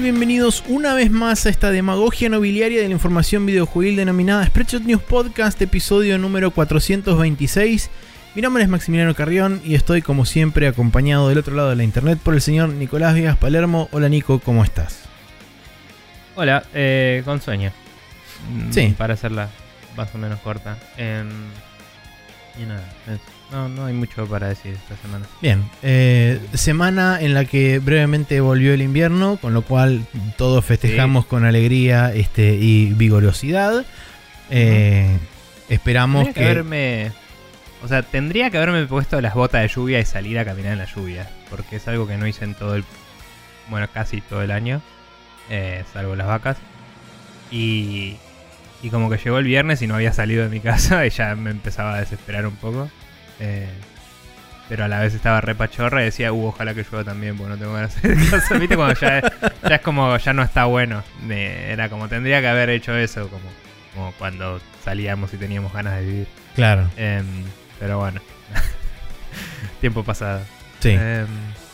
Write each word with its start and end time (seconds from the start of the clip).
Bienvenidos 0.00 0.64
una 0.68 0.92
vez 0.92 1.10
más 1.10 1.46
a 1.46 1.50
esta 1.50 1.70
demagogia 1.70 2.28
nobiliaria 2.28 2.82
de 2.82 2.88
la 2.88 2.94
información 2.94 3.46
videojuegil 3.46 3.96
denominada 3.96 4.44
Spreadshot 4.44 4.82
News 4.82 5.00
Podcast, 5.02 5.62
episodio 5.62 6.18
número 6.18 6.50
426. 6.50 7.90
Mi 8.34 8.42
nombre 8.42 8.64
es 8.64 8.68
Maximiliano 8.68 9.14
Carrión 9.14 9.62
y 9.64 9.76
estoy 9.76 10.02
como 10.02 10.26
siempre 10.26 10.66
acompañado 10.66 11.28
del 11.28 11.38
otro 11.38 11.54
lado 11.54 11.70
de 11.70 11.76
la 11.76 11.84
internet 11.84 12.18
por 12.22 12.34
el 12.34 12.40
señor 12.40 12.70
Nicolás 12.70 13.14
Viegas 13.14 13.38
Palermo. 13.38 13.88
Hola 13.92 14.08
Nico, 14.08 14.40
¿cómo 14.40 14.64
estás? 14.64 15.04
Hola, 16.34 16.64
eh, 16.74 17.22
con 17.24 17.40
sueño. 17.40 17.70
Sí. 18.70 18.94
Para 18.98 19.14
hacerla 19.14 19.48
más 19.96 20.12
o 20.14 20.18
menos 20.18 20.40
corta. 20.40 20.76
Em, 20.96 21.30
y 22.60 22.66
nada. 22.66 22.84
No, 23.54 23.68
no 23.68 23.86
hay 23.86 23.94
mucho 23.94 24.26
para 24.26 24.48
decir 24.48 24.74
esta 24.74 24.96
semana. 24.96 25.26
Bien, 25.40 25.62
eh, 25.82 26.40
semana 26.54 27.18
en 27.20 27.34
la 27.34 27.44
que 27.44 27.78
brevemente 27.78 28.40
volvió 28.40 28.74
el 28.74 28.82
invierno, 28.82 29.36
con 29.36 29.54
lo 29.54 29.62
cual 29.62 30.06
todos 30.36 30.64
festejamos 30.64 31.24
con 31.26 31.44
alegría 31.44 32.12
este, 32.12 32.54
y 32.56 32.92
vigorosidad. 32.94 33.84
Eh, 34.50 35.16
Esperamos 35.68 36.28
que... 36.30 36.44
haberme. 36.44 37.12
O 37.82 37.88
sea, 37.88 38.02
tendría 38.02 38.50
que 38.50 38.56
haberme 38.56 38.86
puesto 38.86 39.20
las 39.20 39.34
botas 39.34 39.62
de 39.62 39.68
lluvia 39.68 40.00
y 40.00 40.04
salir 40.04 40.38
a 40.38 40.44
caminar 40.44 40.72
en 40.72 40.78
la 40.78 40.86
lluvia. 40.86 41.30
Porque 41.50 41.76
es 41.76 41.86
algo 41.86 42.06
que 42.08 42.16
no 42.16 42.26
hice 42.26 42.44
en 42.44 42.54
todo 42.54 42.74
el. 42.74 42.84
Bueno, 43.68 43.86
casi 43.92 44.20
todo 44.20 44.42
el 44.42 44.50
año. 44.50 44.82
eh, 45.48 45.84
salvo 45.92 46.16
las 46.16 46.26
vacas. 46.26 46.56
Y. 47.50 48.16
Y 48.82 48.90
como 48.90 49.08
que 49.08 49.16
llegó 49.16 49.38
el 49.38 49.44
viernes 49.44 49.80
y 49.80 49.86
no 49.86 49.94
había 49.94 50.12
salido 50.12 50.42
de 50.42 50.50
mi 50.50 50.60
casa 50.72 51.06
y 51.06 51.10
ya 51.10 51.34
me 51.36 51.50
empezaba 51.50 51.94
a 51.94 52.00
desesperar 52.00 52.46
un 52.46 52.56
poco. 52.56 52.90
Eh, 53.40 53.68
pero 54.68 54.84
a 54.84 54.88
la 54.88 54.98
vez 55.00 55.12
estaba 55.14 55.40
re 55.42 55.54
pachorra 55.54 56.00
y 56.02 56.06
decía, 56.06 56.32
uh, 56.32 56.46
ojalá 56.46 56.72
que 56.74 56.82
llueva 56.84 57.04
también, 57.04 57.36
porque 57.36 57.50
no 57.50 57.58
tengo 57.58 57.74
ganas 57.74 58.00
de 58.02 58.12
hacer 58.14 58.30
caso. 58.30 58.58
¿Viste? 58.58 58.76
Cuando 58.76 58.98
ya, 58.98 59.20
ya 59.68 59.74
es 59.74 59.80
como, 59.82 60.16
ya 60.16 60.32
no 60.32 60.42
está 60.42 60.64
bueno. 60.64 61.02
Era 61.28 61.88
como, 61.90 62.08
tendría 62.08 62.40
que 62.40 62.48
haber 62.48 62.70
hecho 62.70 62.96
eso, 62.96 63.28
como, 63.28 63.44
como 63.94 64.12
cuando 64.12 64.60
salíamos 64.82 65.32
y 65.34 65.36
teníamos 65.36 65.72
ganas 65.72 65.96
de 65.98 66.04
vivir. 66.06 66.26
Claro, 66.54 66.88
Em, 66.96 67.26
pero 67.78 67.98
bueno. 67.98 68.20
Tiempo 69.80 70.02
pasado. 70.04 70.40
sí. 70.80 70.96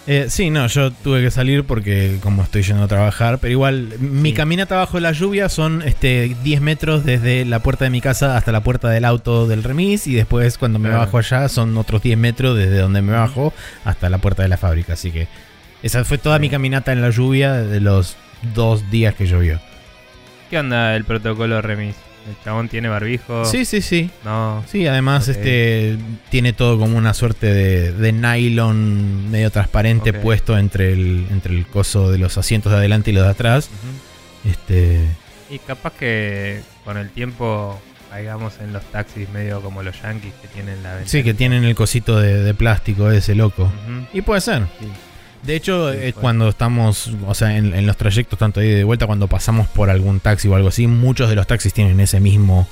Eh, 0.07 0.27
sí, 0.29 0.51
no, 0.51 0.67
yo 0.67 0.91
tuve 0.91 1.21
que 1.23 1.31
salir 1.31 1.65
porque 1.65 2.17
como 2.23 2.43
estoy 2.43 2.63
yendo 2.63 2.83
a 2.85 2.89
trabajar, 2.89 3.39
pero 3.39 3.53
igual 3.53 3.89
mi 4.01 4.31
Sí. 4.31 4.35
caminata 4.35 4.77
bajo 4.77 4.99
la 4.99 5.13
lluvia 5.13 5.49
son 5.49 5.83
este 5.83 6.35
10 6.43 6.61
metros 6.63 7.05
desde 7.05 7.45
la 7.45 7.61
puerta 7.61 7.85
de 7.85 7.91
mi 7.91 8.01
casa 8.01 8.37
hasta 8.37 8.51
la 8.51 8.63
puerta 8.63 8.89
del 8.89 9.05
auto 9.05 9.47
del 9.47 9.63
remis 9.63 10.07
y 10.07 10.15
después 10.15 10.57
cuando 10.59 10.79
me 10.79 10.89
Claro. 10.89 11.05
bajo 11.05 11.19
allá 11.19 11.49
son 11.49 11.77
otros 11.77 12.03
10 12.03 12.17
metros 12.19 12.57
desde 12.57 12.79
donde 12.79 13.03
me 13.03 13.13
bajo 13.13 13.53
hasta 13.85 14.09
la 14.09 14.19
puerta 14.19 14.43
de 14.43 14.49
la 14.49 14.57
fábrica, 14.57 14.95
así 14.95 15.11
que 15.13 15.29
esa 15.83 16.03
fue 16.05 16.19
toda 16.19 16.37
Sí. 16.37 16.41
mi 16.43 16.51
caminata 16.51 16.93
en 16.93 17.03
la 17.03 17.11
lluvia 17.11 17.53
de 17.53 17.81
los 17.81 18.17
dos 18.55 18.91
días 18.91 19.15
que 19.15 19.27
llovió. 19.27 19.61
¿Qué 20.49 20.59
onda 20.59 20.97
el 20.97 21.05
protocolo 21.05 21.61
remis? 21.63 21.95
¿El 22.29 22.37
chabón 22.45 22.69
tiene 22.69 22.89
barbijo? 22.89 23.45
Sí, 23.45 23.65
sí, 23.65 23.81
sí. 23.81 24.11
No. 24.25 24.63
Sí, 24.71 24.87
además 24.87 25.27
este 25.29 25.97
tiene 26.29 26.53
todo 26.53 26.79
como 26.79 26.97
una 26.99 27.15
suerte 27.15 27.47
de, 27.47 27.93
de 27.93 28.13
nylon 28.13 29.31
medio 29.31 29.51
transparente 29.51 30.13
puesto 30.13 30.57
entre 30.59 30.93
el, 30.93 31.27
entre 31.31 31.57
el 31.57 31.67
coso 31.67 32.11
de 32.11 32.19
los 32.19 32.37
asientos 32.39 32.73
de 32.73 32.79
adelante 32.79 33.11
y 33.11 33.15
los 33.15 33.25
de 33.25 33.31
atrás. 33.31 33.71
Este, 34.45 35.01
Y 35.51 35.59
capaz 35.61 35.93
que 35.95 36.61
con 36.85 36.97
el 36.97 37.11
tiempo 37.11 37.81
caigamos 38.11 38.55
en 38.61 38.73
los 38.73 38.83
taxis 38.91 39.29
medio 39.31 39.61
como 39.61 39.83
los 39.83 40.01
yankees 40.03 40.35
que 40.43 40.49
tienen 40.49 40.83
la 40.83 41.01
sí, 41.07 41.23
que 41.23 41.33
tienen 41.35 41.65
el 41.65 41.75
cosito 41.75 42.19
de, 42.21 42.43
de 42.43 42.55
plástico 42.55 43.11
ese 43.11 43.35
loco. 43.35 43.71
Y 44.13 44.23
puede 44.23 44.41
ser. 44.41 44.65
Sí. 44.79 44.87
De 45.43 45.57
hecho, 45.57 45.93
Sí, 45.93 45.99
eh, 46.03 46.13
cuando 46.13 46.49
estamos, 46.51 47.11
o 47.27 47.35
sea, 47.35 47.57
en, 47.57 47.75
en 47.75 47.87
los 47.87 47.97
trayectos 47.97 48.39
tanto 48.39 48.61
ahí 48.61 48.69
de 48.69 48.85
vuelta, 48.85 49.07
cuando 49.07 49.27
pasamos 49.27 49.67
por 49.69 49.89
algún 49.91 50.21
taxi 50.21 50.49
o 50.49 50.55
algo 50.55 50.69
así, 50.69 50.87
muchos 50.87 51.29
de 51.31 51.35
los 51.35 51.47
taxis 51.47 51.73
tienen 51.73 51.99
ese 52.01 52.21
mismo... 52.21 52.69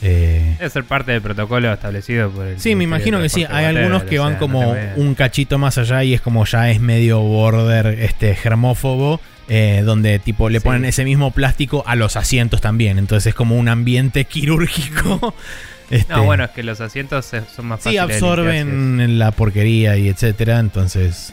eh, 0.00 0.54
Debe 0.58 0.70
ser 0.70 0.84
parte 0.84 1.10
del 1.12 1.22
protocolo 1.22 1.72
establecido 1.72 2.30
por 2.30 2.46
el. 2.46 2.60
Sí, 2.60 2.74
me 2.76 2.84
imagino 2.84 3.18
de 3.18 3.24
que 3.24 3.28
sí. 3.30 3.44
Hay 3.50 3.64
algunos 3.64 4.04
que 4.04 4.18
van 4.20 4.36
como 4.36 4.76
un 4.96 5.14
cachito 5.16 5.58
más 5.58 5.76
allá 5.78 6.04
y 6.04 6.14
es 6.14 6.20
como 6.20 6.44
ya 6.44 6.70
es 6.70 6.80
medio 6.80 7.18
border 7.20 7.86
este 8.00 8.36
germófobo, 8.36 9.20
eh, 9.48 9.82
donde 9.84 10.20
tipo 10.20 10.48
le 10.50 10.60
Sí. 10.60 10.64
ponen 10.64 10.84
ese 10.84 11.04
mismo 11.04 11.32
plástico 11.32 11.82
a 11.86 11.96
los 11.96 12.14
asientos 12.16 12.60
también. 12.60 12.98
Entonces 12.98 13.28
es 13.28 13.34
como 13.34 13.56
un 13.56 13.68
ambiente 13.68 14.24
quirúrgico. 14.24 15.34
Este, 15.90 16.12
No, 16.12 16.24
bueno, 16.24 16.44
es 16.44 16.50
que 16.50 16.62
los 16.62 16.82
asientos 16.82 17.24
son 17.24 17.64
más 17.66 17.80
sí, 17.80 17.96
fáciles 17.96 18.06
de 18.08 18.12
limpiar, 18.14 18.38
absorben 18.38 19.18
la 19.18 19.30
porquería 19.30 19.96
y 19.96 20.08
etcétera. 20.08 20.58
Entonces, 20.58 21.32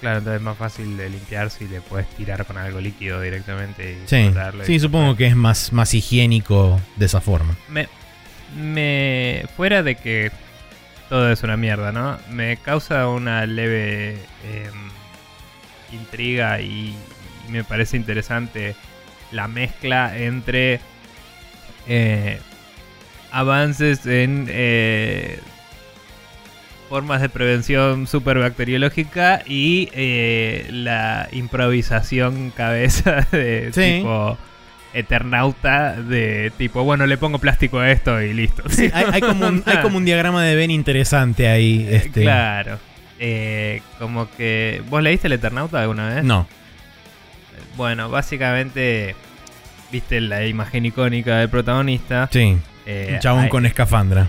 Claro, 0.00 0.18
entonces 0.18 0.40
es 0.40 0.44
más 0.44 0.56
fácil 0.56 0.96
de 0.96 1.10
limpiar 1.10 1.50
si 1.50 1.68
le 1.68 1.80
puedes 1.82 2.08
tirar 2.10 2.46
con 2.46 2.56
algo 2.56 2.80
líquido 2.80 3.20
directamente 3.20 3.92
y 4.02 4.08
sí, 4.08 4.16
y- 4.16 4.64
sí, 4.64 4.80
supongo 4.80 5.14
que 5.16 5.26
es 5.26 5.36
más, 5.36 5.72
más 5.74 5.92
higiénico 5.92 6.80
de 6.96 7.06
esa 7.06 7.20
forma. 7.20 7.54
Me, 7.68 7.86
me. 8.56 9.44
Fuera 9.56 9.82
de 9.82 9.96
que 9.96 10.30
todo 11.10 11.30
es 11.30 11.42
una 11.42 11.56
mierda, 11.58 11.92
¿no? 11.92 12.18
Me 12.30 12.56
causa 12.56 13.08
una 13.08 13.44
leve 13.44 14.14
em, 14.44 14.90
intriga 15.92 16.60
y, 16.60 16.94
y 17.46 17.50
me 17.52 17.62
parece 17.64 17.96
interesante 17.96 18.74
la 19.32 19.48
mezcla 19.48 20.16
entre 20.16 20.80
eh, 21.88 22.38
avances 23.32 24.06
en 24.06 24.46
eh, 24.48 25.40
formas 26.90 27.22
de 27.22 27.28
prevención 27.30 28.06
superbacteriológica 28.06 29.40
y 29.46 29.88
eh, 29.94 30.66
la 30.72 31.28
improvisación 31.32 32.50
cabeza 32.50 33.26
de 33.32 33.70
Sí. 33.72 33.98
tipo 34.00 34.36
eternauta 34.92 35.92
de 35.94 36.52
tipo, 36.58 36.82
bueno, 36.82 37.06
le 37.06 37.16
pongo 37.16 37.38
plástico 37.38 37.78
a 37.78 37.90
esto 37.92 38.20
y 38.20 38.34
listo. 38.34 38.64
Sí, 38.68 38.90
hay, 38.92 39.04
hay 39.12 39.20
como 39.20 39.46
un, 39.46 39.62
hay 39.64 39.76
como 39.78 39.96
un 39.98 40.04
diagrama 40.04 40.42
de 40.44 40.56
Ben 40.56 40.70
interesante 40.72 41.46
ahí. 41.48 41.86
Este, 41.90 42.22
Claro. 42.22 42.78
Eh, 43.20 43.82
como 44.00 44.28
que... 44.36 44.82
¿Vos 44.90 45.00
leíste 45.02 45.28
el 45.28 45.34
Eternauta 45.34 45.80
alguna 45.80 46.12
vez? 46.14 46.24
No. 46.24 46.46
Bueno, 47.76 48.10
básicamente... 48.10 49.14
Viste 49.92 50.20
la 50.20 50.46
imagen 50.46 50.86
icónica 50.86 51.36
del 51.38 51.48
protagonista. 51.48 52.28
Sí, 52.32 52.56
Eh, 52.86 53.10
un 53.14 53.18
chabón 53.20 53.44
hay- 53.44 53.48
con 53.48 53.66
escafandra. 53.66 54.28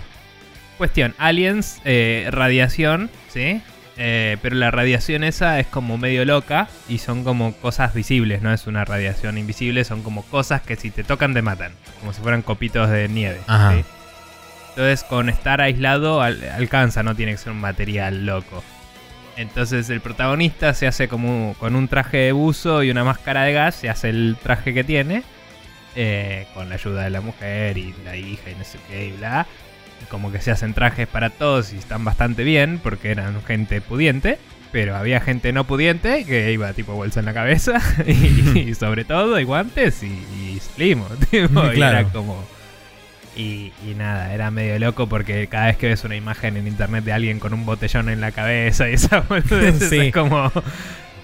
Cuestión, 0.82 1.14
aliens, 1.18 1.80
eh, 1.84 2.26
radiación, 2.32 3.08
¿sí? 3.28 3.62
Eh, 3.96 4.36
pero 4.42 4.56
la 4.56 4.72
radiación 4.72 5.22
esa 5.22 5.60
es 5.60 5.68
como 5.68 5.96
medio 5.96 6.24
loca 6.24 6.66
y 6.88 6.98
son 6.98 7.22
como 7.22 7.52
cosas 7.54 7.94
visibles, 7.94 8.42
no 8.42 8.52
es 8.52 8.66
una 8.66 8.84
radiación 8.84 9.38
invisible, 9.38 9.84
son 9.84 10.02
como 10.02 10.24
cosas 10.24 10.60
que 10.60 10.74
si 10.74 10.90
te 10.90 11.04
tocan 11.04 11.34
te 11.34 11.42
matan, 11.42 11.70
como 12.00 12.12
si 12.12 12.20
fueran 12.20 12.42
copitos 12.42 12.90
de 12.90 13.08
nieve. 13.08 13.38
Ajá. 13.46 13.74
¿sí? 13.76 13.84
Entonces 14.70 15.04
con 15.04 15.28
estar 15.28 15.60
aislado 15.60 16.20
al- 16.20 16.42
alcanza, 16.50 17.04
no 17.04 17.14
tiene 17.14 17.30
que 17.30 17.38
ser 17.38 17.52
un 17.52 17.60
material 17.60 18.26
loco. 18.26 18.64
Entonces 19.36 19.88
el 19.88 20.00
protagonista 20.00 20.74
se 20.74 20.88
hace 20.88 21.06
como 21.06 21.54
con 21.60 21.76
un 21.76 21.86
traje 21.86 22.16
de 22.16 22.32
buzo 22.32 22.82
y 22.82 22.90
una 22.90 23.04
máscara 23.04 23.44
de 23.44 23.52
gas, 23.52 23.76
se 23.76 23.88
hace 23.88 24.08
el 24.08 24.36
traje 24.42 24.74
que 24.74 24.82
tiene, 24.82 25.22
eh, 25.94 26.48
con 26.54 26.68
la 26.68 26.74
ayuda 26.74 27.04
de 27.04 27.10
la 27.10 27.20
mujer 27.20 27.78
y 27.78 27.94
la 28.04 28.16
hija 28.16 28.50
y 28.50 28.56
no 28.56 28.64
sé 28.64 28.78
qué 28.90 29.06
y 29.06 29.12
bla. 29.12 29.46
Como 30.08 30.30
que 30.32 30.40
se 30.40 30.50
hacen 30.50 30.74
trajes 30.74 31.06
para 31.08 31.30
todos 31.30 31.72
y 31.72 31.76
están 31.78 32.04
bastante 32.04 32.44
bien 32.44 32.80
porque 32.82 33.10
eran 33.10 33.42
gente 33.44 33.80
pudiente. 33.80 34.38
Pero 34.72 34.96
había 34.96 35.20
gente 35.20 35.52
no 35.52 35.64
pudiente 35.64 36.24
que 36.24 36.50
iba 36.52 36.72
tipo 36.72 36.94
bolsa 36.94 37.20
en 37.20 37.26
la 37.26 37.34
cabeza 37.34 37.78
y, 38.06 38.58
y 38.70 38.74
sobre 38.74 39.04
todo 39.04 39.38
y 39.38 39.44
guantes 39.44 40.02
y, 40.02 40.06
y 40.06 40.58
slimo, 40.60 41.06
tipo, 41.30 41.62
y 41.72 41.76
era 41.82 42.04
como... 42.04 42.42
Y, 43.36 43.72
y 43.86 43.94
nada, 43.96 44.32
era 44.34 44.50
medio 44.50 44.78
loco 44.78 45.08
porque 45.08 45.46
cada 45.46 45.66
vez 45.66 45.76
que 45.78 45.88
ves 45.88 46.04
una 46.04 46.16
imagen 46.16 46.56
en 46.58 46.66
internet 46.66 47.02
de 47.04 47.12
alguien 47.12 47.38
con 47.38 47.54
un 47.54 47.64
botellón 47.64 48.08
en 48.10 48.20
la 48.20 48.30
cabeza 48.32 48.88
y 48.90 48.94
esa 48.94 49.24
Sí. 49.88 49.98
es 49.98 50.12
como... 50.12 50.50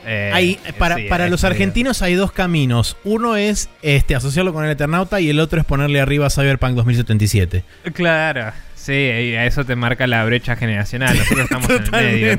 eh, 0.06 0.30
Hay, 0.32 0.58
para 0.78 0.96
sí, 0.96 1.06
para 1.08 1.28
los 1.28 1.44
argentinos 1.44 2.00
hay 2.02 2.14
dos 2.14 2.32
caminos. 2.32 2.96
Uno 3.04 3.36
es 3.36 3.68
este, 3.82 4.14
asociarlo 4.14 4.52
con 4.54 4.64
el 4.64 4.70
Eternauta 4.70 5.20
y 5.20 5.28
el 5.30 5.38
otro 5.40 5.58
es 5.60 5.66
ponerle 5.66 6.00
arriba 6.00 6.30
Cyberpunk 6.30 6.74
2077. 6.76 7.62
Claro, 7.92 8.52
sí, 8.92 9.34
a 9.36 9.46
eso 9.46 9.64
te 9.64 9.76
marca 9.76 10.06
la 10.06 10.24
brecha 10.24 10.56
generacional. 10.56 11.16
Nosotros 11.16 11.40
estamos 11.44 11.70
en 11.70 11.94
el 11.94 12.38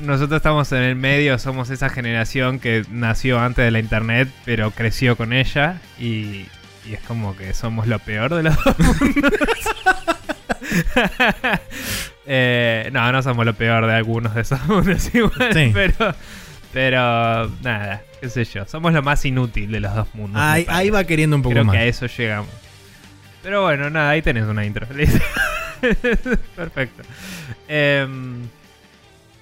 Nosotros 0.00 0.36
estamos 0.36 0.72
en 0.72 0.82
el 0.82 0.96
medio, 0.96 1.38
somos 1.38 1.70
esa 1.70 1.88
generación 1.90 2.58
que 2.60 2.84
nació 2.90 3.40
antes 3.40 3.64
de 3.64 3.70
la 3.70 3.78
internet, 3.80 4.28
pero 4.44 4.70
creció 4.70 5.16
con 5.16 5.32
ella 5.32 5.80
y, 5.98 6.46
y 6.86 6.94
es 6.94 7.00
como 7.06 7.36
que 7.36 7.52
somos 7.54 7.86
lo 7.86 7.98
peor 7.98 8.34
de 8.34 8.42
los 8.44 8.56
dos 8.64 8.78
mundos. 8.78 9.32
Eh, 12.32 12.90
no, 12.92 13.10
no 13.10 13.22
somos 13.22 13.44
lo 13.44 13.54
peor 13.54 13.86
de 13.86 13.94
algunos 13.94 14.34
de 14.36 14.42
esos 14.42 14.64
mundos 14.66 15.12
igual, 15.14 15.52
Sí. 15.52 15.70
pero, 15.74 16.14
pero 16.72 17.50
nada, 17.62 18.02
qué 18.20 18.28
sé 18.28 18.44
yo, 18.44 18.64
somos 18.66 18.92
lo 18.92 19.02
más 19.02 19.24
inútil 19.24 19.72
de 19.72 19.80
los 19.80 19.92
dos 19.94 20.14
mundos. 20.14 20.40
Ahí, 20.40 20.64
ahí 20.68 20.90
va 20.90 21.02
queriendo 21.04 21.34
un 21.34 21.42
poco 21.42 21.54
Creo 21.54 21.64
más. 21.64 21.72
que 21.74 21.78
a 21.80 21.84
eso 21.86 22.06
llegamos. 22.06 22.50
Pero 23.42 23.62
bueno, 23.62 23.90
nada, 23.90 24.10
ahí 24.10 24.22
tenés 24.22 24.44
una 24.44 24.64
intro. 24.64 24.86
Perfecto. 26.56 27.02
Em, 27.68 28.42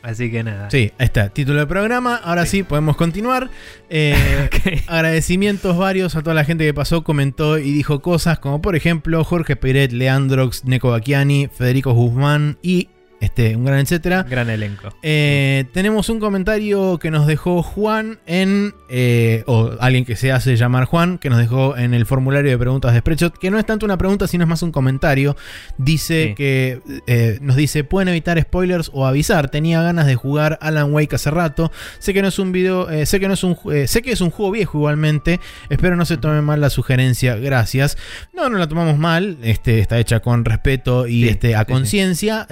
Así 0.01 0.31
que 0.31 0.45
nada. 0.45 0.71
Sí, 0.71 0.93
ahí 0.97 1.07
está, 1.07 1.29
título 1.29 1.59
del 1.59 1.67
programa. 1.69 2.17
Ahora 2.17 2.47
sí, 2.47 2.59
Sí. 2.59 2.63
podemos 2.63 2.97
continuar. 2.97 3.51
Eh. 3.91 4.49
Agradecimientos 4.87 5.77
varios 5.77 6.15
a 6.15 6.23
toda 6.23 6.35
la 6.35 6.45
gente 6.45 6.65
que 6.65 6.73
pasó, 6.73 7.03
comentó 7.03 7.59
y 7.59 7.73
dijo 7.73 8.01
cosas, 8.01 8.39
como 8.39 8.63
por 8.63 8.77
ejemplo 8.77 9.23
Jorge 9.25 9.57
Peret, 9.57 9.93
Leandrox, 9.93 10.65
Neko 10.65 10.91
Bacchiani, 10.91 11.49
Federico 11.49 11.93
Guzmán 11.93 12.59
y 12.63 12.89
este, 13.21 13.57
un 13.57 13.65
gran 13.65 13.79
etcétera. 13.81 14.23
Gran 14.23 14.49
elenco. 14.51 14.89
Eh, 15.03 15.65
tenemos 15.73 16.09
un 16.09 16.21
comentario 16.21 16.99
que 16.99 17.11
nos 17.11 17.27
dejó 17.27 17.63
Juan 17.63 18.19
en. 18.27 18.75
eh, 18.89 19.43
o 19.47 19.73
alguien 19.81 20.05
que 20.05 20.17
se 20.17 20.33
hace 20.33 20.57
llamar 20.57 20.85
Juan, 20.85 21.19
que 21.19 21.29
nos 21.31 21.39
dejó 21.39 21.77
en 21.77 21.95
el 21.95 22.07
formulario 22.07 22.51
de 22.51 22.59
preguntas 22.59 22.93
de 22.93 23.01
Spreadshot, 23.01 23.37
que 23.39 23.51
no 23.51 23.59
es 23.59 23.67
tanto 23.67 23.85
una 23.87 23.99
pregunta, 23.99 24.27
sino 24.29 24.45
es 24.45 24.49
más 24.49 24.63
un 24.63 24.73
comentario. 24.73 25.37
Dice 25.79 26.29
Sí. 26.29 26.35
que. 26.35 26.81
eh, 27.07 27.39
nos 27.41 27.57
dice: 27.57 27.85
pueden 27.85 28.09
evitar 28.09 28.41
spoilers 28.41 28.91
o 28.93 29.07
avisar. 29.07 29.51
Tenía 29.51 29.83
ganas 29.83 30.07
de 30.07 30.15
jugar 30.15 30.59
Alan 30.61 30.93
Wake 30.93 31.15
hace 31.17 31.31
rato. 31.31 31.71
Sé 31.99 32.15
que 32.15 32.23
no 32.23 32.29
es 32.29 32.39
un 32.39 32.53
video. 32.53 32.89
sé 33.07 33.21
que 33.21 33.29
no 33.29 33.35
es 33.35 33.45
un. 33.45 33.57
sé 33.87 34.03
que 34.03 34.13
es 34.13 34.21
un 34.21 34.31
juego 34.31 34.53
viejo 34.53 34.79
igualmente. 34.79 35.41
Espero 35.71 35.97
no 35.97 36.05
se 36.05 36.17
tome 36.17 36.41
mal 36.43 36.61
la 36.61 36.71
sugerencia. 36.71 37.37
Gracias. 37.37 37.97
No, 38.33 38.49
no 38.49 38.59
la 38.59 38.69
tomamos 38.69 38.99
mal. 38.99 39.39
Este, 39.43 39.81
está 39.81 39.99
hecha 39.99 40.21
con 40.21 40.45
respeto 40.45 41.07
y 41.07 41.23
Sí, 41.25 41.29
este, 41.29 41.55
a 41.57 41.61
sí. 41.61 41.73
conciencia. 41.73 42.47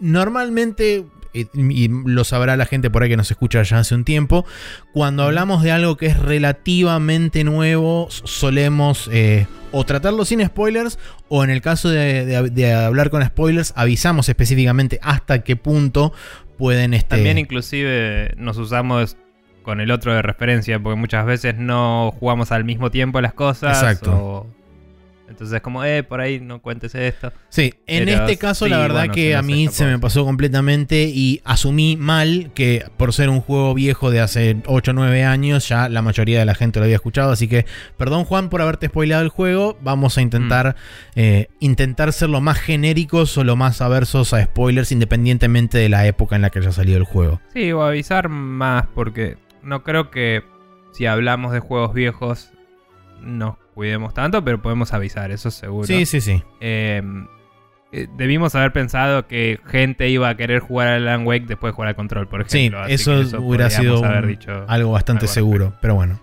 Normalmente, 0.00 1.04
eh, 1.34 1.46
y 1.54 1.88
lo 1.88 2.24
sabrá 2.24 2.56
la 2.56 2.66
gente 2.66 2.90
por 2.90 3.02
ahí 3.02 3.08
que 3.08 3.16
nos 3.16 3.30
escucha 3.30 3.62
ya 3.62 3.78
hace 3.78 3.94
un 3.94 4.04
tiempo, 4.04 4.44
cuando 4.92 5.22
hablamos 5.24 5.62
de 5.62 5.70
algo 5.72 5.96
que 5.96 6.06
es 6.06 6.18
relativamente 6.18 7.44
nuevo, 7.44 8.08
solemos 8.10 9.08
eh, 9.12 9.46
o 9.72 9.84
tratarlo 9.84 10.24
sin 10.24 10.44
spoilers, 10.44 10.98
o 11.28 11.44
en 11.44 11.50
el 11.50 11.60
caso 11.60 11.88
de, 11.90 12.24
de- 12.24 12.50
de 12.50 12.72
hablar 12.74 13.10
con 13.10 13.24
spoilers, 13.24 13.72
avisamos 13.76 14.28
específicamente 14.28 14.98
hasta 15.02 15.40
qué 15.44 15.56
punto 15.56 16.12
pueden... 16.56 16.94
Este, 16.94 17.16
También 17.16 17.38
inclusive 17.38 18.34
nos 18.36 18.56
usamos 18.58 19.16
con 19.62 19.80
el 19.80 19.90
otro 19.90 20.14
de 20.14 20.22
referencia, 20.22 20.78
porque 20.80 20.98
muchas 20.98 21.26
veces 21.26 21.54
no 21.58 22.14
jugamos 22.18 22.52
al 22.52 22.64
mismo 22.64 22.90
tiempo 22.90 23.20
las 23.20 23.34
cosas. 23.34 23.76
Exacto. 23.82 24.12
o- 24.16 24.46
Entonces 25.28 25.60
como, 25.60 25.84
eh, 25.84 26.02
por 26.02 26.20
ahí 26.20 26.40
no 26.40 26.60
cuentes 26.62 26.94
esto. 26.94 27.32
Sí, 27.48 27.74
en 27.86 28.06
Pero 28.06 28.22
este 28.22 28.36
caso 28.38 28.66
la 28.66 28.78
verdad 28.78 29.00
bueno, 29.00 29.14
que 29.14 29.36
a 29.36 29.42
mí 29.42 29.68
se 29.68 29.84
me 29.84 29.98
pasó 29.98 30.24
completamente 30.24 31.02
y 31.04 31.40
asumí 31.44 31.96
mal 31.96 32.50
que 32.54 32.84
por 32.96 33.12
ser 33.12 33.28
un 33.28 33.40
juego 33.40 33.74
viejo 33.74 34.10
de 34.10 34.20
hace 34.20 34.56
8 34.66 34.90
o 34.90 34.94
9 34.94 35.24
años 35.24 35.68
ya 35.68 35.88
la 35.88 36.00
mayoría 36.02 36.38
de 36.38 36.44
la 36.46 36.54
gente 36.54 36.78
lo 36.78 36.84
había 36.84 36.96
escuchado, 36.96 37.30
así 37.30 37.46
que 37.48 37.66
perdón 37.96 38.24
Juan 38.24 38.48
por 38.48 38.62
haberte 38.62 38.86
spoileado 38.88 39.22
el 39.22 39.28
juego, 39.28 39.76
vamos 39.82 40.16
a 40.18 40.22
intentar 40.22 40.48
Mm. 40.68 41.20
eh, 41.20 41.48
intentar 41.60 42.12
ser 42.12 42.30
lo 42.30 42.40
más 42.40 42.58
genéricos 42.58 43.36
o 43.38 43.44
lo 43.44 43.54
más 43.56 43.80
aversos 43.80 44.32
a 44.32 44.42
spoilers 44.44 44.92
independientemente 44.92 45.78
de 45.78 45.88
la 45.88 46.06
época 46.06 46.36
en 46.36 46.42
la 46.42 46.50
que 46.50 46.60
haya 46.60 46.72
salido 46.72 46.96
el 46.98 47.04
juego. 47.04 47.40
Sí, 47.52 47.70
o 47.72 47.82
avisar 47.82 48.28
más, 48.28 48.86
porque 48.94 49.36
no 49.62 49.82
creo 49.82 50.10
que 50.10 50.42
si 50.92 51.06
hablamos 51.06 51.52
de 51.52 51.60
juegos 51.60 51.92
viejos 51.94 52.50
nos 53.20 53.56
cuidemos 53.78 54.12
tanto, 54.12 54.42
pero 54.44 54.60
podemos 54.60 54.92
avisar, 54.92 55.30
eso 55.30 55.52
seguro. 55.52 55.86
Sí, 55.86 56.04
sí, 56.04 56.20
sí. 56.20 56.42
Eh, 56.58 57.00
eh, 57.92 58.08
debimos 58.16 58.52
haber 58.56 58.72
pensado 58.72 59.28
que 59.28 59.60
gente 59.66 60.08
iba 60.08 60.28
a 60.28 60.36
querer 60.36 60.58
jugar 60.58 60.88
al 60.88 61.06
Alan 61.06 61.24
Wake 61.24 61.46
después 61.46 61.70
de 61.70 61.76
jugar 61.76 61.88
al 61.90 61.94
control, 61.94 62.26
por 62.26 62.44
Sí, 62.50 62.58
ejemplo. 62.58 62.80
así 62.80 62.94
eso, 62.94 63.12
que 63.30 63.36
hubiera 63.36 63.70
sido 63.70 64.00
un- 64.00 64.26
dicho 64.26 64.64
algo 64.66 64.90
bastante 64.90 65.26
algo 65.26 65.32
seguro, 65.32 65.72
pero 65.80 65.94
bueno. 65.94 66.18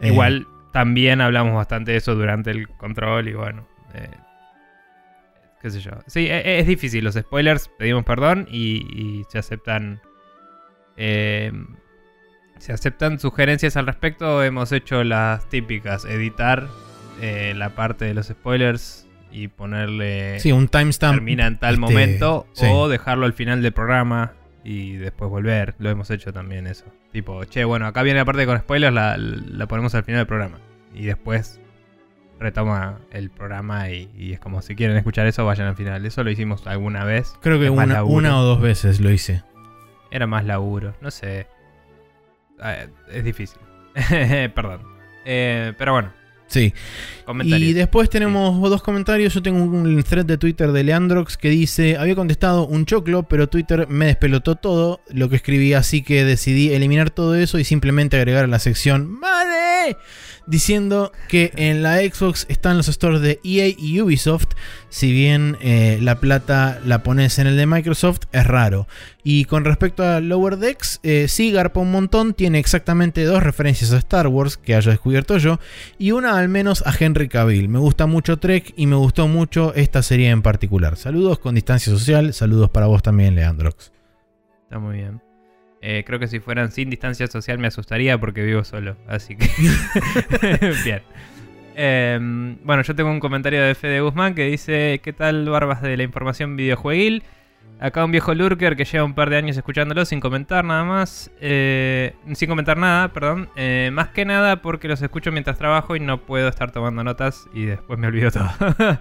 Eh, 0.00 0.08
Igual 0.08 0.46
también 0.72 1.20
hablamos 1.20 1.54
bastante 1.54 1.90
de 1.92 1.98
eso 1.98 2.14
durante 2.14 2.52
el 2.52 2.68
control 2.70 3.28
y 3.28 3.34
bueno. 3.34 3.68
eh, 3.92 4.08
qué 5.60 5.68
sé 5.70 5.80
yo. 5.80 5.90
Sí, 6.06 6.26
e- 6.26 6.58
es, 6.58 6.66
difícil. 6.66 7.04
Los 7.04 7.16
spoilers 7.16 7.68
pedimos 7.78 8.04
perdón 8.06 8.46
y, 8.50 8.78
y 9.20 9.24
se 9.28 9.36
aceptan. 9.38 10.00
eh, 10.96 11.52
se 12.58 12.72
aceptan 12.72 13.18
sugerencias 13.18 13.76
al 13.76 13.86
respecto. 13.86 14.42
Hemos 14.42 14.72
hecho 14.72 15.04
las 15.04 15.48
típicas: 15.48 16.04
editar 16.04 16.68
eh, 17.20 17.54
la 17.56 17.70
parte 17.70 18.04
de 18.04 18.14
los 18.14 18.26
spoilers 18.26 19.06
y 19.30 19.48
ponerle. 19.48 20.40
sí, 20.40 20.52
un 20.52 20.68
timestamp. 20.68 21.16
termina 21.16 21.46
en 21.46 21.58
tal 21.58 21.74
este, 21.74 21.80
momento 21.80 22.46
sí. 22.52 22.66
o 22.68 22.88
dejarlo 22.88 23.26
al 23.26 23.32
final 23.32 23.62
del 23.62 23.72
programa 23.72 24.32
y 24.64 24.96
después 24.96 25.30
volver. 25.30 25.74
Lo 25.78 25.90
hemos 25.90 26.10
hecho 26.10 26.32
también 26.32 26.66
eso. 26.66 26.84
Tipo, 27.12 27.44
che, 27.44 27.64
bueno, 27.64 27.86
acá 27.86 28.02
viene 28.02 28.18
la 28.18 28.24
parte 28.24 28.46
con 28.46 28.58
spoilers, 28.58 28.94
la, 28.94 29.16
la 29.16 29.66
ponemos 29.66 29.94
al 29.94 30.04
final 30.04 30.20
del 30.20 30.26
programa. 30.26 30.58
Y 30.94 31.04
después 31.04 31.60
retoma 32.38 33.00
el 33.10 33.30
programa 33.30 33.90
y, 33.90 34.10
y 34.16 34.32
es 34.32 34.40
como 34.40 34.62
si 34.62 34.76
quieren 34.76 34.96
escuchar 34.96 35.26
eso, 35.26 35.44
vayan 35.44 35.66
al 35.66 35.76
final. 35.76 36.04
Eso 36.06 36.22
lo 36.24 36.30
hicimos 36.30 36.66
alguna 36.66 37.04
vez. 37.04 37.34
Creo 37.40 37.58
que 37.58 37.70
una, 37.70 38.04
una 38.04 38.38
o 38.38 38.44
dos 38.44 38.60
veces 38.60 39.00
lo 39.00 39.10
hice. 39.10 39.42
Era 40.10 40.26
más 40.26 40.44
laburo, 40.44 40.94
no 41.00 41.10
sé. 41.10 41.46
Eh, 42.64 42.88
es 43.12 43.24
difícil. 43.24 43.58
Perdón. 44.54 44.82
Eh, 45.24 45.72
pero 45.76 45.92
bueno, 45.92 46.12
Sí. 46.46 46.72
comentarios. 47.26 47.68
Y 47.68 47.72
después 47.74 48.08
tenemos 48.08 48.58
dos 48.70 48.82
comentarios. 48.82 49.34
Yo 49.34 49.42
tengo 49.42 49.62
un 49.62 50.02
thread 50.02 50.24
de 50.24 50.38
Twitter 50.38 50.72
de 50.72 50.82
Leandrox 50.82 51.36
que 51.36 51.50
dice: 51.50 51.96
Había 51.98 52.14
contestado 52.14 52.66
un 52.66 52.86
choclo, 52.86 53.24
pero 53.24 53.48
Twitter 53.48 53.86
me 53.88 54.06
despelotó 54.06 54.56
todo 54.56 55.00
lo 55.10 55.28
que 55.28 55.36
escribí, 55.36 55.74
así 55.74 56.02
que 56.02 56.24
decidí 56.24 56.72
eliminar 56.72 57.10
todo 57.10 57.34
eso 57.34 57.58
y 57.58 57.64
simplemente 57.64 58.16
agregar 58.16 58.44
a 58.44 58.48
la 58.48 58.58
sección 58.58 59.20
Diciendo 60.46 61.12
que 61.28 61.52
en 61.56 61.82
la 61.82 61.98
Xbox 61.98 62.46
están 62.48 62.78
los 62.78 62.86
stores 62.86 63.20
de 63.20 63.38
EA 63.44 63.74
y 63.76 64.00
Ubisoft. 64.00 64.48
Si 64.88 65.12
bien 65.12 65.58
eh, 65.60 65.98
la 66.00 66.20
plata 66.20 66.80
la 66.84 67.02
pones 67.02 67.38
en 67.38 67.46
el 67.46 67.56
de 67.56 67.66
Microsoft, 67.66 68.20
es 68.32 68.46
raro. 68.46 68.86
Y 69.22 69.44
con 69.44 69.66
respecto 69.66 70.02
a 70.02 70.20
Lower 70.20 70.56
Decks, 70.56 71.00
eh, 71.02 71.26
sí, 71.28 71.52
garpa 71.52 71.80
un 71.80 71.90
montón. 71.90 72.32
Tiene 72.32 72.58
exactamente 72.58 73.24
dos 73.24 73.42
referencias 73.42 73.92
a 73.92 73.98
Star 73.98 74.28
Wars 74.28 74.56
que 74.56 74.74
haya 74.74 74.90
descubierto 74.90 75.36
yo 75.36 75.58
y 75.98 76.12
una 76.12 76.38
al 76.38 76.48
menos 76.48 76.82
a 76.86 76.94
Henry 76.98 77.28
Cavill. 77.28 77.68
Me 77.68 77.78
gusta 77.78 78.06
mucho 78.06 78.38
Trek 78.38 78.72
y 78.76 78.86
me 78.86 78.96
gustó 78.96 79.28
mucho 79.28 79.74
esta 79.74 80.02
serie 80.02 80.30
en 80.30 80.40
particular. 80.40 80.96
Saludos 80.96 81.38
con 81.38 81.54
distancia 81.54 81.92
social, 81.92 82.32
saludos 82.32 82.70
para 82.70 82.86
vos 82.86 83.02
también, 83.02 83.34
Leandrox. 83.34 83.92
Está 84.64 84.78
muy 84.78 84.96
bien. 84.96 85.27
Eh, 85.80 86.04
creo 86.06 86.18
que 86.18 86.26
si 86.26 86.40
fueran 86.40 86.72
sin 86.72 86.90
distancia 86.90 87.26
social 87.26 87.58
me 87.58 87.68
asustaría 87.68 88.18
porque 88.18 88.42
vivo 88.42 88.64
solo. 88.64 88.96
Así 89.06 89.36
que. 89.36 89.48
bien. 90.84 91.02
Eh, 91.76 92.18
bueno, 92.64 92.82
yo 92.82 92.94
tengo 92.94 93.10
un 93.10 93.20
comentario 93.20 93.62
de 93.62 93.74
Fede 93.74 94.00
Guzmán 94.00 94.34
que 94.34 94.44
dice: 94.44 95.00
¿Qué 95.02 95.12
tal, 95.12 95.48
barbas 95.48 95.82
de 95.82 95.96
la 95.96 96.02
información 96.02 96.56
videojueguil? 96.56 97.22
Acá 97.80 98.04
un 98.04 98.10
viejo 98.10 98.34
lurker 98.34 98.74
que 98.74 98.84
lleva 98.84 99.04
un 99.04 99.14
par 99.14 99.30
de 99.30 99.36
años 99.36 99.56
escuchándolo 99.56 100.04
sin 100.04 100.18
comentar 100.18 100.64
nada 100.64 100.82
más. 100.84 101.30
eh, 101.40 102.12
sin 102.34 102.48
comentar 102.48 102.76
nada, 102.76 103.12
perdón. 103.12 103.48
Eh, 103.54 103.90
más 103.92 104.08
que 104.08 104.24
nada 104.24 104.62
porque 104.62 104.88
los 104.88 105.00
escucho 105.00 105.30
mientras 105.30 105.58
trabajo 105.58 105.94
y 105.94 106.00
no 106.00 106.22
puedo 106.22 106.48
estar 106.48 106.72
tomando 106.72 107.04
notas 107.04 107.46
y 107.54 107.66
después 107.66 107.98
me 107.98 108.08
olvido 108.08 108.30
todo. 108.32 108.48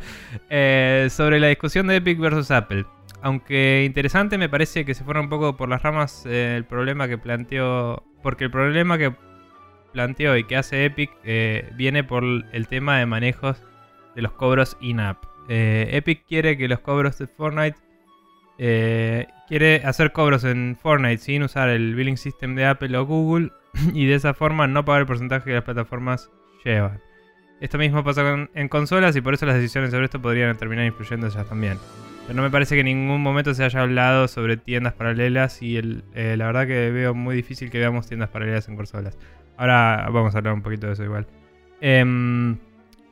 Eh, 0.49 1.07
sobre 1.09 1.39
la 1.39 1.47
discusión 1.47 1.87
de 1.87 1.95
Epic 1.97 2.19
versus 2.19 2.51
Apple. 2.51 2.85
Aunque 3.27 3.83
interesante, 3.85 4.37
me 4.37 4.47
parece 4.47 4.85
que 4.85 4.93
se 4.93 5.03
fueron 5.03 5.25
un 5.25 5.29
poco 5.29 5.57
por 5.57 5.67
las 5.67 5.83
ramas 5.83 6.25
eh, 6.25 6.55
el 6.55 6.63
problema 6.63 7.09
que 7.09 7.17
planteó. 7.17 8.01
Porque 8.23 8.45
el 8.45 8.51
problema 8.51 8.97
que 8.97 9.13
planteó 9.91 10.37
y 10.37 10.45
que 10.45 10.55
hace 10.55 10.85
Epic 10.85 11.11
eh, 11.25 11.69
viene 11.75 12.05
por 12.05 12.23
el 12.23 12.67
tema 12.69 12.99
de 12.99 13.05
manejos 13.05 13.61
de 14.15 14.21
los 14.21 14.31
cobros 14.31 14.77
in-app. 14.79 15.25
Eh, 15.49 15.89
Epic 15.91 16.23
quiere 16.25 16.57
que 16.57 16.69
los 16.69 16.79
cobros 16.79 17.17
de 17.17 17.27
Fortnite. 17.27 17.77
quiere 19.49 19.81
hacer 19.83 20.13
cobros 20.13 20.45
en 20.45 20.77
Fortnite 20.81 21.17
sin 21.17 21.43
usar 21.43 21.67
el 21.67 21.95
billing 21.95 22.15
system 22.15 22.55
de 22.55 22.65
Apple 22.65 22.97
o 22.97 23.05
Google 23.05 23.51
y 23.93 24.05
de 24.05 24.15
esa 24.15 24.33
forma 24.33 24.67
no 24.67 24.85
pagar 24.85 25.01
el 25.01 25.05
porcentaje 25.05 25.43
que 25.43 25.53
las 25.53 25.65
plataformas 25.65 26.31
llevan. 26.63 27.01
Esto 27.59 27.77
mismo 27.77 28.05
pasa 28.05 28.47
en 28.53 28.69
consolas 28.69 29.17
y 29.17 29.21
por 29.21 29.33
eso 29.33 29.45
las 29.45 29.55
decisiones 29.55 29.91
sobre 29.91 30.05
esto 30.05 30.21
podrían 30.21 30.55
terminar 30.55 30.85
influyendo 30.85 31.27
ellas 31.27 31.45
también. 31.45 31.77
Pero 32.27 32.35
no 32.35 32.43
me 32.43 32.49
parece 32.49 32.75
que 32.75 32.81
en 32.81 32.87
ningún 32.87 33.23
momento 33.23 33.53
se 33.53 33.63
haya 33.63 33.81
hablado 33.81 34.27
sobre 34.27 34.57
tiendas 34.57 34.93
paralelas 34.93 35.61
y 35.61 35.77
eh, 35.77 36.35
la 36.37 36.47
verdad 36.47 36.67
que 36.67 36.91
veo 36.91 37.13
muy 37.13 37.37
difícil 37.37 37.69
que 37.71 37.79
veamos 37.79 38.05
tiendas 38.05 38.29
paralelas 38.29 38.67
en 38.67 38.75
consolas. 38.75 39.17
Ahora 39.55 40.09
vamos 40.11 40.35
a 40.35 40.39
hablar 40.39 40.53
un 40.53 40.61
poquito 40.61 40.87
de 40.87 40.93
eso 40.93 41.05
igual. 41.05 41.25
Em, 41.79 42.57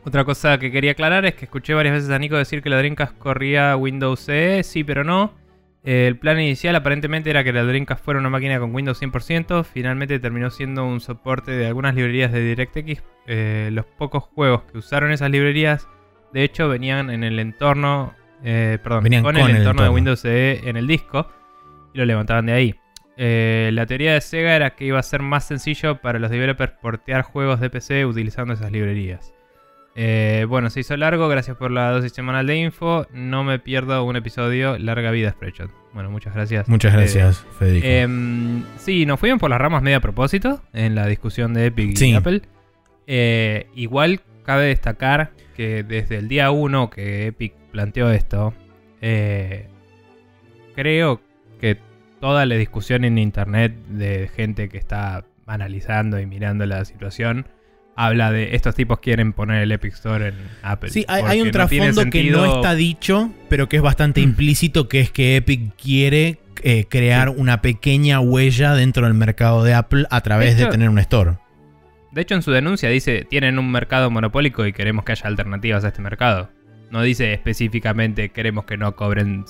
otra 0.04 0.26
cosa 0.26 0.58
que 0.60 0.70
quería 0.70 0.92
aclarar 0.92 1.26
es 1.26 1.36
que 1.36 1.46
escuché 1.46 1.74
varias 1.74 1.96
veces 1.96 2.10
a 2.10 2.20
Nico 2.20 2.36
decir 2.36 2.62
que 2.62 2.70
la 2.70 2.78
Dreamcast 2.78 3.18
corría 3.18 3.78
Windows 3.78 4.20
CE, 4.20 4.64
sí 4.64 4.84
pero 4.84 5.06
no. 5.06 5.34
Eh, 5.86 6.08
el 6.08 6.18
plan 6.18 6.38
inicial 6.38 6.76
aparentemente 6.76 7.30
era 7.30 7.46
que 7.46 7.54
la 7.54 7.64
Dreamcast 7.64 8.04
fuera 8.04 8.20
una 8.20 8.30
máquina 8.30 8.60
con 8.60 8.76
Windows 8.76 9.02
100%, 9.02 9.64
finalmente 9.64 10.20
terminó 10.20 10.50
siendo 10.50 10.86
un 10.86 11.00
soporte 11.00 11.52
de 11.52 11.68
algunas 11.68 11.96
librerías 11.96 12.34
de 12.34 12.42
DirectX. 12.42 13.02
Eh, 13.28 13.70
los 13.72 13.86
pocos 13.86 14.24
juegos 14.24 14.64
que 14.64 14.78
usaron 14.78 15.12
esas 15.12 15.32
librerías, 15.32 15.88
de 16.34 16.44
hecho, 16.44 16.68
venían 16.68 17.10
en 17.12 17.24
el 17.24 17.40
entorno, 17.40 18.14
eh, 18.46 18.78
perdón, 18.82 19.04
Venían 19.04 19.24
con, 19.24 19.36
con 19.36 19.50
el 19.50 19.56
entorno 19.58 19.84
de. 19.84 19.90
Windows 19.90 20.22
CE 20.22 20.70
en 20.70 20.78
el 20.78 20.86
disco 20.88 21.28
y 21.94 21.98
lo 21.98 22.06
levantaban 22.06 22.46
de 22.46 22.54
ahí. 22.54 22.76
Eh, 23.18 23.72
la 23.74 23.86
teoría 23.86 24.14
de 24.14 24.22
Sega 24.22 24.56
era 24.56 24.76
que 24.76 24.86
iba 24.86 25.00
a 25.00 25.04
ser 25.04 25.22
más 25.22 25.46
sencillo 25.48 26.02
para 26.02 26.20
los 26.20 26.30
developers 26.30 26.74
portear 26.82 27.24
juegos 27.24 27.60
de 27.60 27.70
PC 27.70 28.06
utilizando 28.06 28.54
esas 28.54 28.72
librerías. 28.72 29.34
Eh, 29.98 30.46
bueno, 30.50 30.70
se 30.70 30.82
hizo 30.82 30.96
largo, 30.98 31.28
gracias 31.30 31.56
por 31.56 31.72
la 31.72 31.90
dosis 31.92 32.12
semanal 32.12 32.46
de 32.46 32.58
info. 32.58 33.08
No 33.14 33.44
me 33.46 33.58
pierdo 33.60 34.04
un 34.04 34.18
episodio. 34.18 34.78
Larga 34.78 35.10
vida, 35.12 35.32
Spreadshot. 35.32 35.72
Bueno, 35.94 36.12
muchas 36.12 36.36
gracias. 36.36 36.68
Muchas 36.68 36.94
gracias, 36.94 37.46
Federico. 37.58 37.88
Em, 37.88 38.64
sí, 38.78 39.06
nos 39.06 39.20
fuimos 39.20 39.40
por 39.40 39.50
las 39.50 39.60
ramas 39.60 39.82
medio 39.82 39.98
a 39.98 40.02
propósito 40.02 40.62
en 40.74 40.94
la 40.96 41.08
discusión 41.08 41.54
de 41.54 41.68
Epic 41.68 41.96
Sí. 41.96 42.10
y 42.12 42.14
Apple. 42.16 42.42
Igual 43.76 44.20
cabe 44.44 44.66
destacar 44.66 45.32
que 45.56 45.84
desde 45.84 46.18
el 46.18 46.28
día 46.28 46.52
1 46.52 46.90
que 46.90 47.28
Epic 47.28 47.54
planteó 47.76 48.10
esto, 48.10 48.54
eh, 49.02 49.68
creo 50.76 51.20
que 51.60 51.78
toda 52.22 52.46
la 52.46 52.56
discusión 52.56 53.04
en 53.04 53.18
internet 53.18 53.76
de 53.90 54.30
gente 54.34 54.70
que 54.70 54.78
está 54.78 55.26
analizando 55.46 56.18
y 56.18 56.26
mirando 56.26 56.66
la 56.66 56.86
situación 56.86 57.48
habla 57.98 58.32
de 58.32 58.56
estos 58.56 58.76
tipos 58.76 59.00
quieren 59.00 59.34
poner 59.34 59.62
el 59.62 59.74
Epic 59.74 59.94
Store 59.94 60.30
en 60.30 60.36
Apple. 60.64 60.90
Sí, 60.90 61.04
hay, 61.10 61.24
hay 61.28 61.42
un 61.42 61.48
no 61.48 61.52
trasfondo 61.52 62.06
que 62.10 62.24
no 62.32 62.46
está 62.46 62.76
dicho, 62.76 63.30
pero 63.50 63.68
que 63.68 63.76
es 63.76 63.82
bastante 63.82 64.22
Mm. 64.22 64.24
implícito, 64.24 64.88
que 64.88 65.02
es 65.02 65.12
que 65.12 65.36
Epic 65.36 65.76
quiere 65.76 66.38
eh, 66.64 66.86
crear 66.90 67.28
una 67.30 67.62
pequeña 67.62 68.22
huella 68.22 68.74
dentro 68.74 69.06
del 69.06 69.16
mercado 69.16 69.66
de 69.66 69.74
Apple 69.74 70.06
a 70.10 70.22
través 70.22 70.58
De 70.58 70.68
tener 70.68 70.90
un 70.90 71.00
store. 71.00 71.34
De 72.14 72.22
hecho, 72.22 72.36
en 72.36 72.42
su 72.42 72.52
denuncia 72.52 72.88
dice, 72.88 73.28
tienen 73.30 73.60
un 73.60 73.70
mercado 73.70 74.10
monopólico 74.10 74.66
y 74.66 74.72
queremos 74.72 75.04
que 75.04 75.12
haya 75.12 75.28
alternativas 75.28 75.84
a 75.84 75.90
este 75.90 76.02
mercado. 76.02 76.50
No 76.96 77.02
dice 77.02 77.34
específicamente, 77.34 78.30
queremos 78.30 78.64
que 78.64 78.78
no 78.78 78.96
cobren 78.96 79.44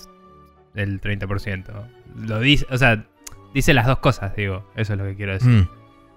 el 0.73 0.99
30%. 0.99 1.87
Lo 2.25 2.39
dice, 2.39 2.65
o 2.71 2.77
sea, 2.79 3.05
dice 3.53 3.75
las 3.75 3.85
dos 3.85 3.99
cosas, 3.99 4.35
digo. 4.35 4.67
Eso 4.75 4.93
es 4.93 4.97
lo 4.97 5.05
que 5.05 5.15
quiero 5.15 5.33
decir. 5.33 5.51
Mm. 5.51 5.69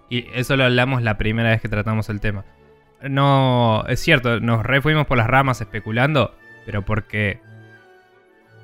Y 0.09 0.27
eso 0.33 0.57
lo 0.57 0.65
hablamos 0.65 1.03
la 1.03 1.19
primera 1.19 1.51
vez 1.51 1.61
que 1.61 1.69
tratamos 1.69 2.09
el 2.09 2.21
tema. 2.23 2.47
No, 3.03 3.85
es 3.89 4.01
cierto, 4.01 4.41
nos 4.41 4.65
re 4.65 4.81
fuimos 4.81 5.07
por 5.07 5.19
las 5.19 5.27
ramas 5.27 5.61
especulando, 5.61 6.35
pero 6.65 6.87
porque 6.87 7.43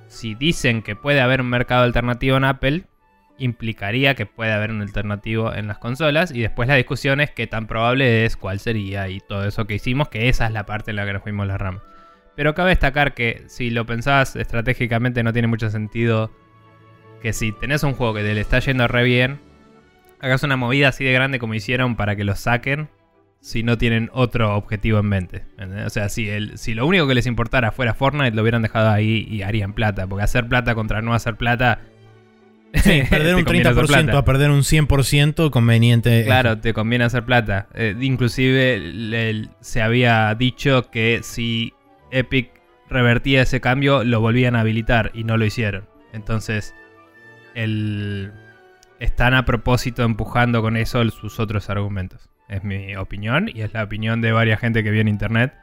si 0.07 0.35
dicen 0.35 0.81
que 0.81 0.97
puede 0.97 1.21
haber 1.21 1.43
un 1.43 1.51
mercado 1.51 1.85
alternativo 1.85 2.39
en 2.39 2.45
Apple, 2.45 2.85
implicaría 3.37 4.15
que 4.15 4.25
puede 4.25 4.53
haber 4.53 4.71
un 4.71 4.81
alternativo 4.81 5.53
en 5.53 5.67
las 5.67 5.77
consolas 5.77 6.31
y 6.31 6.41
después 6.41 6.67
la 6.67 6.77
discusión 6.77 7.21
es 7.21 7.31
qué 7.31 7.47
tan 7.47 7.67
probable 7.67 8.25
es, 8.25 8.39
cuál 8.39 8.59
sería 8.59 9.11
y 9.11 9.21
todo 9.21 9.47
eso 9.47 9.67
que 9.67 9.75
hicimos, 9.75 10.09
que 10.09 10.31
esa 10.31 10.47
es 10.47 10.53
la 10.53 10.65
parte 10.65 10.93
en 10.93 10.97
la 10.97 11.05
que 11.05 11.13
nos 11.13 11.23
fuimos 11.23 11.47
las 11.47 11.61
ramas. 11.61 11.83
Pero 12.37 12.55
cabe 12.55 12.71
destacar 12.71 13.15
que 13.15 13.45
si 13.47 13.71
lo 13.71 13.87
pensás 13.87 14.35
estratégicamente 14.37 15.23
no 15.23 15.33
tiene 15.33 15.49
mucho 15.49 15.71
sentido 15.71 16.33
que 17.23 17.33
si 17.33 17.53
tenés 17.53 17.83
un 17.85 17.95
juego 17.95 18.15
que 18.15 18.23
te 18.23 18.35
le 18.35 18.41
está 18.41 18.59
yendo 18.59 18.87
re 18.89 19.05
bien, 19.05 19.39
hagas 20.21 20.43
una 20.43 20.57
movida 20.57 20.89
así 20.89 21.05
de 21.05 21.13
grande 21.13 21.39
como 21.39 21.55
hicieron 21.55 21.97
para 21.97 22.17
que 22.17 22.25
lo 22.25 22.35
saquen 22.35 22.89
si 23.41 23.63
no 23.63 23.79
tienen 23.79 24.11
otro 24.13 24.57
objetivo 24.57 24.99
en 24.99 25.07
mente. 25.07 25.45
¿entendés? 25.59 25.87
O 25.87 25.91
sea, 25.91 26.09
si, 26.09 26.29
el, 26.29 26.59
si 26.59 26.75
lo 26.75 26.87
único 26.87 27.07
que 27.07 27.15
les 27.15 27.27
importara 27.27 27.73
fuera 27.73 27.95
Fortnite, 27.95 28.33
lo 28.35 28.43
hubieran 28.43 28.63
dejado 28.63 28.91
ahí 28.91 29.27
y 29.31 29.43
harían 29.43 29.75
plata. 29.75 30.07
Porque 30.07 30.25
hacer 30.25 30.49
plata 30.49 30.75
contra 30.75 31.03
no 31.03 31.15
hacer 31.15 31.37
plata... 31.37 31.81
Sí, 32.75 33.03
perder 33.11 33.37
un 33.37 33.45
conviene 33.45 33.69
hacer 33.69 33.85
30% 33.85 33.87
plata. 33.87 34.19
a 34.19 34.25
perder 34.25 34.51
un 34.51 34.61
100% 34.63 35.51
conveniente. 35.51 36.25
Claro, 36.25 36.59
te 36.59 36.73
conviene 36.73 37.05
hacer 37.05 37.25
plata. 37.25 37.69
Eh, 37.75 37.95
inclusive 38.01 38.79
le- 38.81 39.49
se 39.61 39.81
había 39.83 40.35
dicho 40.35 40.91
que 40.91 41.21
si 41.23 41.73
Epic 42.15 42.51
revertía 42.89 43.43
ese 43.43 43.61
cambio, 43.61 44.05
lo 44.05 44.21
volvían 44.21 44.57
a 44.57 44.61
habilitar 44.61 45.11
y 45.15 45.25
no 45.25 45.37
lo 45.37 45.45
hicieron. 45.45 45.89
Entonces, 46.13 46.75
el, 47.55 48.33
están 49.01 49.35
a 49.35 49.45
propósito 49.45 50.03
empujando 50.05 50.63
con 50.63 50.77
eso 50.77 51.05
sus 51.11 51.41
otros 51.41 51.71
argumentos. 51.71 52.31
Es 52.49 52.63
mi 52.63 52.95
opinión 52.97 53.51
y 53.53 53.63
es 53.63 53.73
la 53.73 53.83
opinión 53.83 54.21
de 54.21 54.33
varias 54.33 54.61
gente 54.61 54.85
que 54.85 54.91
viene 54.91 55.11
en 55.11 55.15
internet. 55.15 55.55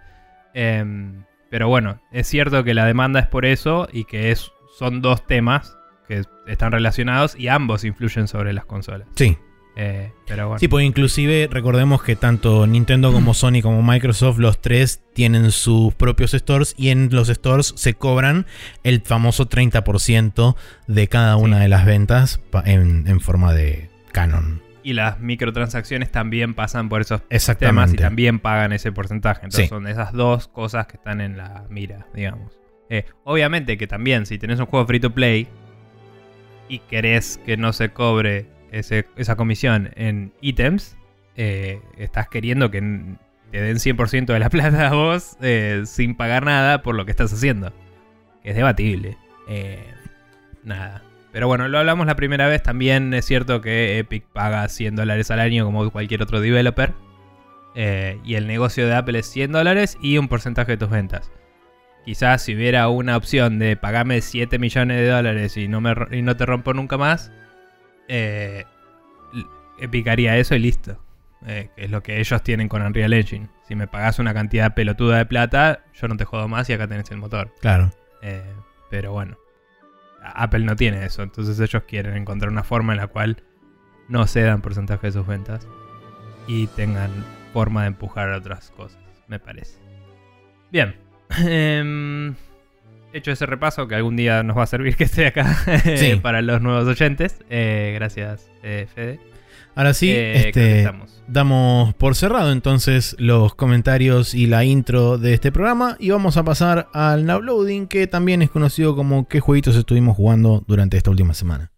Em, 0.53 1.23
pero 1.49 1.67
bueno, 1.67 2.01
es 2.11 2.27
cierto 2.27 2.63
que 2.63 2.73
la 2.73 2.85
demanda 2.85 3.19
es 3.19 3.27
por 3.27 3.45
eso 3.45 3.87
y 3.91 4.05
que 4.05 4.31
es, 4.31 4.51
son 4.77 5.01
dos 5.01 5.25
temas 5.25 5.77
que 6.07 6.23
están 6.47 6.71
relacionados 6.71 7.37
y 7.37 7.47
ambos 7.47 7.85
influyen 7.85 8.27
sobre 8.27 8.51
las 8.51 8.65
consolas. 8.65 9.07
Sí. 9.15 9.37
Eh, 9.77 10.11
pero 10.27 10.47
bueno. 10.49 10.59
Sí, 10.59 10.67
porque 10.67 10.85
inclusive 10.85 11.47
recordemos 11.49 12.03
que 12.03 12.15
tanto 12.17 12.67
Nintendo 12.67 13.13
como 13.13 13.33
Sony 13.33 13.61
como 13.61 13.81
Microsoft, 13.81 14.37
los 14.37 14.59
tres 14.61 15.01
tienen 15.13 15.49
sus 15.51 15.93
propios 15.93 16.31
stores 16.31 16.75
y 16.77 16.89
en 16.89 17.09
los 17.11 17.29
stores 17.29 17.73
se 17.77 17.93
cobran 17.93 18.45
el 18.83 19.01
famoso 19.01 19.47
30% 19.47 20.55
de 20.87 21.07
cada 21.07 21.37
una 21.37 21.59
de 21.59 21.69
las 21.69 21.85
ventas 21.85 22.41
en, 22.65 23.07
en 23.07 23.19
forma 23.21 23.53
de 23.53 23.89
canon. 24.11 24.61
Y 24.83 24.93
las 24.93 25.19
microtransacciones 25.19 26.11
también 26.11 26.53
pasan 26.55 26.89
por 26.89 27.01
esos 27.01 27.21
temas 27.59 27.93
y 27.93 27.97
también 27.97 28.39
pagan 28.39 28.73
ese 28.73 28.91
porcentaje. 28.91 29.41
Entonces 29.45 29.65
Sí. 29.65 29.69
son 29.69 29.87
esas 29.87 30.11
dos 30.11 30.47
cosas 30.47 30.87
que 30.87 30.97
están 30.97 31.21
en 31.21 31.37
la 31.37 31.65
mira, 31.69 32.07
digamos. 32.15 32.57
Eh, 32.89 33.05
obviamente 33.23 33.77
que 33.77 33.87
también 33.87 34.25
si 34.25 34.37
tenés 34.37 34.59
un 34.59 34.65
juego 34.65 34.85
free 34.85 34.99
to 34.99 35.11
play 35.13 35.47
y 36.67 36.79
querés 36.79 37.39
que 37.45 37.55
no 37.57 37.73
se 37.73 37.89
cobre 37.89 38.47
esa 38.71 39.35
comisión 39.35 39.91
en 39.95 40.33
ítems, 40.41 40.97
eh, 41.35 41.81
estás 41.97 42.27
queriendo 42.27 42.71
que 42.71 42.79
te 43.51 43.61
den 43.61 43.77
100% 43.77 44.25
de 44.25 44.39
la 44.39 44.49
plata 44.51 44.87
a 44.87 44.93
vos 44.93 45.37
eh, 45.41 45.83
sin 45.85 46.15
pagar 46.15 46.45
nada 46.45 46.81
por 46.81 46.95
lo 46.95 47.05
que 47.05 47.11
estás 47.11 47.31
haciendo. 47.33 47.73
Es 48.43 48.55
debatible. 48.55 49.17
Eh, 49.47 49.85
nada. 50.63 51.03
Pero 51.31 51.47
bueno, 51.47 51.67
lo 51.67 51.79
hablamos 51.79 52.07
la 52.07 52.15
primera 52.15 52.47
vez. 52.47 52.63
También 52.63 53.13
es 53.13 53.25
cierto 53.25 53.61
que 53.61 53.99
Epic 53.99 54.25
paga 54.33 54.67
100 54.67 54.95
dólares 54.95 55.31
al 55.31 55.39
año 55.39 55.63
como 55.63 55.89
cualquier 55.91 56.21
otro 56.21 56.41
developer. 56.41 56.93
Y 57.73 58.35
el 58.35 58.47
negocio 58.47 58.85
de 58.85 58.95
Apple 58.95 59.19
es 59.19 59.27
100 59.27 59.53
dólares 59.53 59.97
y 60.01 60.17
un 60.17 60.27
porcentaje 60.27 60.73
de 60.73 60.77
tus 60.77 60.89
ventas. 60.89 61.31
Quizás 62.03 62.41
si 62.41 62.55
hubiera 62.55 62.89
una 62.89 63.15
opción 63.15 63.59
de 63.59 63.77
pagarme 63.77 64.19
7 64.21 64.59
millones 64.59 64.97
de 64.97 65.07
dólares 65.07 65.55
y 65.55 65.69
no, 65.69 65.79
me, 65.79 65.93
y 66.11 66.21
no 66.21 66.35
te 66.35 66.45
rompo 66.45 66.73
nunca 66.73 66.97
más, 66.97 67.31
eh, 68.07 68.65
Epic 69.79 70.07
haría 70.07 70.37
eso 70.37 70.55
y 70.55 70.59
listo. 70.59 70.97
Eh, 71.47 71.69
que 71.75 71.85
es 71.85 71.91
lo 71.91 72.03
que 72.03 72.19
ellos 72.19 72.43
tienen 72.43 72.69
con 72.69 72.83
Unreal 72.83 73.13
Engine. 73.13 73.49
Si 73.67 73.75
me 73.75 73.87
pagas 73.87 74.19
una 74.19 74.33
cantidad 74.33 74.75
pelotuda 74.75 75.17
de 75.17 75.25
plata, 75.25 75.83
yo 75.93 76.07
no 76.07 76.15
te 76.15 76.25
jodo 76.25 76.47
más 76.47 76.69
y 76.69 76.73
acá 76.73 76.87
tenés 76.87 77.09
el 77.09 77.17
motor. 77.17 77.51
Claro. 77.61 77.91
Eh, 78.21 78.53
pero 78.91 79.11
bueno, 79.11 79.37
Apple 80.21 80.59
no 80.59 80.75
tiene 80.75 81.05
eso, 81.05 81.23
entonces 81.23 81.59
ellos 81.59 81.83
quieren 81.87 82.15
encontrar 82.15 82.51
una 82.51 82.63
forma 82.63 82.93
en 82.93 82.97
la 82.97 83.07
cual 83.07 83.43
no 84.07 84.27
cedan 84.27 84.61
porcentaje 84.61 85.07
de 85.07 85.13
sus 85.13 85.25
ventas 85.25 85.67
y 86.47 86.67
tengan 86.67 87.09
forma 87.53 87.81
de 87.81 87.87
empujar 87.87 88.29
otras 88.31 88.69
cosas, 88.71 89.01
me 89.27 89.39
parece. 89.39 89.79
Bien, 90.71 90.95
em, 91.39 92.35
hecho 93.13 93.31
ese 93.31 93.45
repaso 93.45 93.87
que 93.87 93.95
algún 93.95 94.15
día 94.15 94.43
nos 94.43 94.57
va 94.57 94.63
a 94.63 94.67
servir 94.67 94.95
que 94.95 95.03
esté 95.05 95.27
acá 95.27 95.57
Sí. 95.95 96.15
para 96.21 96.41
los 96.41 96.61
nuevos 96.61 96.85
oyentes. 96.87 97.37
Eh, 97.49 97.91
gracias, 97.95 98.49
eh, 98.63 98.87
Fede. 98.93 99.19
Ahora 99.73 99.93
sí, 99.93 100.09
Eh, 100.11 100.47
este, 100.49 100.91
damos 101.27 101.93
por 101.93 102.15
cerrado 102.15 102.51
entonces 102.51 103.15
los 103.19 103.55
comentarios 103.55 104.33
y 104.33 104.47
la 104.47 104.65
intro 104.65 105.17
de 105.17 105.33
este 105.33 105.51
programa 105.53 105.95
y 105.97 106.09
vamos 106.09 106.35
a 106.35 106.43
pasar 106.43 106.89
al 106.93 107.25
Now 107.25 107.41
Loading 107.41 107.87
que 107.87 108.05
también 108.07 108.41
es 108.41 108.49
conocido 108.49 108.97
como 108.97 109.29
qué 109.29 109.39
jueguitos 109.39 109.77
estuvimos 109.77 110.17
jugando 110.17 110.63
durante 110.67 110.97
esta 110.97 111.09
última 111.09 111.33
semana. 111.33 111.70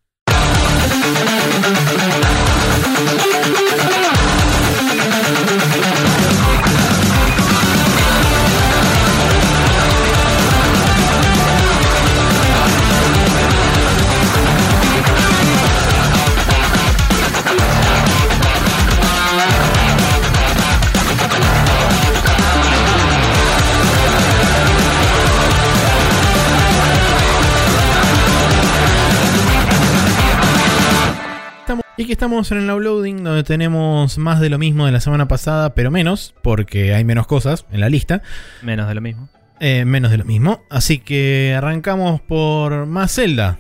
Y 32.04 32.06
aquí 32.06 32.12
estamos 32.12 32.52
en 32.52 32.58
el 32.58 32.68
Now 32.68 32.82
Loading 32.82 33.24
donde 33.24 33.44
tenemos 33.44 34.18
más 34.18 34.42
de 34.42 34.50
lo 34.50 34.58
mismo 34.58 34.86
de 34.86 34.92
la 34.92 35.00
semana 35.00 35.30
pasada, 35.30 35.74
pero 35.74 35.90
menos, 35.90 36.36
porque 36.42 36.94
hay 36.94 37.06
menos 37.06 37.28
cosas 37.28 37.66
en 37.72 37.80
la 37.80 37.88
lista. 37.88 38.22
Menos 38.62 38.90
de 38.90 38.96
lo 38.96 39.00
mismo. 39.00 39.30
Eh, 39.62 39.86
menos 39.86 40.12
de 40.12 40.18
lo 40.18 40.26
mismo. 40.26 40.64
Así 40.70 41.00
que 41.00 41.54
arrancamos 41.56 42.20
por 42.20 42.88
más 42.88 43.16
Zelda. 43.16 43.58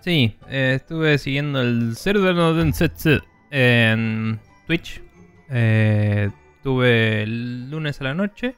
Sí, 0.00 0.34
eh, 0.48 0.72
estuve 0.74 1.18
siguiendo 1.18 1.60
el 1.60 1.94
Densetsu 1.94 3.20
en 3.52 4.40
Twitch. 4.66 5.00
Eh, 5.48 6.30
tuve 6.64 7.22
el 7.22 7.70
lunes 7.70 8.00
a 8.00 8.04
la 8.04 8.14
noche 8.14 8.56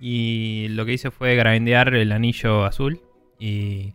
y 0.00 0.68
lo 0.70 0.86
que 0.86 0.94
hice 0.94 1.10
fue 1.10 1.36
grindear 1.36 1.92
el 1.92 2.10
anillo 2.10 2.64
azul 2.64 3.02
y 3.38 3.92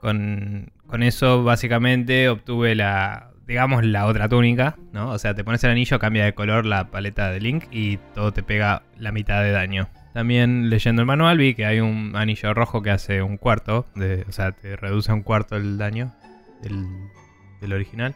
con, 0.00 0.72
con 0.86 1.02
eso 1.02 1.44
básicamente 1.44 2.28
obtuve 2.28 2.74
la 2.74 3.32
digamos, 3.46 3.84
la 3.84 4.06
otra 4.06 4.28
túnica, 4.28 4.76
¿no? 4.92 5.10
O 5.10 5.18
sea, 5.18 5.34
te 5.34 5.44
pones 5.44 5.62
el 5.64 5.70
anillo, 5.70 5.98
cambia 5.98 6.24
de 6.24 6.34
color 6.34 6.66
la 6.66 6.90
paleta 6.90 7.30
de 7.30 7.40
Link 7.40 7.64
y 7.70 7.98
todo 8.14 8.32
te 8.32 8.42
pega 8.42 8.82
la 8.98 9.12
mitad 9.12 9.42
de 9.42 9.52
daño. 9.52 9.88
También 10.12 10.68
leyendo 10.68 11.02
el 11.02 11.06
manual 11.06 11.38
vi 11.38 11.54
que 11.54 11.64
hay 11.66 11.80
un 11.80 12.16
anillo 12.16 12.54
rojo 12.54 12.82
que 12.82 12.90
hace 12.90 13.22
un 13.22 13.36
cuarto, 13.36 13.86
de, 13.94 14.24
o 14.28 14.32
sea, 14.32 14.52
te 14.52 14.74
reduce 14.76 15.12
un 15.12 15.22
cuarto 15.22 15.56
el 15.56 15.78
daño 15.78 16.12
del, 16.62 16.86
del 17.60 17.72
original. 17.72 18.14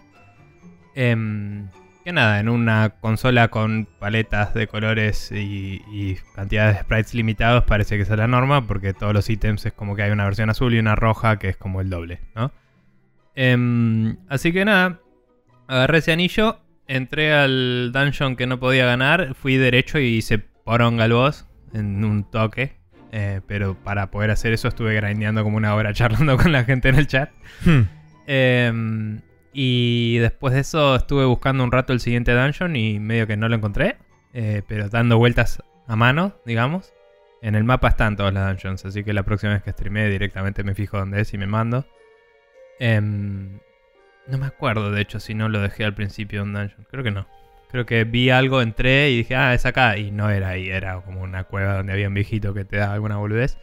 Em, 0.95 1.69
que 2.05 2.13
nada, 2.13 2.41
en 2.41 2.49
una 2.49 2.91
consola 3.01 3.49
con 3.49 3.87
paletas 3.99 4.55
de 4.55 4.67
colores 4.67 5.31
y, 5.33 5.83
y 5.93 6.17
cantidades 6.35 6.77
de 6.77 6.83
sprites 6.83 7.15
limitados 7.15 7.65
parece 7.65 7.97
que 7.97 8.03
esa 8.03 8.15
es 8.15 8.19
la 8.19 8.27
norma, 8.27 8.67
porque 8.67 8.95
todos 8.95 9.13
los 9.13 9.29
ítems 9.29 9.67
es 9.67 9.73
como 9.73 9.97
que 9.97 10.03
hay 10.03 10.11
una 10.11 10.25
versión 10.25 10.51
azul 10.51 10.75
y 10.75 10.79
una 10.79 10.97
roja 10.97 11.39
que 11.39 11.49
es 11.49 11.57
como 11.57 11.81
el 11.81 11.91
doble, 11.91 12.21
¿no? 12.35 12.53
Em, 13.35 14.17
así 14.29 14.53
que 14.53 14.65
nada, 14.65 15.01
agarré 15.69 15.99
ese 15.99 16.13
anillo, 16.13 16.59
entré 16.89 17.33
al 17.33 17.93
dungeon 17.93 18.37
que 18.37 18.47
no 18.47 18.59
podía 18.59 18.85
ganar, 18.87 19.35
fui 19.35 19.57
derecho 19.57 19.99
y 19.99 20.17
hice 20.17 20.39
poronga 20.39 21.05
al 21.05 21.13
boss 21.13 21.47
en 21.73 22.05
un 22.05 22.29
toque. 22.31 22.73
eh, 23.13 23.41
pero 23.47 23.75
para 23.75 24.11
poder 24.11 24.31
hacer 24.31 24.53
eso 24.53 24.69
estuve 24.69 24.95
grindeando 24.95 25.43
como 25.43 25.57
una 25.57 25.75
hora 25.75 25.93
charlando 25.95 26.37
con 26.37 26.53
la 26.53 26.65
gente 26.65 26.89
en 26.89 26.95
el 26.97 27.07
chat. 27.07 27.31
Hmm. 27.65 27.83
Em, 28.27 29.21
y 29.53 30.19
después 30.19 30.55
de 30.55 30.61
eso 30.61 30.97
estuve 30.97 31.25
buscando 31.25 31.65
un 31.65 31.73
rato 31.73 31.93
el 31.93 32.01
siguiente 32.01 32.33
dungeon 32.33 32.77
y 32.77 33.01
medio 33.01 33.27
que 33.27 33.37
no 33.37 33.49
lo 33.49 33.57
encontré. 33.57 33.97
eh, 34.33 34.63
pero 34.69 34.89
dando 34.89 35.19
vueltas 35.19 35.63
a 35.89 35.97
mano, 35.97 36.35
digamos. 36.47 36.93
En 37.43 37.55
el 37.55 37.65
mapa 37.65 37.89
están 37.89 38.17
todos 38.17 38.33
los 38.33 38.47
dungeons, 38.47 38.85
así 38.85 39.03
que 39.03 39.13
la 39.13 39.23
próxima 39.25 39.55
vez 39.55 39.63
que 39.63 39.73
streamee 39.73 40.09
directamente 40.11 40.63
me 40.63 40.75
fijo 40.75 40.99
dónde 40.99 41.21
es 41.23 41.33
y 41.35 41.39
me 41.39 41.47
mando. 41.47 41.87
Em, 42.79 43.59
no 44.27 44.39
me 44.39 44.47
acuerdo, 44.47 44.93
de 44.93 45.01
hecho, 45.01 45.19
si 45.21 45.35
no 45.35 45.49
lo 45.49 45.61
dejé 45.61 45.85
al 45.85 45.95
principio 45.95 46.41
de 46.41 46.43
un 46.45 46.53
dungeon. 46.53 46.87
Creo 46.91 47.03
que 47.03 47.11
no. 47.11 47.27
Creo 47.71 47.87
que 47.87 48.05
vi 48.05 48.31
algo, 48.31 48.63
entré 48.63 49.11
y 49.11 49.19
dije, 49.19 49.37
ah, 49.37 49.55
es 49.55 49.65
acá. 49.67 49.97
Y 49.97 50.11
no 50.11 50.29
era 50.31 50.49
ahí, 50.51 50.69
era 50.69 51.01
como 51.01 51.23
una 51.23 51.45
cueva 51.45 51.75
donde 51.75 51.93
había 51.93 52.09
un 52.09 52.15
viejito 52.15 52.53
que 52.53 52.65
te 52.65 52.77
da 52.77 52.93
alguna 52.93 53.17
boludez. 53.17 53.59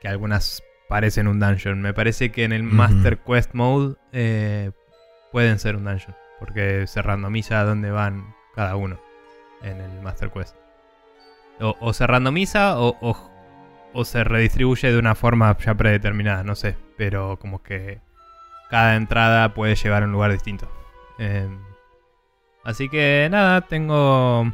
Que 0.00 0.08
algunas 0.08 0.62
parecen 0.88 1.28
un 1.28 1.40
dungeon. 1.40 1.80
Me 1.80 1.94
parece 1.94 2.30
que 2.30 2.44
en 2.44 2.52
el. 2.52 2.62
Master 2.62 3.18
Quest 3.18 3.54
Mode 3.54 3.96
eh, 4.12 4.70
pueden 5.32 5.58
ser 5.58 5.76
un 5.76 5.84
dungeon. 5.84 6.16
Porque 6.38 6.86
se 6.86 7.02
randomiza 7.02 7.64
dónde 7.64 7.90
van 7.90 8.34
cada 8.54 8.76
uno 8.76 8.98
en 9.62 9.80
el 9.80 10.00
Master 10.02 10.30
Quest. 10.30 10.54
O, 11.60 11.74
o 11.80 11.92
se 11.92 12.06
randomiza 12.06 12.78
o, 12.78 12.96
o- 13.00 13.30
o 13.94 14.04
se 14.04 14.22
redistribuye 14.22 14.92
de 14.92 14.98
una 14.98 15.14
forma 15.14 15.56
ya 15.58 15.74
predeterminada, 15.74 16.44
no 16.44 16.54
sé. 16.54 16.76
Pero 16.96 17.38
como 17.40 17.62
que 17.62 18.00
cada 18.70 18.94
entrada 18.96 19.54
puede 19.54 19.74
llevar 19.74 20.02
a 20.02 20.06
un 20.06 20.12
lugar 20.12 20.30
distinto. 20.30 20.70
Em, 21.18 21.58
así 22.64 22.88
que 22.88 23.26
nada, 23.30 23.62
tengo... 23.62 24.52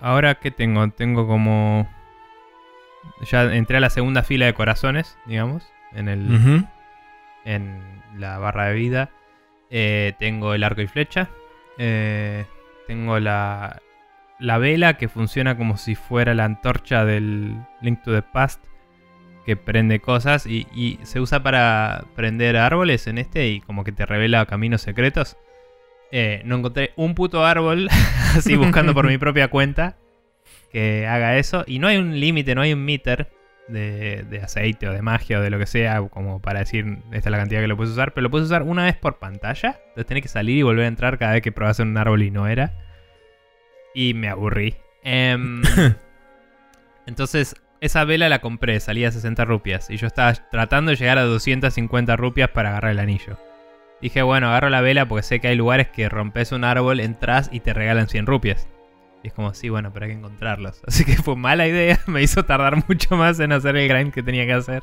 Ahora 0.00 0.36
que 0.36 0.50
tengo, 0.50 0.88
tengo 0.92 1.26
como... 1.26 1.86
Ya 3.30 3.42
entré 3.54 3.76
a 3.76 3.80
la 3.80 3.90
segunda 3.90 4.22
fila 4.22 4.46
de 4.46 4.54
corazones, 4.54 5.18
digamos, 5.26 5.70
en 5.92 6.08
el, 6.08 6.26
en 7.44 8.02
la 8.16 8.38
barra 8.38 8.66
de 8.66 8.74
vida. 8.74 9.10
Eh, 9.70 10.14
tengo 10.18 10.54
el 10.54 10.64
arco 10.64 10.82
y 10.82 10.86
flecha. 10.86 11.30
Eh, 11.78 12.44
tengo 12.86 13.18
la, 13.20 13.80
la 14.38 14.58
vela 14.58 14.96
que 14.96 15.08
funciona 15.08 15.56
como 15.56 15.76
si 15.76 15.94
fuera 15.94 16.34
la 16.34 16.44
antorcha 16.44 17.04
del 17.04 17.54
Link 17.80 18.02
to 18.02 18.12
the 18.12 18.22
Past. 18.22 18.64
Que 19.46 19.56
prende 19.56 20.00
cosas 20.00 20.46
y, 20.46 20.66
y 20.74 20.98
se 21.02 21.18
usa 21.18 21.42
para 21.42 22.04
prender 22.14 22.56
árboles 22.56 23.06
en 23.06 23.18
este 23.18 23.48
y 23.48 23.60
como 23.60 23.84
que 23.84 23.92
te 23.92 24.04
revela 24.04 24.44
caminos 24.46 24.82
secretos. 24.82 25.38
Eh, 26.12 26.42
no 26.44 26.56
encontré 26.56 26.92
un 26.96 27.14
puto 27.14 27.44
árbol 27.44 27.88
así 28.36 28.56
buscando 28.56 28.94
por 28.94 29.06
mi 29.06 29.16
propia 29.18 29.48
cuenta 29.48 29.96
que 30.70 31.06
haga 31.06 31.38
eso. 31.38 31.64
Y 31.66 31.78
no 31.78 31.88
hay 31.88 31.96
un 31.96 32.18
límite, 32.18 32.54
no 32.54 32.62
hay 32.62 32.72
un 32.72 32.84
meter 32.84 33.30
de, 33.70 34.24
de 34.28 34.38
aceite 34.40 34.88
o 34.88 34.92
de 34.92 35.02
magia 35.02 35.38
o 35.38 35.42
de 35.42 35.50
lo 35.50 35.58
que 35.58 35.66
sea, 35.66 36.00
como 36.02 36.40
para 36.40 36.60
decir 36.60 36.98
esta 37.12 37.28
es 37.28 37.30
la 37.30 37.38
cantidad 37.38 37.60
que 37.60 37.68
lo 37.68 37.76
puedes 37.76 37.92
usar, 37.92 38.12
pero 38.12 38.22
lo 38.22 38.30
puedes 38.30 38.46
usar 38.46 38.62
una 38.62 38.84
vez 38.84 38.96
por 38.96 39.18
pantalla. 39.18 39.80
Entonces 39.88 40.06
tenés 40.06 40.22
que 40.22 40.28
salir 40.28 40.58
y 40.58 40.62
volver 40.62 40.84
a 40.84 40.88
entrar 40.88 41.18
cada 41.18 41.32
vez 41.32 41.42
que 41.42 41.52
probas 41.52 41.80
en 41.80 41.88
un 41.88 41.98
árbol 41.98 42.22
y 42.22 42.30
no 42.30 42.46
era. 42.46 42.74
Y 43.94 44.14
me 44.14 44.28
aburrí. 44.28 44.76
Em, 45.02 45.62
entonces, 47.06 47.56
esa 47.80 48.04
vela 48.04 48.28
la 48.28 48.40
compré, 48.40 48.78
salía 48.80 49.08
a 49.08 49.12
60 49.12 49.44
rupias. 49.44 49.90
Y 49.90 49.96
yo 49.96 50.06
estaba 50.06 50.34
tratando 50.34 50.90
de 50.90 50.96
llegar 50.96 51.18
a 51.18 51.22
250 51.22 52.16
rupias 52.16 52.50
para 52.50 52.70
agarrar 52.70 52.92
el 52.92 52.98
anillo. 52.98 53.38
Dije, 54.00 54.22
bueno, 54.22 54.48
agarro 54.48 54.70
la 54.70 54.80
vela 54.80 55.06
porque 55.06 55.22
sé 55.22 55.40
que 55.40 55.48
hay 55.48 55.56
lugares 55.56 55.88
que 55.88 56.08
rompes 56.08 56.52
un 56.52 56.64
árbol, 56.64 57.00
entras 57.00 57.50
y 57.52 57.60
te 57.60 57.74
regalan 57.74 58.08
100 58.08 58.26
rupias. 58.26 58.68
Y 59.22 59.28
es 59.28 59.32
como, 59.34 59.52
sí, 59.54 59.68
bueno, 59.68 59.92
pero 59.92 60.06
hay 60.06 60.12
que 60.12 60.18
encontrarlos. 60.18 60.82
Así 60.86 61.04
que 61.04 61.14
fue 61.16 61.36
mala 61.36 61.66
idea, 61.66 61.98
me 62.06 62.22
hizo 62.22 62.44
tardar 62.44 62.82
mucho 62.88 63.16
más 63.16 63.38
en 63.40 63.52
hacer 63.52 63.76
el 63.76 63.88
grind 63.88 64.12
que 64.12 64.22
tenía 64.22 64.46
que 64.46 64.52
hacer. 64.54 64.82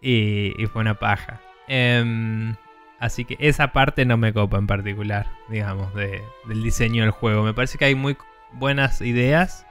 Y, 0.00 0.54
y 0.62 0.66
fue 0.66 0.80
una 0.82 0.94
paja. 0.98 1.40
Em, 1.66 2.54
así 3.00 3.24
que 3.24 3.36
esa 3.40 3.72
parte 3.72 4.04
no 4.06 4.16
me 4.16 4.32
copa 4.32 4.56
en 4.58 4.66
particular, 4.66 5.26
digamos, 5.48 5.92
de- 5.94 6.22
del 6.46 6.62
diseño 6.62 7.02
del 7.02 7.10
juego. 7.10 7.42
Me 7.42 7.52
parece 7.54 7.78
que 7.78 7.84
hay 7.84 7.94
muy 7.94 8.16
buenas 8.52 9.00
ideas, 9.00 9.66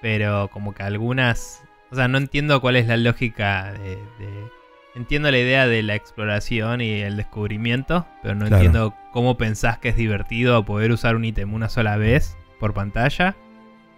pero 0.00 0.48
como 0.52 0.72
que 0.74 0.82
algunas... 0.82 1.62
O 1.90 1.96
sea, 1.96 2.06
no 2.08 2.18
entiendo 2.18 2.60
cuál 2.60 2.76
es 2.76 2.86
la 2.86 2.96
lógica 2.96 3.72
de... 3.72 3.96
de- 4.18 4.50
entiendo 4.94 5.30
la 5.30 5.38
idea 5.38 5.66
de 5.66 5.82
la 5.82 5.94
exploración 5.94 6.80
y 6.80 7.00
el 7.00 7.16
descubrimiento, 7.16 8.06
pero 8.22 8.34
no 8.34 8.46
Claro. 8.46 8.56
entiendo 8.56 8.94
cómo 9.12 9.36
pensás 9.36 9.78
que 9.78 9.88
es 9.90 9.96
divertido 9.96 10.64
poder 10.64 10.90
usar 10.92 11.14
un 11.16 11.24
ítem 11.24 11.52
una 11.54 11.68
sola 11.68 11.96
vez 11.96 12.36
por 12.60 12.72
pantalla. 12.74 13.34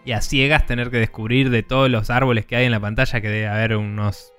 Y 0.07 0.13
a 0.13 0.21
ciegas 0.23 0.65
tener 0.67 0.91
que 0.91 0.97
descubrir 0.97 1.51
de 1.51 1.63
todos 1.63 1.91
los 1.91 2.09
árboles 2.09 2.47
que 2.47 2.57
hay 2.57 2.65
en 2.65 2.73
la 2.73 2.81
pantalla, 2.81 3.21
que 3.21 3.29
debe 3.29 3.47
haber 3.49 3.77
unos 3.77 4.33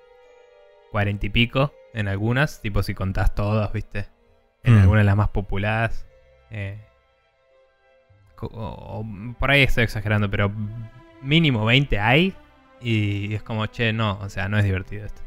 cuarenta 0.91 1.25
y 1.27 1.29
pico 1.29 1.73
en 1.93 2.07
algunas, 2.07 2.61
tipo 2.61 2.81
si 2.83 2.93
contás 2.95 3.35
todos, 3.35 3.71
¿viste? 3.71 4.07
En 4.63 4.75
Mm. 4.75 4.79
algunas 4.81 5.01
de 5.01 5.05
las 5.05 5.15
más 5.15 5.29
populadas. 5.29 6.05
Eh, 6.51 6.79
co- 8.35 8.47
o- 8.47 8.99
o- 9.01 9.05
por 9.39 9.51
ahí 9.51 9.61
estoy 9.63 9.83
exagerando, 9.85 10.29
pero 10.29 10.51
mínimo 11.21 11.65
20 11.65 11.99
hay. 11.99 12.33
Y 12.81 13.33
es 13.33 13.43
como, 13.43 13.65
che, 13.67 13.93
no, 13.93 14.19
o 14.19 14.27
sea, 14.29 14.49
no 14.49 14.57
es 14.57 14.65
divertido 14.65 15.05
esto. 15.05 15.21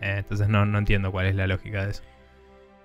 Eh, 0.00 0.16
entonces 0.18 0.48
no, 0.48 0.66
no 0.66 0.78
entiendo 0.78 1.12
cuál 1.12 1.26
es 1.26 1.36
la 1.36 1.46
lógica 1.46 1.84
de 1.84 1.92
eso. 1.92 2.02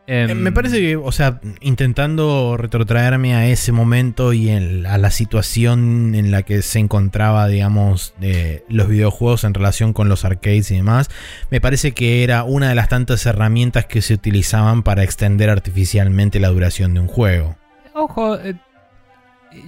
Eh, 0.07 0.25
Em, 0.29 0.37
me 0.39 0.51
parece 0.51 0.79
que, 0.79 0.95
o 0.97 1.11
sea, 1.11 1.39
intentando 1.61 2.57
retrotraerme 2.57 3.35
a 3.35 3.45
ese 3.47 3.71
momento 3.71 4.33
y 4.33 4.49
en- 4.49 4.85
a 4.85 4.97
la 4.97 5.11
situación 5.11 6.15
en 6.15 6.31
la 6.31 6.41
que 6.43 6.61
se 6.63 6.79
encontraba, 6.79 7.47
digamos, 7.47 8.13
eh, 8.21 8.63
los 8.67 8.87
videojuegos 8.89 9.43
en 9.43 9.53
relación 9.53 9.93
con 9.93 10.09
los 10.09 10.25
arcades 10.25 10.69
y 10.71 10.75
demás, 10.75 11.09
me 11.49 11.61
parece 11.61 11.91
que 11.93 12.23
era 12.23 12.43
una 12.43 12.69
de 12.69 12.75
las 12.75 12.89
tantas 12.89 13.25
herramientas 13.25 13.85
que 13.85 14.01
se 14.01 14.13
utilizaban 14.15 14.83
para 14.83 15.03
extender 15.03 15.49
artificialmente 15.49 16.39
la 16.39 16.49
duración 16.49 16.93
de 16.93 16.99
un 16.99 17.07
juego. 17.07 17.55
Ojo, 17.93 18.37
eh, 18.37 18.55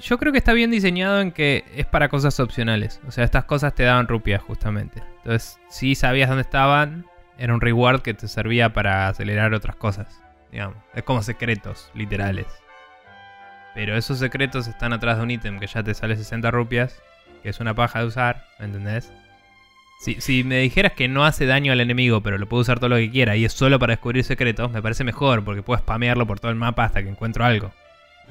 yo 0.02 0.17
creo 0.17 0.32
que 0.32 0.39
está 0.39 0.54
bien 0.54 0.72
diseñado 0.72 1.22
en 1.22 1.32
que 1.32 1.63
es 1.76 1.86
para 1.86 2.10
cosas 2.10 2.39
opcionales. 2.39 3.00
O 3.08 3.12
sea, 3.12 3.24
estas 3.24 3.46
cosas 3.46 3.76
te 3.76 3.84
daban 3.84 4.08
rupias 4.08 4.41
justamente. 4.41 5.04
Entonces, 5.17 5.58
si 5.69 5.93
sabías 5.96 6.28
dónde 6.30 6.41
estaban, 6.41 7.06
era 7.38 7.54
un 7.54 7.62
reward 7.62 8.02
que 8.02 8.13
te 8.13 8.28
servía 8.28 8.74
para 8.74 9.08
acelerar 9.08 9.54
otras 9.54 9.76
cosas. 9.76 10.22
Digamos, 10.54 10.78
es 10.94 11.02
como 11.02 11.24
secretos, 11.24 11.89
literales. 11.96 12.46
Pero 13.74 13.98
esos 13.98 14.20
secretos 14.20 14.68
están 14.68 14.94
atrás 14.94 15.18
de 15.18 15.24
un 15.24 15.32
ítem 15.32 15.60
que 15.60 15.66
ya 15.66 15.82
te 15.82 15.96
sale 15.96 16.16
60 16.16 16.52
rupias, 16.52 17.02
que 17.42 17.50
es 17.50 17.60
una 17.60 17.74
paja 17.74 18.00
de 18.00 18.06
usar, 18.06 18.46
¿me 18.60 18.66
entendés? 18.66 19.12
Si, 20.00 20.22
si 20.22 20.44
me 20.44 20.60
dijeras 20.60 20.92
que 20.92 21.08
no 21.08 21.26
hace 21.26 21.48
daño 21.48 21.74
al 21.74 21.82
enemigo, 21.82 22.22
pero 22.22 22.38
lo 22.38 22.48
puedo 22.48 22.62
usar 22.62 22.78
todo 22.78 22.89
lo 22.89 22.98
que 22.98 23.10
quiera 23.10 23.36
y 23.36 23.46
es 23.46 23.54
solo 23.54 23.80
para 23.80 23.94
descubrir 23.94 24.24
secretos, 24.24 24.72
me 24.72 24.84
parece 24.84 25.04
mejor, 25.04 25.44
porque 25.44 25.63
puedo 25.63 25.80
spamearlo 25.80 26.28
por 26.28 26.39
todo 26.39 26.52
el 26.52 26.58
mapa 26.58 26.84
hasta 26.84 27.02
que 27.02 27.10
encuentro 27.10 27.44
algo. 27.46 27.72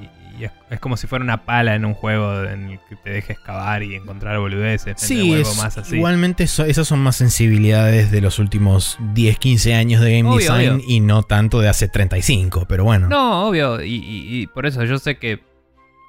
Y, 0.00 0.44
es, 0.44 0.50
es 0.70 0.80
como 0.80 0.96
si 0.96 1.06
fuera 1.06 1.22
una 1.24 1.44
pala 1.44 1.74
en 1.74 1.84
un 1.84 1.92
juego 1.94 2.42
en 2.44 2.70
el 2.70 2.80
que 2.88 2.96
te 2.96 3.10
dejes 3.10 3.30
excavar 3.36 3.82
y 3.82 3.94
encontrar 3.94 4.38
boludeces. 4.38 4.94
Sí, 4.98 5.14
prender 5.16 5.38
huevo 5.38 5.50
es- 5.50 5.56
más 5.58 5.78
así. 5.78 5.96
igualmente 5.96 6.44
eso- 6.44 6.64
esas 6.64 6.88
son 6.88 7.00
más 7.00 7.16
sensibilidades 7.16 8.10
de 8.10 8.20
los 8.22 8.38
últimos 8.38 8.96
10, 9.12 9.38
15 9.38 9.74
años 9.74 10.00
de 10.00 10.16
game 10.16 10.28
Obvio, 10.28 10.38
design 10.52 10.72
obvio. 10.76 10.84
y 10.88 11.00
no 11.00 11.22
tanto 11.22 11.60
de 11.60 11.68
hace 11.68 11.86
35, 11.88 12.64
pero 12.66 12.84
bueno. 12.84 13.08
No, 13.08 13.46
obvio, 13.48 13.82
y, 13.82 13.94
y- 13.94 14.40
y 14.42 14.46
por 14.48 14.64
eso 14.66 14.82
yo 14.84 14.98
sé 14.98 15.18
que, 15.18 15.42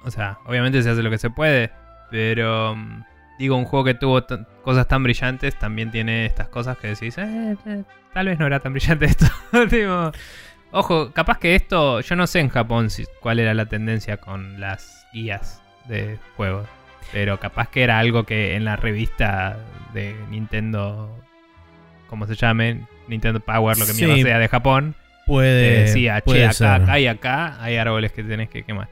o 0.05 0.09
sea, 0.11 0.39
obviamente 0.45 0.81
se 0.81 0.89
hace 0.89 1.03
lo 1.03 1.09
que 1.09 1.17
se 1.17 1.29
puede, 1.29 1.71
pero 2.09 2.75
mm, 2.75 3.03
digo, 3.39 3.57
un 3.57 3.65
juego 3.65 3.83
que 3.85 3.93
tuvo 3.93 4.23
cosas 4.63 4.87
tan 4.87 5.03
brillantes 5.03 5.59
también 5.59 5.91
tiene 5.91 6.25
estas 6.25 6.47
cosas 6.47 6.77
que 6.77 6.87
decís, 6.87 7.17
eh, 7.17 7.55
eh, 7.65 7.83
tal 8.13 8.27
vez 8.27 8.39
no 8.39 8.47
era 8.47 8.59
tan 8.61 8.71
brillante 8.73 9.05
esto. 9.05 9.25
Tipo, 9.69 10.11
ojo, 10.73 11.11
capaz 11.13 11.39
que 11.39 11.55
esto, 11.55 12.01
yo 12.01 12.15
no 12.17 12.27
sé 12.27 12.39
en 12.41 12.49
Japón 12.49 12.89
si- 12.89 13.05
cuál 13.21 13.39
era 13.39 13.53
la 13.53 13.65
tendencia 13.67 14.17
con 14.17 14.59
las 14.59 15.07
guías 15.13 15.61
de 15.87 16.17
juegos, 16.35 16.67
pero 17.11 17.39
capaz 17.39 17.69
que 17.69 17.83
era 17.83 17.99
algo 17.99 18.23
que 18.25 18.55
en 18.55 18.65
la 18.65 18.75
revista 18.75 19.57
de 19.93 20.15
Nintendo, 20.29 21.09
como 22.09 22.27
se 22.27 22.35
llame, 22.35 22.81
Nintendo 23.07 23.39
Power, 23.39 23.77
lo 23.77 23.85
que 23.85 23.93
Sí. 23.93 24.05
mierda 24.05 24.21
sea 24.23 24.39
de 24.39 24.47
Japón, 24.49 24.95
Puede. 25.25 25.69
Te 25.75 25.79
decía, 25.83 26.19
che, 26.21 26.43
acá, 26.43 26.53
ser. 26.53 26.67
acá 26.67 26.99
y 26.99 27.07
acá 27.07 27.63
hay 27.63 27.77
árboles 27.77 28.11
que 28.11 28.23
tenés 28.23 28.49
que 28.49 28.63
quemar. 28.63 28.89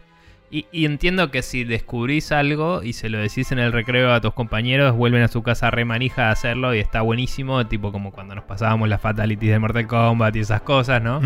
Y, 0.53 0.67
y 0.71 0.85
entiendo 0.85 1.31
que 1.31 1.41
si 1.41 1.63
descubrís 1.63 2.33
algo 2.33 2.83
y 2.83 2.93
se 2.93 3.07
lo 3.07 3.19
decís 3.19 3.53
en 3.53 3.59
el 3.59 3.71
recreo 3.71 4.11
a 4.13 4.19
tus 4.19 4.33
compañeros, 4.33 4.95
vuelven 4.95 5.23
a 5.23 5.29
su 5.29 5.41
casa 5.43 5.71
re 5.71 5.85
manija 5.85 6.27
a 6.27 6.31
hacerlo 6.31 6.75
y 6.75 6.79
está 6.79 7.01
buenísimo, 7.01 7.65
tipo 7.67 7.93
como 7.93 8.11
cuando 8.11 8.35
nos 8.35 8.43
pasábamos 8.43 8.89
las 8.89 8.99
fatalities 8.99 9.51
de 9.51 9.59
Mortal 9.59 9.87
Kombat 9.87 10.35
y 10.35 10.39
esas 10.41 10.61
cosas, 10.61 11.01
¿no? 11.01 11.21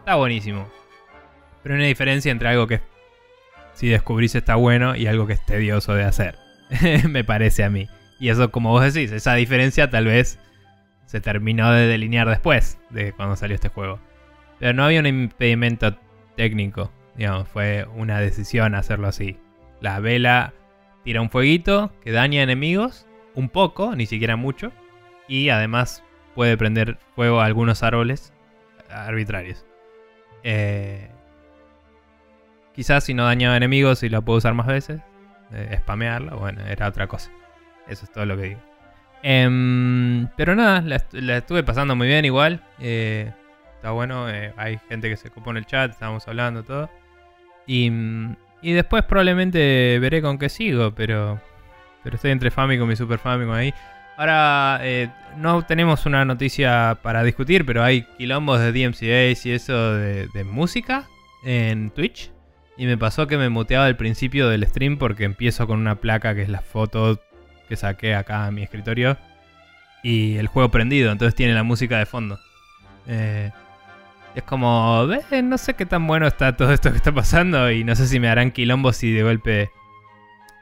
Está 0.00 0.16
buenísimo. 0.16 0.68
Pero 1.62 1.76
hay 1.76 1.80
una 1.80 1.86
diferencia 1.86 2.32
entre 2.32 2.48
algo 2.48 2.66
que 2.66 2.80
si 3.74 3.86
descubrís 3.86 4.34
está 4.34 4.56
bueno 4.56 4.96
y 4.96 5.06
algo 5.06 5.28
que 5.28 5.34
es 5.34 5.46
tedioso 5.46 5.94
de 5.94 6.02
hacer. 6.02 6.36
Me 7.08 7.22
parece 7.22 7.62
a 7.62 7.70
mí. 7.70 7.88
Y 8.18 8.30
eso, 8.30 8.50
como 8.50 8.70
vos 8.70 8.92
decís, 8.92 9.12
esa 9.12 9.34
diferencia 9.34 9.88
tal 9.88 10.06
vez 10.06 10.40
se 11.06 11.20
terminó 11.20 11.70
de 11.70 11.86
delinear 11.86 12.28
después 12.28 12.80
de 12.90 13.12
cuando 13.12 13.36
salió 13.36 13.54
este 13.54 13.68
juego. 13.68 14.00
Pero 14.58 14.72
no 14.72 14.84
había 14.84 14.98
un 14.98 15.06
impedimento 15.06 15.96
técnico. 16.36 16.90
Digamos, 17.18 17.48
fue 17.48 17.84
una 17.96 18.20
decisión 18.20 18.74
hacerlo 18.74 19.08
así. 19.08 19.36
La 19.80 20.00
vela 20.00 20.54
tira 21.04 21.20
un 21.20 21.30
fueguito 21.30 21.92
que 22.00 22.12
daña 22.12 22.42
enemigos, 22.42 23.06
un 23.34 23.48
poco, 23.48 23.94
ni 23.96 24.06
siquiera 24.06 24.36
mucho. 24.36 24.72
Y 25.26 25.50
además 25.50 26.04
puede 26.34 26.56
prender 26.56 26.96
fuego 27.14 27.40
a 27.40 27.44
algunos 27.44 27.82
árboles 27.82 28.32
arbitrarios. 28.88 29.66
Eh, 30.44 31.10
quizás 32.72 33.04
si 33.04 33.14
no 33.14 33.24
dañaba 33.24 33.56
enemigos 33.56 34.02
y 34.02 34.08
la 34.08 34.20
puedo 34.20 34.38
usar 34.38 34.54
más 34.54 34.66
veces, 34.66 35.00
eh, 35.52 35.76
spamearla, 35.80 36.34
bueno, 36.34 36.64
era 36.66 36.88
otra 36.88 37.08
cosa. 37.08 37.30
Eso 37.88 38.04
es 38.04 38.12
todo 38.12 38.24
lo 38.24 38.36
que 38.36 38.42
digo. 38.42 38.60
Em, 39.22 40.28
pero 40.36 40.54
nada, 40.54 40.80
la, 40.82 41.04
la 41.12 41.38
estuve 41.38 41.64
pasando 41.64 41.96
muy 41.96 42.06
bien 42.06 42.24
igual. 42.24 42.62
eh, 42.78 43.32
está 43.74 43.90
bueno, 43.90 44.28
eh, 44.28 44.52
hay 44.56 44.78
gente 44.88 45.08
que 45.08 45.16
se 45.16 45.28
ocupó 45.28 45.50
en 45.50 45.58
el 45.58 45.66
chat, 45.66 45.90
estábamos 45.90 46.26
hablando 46.28 46.62
todo. 46.62 46.88
Y, 47.68 47.92
y 48.62 48.72
después 48.72 49.04
probablemente 49.04 49.98
veré 50.00 50.20
con 50.20 50.38
qué 50.38 50.48
sigo, 50.48 50.92
pero, 50.94 51.40
pero 52.02 52.16
estoy 52.16 52.32
entre 52.32 52.50
Famicom 52.50 52.90
y 52.90 52.96
Super 52.96 53.20
Famicom 53.20 53.54
ahí. 53.54 53.72
Ahora, 54.16 54.80
eh, 54.82 55.10
no 55.36 55.62
tenemos 55.62 56.04
una 56.06 56.24
noticia 56.24 56.98
para 57.02 57.22
discutir, 57.22 57.64
pero 57.64 57.84
hay 57.84 58.02
quilombos 58.16 58.58
de 58.58 58.72
DMCAs 58.72 59.46
y 59.46 59.52
eso 59.52 59.94
de, 59.94 60.26
de 60.34 60.42
música 60.42 61.06
en 61.44 61.90
Twitch. 61.90 62.32
Y 62.76 62.86
me 62.86 62.96
pasó 62.96 63.26
que 63.26 63.36
me 63.36 63.48
muteaba 63.48 63.86
al 63.86 63.96
principio 63.96 64.48
del 64.48 64.66
stream 64.66 64.98
porque 64.98 65.24
empiezo 65.24 65.66
con 65.66 65.78
una 65.78 65.96
placa 65.96 66.34
que 66.34 66.42
es 66.42 66.48
la 66.48 66.62
foto 66.62 67.20
que 67.68 67.76
saqué 67.76 68.14
acá 68.14 68.46
a 68.46 68.50
mi 68.50 68.62
escritorio. 68.62 69.18
Y 70.02 70.36
el 70.36 70.46
juego 70.46 70.70
prendido, 70.70 71.12
entonces 71.12 71.34
tiene 71.34 71.54
la 71.54 71.64
música 71.64 71.98
de 71.98 72.06
fondo. 72.06 72.38
Eh, 73.06 73.50
es 74.38 74.44
como, 74.44 75.06
"Ve, 75.06 75.42
no 75.42 75.58
sé 75.58 75.74
qué 75.74 75.86
tan 75.86 76.06
bueno 76.06 76.26
está 76.26 76.56
todo 76.56 76.72
esto 76.72 76.90
que 76.90 76.96
está 76.96 77.12
pasando 77.12 77.70
y 77.70 77.84
no 77.84 77.94
sé 77.94 78.06
si 78.06 78.20
me 78.20 78.28
harán 78.28 78.50
quilombos 78.50 78.96
si 78.96 79.12
de 79.12 79.22
golpe... 79.22 79.70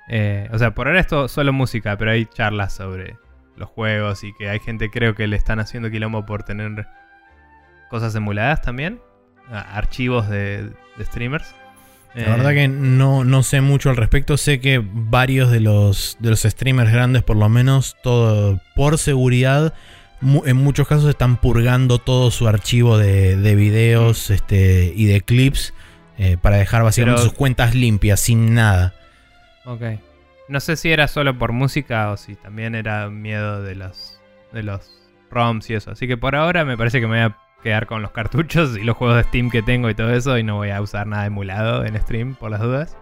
eh, 0.09 0.49
o 0.53 0.59
sea, 0.59 0.75
por 0.75 0.87
ahora 0.89 1.01
esto 1.01 1.29
solo 1.29 1.53
música, 1.53 1.97
pero 1.97 2.11
hay 2.13 2.27
charlas 2.27 2.73
sobre 2.75 3.17
los 3.57 3.69
juegos 3.69 4.23
y 4.25 4.33
que 4.35 4.49
hay 4.51 4.61
gente 4.61 4.91
creo 4.91 5.15
que 5.15 5.27
le 5.27 5.37
están 5.37 5.59
haciendo 5.61 5.91
quilombo 5.91 6.27
por 6.27 6.43
tener 6.43 6.87
cosas 7.91 8.15
emuladas 8.15 8.63
también. 8.63 9.01
Archivos 9.51 10.29
de, 10.29 10.71
de 10.97 11.05
streamers. 11.05 11.55
La 12.15 12.23
Eh, 12.23 12.31
verdad 12.31 12.51
que 12.53 12.69
no, 12.69 13.25
no 13.25 13.43
sé 13.43 13.61
mucho 13.61 13.91
al 13.91 13.97
respecto. 13.97 14.37
Sé 14.37 14.61
que 14.61 14.83
varios 14.85 15.51
de 15.51 15.61
los, 15.61 16.17
de 16.21 16.31
los 16.31 16.43
streamers 16.43 16.91
grandes, 16.93 17.23
por 17.23 17.37
lo 17.37 17.49
menos, 17.49 17.97
todo 18.03 18.61
por 18.75 18.99
seguridad, 18.99 19.75
en 20.23 20.57
muchos 20.57 20.89
casos 20.89 21.09
están 21.09 21.37
purgando 21.37 21.99
todo 21.99 22.31
su 22.31 22.49
archivo 22.49 22.99
de, 22.99 23.37
de 23.37 23.55
videos 23.55 24.31
este, 24.31 24.93
y 24.97 25.07
de 25.07 25.21
clips 25.21 25.75
eh, 26.19 26.37
para 26.41 26.57
dejar 26.57 26.83
básicamente 26.83 27.21
Pero- 27.21 27.29
sus 27.31 27.39
cuentas 27.39 27.75
limpias, 27.75 28.21
sin 28.21 28.55
nada. 28.55 28.95
Ok. 29.65 29.83
No 30.49 30.61
sé 30.61 30.77
si 30.77 30.91
era 30.93 31.09
solo 31.09 31.37
por 31.39 31.53
música 31.53 32.11
o 32.13 32.17
si 32.17 32.37
también 32.37 32.75
era 32.75 33.11
miedo 33.11 33.63
de 33.63 33.75
los, 33.75 34.21
de 34.53 34.63
los 34.63 34.91
ROMs 35.31 35.69
y 35.71 35.75
eso. 35.75 35.91
Así 35.91 36.07
que 36.07 36.17
por 36.17 36.37
ahora 36.37 36.65
me 36.65 36.77
parece 36.79 37.01
que 37.01 37.07
me 37.09 37.23
voy 37.25 37.33
a 37.33 37.37
quedar 37.63 37.87
con 37.87 38.01
los 38.01 38.13
cartuchos 38.13 38.77
y 38.79 38.85
los 38.85 38.97
juegos 38.97 39.17
de 39.17 39.25
Steam 39.25 39.51
que 39.51 39.63
tengo 39.63 39.91
y 39.91 39.95
todo 39.95 40.13
eso 40.15 40.39
y 40.39 40.45
no 40.45 40.55
voy 40.57 40.71
a 40.71 40.81
usar 40.81 41.07
nada 41.09 41.27
emulado 41.27 41.85
en 41.85 42.01
stream 42.01 42.37
por 42.37 42.51
las 42.53 42.61
dudas. 42.61 42.97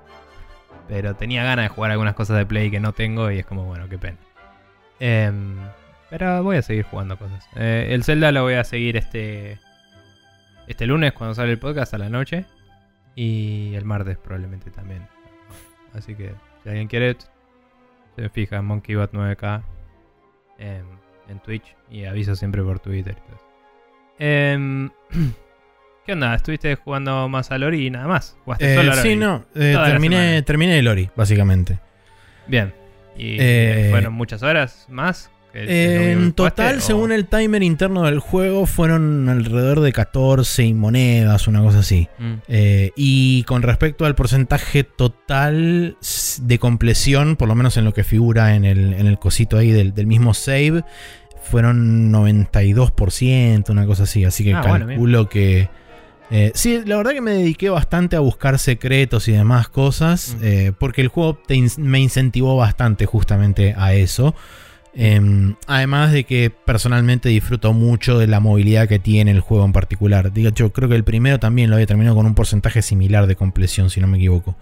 Pero 0.89 1.15
tenía 1.17 1.45
ganas 1.45 1.67
de 1.67 1.69
jugar 1.69 1.91
algunas 1.91 2.15
cosas 2.15 2.39
de 2.39 2.47
Play 2.47 2.71
que 2.71 2.81
no 2.81 2.93
tengo 2.93 3.31
y 3.31 3.39
es 3.41 3.47
como, 3.47 3.65
bueno, 3.65 3.89
qué 3.91 3.99
pena. 3.99 4.17
Em, 4.99 5.57
pero 6.11 6.43
voy 6.43 6.57
a 6.57 6.63
seguir 6.63 6.85
jugando 6.85 7.17
cosas. 7.19 7.47
Eh, 7.57 7.89
el 7.91 8.05
Zelda 8.05 8.31
lo 8.33 8.43
voy 8.43 8.55
a 8.55 8.65
seguir 8.65 8.97
este, 8.97 9.59
este 10.67 10.87
lunes 10.87 11.13
cuando 11.13 11.35
sale 11.35 11.51
el 11.53 11.59
podcast 11.59 11.95
a 11.95 11.99
la 11.99 12.09
noche. 12.09 12.45
Y 13.17 13.75
el 13.77 13.85
martes 13.85 14.19
probablemente 14.19 14.71
también. 14.71 15.07
Así 15.95 16.15
que 16.17 16.33
si 16.63 16.69
alguien 16.69 16.89
quiere, 16.89 17.17
se 18.17 18.29
fija 18.29 18.57
en 18.57 18.65
MonkeyBot 18.65 19.13
9K 19.13 19.63
en, 20.59 20.85
en 21.29 21.39
Twitch 21.41 21.77
y 21.91 22.05
aviso 22.07 22.35
siempre 22.35 22.63
por 22.63 22.81
Twitter. 22.81 23.17
Em, 24.19 24.91
¿Qué 26.07 26.13
onda? 26.13 26.35
¿Estuviste 26.35 26.75
jugando 26.77 27.29
más 27.29 27.51
a 27.51 27.59
Lori 27.59 27.87
y 27.87 27.91
nada 27.91 28.07
más? 28.09 28.37
¿Jugaste 28.45 28.73
Eh, 28.73 28.77
solo 28.77 28.93
a 28.93 28.97
sí, 28.97 29.15
Lori? 29.15 29.17
no. 29.17 29.45
eh, 29.55 29.77
terminé, 29.87 30.43
terminé 30.43 30.79
el 30.79 30.89
Ori, 30.89 31.09
básicamente. 31.17 31.79
Bien. 32.47 32.75
¿Y 33.17 33.37
Eh, 33.41 33.89
fueron 33.91 34.13
muchas 34.13 34.43
horas 34.43 34.87
más? 34.91 35.31
Eh, 35.57 36.13
en 36.13 36.33
total, 36.33 36.79
o- 36.79 36.81
según 36.81 37.13
el 37.13 37.27
timer 37.27 37.63
interno 37.63 38.03
del 38.03 38.19
juego, 38.19 38.67
fueron 38.67 39.29
alrededor 39.29 39.81
de 39.81 39.93
14 39.93 40.65
y 40.65 40.75
monedas, 40.75 41.47
una 41.47 41.63
cosa 41.63 41.79
así. 41.79 42.09
Mm. 42.19 42.33
Eh, 42.49 42.91
y 42.97 43.45
con 43.45 43.63
respecto 43.63 44.05
al 44.05 44.15
porcentaje 44.15 44.83
total 44.85 45.97
de 46.43 46.59
compleción, 46.59 47.37
por 47.37 47.49
lo 47.49 47.55
menos 47.55 47.77
en 47.77 47.85
lo 47.85 47.95
que 47.95 48.03
figura 48.05 48.55
en 48.57 48.65
el, 48.65 48.95
en 48.95 49.07
el 49.07 49.19
cosito 49.19 49.57
ahí 49.57 49.71
del, 49.71 49.95
del 49.95 50.07
mismo 50.07 50.35
save, 50.35 50.83
fueron 51.43 52.11
92%, 52.11 53.71
una 53.71 53.87
cosa 53.87 54.05
así. 54.05 54.25
Así 54.25 54.45
que 54.45 54.55
Ah, 54.55 54.65
bueno, 54.67 54.87
calculo 54.87 55.29
que... 55.29 55.69
eh, 56.31 56.53
sí, 56.55 56.81
la 56.85 56.97
verdad 56.97 57.13
que 57.13 57.21
me 57.21 57.33
dediqué 57.33 57.69
bastante 57.71 58.17
a 58.17 58.21
buscar 58.21 58.59
secretos 58.59 59.29
y 59.29 59.33
demás 59.33 59.69
cosas, 59.69 60.37
Mm. 60.39 60.45
eh, 60.45 60.73
porque 60.79 61.01
el 61.03 61.09
juego 61.09 61.35
te 61.47 61.55
in- 61.55 61.71
me 61.79 62.01
incentivó 62.01 62.57
bastante 62.57 63.07
justamente 63.07 63.75
a 63.77 63.95
eso. 63.95 64.35
Em, 64.97 65.57
además 65.67 66.13
de 66.13 66.23
que 66.23 66.51
personalmente 66.51 67.29
disfruto 67.29 67.73
mucho 67.73 68.19
de 68.19 68.29
la 68.29 68.39
movilidad 68.39 68.89
que 68.89 69.01
tiene 69.01 69.33
el 69.33 69.41
juego 69.41 69.65
en 69.65 69.73
particular. 69.73 70.33
Digo, 70.33 70.51
yo 70.51 70.73
creo 70.73 70.89
que 70.89 70.95
el 70.95 71.03
primero 71.03 71.41
también 71.41 71.69
lo 71.69 71.77
había 71.77 71.87
terminado 71.87 72.15
con 72.15 72.27
un 72.27 72.35
porcentaje 72.35 72.81
similar 72.81 73.27
de 73.27 73.35
compleción, 73.35 73.91
si 73.91 74.01
no 74.01 74.07
me 74.07 74.19
equivoco. 74.19 74.57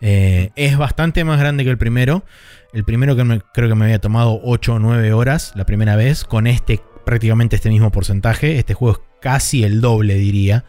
Eh, 0.00 0.50
es 0.54 0.78
bastante 0.78 1.24
más 1.24 1.40
grande 1.40 1.64
que 1.64 1.70
el 1.70 1.78
primero. 1.78 2.24
El 2.72 2.84
primero 2.84 3.16
que 3.16 3.42
creo 3.52 3.68
que 3.68 3.74
me 3.74 3.86
había 3.86 3.98
tomado 3.98 4.40
8 4.44 4.74
o 4.74 4.78
9 4.78 5.12
horas 5.12 5.52
la 5.56 5.66
primera 5.66 5.96
vez. 5.96 6.24
Con 6.24 6.46
este, 6.46 6.80
prácticamente 7.04 7.56
este 7.56 7.68
mismo 7.68 7.90
porcentaje. 7.90 8.58
Este 8.58 8.74
juego 8.74 8.98
es 8.98 9.20
casi 9.20 9.64
el 9.64 9.80
doble, 9.80 10.14
diría. 10.14 10.64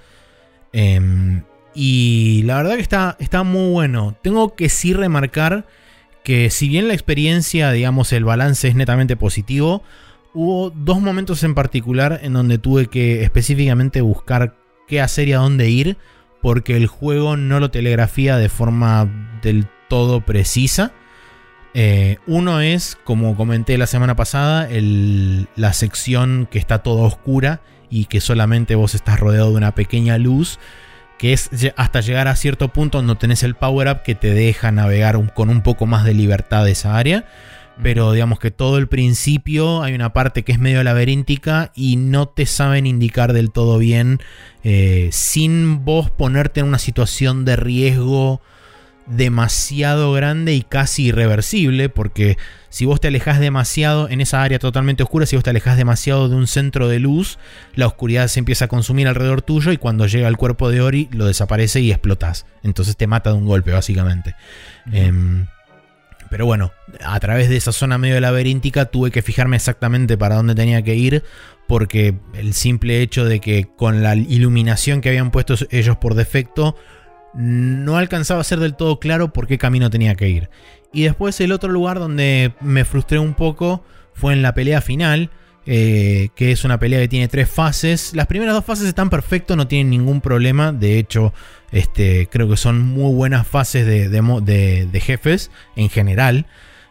Em, 0.72 1.44
y 1.76 2.42
la 2.46 2.58
verdad 2.58 2.76
que 2.76 2.82
está, 2.82 3.16
está 3.20 3.44
muy 3.44 3.72
bueno. 3.72 4.18
Tengo 4.24 4.56
que 4.56 4.70
sí 4.70 4.94
remarcar 4.94 5.68
que 6.24 6.50
si 6.50 6.68
bien 6.70 6.88
la 6.88 6.94
experiencia, 6.94 7.72
digamos, 7.72 8.14
el 8.14 8.24
balance 8.26 8.68
es 8.68 8.76
netamente 8.76 9.16
positivo, 9.16 9.84
hubo 10.34 10.70
dos 10.72 11.02
momentos 11.02 11.44
en 11.44 11.54
particular 11.56 12.20
en 12.24 12.34
donde 12.34 12.58
tuve 12.58 12.88
que 12.88 13.24
específicamente 13.24 14.02
buscar 14.02 14.56
qué 14.88 15.02
hacer 15.02 15.28
y 15.28 15.34
a 15.34 15.38
dónde 15.40 15.70
ir, 15.70 15.98
porque 16.42 16.76
el 16.76 16.88
juego 16.88 17.38
no 17.38 17.60
lo 17.60 17.72
telegrafía 17.72 18.38
de 18.38 18.50
forma 18.50 19.40
del 19.42 19.68
todo 19.90 20.22
precisa. 20.22 20.92
Eh, 21.74 22.18
uno 22.28 22.62
es, 22.62 22.98
como 23.04 23.36
comenté 23.36 23.78
la 23.78 23.88
semana 23.88 24.16
pasada, 24.16 24.70
el- 24.70 25.48
la 25.56 25.74
sección 25.74 26.48
que 26.52 26.60
está 26.60 26.80
toda 26.84 27.04
oscura 27.04 27.62
y 27.90 28.06
que 28.06 28.22
solamente 28.22 28.76
vos 28.76 28.94
estás 28.96 29.20
rodeado 29.20 29.52
de 29.52 29.58
una 29.58 29.74
pequeña 29.76 30.18
luz 30.18 30.60
que 31.24 31.32
es 31.32 31.50
hasta 31.78 32.02
llegar 32.02 32.28
a 32.28 32.36
cierto 32.36 32.68
punto 32.74 32.98
donde 32.98 33.16
tenés 33.16 33.44
el 33.44 33.56
power 33.56 33.88
up 33.88 34.02
que 34.04 34.14
te 34.14 34.34
deja 34.34 34.74
navegar 34.74 35.16
un- 35.16 35.28
con 35.30 35.48
un 35.50 35.62
poco 35.64 35.86
más 35.86 36.04
de 36.04 36.14
libertad 36.14 36.66
de 36.66 36.72
esa 36.72 36.98
área. 36.98 37.24
Pero 37.82 38.12
digamos 38.12 38.40
que 38.40 38.52
todo 38.52 38.78
el 38.78 38.90
principio 38.90 39.84
hay 39.84 39.94
una 39.96 40.12
parte 40.12 40.44
que 40.44 40.52
es 40.52 40.60
medio 40.60 40.84
laberíntica 40.84 41.72
y 41.76 41.96
no 41.96 42.28
te 42.28 42.46
saben 42.46 42.86
indicar 42.86 43.32
del 43.32 43.52
todo 43.52 43.78
bien 43.78 44.20
eh, 44.66 45.08
sin 45.14 45.86
vos 45.86 46.10
ponerte 46.12 46.60
en 46.60 46.66
una 46.66 46.78
situación 46.78 47.46
de 47.46 47.56
riesgo 47.56 48.42
demasiado 49.06 50.14
grande 50.14 50.54
y 50.54 50.62
casi 50.62 51.08
irreversible 51.08 51.90
porque 51.90 52.38
si 52.70 52.86
vos 52.86 53.00
te 53.00 53.10
alejas 53.10 53.40
demasiado 53.40 54.10
en 54.10 54.22
esa 54.22 54.42
área 54.42 54.60
totalmente 54.60 55.04
oscura, 55.04 55.26
si 55.26 55.36
vos 55.36 55.44
te 55.44 55.52
alejas 55.52 55.78
demasiado 55.78 56.30
de 56.30 56.36
un 56.36 56.48
centro 56.48 56.88
de 56.88 57.00
luz, 57.00 57.38
la 57.76 57.86
oscuridad 57.88 58.28
se 58.28 58.40
empieza 58.40 58.66
a 58.66 58.68
consumir 58.68 59.08
alrededor 59.08 59.42
tuyo 59.42 59.72
y 59.72 59.78
cuando 59.78 60.08
llega 60.08 60.28
al 60.28 60.38
cuerpo 60.38 60.70
de 60.70 60.82
Ori 60.82 61.10
lo 61.12 61.26
desaparece 61.26 61.82
y 61.82 61.92
explotas. 61.92 62.46
Entonces 62.64 62.98
te 62.98 63.08
mata 63.08 63.32
de 63.32 63.38
un 63.38 63.46
golpe 63.46 63.72
básicamente. 63.72 64.36
Em, 64.92 65.46
pero 66.30 66.48
bueno, 66.48 66.72
a 67.06 67.20
través 67.20 67.48
de 67.48 67.58
esa 67.58 67.72
zona 67.72 68.00
medio 68.00 68.20
laberíntica 68.20 68.86
tuve 68.86 69.12
que 69.12 69.22
fijarme 69.22 69.56
exactamente 69.56 70.18
para 70.18 70.36
dónde 70.36 70.56
tenía 70.56 70.82
que 70.82 70.96
ir. 70.96 71.24
porque 71.66 72.16
el 72.34 72.54
simple 72.54 73.02
hecho 73.02 73.24
de 73.24 73.40
que 73.40 73.70
con 73.78 74.04
la 74.04 74.16
iluminación 74.16 75.00
que 75.00 75.08
habían 75.08 75.32
puesto 75.32 75.56
ellos 75.72 75.96
por 75.96 76.14
defecto 76.14 76.76
no 77.34 77.98
alcanzaba 77.98 78.42
a 78.42 78.44
ser 78.44 78.60
del 78.60 78.76
todo 78.76 79.00
claro 79.00 79.34
por 79.34 79.48
qué 79.48 79.58
camino 79.58 79.90
tenía 79.90 80.16
que 80.16 80.30
ir. 80.30 80.50
Y 80.92 81.04
después 81.04 81.40
el 81.42 81.52
otro 81.52 81.72
lugar 81.72 82.00
donde 82.00 82.54
me 82.62 82.86
frustré 82.86 83.20
un 83.20 83.34
poco 83.34 83.84
fue 84.14 84.34
en 84.34 84.44
la 84.44 84.54
pelea 84.54 84.80
final, 84.82 85.32
eh, 85.66 86.30
que 86.36 86.52
es 86.52 86.64
una 86.64 86.80
pelea 86.80 87.00
que 87.00 87.08
tiene 87.08 87.28
tres 87.28 87.50
fases. 87.50 88.14
Las 88.14 88.28
primeras 88.28 88.54
dos 88.54 88.64
fases 88.64 88.88
están 88.88 89.10
perfectas, 89.10 89.58
no 89.58 89.68
tienen 89.68 89.90
ningún 89.90 90.22
problema. 90.22 90.72
De 90.72 91.00
hecho, 91.00 91.34
este, 91.72 92.28
creo 92.32 92.48
que 92.48 92.58
son 92.58 92.82
muy 92.82 93.14
buenas 93.14 93.48
fases 93.48 93.86
de, 93.86 95.02
jefes 95.02 95.50
en 95.76 95.90
general. 95.90 96.46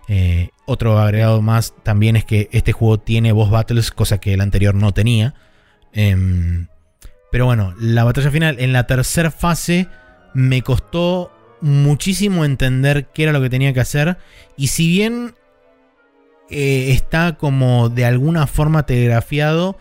Eh, 0.08 0.50
otro 0.66 0.98
agregado 0.98 1.40
más 1.42 1.74
también 1.84 2.16
es 2.16 2.24
que 2.24 2.48
este 2.50 2.72
juego 2.72 2.98
tiene 2.98 3.30
boss 3.30 3.50
battles, 3.50 3.92
cosa 3.92 4.18
que 4.18 4.34
el 4.34 4.40
anterior 4.40 4.74
no 4.74 4.92
tenía. 4.92 5.34
Em, 5.92 6.66
pero 7.30 7.46
bueno, 7.46 7.74
la 7.78 8.04
batalla 8.04 8.30
final 8.30 8.56
en 8.58 8.72
la 8.72 8.86
tercera 8.86 9.30
fase 9.30 9.88
me 10.34 10.62
costó 10.62 11.30
muchísimo 11.60 12.44
entender 12.44 13.06
qué 13.14 13.24
era 13.24 13.32
lo 13.32 13.40
que 13.40 13.50
tenía 13.50 13.72
que 13.72 13.80
hacer. 13.80 14.18
Y 14.56 14.68
si 14.68 14.88
bien 14.88 15.34
eh, 16.50 16.92
está 16.92 17.36
como 17.36 17.88
de 17.88 18.04
alguna 18.04 18.46
forma 18.46 18.84
telegrafiado, 18.84 19.78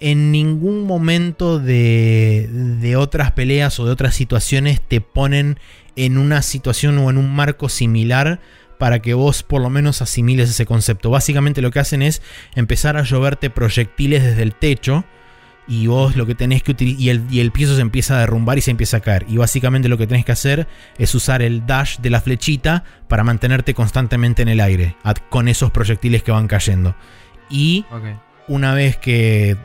en 0.00 0.32
ningún 0.32 0.86
momento 0.86 1.58
de, 1.58 2.48
de 2.80 2.96
otras 2.96 3.32
peleas 3.32 3.78
o 3.78 3.84
de 3.84 3.92
otras 3.92 4.14
situaciones 4.14 4.80
te 4.80 5.02
ponen 5.02 5.58
en 5.94 6.16
una 6.16 6.40
situación 6.40 6.96
o 6.98 7.10
en 7.10 7.18
un 7.18 7.34
marco 7.34 7.68
similar 7.68 8.40
para 8.78 9.00
que 9.00 9.12
vos 9.12 9.42
por 9.42 9.60
lo 9.60 9.68
menos 9.68 10.00
asimiles 10.00 10.48
ese 10.48 10.64
concepto. 10.64 11.10
Básicamente 11.10 11.60
lo 11.60 11.70
que 11.70 11.80
hacen 11.80 12.00
es 12.00 12.22
empezar 12.54 12.96
a 12.96 13.02
lloverte 13.02 13.50
proyectiles 13.50 14.24
desde 14.24 14.42
el 14.42 14.54
techo 14.54 15.04
y 15.68 15.86
vos 15.86 16.16
lo 16.16 16.26
que 16.26 16.34
tenés 16.34 16.62
que 16.62 16.72
utilizar, 16.72 17.00
y 17.00 17.08
el, 17.10 17.22
y 17.30 17.40
el 17.40 17.52
piso 17.52 17.74
se 17.76 17.82
empieza 17.82 18.16
a 18.16 18.20
derrumbar 18.20 18.58
y 18.58 18.60
se 18.60 18.70
empieza 18.70 18.98
a 18.98 19.00
caer. 19.00 19.24
Y 19.28 19.36
básicamente 19.36 19.88
lo 19.88 19.98
que 19.98 20.06
tenés 20.06 20.24
que 20.24 20.32
hacer 20.32 20.66
es 20.98 21.14
usar 21.14 21.42
el 21.42 21.66
dash 21.66 21.98
de 21.98 22.10
la 22.10 22.20
flechita 22.20 22.84
para 23.08 23.24
mantenerte 23.24 23.74
constantemente 23.74 24.42
en 24.42 24.48
el 24.48 24.60
aire, 24.60 24.96
con 25.28 25.48
esos 25.48 25.70
proyectiles 25.70 26.22
que 26.22 26.32
van 26.32 26.48
cayendo. 26.48 26.94
Y 27.48 27.84
una 28.48 28.74
vez 28.74 28.96
que 28.96 29.56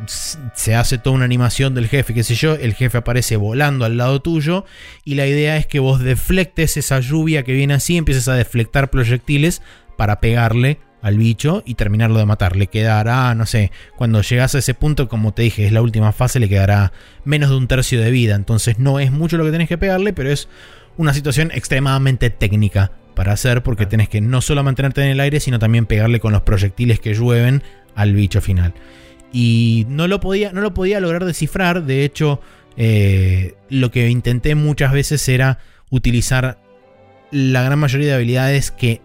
se 0.53 0.75
hace 0.75 0.99
toda 0.99 1.15
una 1.15 1.25
animación 1.25 1.73
del 1.73 1.87
jefe, 1.87 2.13
qué 2.13 2.23
sé 2.23 2.35
yo, 2.35 2.53
el 2.53 2.75
jefe 2.75 2.99
aparece 2.99 3.35
volando 3.35 3.83
al 3.83 3.97
lado 3.97 4.21
tuyo 4.21 4.65
y 5.03 5.15
la 5.15 5.25
idea 5.25 5.57
es 5.57 5.65
que 5.65 5.79
vos 5.79 6.01
deflectes 6.01 6.77
esa 6.77 6.99
lluvia 6.99 7.43
que 7.43 7.53
viene 7.53 7.73
así, 7.73 7.97
empieces 7.97 8.27
a 8.27 8.35
deflectar 8.35 8.91
proyectiles 8.91 9.63
para 9.97 10.19
pegarle 10.19 10.79
al 11.05 11.19
bicho 11.19 11.61
y 11.67 11.75
terminarlo 11.75 12.17
de 12.17 12.25
matar. 12.25 12.55
Le 12.55 12.65
quedará, 12.65 13.35
no 13.35 13.45
sé, 13.45 13.71
cuando 13.95 14.23
llegas 14.23 14.55
a 14.55 14.57
ese 14.57 14.73
punto, 14.73 15.07
como 15.07 15.35
te 15.35 15.43
dije, 15.43 15.67
es 15.67 15.71
la 15.71 15.83
última 15.83 16.11
fase, 16.11 16.39
le 16.39 16.49
quedará 16.49 16.93
menos 17.25 17.51
de 17.51 17.57
un 17.57 17.67
tercio 17.67 18.01
de 18.01 18.09
vida. 18.09 18.33
Entonces 18.33 18.79
no 18.79 18.99
es 18.99 19.11
mucho 19.11 19.37
lo 19.37 19.45
que 19.45 19.51
tenés 19.51 19.69
que 19.69 19.77
pegarle, 19.77 20.13
pero 20.13 20.31
es 20.31 20.49
una 20.97 21.13
situación 21.13 21.51
extremadamente 21.53 22.31
técnica 22.31 22.91
para 23.13 23.33
hacer 23.33 23.61
porque 23.61 23.85
tenés 23.85 24.09
que 24.09 24.19
no 24.19 24.41
solo 24.41 24.63
mantenerte 24.63 25.03
en 25.03 25.09
el 25.09 25.19
aire, 25.19 25.39
sino 25.39 25.59
también 25.59 25.85
pegarle 25.85 26.19
con 26.19 26.33
los 26.33 26.41
proyectiles 26.41 26.99
que 26.99 27.13
llueven 27.13 27.61
al 27.93 28.15
bicho 28.15 28.41
final. 28.41 28.73
Y 29.31 29.85
no 29.87 30.07
lo 30.07 30.19
podía, 30.19 30.53
no 30.53 30.61
lo 30.61 30.73
podía 30.73 30.99
lograr 30.99 31.23
descifrar, 31.23 31.83
de 31.83 32.03
hecho, 32.03 32.41
eh, 32.77 33.53
lo 33.69 33.91
que 33.91 34.09
intenté 34.09 34.55
muchas 34.55 34.91
veces 34.91 35.29
era 35.29 35.59
utilizar 35.91 36.57
la 37.29 37.61
gran 37.61 37.77
mayoría 37.77 38.07
de 38.07 38.15
habilidades 38.15 38.71
que 38.71 39.01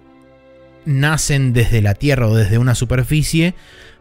nacen 0.84 1.52
desde 1.52 1.82
la 1.82 1.94
Tierra 1.94 2.26
o 2.26 2.34
desde 2.34 2.58
una 2.58 2.74
superficie 2.74 3.54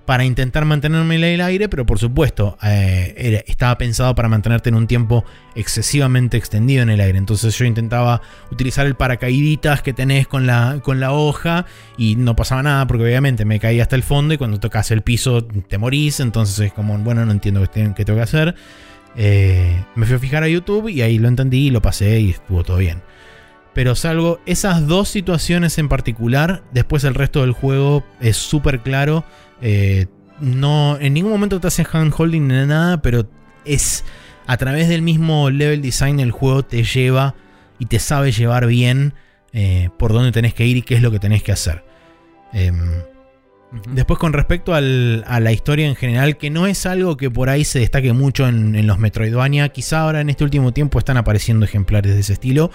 para 0.10 0.26
intentar 0.26 0.66
mantenerme 0.66 1.18
en 1.18 1.24
el 1.24 1.40
aire, 1.42 1.70
pero 1.70 1.86
por 1.86 2.00
supuesto 2.00 2.58
eh, 2.64 3.44
estaba 3.46 3.78
pensado 3.78 4.16
para 4.16 4.28
mantenerte 4.28 4.70
en 4.70 4.74
un 4.74 4.88
tiempo 4.88 5.24
excesivamente 5.54 6.36
extendido 6.36 6.82
en 6.82 6.90
el 6.90 7.00
aire. 7.00 7.20
Entonces 7.20 7.56
yo 7.56 7.66
intentaba 7.66 8.20
utilizar 8.52 8.88
el 8.88 8.96
paracaíditas 8.96 9.84
que 9.84 9.94
tenés 9.94 10.28
con 10.28 10.48
la, 10.48 10.80
con 10.82 11.00
la 11.00 11.12
hoja 11.12 11.68
y 11.96 12.16
no 12.16 12.36
pasaba 12.36 12.64
nada 12.64 12.88
porque 12.88 13.04
obviamente 13.04 13.46
me 13.46 13.60
caía 13.60 13.84
hasta 13.84 13.96
el 13.96 14.02
fondo 14.02 14.34
y 14.34 14.40
cuando 14.40 14.60
tocas 14.60 14.90
el 14.90 15.04
piso 15.04 15.46
te 15.46 15.78
morís. 15.78 16.20
Entonces 16.22 16.60
es 16.60 16.74
como, 16.74 16.98
bueno, 16.98 17.24
no 17.24 17.32
entiendo 17.32 17.62
qué, 17.72 17.94
tengo 17.94 18.18
que 18.18 18.24
hacer. 18.24 18.56
Eh, 19.16 19.84
me 19.94 20.08
fui 20.08 20.16
a 20.16 20.20
fijar 20.20 20.42
a 20.42 20.48
YouTube 20.48 20.90
y 20.90 21.04
ahí 21.04 21.20
lo 21.20 21.28
entendí 21.28 21.68
y 21.68 21.70
lo 21.70 21.84
pasé 21.84 22.20
y 22.20 22.32
estuvo 22.32 22.64
todo 22.64 22.78
bien 22.78 23.04
pero 23.74 23.96
salvo 23.96 24.40
esas 24.46 24.88
dos 24.88 25.10
situaciones 25.10 25.78
en 25.78 25.90
particular, 25.90 26.64
después 26.72 27.04
el 27.04 27.16
resto 27.16 27.42
del 27.42 27.52
juego 27.52 28.04
es 28.20 28.38
súper 28.38 28.82
claro. 28.82 29.24
Eh, 29.62 30.08
no, 30.40 30.98
en 31.00 31.14
ningún 31.14 31.32
momento 31.32 31.60
te 31.60 31.68
hace 31.68 31.86
handholding 31.90 32.48
ni 32.48 32.66
nada, 32.66 33.02
pero 33.02 33.30
es 33.66 34.04
a 34.48 34.58
través 34.58 34.90
del 34.90 35.02
mismo 35.02 35.50
level 35.50 35.82
design 35.82 36.20
el 36.20 36.32
juego 36.32 36.64
te 36.64 36.84
lleva 36.84 37.36
y 37.78 37.86
te 37.86 38.00
sabe 38.00 38.32
llevar 38.32 38.66
bien 38.66 39.14
eh, 39.54 39.90
por 39.98 40.12
dónde 40.14 40.32
tenés 40.32 40.54
que 40.54 40.66
ir 40.66 40.78
y 40.78 40.82
qué 40.82 40.96
es 40.96 41.02
lo 41.02 41.12
que 41.12 41.20
tenés 41.20 41.44
que 41.44 41.52
hacer. 41.52 41.84
Em, 42.52 43.04
después 43.92 44.18
con 44.18 44.34
respecto 44.34 44.74
a 44.74 44.82
la 44.82 45.52
historia 45.52 45.88
en 45.88 45.96
general, 45.96 46.38
que 46.38 46.50
no 46.50 46.66
es 46.66 46.86
algo 46.86 47.16
que 47.16 47.30
por 47.30 47.50
ahí 47.50 47.64
se 47.64 47.80
destaque 47.80 48.12
mucho 48.14 48.48
en, 48.48 48.76
en 48.76 48.88
los 48.88 48.98
Metroidvania, 48.98 49.70
quizá 49.70 50.02
ahora 50.02 50.22
en 50.22 50.30
este 50.30 50.44
último 50.44 50.72
tiempo 50.72 50.98
están 50.98 51.18
apareciendo 51.18 51.66
ejemplares 51.66 52.14
de 52.14 52.22
ese 52.22 52.34
estilo, 52.34 52.72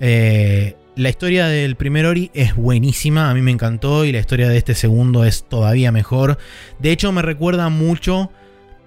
eh, 0.00 0.76
la 0.96 1.08
historia 1.08 1.46
del 1.46 1.76
primer 1.76 2.06
Ori 2.06 2.30
es 2.34 2.54
buenísima, 2.56 3.30
a 3.30 3.34
mí 3.34 3.42
me 3.42 3.50
encantó 3.50 4.04
y 4.04 4.12
la 4.12 4.18
historia 4.18 4.48
de 4.48 4.58
este 4.58 4.74
segundo 4.74 5.24
es 5.24 5.44
todavía 5.44 5.92
mejor. 5.92 6.38
De 6.78 6.90
hecho 6.90 7.12
me 7.12 7.22
recuerda 7.22 7.68
mucho 7.68 8.30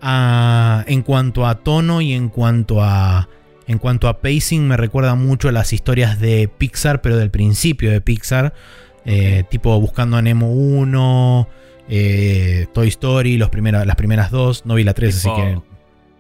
a, 0.02 0.84
en 0.88 1.02
cuanto 1.02 1.48
a 1.48 1.60
tono 1.60 2.02
y 2.02 2.14
en 2.14 2.30
cuanto 2.30 2.84
a, 2.84 3.30
en 3.68 3.78
cuanto 3.78 4.08
a 4.08 4.22
pacing 4.22 4.68
me 4.68 4.78
recuerda 4.78 5.16
mucho 5.16 5.50
a 5.50 5.52
las 5.52 5.72
historias 5.72 6.20
de 6.20 6.50
Pixar, 6.50 7.02
pero 7.02 7.18
del 7.18 7.32
principio 7.32 7.90
de 7.90 8.02
Pixar, 8.02 8.54
eh, 9.06 9.44
tipo 9.50 9.80
Buscando 9.80 10.18
a 10.18 10.22
Nemo 10.22 10.52
1, 10.52 11.48
eh, 11.90 12.68
Toy 12.74 12.90
Story, 12.90 13.38
los 13.38 13.50
las 13.54 13.96
primeras 13.96 14.32
dos, 14.32 14.66
no 14.66 14.76
vi 14.76 14.84
la 14.84 14.94
3, 14.94 15.16
así 15.16 15.30
que... 15.36 15.60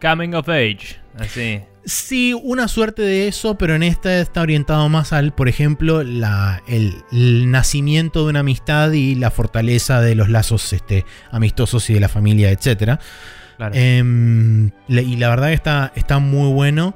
Coming 0.01 0.34
of 0.34 0.49
Age, 0.49 1.02
así. 1.19 1.62
Sí, 1.86 2.34
una 2.34 2.69
suerte 2.69 3.02
de 3.02 3.28
eso, 3.28 3.58
pero 3.58 3.76
en 3.76 3.84
esta 3.84 4.19
está 4.19 4.41
orientado 4.41 4.88
más 4.88 5.12
al, 5.12 5.34
por 5.34 5.49
ejemplo, 5.49 5.99
el, 5.99 7.52
nacimiento 7.52 8.23
de 8.23 8.30
una 8.30 8.39
amistad 8.39 8.93
y 8.93 9.15
la 9.15 9.32
fortaleza 9.32 9.99
de 9.99 10.15
los 10.15 10.30
lazos 10.30 10.71
este, 10.71 11.06
amistosos 11.30 11.89
y 11.89 11.93
de 11.93 11.99
la 11.99 12.08
familia, 12.08 12.52
etc. 12.52 12.99
Em, 13.73 14.71
y 14.88 15.17
la 15.17 15.30
verdad 15.30 15.47
que 15.47 15.54
está, 15.54 15.91
está 15.95 16.19
muy 16.19 16.54
bueno. 16.54 16.95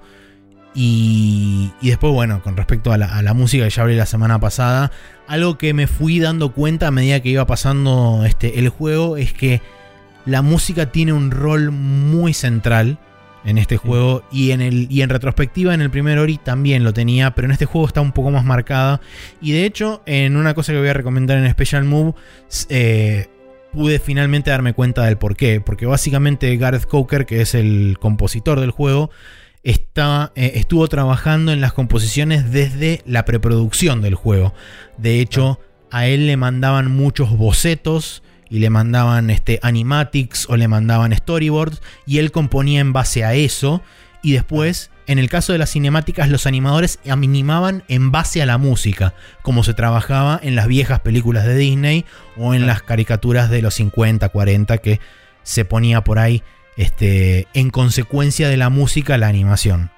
Y, 0.79 1.71
después, 1.81 2.13
bueno, 2.13 2.41
con 2.43 2.55
respecto 2.55 2.93
a 2.93 2.97
la, 2.97 3.33
música 3.33 3.63
que 3.65 3.71
ya 3.71 3.81
hablé 3.81 3.95
la 3.95 4.05
semana 4.05 4.39
pasada, 4.39 4.91
algo 5.27 5.57
que 5.57 5.73
me 5.73 5.87
fui 5.87 6.19
dando 6.19 6.53
cuenta 6.53 6.87
a 6.87 6.91
medida 6.91 7.19
que 7.19 7.29
iba 7.29 7.47
pasando 7.47 8.23
este, 8.25 8.59
el 8.59 8.69
juego 8.69 9.17
es 9.17 9.33
que 9.33 9.61
la 10.25 10.43
música 10.43 10.91
tiene 10.91 11.13
un 11.13 11.31
rol 11.31 11.71
muy 11.71 12.33
central 12.33 12.99
en 13.47 13.57
este 13.57 13.77
juego 13.77 14.23
y 14.29 14.51
en, 14.51 14.61
el, 14.61 14.87
y 14.91 15.01
en 15.01 15.09
retrospectiva 15.09 15.73
en 15.73 15.81
el 15.81 15.89
primer 15.89 16.19
Ori 16.19 16.37
también 16.37 16.83
lo 16.83 16.93
tenía, 16.93 17.33
pero 17.33 17.45
en 17.45 17.53
este 17.53 17.65
juego 17.65 17.87
está 17.87 18.01
un 18.01 18.11
poco 18.11 18.29
más 18.29 18.43
marcada. 18.43 18.99
Y 19.41 19.53
de 19.53 19.65
hecho, 19.65 20.03
en 20.05 20.35
una 20.35 20.53
cosa 20.53 20.73
que 20.73 20.79
voy 20.79 20.89
a 20.89 20.93
recomendar 20.93 21.37
en 21.37 21.49
Special 21.49 21.85
Move, 21.85 22.13
eh, 22.69 23.27
pude 23.71 23.99
finalmente 23.99 24.51
darme 24.51 24.73
cuenta 24.73 25.05
del 25.05 25.17
por 25.17 25.37
qué. 25.37 25.61
Porque 25.61 25.85
básicamente 25.85 26.55
Gareth 26.57 26.85
Coker, 26.85 27.25
que 27.25 27.39
es 27.41 27.55
el 27.55 27.97
compositor 28.01 28.59
del 28.59 28.71
juego, 28.71 29.11
está, 29.63 30.33
eh, 30.35 30.51
estuvo 30.55 30.85
trabajando 30.89 31.53
en 31.53 31.61
las 31.61 31.71
composiciones 31.71 32.51
desde 32.51 33.01
la 33.05 33.23
preproducción 33.23 34.01
del 34.01 34.15
juego. 34.15 34.53
De 34.97 35.21
hecho, 35.21 35.59
a 35.89 36.07
él 36.07 36.27
le 36.27 36.35
mandaban 36.35 36.91
muchos 36.91 37.37
bocetos 37.37 38.23
y 38.49 38.59
le 38.59 38.69
mandaban 38.69 39.29
este, 39.29 39.59
animatics 39.61 40.49
o 40.49 40.57
le 40.57 40.67
mandaban 40.67 41.15
storyboards 41.15 41.81
y 42.05 42.19
él 42.19 42.31
componía 42.31 42.79
en 42.79 42.93
base 42.93 43.23
a 43.23 43.33
eso 43.33 43.81
y 44.21 44.33
después 44.33 44.91
en 45.05 45.19
el 45.19 45.29
caso 45.29 45.53
de 45.53 45.59
las 45.59 45.71
cinemáticas 45.71 46.29
los 46.29 46.47
animadores 46.47 46.99
animaban 47.09 47.83
en 47.87 48.11
base 48.11 48.41
a 48.41 48.45
la 48.45 48.57
música 48.57 49.13
como 49.41 49.63
se 49.63 49.73
trabajaba 49.73 50.39
en 50.41 50.55
las 50.55 50.67
viejas 50.67 50.99
películas 50.99 51.45
de 51.45 51.55
Disney 51.55 52.05
o 52.35 52.53
en 52.53 52.67
las 52.67 52.81
caricaturas 52.81 53.49
de 53.49 53.61
los 53.61 53.75
50 53.75 54.27
40 54.29 54.77
que 54.79 54.99
se 55.43 55.65
ponía 55.65 56.03
por 56.03 56.19
ahí 56.19 56.43
este, 56.75 57.47
en 57.53 57.69
consecuencia 57.69 58.49
de 58.49 58.57
la 58.57 58.69
música 58.69 59.17
la 59.17 59.27
animación. 59.27 59.91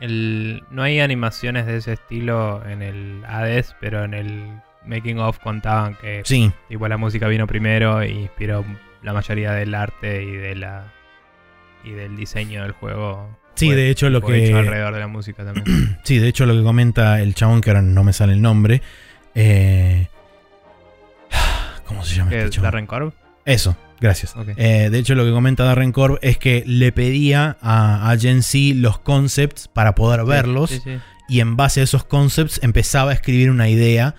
No 0.00 0.82
hay 0.82 1.00
animaciones 1.00 1.66
de 1.66 1.76
ese 1.76 1.92
estilo 1.92 2.64
en 2.66 2.82
el 2.82 3.22
Hades 3.26 3.74
pero 3.80 4.04
en 4.04 4.14
el 4.14 4.60
making 4.84 5.18
of 5.18 5.38
contaban 5.38 5.94
que 5.96 6.22
sí. 6.24 6.50
tipo, 6.68 6.88
la 6.88 6.96
música 6.96 7.28
vino 7.28 7.46
primero 7.46 8.00
e 8.00 8.10
inspiró 8.10 8.64
la 9.02 9.12
mayoría 9.12 9.52
del 9.52 9.74
arte 9.74 10.22
y 10.22 10.32
de 10.32 10.54
la 10.56 10.92
y 11.84 11.90
del 11.92 12.16
diseño 12.16 12.62
del 12.62 12.72
juego. 12.72 13.38
Sí, 13.54 13.70
de 13.70 13.90
hecho 13.90 14.08
lo 14.10 14.20
que 14.22 14.54
alrededor 14.54 14.94
de 14.94 15.00
la 15.00 15.06
música 15.06 15.44
también. 15.44 15.98
sí, 16.04 16.18
de 16.18 16.28
hecho 16.28 16.46
lo 16.46 16.54
que 16.54 16.62
comenta 16.62 17.20
el 17.20 17.34
chabón 17.34 17.60
que 17.60 17.70
ahora 17.70 17.82
no 17.82 18.04
me 18.04 18.12
sale 18.12 18.32
el 18.34 18.42
nombre. 18.42 18.82
Eh, 19.34 20.08
¿Cómo 21.86 22.04
se 22.04 22.16
llama? 22.16 22.32
Este 22.32 22.56
¿Es 22.56 22.62
Darren 22.62 22.86
Corb? 22.86 23.12
Eso. 23.44 23.76
Gracias. 24.00 24.34
Eh, 24.56 24.88
de 24.90 24.98
hecho, 24.98 25.14
lo 25.14 25.24
que 25.26 25.30
comenta 25.30 25.62
Darren 25.64 25.92
Korb 25.92 26.18
es 26.22 26.38
que 26.38 26.62
le 26.66 26.90
pedía 26.90 27.58
a, 27.60 28.10
a 28.10 28.16
Gen 28.18 28.42
Z 28.42 28.74
los 28.76 28.98
concepts 28.98 29.68
para 29.68 29.94
poder 29.94 30.24
verlos 30.24 30.70
Sí, 30.70 30.80
sí. 30.82 30.98
y 31.28 31.40
en 31.40 31.56
base 31.56 31.82
a 31.82 31.84
esos 31.84 32.04
concepts 32.04 32.60
empezaba 32.62 33.10
a 33.10 33.14
escribir 33.14 33.50
una 33.50 33.68
idea 33.68 34.14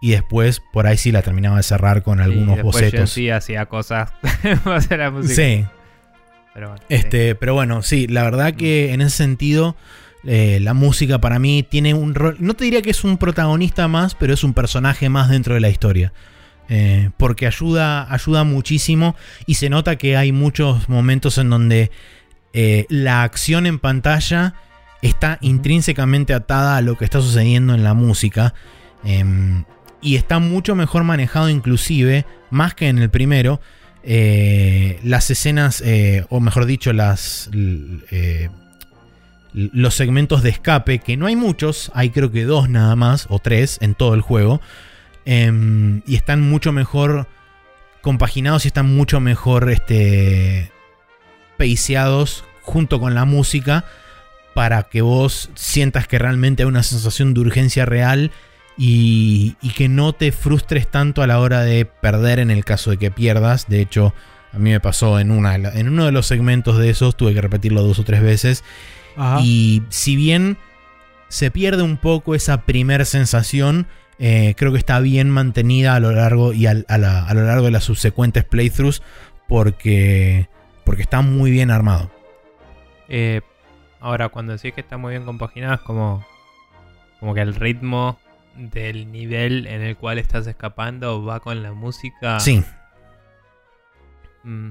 y 0.00 0.10
después 0.12 0.62
por 0.72 0.86
ahí 0.86 0.96
sí 0.96 1.12
la 1.12 1.22
terminaba 1.22 1.58
de 1.58 1.62
cerrar 1.62 2.02
con 2.02 2.20
algunos 2.20 2.62
bocetos. 2.62 3.10
Sí 3.10 3.30
hacía 3.30 3.66
cosas 3.66 4.12
la 4.90 5.10
música. 5.10 5.34
Sí, 5.34 5.66
Pero 6.54 6.70
bueno, 6.70 6.84
este, 6.88 7.34
pero 7.34 7.54
bueno, 7.54 7.82
sí, 7.82 8.06
la 8.06 8.22
verdad 8.24 8.54
que 8.54 8.92
en 8.92 9.02
ese 9.02 9.18
sentido 9.18 9.76
eh, 10.24 10.58
la 10.60 10.74
música 10.74 11.20
para 11.20 11.38
mí 11.38 11.62
tiene 11.62 11.94
un 11.94 12.14
rol, 12.14 12.36
no 12.40 12.54
te 12.54 12.64
diría 12.64 12.82
que 12.82 12.90
es 12.90 13.04
un 13.04 13.18
protagonista 13.18 13.88
más, 13.88 14.14
pero 14.14 14.34
es 14.34 14.42
un 14.42 14.54
personaje 14.54 15.08
más 15.08 15.28
dentro 15.28 15.54
de 15.54 15.60
la 15.60 15.68
historia. 15.68 16.12
Eh, 16.72 17.10
porque 17.16 17.48
ayuda, 17.48 18.12
ayuda 18.12 18.44
muchísimo 18.44 19.16
y 19.44 19.54
se 19.54 19.68
nota 19.68 19.96
que 19.96 20.16
hay 20.16 20.30
muchos 20.30 20.88
momentos 20.88 21.36
en 21.38 21.50
donde 21.50 21.90
eh, 22.52 22.86
la 22.88 23.24
acción 23.24 23.66
en 23.66 23.80
pantalla 23.80 24.54
está 25.02 25.38
intrínsecamente 25.40 26.32
atada 26.32 26.76
a 26.76 26.80
lo 26.80 26.96
que 26.96 27.04
está 27.04 27.20
sucediendo 27.20 27.74
en 27.74 27.82
la 27.82 27.94
música. 27.94 28.54
Y 30.02 30.16
está 30.16 30.38
mucho 30.38 30.74
mejor 30.74 31.04
manejado 31.04 31.48
inclusive, 31.48 32.26
más 32.50 32.74
que 32.74 32.88
en 32.88 32.98
el 32.98 33.10
primero, 33.10 33.60
eh, 34.02 34.98
las 35.02 35.30
escenas, 35.30 35.82
eh, 35.84 36.24
o 36.30 36.40
mejor 36.40 36.66
dicho, 36.66 36.92
las, 36.92 37.50
eh, 37.52 38.48
los 39.52 39.94
segmentos 39.94 40.42
de 40.42 40.50
escape, 40.50 41.00
que 41.00 41.16
no 41.16 41.26
hay 41.26 41.36
muchos, 41.36 41.90
hay 41.94 42.10
creo 42.10 42.30
que 42.30 42.44
dos 42.44 42.68
nada 42.68 42.96
más, 42.96 43.26
o 43.28 43.38
tres 43.38 43.78
en 43.80 43.94
todo 43.94 44.14
el 44.14 44.22
juego, 44.22 44.60
em, 45.24 46.02
y 46.06 46.16
están 46.16 46.40
mucho 46.40 46.72
mejor 46.72 47.28
compaginados 48.00 48.64
y 48.64 48.68
están 48.68 48.94
mucho 48.94 49.20
mejor 49.20 49.70
este, 49.70 50.72
paceados 51.58 52.44
junto 52.62 53.00
con 53.00 53.14
la 53.14 53.26
música 53.26 53.84
para 54.54 54.84
que 54.84 55.02
vos 55.02 55.50
sientas 55.54 56.08
que 56.08 56.18
realmente 56.18 56.62
hay 56.62 56.68
una 56.68 56.82
sensación 56.82 57.34
de 57.34 57.40
urgencia 57.40 57.84
real 57.84 58.30
y, 58.82 59.56
y 59.60 59.70
que 59.74 59.90
no 59.90 60.14
te 60.14 60.32
frustres 60.32 60.88
tanto 60.90 61.22
a 61.22 61.26
la 61.26 61.38
hora 61.38 61.60
de 61.60 61.84
perder 61.84 62.38
en 62.38 62.50
el 62.50 62.64
caso 62.64 62.90
de 62.90 62.96
que 62.96 63.10
pierdas. 63.10 63.68
De 63.68 63.82
hecho, 63.82 64.14
a 64.54 64.58
mí 64.58 64.70
me 64.70 64.80
pasó 64.80 65.20
en, 65.20 65.30
una, 65.30 65.54
en 65.54 65.88
uno 65.90 66.06
de 66.06 66.12
los 66.12 66.26
segmentos 66.26 66.78
de 66.78 66.88
esos, 66.88 67.14
tuve 67.14 67.34
que 67.34 67.42
repetirlo 67.42 67.82
dos 67.82 67.98
o 67.98 68.04
tres 68.04 68.22
veces. 68.22 68.64
Ajá. 69.16 69.40
Y 69.42 69.82
si 69.90 70.16
bien 70.16 70.56
se 71.28 71.50
pierde 71.50 71.82
un 71.82 71.98
poco 71.98 72.34
esa 72.34 72.62
primer 72.62 73.04
sensación, 73.04 73.86
eh, 74.18 74.54
creo 74.56 74.72
que 74.72 74.78
está 74.78 74.98
bien 75.00 75.28
mantenida 75.28 75.94
a 75.94 76.00
lo 76.00 76.12
largo 76.12 76.54
y 76.54 76.66
al- 76.66 76.86
a, 76.88 76.96
la- 76.96 77.26
a 77.26 77.34
lo 77.34 77.44
largo 77.44 77.66
de 77.66 77.72
las 77.72 77.84
subsecuentes 77.84 78.44
playthroughs 78.44 79.02
porque, 79.46 80.48
porque 80.84 81.02
está 81.02 81.20
muy 81.20 81.50
bien 81.50 81.70
armado. 81.70 82.10
Eh, 83.10 83.42
ahora, 84.00 84.30
cuando 84.30 84.54
decís 84.54 84.72
que 84.72 84.80
está 84.80 84.96
muy 84.96 85.10
bien 85.10 85.24
compaginado, 85.26 85.74
es 85.74 85.80
como, 85.80 86.24
como 87.18 87.34
que 87.34 87.42
el 87.42 87.54
ritmo 87.54 88.18
del 88.68 89.10
nivel 89.10 89.66
en 89.66 89.80
el 89.82 89.96
cual 89.96 90.18
estás 90.18 90.46
escapando 90.46 91.24
va 91.24 91.40
con 91.40 91.62
la 91.62 91.72
música. 91.72 92.38
Sí, 92.40 92.62
Mm. 94.42 94.70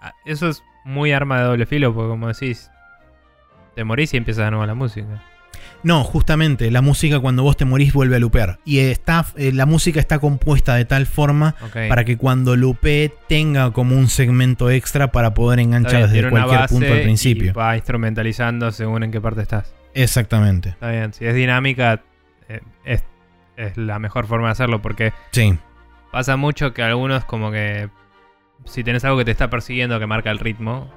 Ah, 0.00 0.14
Eso 0.24 0.48
es 0.48 0.62
muy 0.84 1.12
arma 1.12 1.38
de 1.40 1.44
doble 1.44 1.66
filo, 1.66 1.92
porque 1.94 2.08
como 2.08 2.28
decís, 2.28 2.70
te 3.74 3.84
morís 3.84 4.14
y 4.14 4.16
empieza 4.16 4.44
de 4.44 4.50
nuevo 4.50 4.64
la 4.66 4.74
música. 4.74 5.22
No, 5.82 6.04
justamente, 6.04 6.70
la 6.70 6.82
música 6.82 7.20
cuando 7.20 7.42
vos 7.42 7.56
te 7.56 7.64
morís 7.64 7.92
vuelve 7.92 8.16
a 8.16 8.18
lupear. 8.18 8.58
Y 8.64 8.78
está, 8.80 9.24
eh, 9.36 9.52
la 9.52 9.64
música 9.66 9.98
está 10.00 10.18
compuesta 10.18 10.74
de 10.74 10.84
tal 10.84 11.06
forma 11.06 11.54
para 11.88 12.04
que 12.04 12.16
cuando 12.18 12.54
lupee 12.56 13.12
tenga 13.28 13.70
como 13.72 13.96
un 13.96 14.08
segmento 14.08 14.70
extra 14.70 15.10
para 15.12 15.32
poder 15.34 15.60
enganchar 15.60 16.08
bien, 16.08 16.12
desde 16.12 16.30
cualquier 16.30 16.66
punto 16.68 16.92
al 16.92 17.00
y 17.00 17.02
principio. 17.02 17.52
va 17.54 17.76
instrumentalizando 17.76 18.70
según 18.72 19.02
en 19.04 19.10
qué 19.10 19.20
parte 19.20 19.42
estás. 19.42 19.74
Exactamente. 19.94 20.70
Está 20.70 20.90
bien, 20.90 21.12
si 21.14 21.24
es 21.24 21.34
dinámica, 21.34 22.02
es, 22.84 23.04
es 23.56 23.76
la 23.76 23.98
mejor 23.98 24.26
forma 24.26 24.46
de 24.48 24.52
hacerlo, 24.52 24.80
porque 24.82 25.12
Sí, 25.32 25.56
pasa 26.10 26.36
mucho 26.36 26.72
que 26.72 26.82
algunos 26.82 27.24
como 27.24 27.50
que 27.50 27.88
si 28.64 28.82
tenés 28.84 29.04
algo 29.04 29.18
que 29.18 29.24
te 29.24 29.30
está 29.30 29.48
persiguiendo 29.50 29.98
que 29.98 30.06
marca 30.06 30.30
el 30.30 30.38
ritmo, 30.38 30.90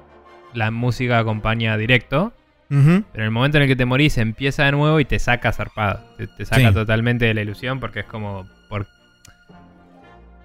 la 0.52 0.70
música 0.70 1.18
acompaña 1.18 1.76
directo, 1.76 2.32
pero 2.68 2.80
en 3.14 3.22
el 3.22 3.30
momento 3.30 3.58
en 3.58 3.62
el 3.64 3.68
que 3.68 3.76
te 3.76 3.84
morís 3.84 4.18
empieza 4.18 4.64
de 4.64 4.72
nuevo 4.72 4.98
y 4.98 5.04
te 5.04 5.18
saca 5.20 5.52
zarpado. 5.52 6.00
Te, 6.16 6.26
te 6.26 6.44
saca 6.44 6.68
Sí. 6.68 6.74
totalmente 6.74 7.24
de 7.26 7.34
la 7.34 7.42
ilusión 7.42 7.78
porque 7.78 8.00
es 8.00 8.06
como... 8.06 8.48
¿Por, 8.68 8.86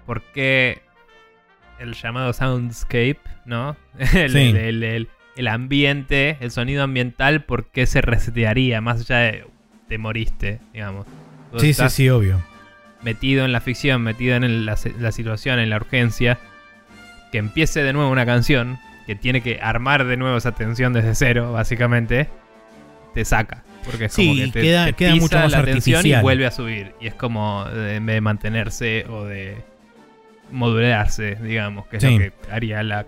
por 0.06 0.22
qué 0.32 0.82
el 1.78 1.94
llamado 1.94 2.32
soundscape, 2.32 3.20
¿no? 3.46 3.76
el, 4.14 4.30
Sí. 4.30 4.38
el- 4.38 4.56
el- 4.56 4.82
el- 4.84 5.08
el 5.36 5.48
ambiente, 5.48 6.36
el 6.40 6.50
sonido 6.50 6.82
ambiental, 6.82 7.44
¿por 7.44 7.66
qué 7.70 7.86
se 7.86 8.00
resetearía? 8.02 8.80
Más 8.80 9.00
allá 9.00 9.18
de 9.18 9.46
te 9.90 9.98
moriste, 9.98 10.60
digamos. 10.72 11.04
Vos 11.52 11.60
sí, 11.60 11.74
sí, 11.74 11.82
sí, 11.90 12.08
obvio. 12.08 12.40
metido 13.02 13.44
en 13.44 13.52
la 13.52 13.60
ficción, 13.60 14.02
metido 14.02 14.36
en 14.36 14.44
el- 14.44 14.64
la, 14.64 14.76
situación, 14.76 15.58
en 15.58 15.68
la 15.68 15.76
urgencia, 15.76 16.38
que 17.32 17.38
empiece 17.38 17.82
de 17.82 17.92
nuevo 17.92 18.08
una 18.10 18.24
canción, 18.24 18.78
que 19.06 19.16
tiene 19.16 19.42
que 19.42 19.58
armar 19.60 20.04
de 20.06 20.16
nuevo 20.16 20.36
esa 20.36 20.52
tensión 20.52 20.92
desde 20.92 21.14
cero, 21.14 21.52
básicamente, 21.52 22.28
te 23.14 23.24
saca. 23.24 23.64
Porque 23.84 24.04
es 24.04 24.12
Sí, 24.12 24.28
como 24.28 24.38
que 24.46 24.52
te, 24.52 24.60
queda- 24.62 24.84
te 24.86 24.92
queda 24.92 25.12
pisa 25.14 25.22
mucho 25.22 25.38
más 25.38 25.50
la 25.52 25.64
tensión 25.64 26.06
y 26.06 26.14
vuelve 26.20 26.46
a 26.46 26.50
subir. 26.52 26.94
Y 27.00 27.08
es 27.08 27.14
como, 27.14 27.66
en 27.68 28.06
vez 28.06 28.14
de 28.14 28.20
mantenerse 28.20 29.06
o 29.08 29.24
de 29.24 29.56
modularse, 30.52 31.36
digamos, 31.42 31.86
que 31.88 31.96
es 31.96 32.02
Sí. 32.02 32.10
lo 32.12 32.18
que 32.18 32.32
haría 32.50 32.82
la... 32.82 33.06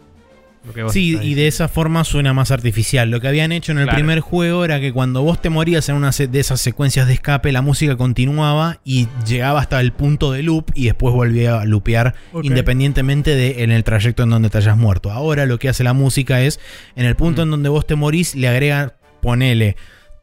Sí, 0.90 1.18
y 1.20 1.35
de 1.35 1.48
esa 1.48 1.66
forma 1.68 2.05
suena 2.05 2.33
más 2.33 2.51
artificial. 2.53 3.11
Lo 3.11 3.20
que 3.20 3.27
habían 3.29 3.51
hecho 3.51 3.72
en 3.72 3.79
el 3.79 3.85
Claro. 3.85 3.96
primer 3.96 4.20
juego 4.20 4.64
era 4.64 4.79
que 4.81 4.92
cuando 4.92 5.22
vos 5.22 5.42
te 5.42 5.51
morías 5.51 5.88
en 5.88 5.96
una 5.96 6.11
de 6.11 6.38
esas 6.40 6.61
secuencias 6.61 7.09
de 7.09 7.14
escape, 7.14 7.51
la 7.51 7.62
música 7.62 7.96
continuaba 7.96 8.79
y 8.85 9.09
llegaba 9.27 9.61
hasta 9.61 9.81
el 9.81 9.92
punto 9.92 10.31
de 10.31 10.42
loop 10.44 10.66
y 10.75 10.85
después 10.85 11.12
volvía 11.14 11.61
a 11.61 11.64
loopear 11.64 12.14
independientemente 12.42 13.35
de 13.35 13.64
en 13.64 13.70
el 13.72 13.83
trayecto 13.83 14.22
en 14.22 14.31
donde 14.31 14.51
te 14.51 14.59
hayas 14.59 14.77
muerto. 14.77 15.11
Ahora 15.11 15.46
lo 15.46 15.59
que 15.59 15.68
hace 15.68 15.83
la 15.85 15.94
música 15.94 16.40
es, 16.42 16.61
en 16.96 17.07
el 17.07 17.16
punto 17.16 17.42
Mm. 17.42 17.44
en 17.44 17.51
donde 17.51 17.68
vos 17.68 17.87
te 17.87 17.96
morís, 17.96 18.35
le 18.37 18.46
agrega, 18.48 18.94
ponele 19.20 19.77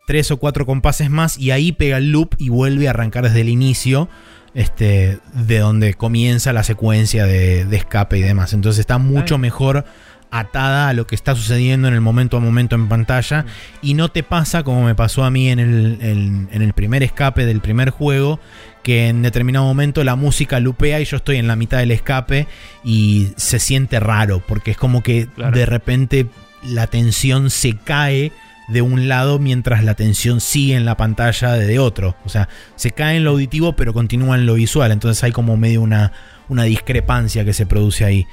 tres 0.08 0.32
o 0.32 0.38
cuatro 0.38 0.66
compases 0.66 1.10
más 1.10 1.38
y 1.38 1.52
ahí 1.52 1.72
pega 1.72 1.98
el 1.98 2.12
loop 2.12 2.36
y 2.38 2.50
vuelve 2.50 2.88
a 2.88 2.92
arrancar 2.92 3.26
desde 3.26 3.42
el 3.42 3.50
inicio. 3.50 4.10
Este, 4.56 5.20
de 5.34 5.60
donde 5.60 5.94
comienza 5.94 6.54
la 6.54 6.64
secuencia 6.64 7.26
de, 7.28 7.66
de 7.66 7.78
escape 7.78 8.18
y 8.18 8.22
demás. 8.24 8.52
Entonces 8.54 8.80
está 8.80 8.98
mucho 8.98 9.38
mejor 9.38 9.86
atada 10.32 10.90
a 10.90 10.94
lo 10.94 11.08
que 11.08 11.16
está 11.16 11.36
sucediendo 11.36 11.88
en 11.88 11.94
el 11.96 12.02
momento 12.02 12.38
a 12.38 12.40
momento 12.40 12.76
en 12.76 12.88
pantalla. 12.88 13.42
Mm. 13.44 13.46
Y 13.82 13.94
no 13.96 14.10
te 14.10 14.24
pasa 14.24 14.64
como 14.64 14.84
me 14.86 14.96
pasó 14.96 15.24
a 15.24 15.32
mí 15.32 15.50
en 15.50 15.60
el, 15.60 15.98
en- 16.02 16.50
en 16.52 16.62
el 16.62 16.74
primer 16.74 17.02
escape 17.04 17.46
del 17.46 17.62
primer 17.62 17.90
juego. 17.90 18.40
Que 18.84 19.08
en 19.10 19.22
determinado 19.24 19.66
momento 19.66 20.04
la 20.04 20.16
música 20.16 20.60
lupea 20.60 21.02
y 21.02 21.06
yo 21.06 21.18
estoy 21.18 21.36
en 21.38 21.48
la 21.48 21.56
mitad 21.58 21.80
del 21.80 21.92
escape 21.92 22.48
y 22.84 23.30
se 23.36 23.60
siente 23.60 24.00
raro. 24.00 24.42
Porque 24.48 24.72
es 24.72 24.78
como 24.78 25.04
que 25.04 25.28
Claro. 25.28 25.58
de 25.58 25.66
repente 25.66 26.28
la 26.64 26.88
tensión 26.88 27.50
se 27.50 27.76
cae 27.78 28.32
de 28.70 28.82
un 28.84 29.08
lado 29.08 29.40
mientras 29.40 29.84
la 29.84 29.96
tensión 29.96 30.40
sigue 30.42 30.76
en 30.76 30.86
la 30.86 30.96
pantalla 30.96 31.54
de, 31.54 31.66
de 31.66 31.80
otro. 31.80 32.16
O 32.24 32.30
sea, 32.30 32.48
se 32.76 32.92
cae 32.92 33.18
en 33.18 33.24
lo 33.24 33.32
auditivo 33.32 33.74
pero 33.76 33.94
continúa 33.94 34.36
en 34.36 34.46
lo 34.46 34.54
visual. 34.54 34.92
Entonces 34.92 35.24
hay 35.24 35.32
como 35.32 35.58
medio 35.58 35.82
una, 35.82 36.12
una 36.48 36.64
discrepancia 36.64 37.44
que 37.44 37.54
se 37.54 37.66
produce 37.66 38.06
ahí. 38.06 38.28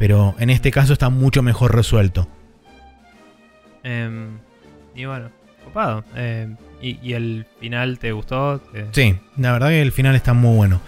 Pero 0.00 0.34
en 0.40 0.50
este 0.50 0.70
caso 0.72 0.94
está 0.94 1.10
mucho 1.10 1.42
mejor 1.42 1.74
resuelto. 1.76 2.26
Em, 3.84 4.38
y 4.94 5.04
bueno, 5.04 5.30
copado. 5.64 6.04
Em, 6.16 6.56
y, 6.82 6.98
y 7.02 7.12
el 7.12 7.46
final 7.60 7.98
te 7.98 8.10
gustó? 8.12 8.58
Te- 8.72 8.86
Sí, 8.92 9.14
la 9.36 9.52
verdad 9.52 9.68
que 9.68 9.82
el 9.82 9.92
final 9.92 10.14
está 10.16 10.32
muy 10.32 10.56
bueno. 10.56 10.80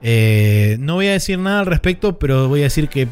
Eh, 0.00 0.76
no 0.80 0.94
voy 0.94 1.08
a 1.08 1.12
decir 1.12 1.38
nada 1.38 1.60
al 1.60 1.66
respecto, 1.66 2.18
pero 2.18 2.48
voy 2.48 2.60
a 2.60 2.64
decir 2.64 2.88
que 2.88 3.08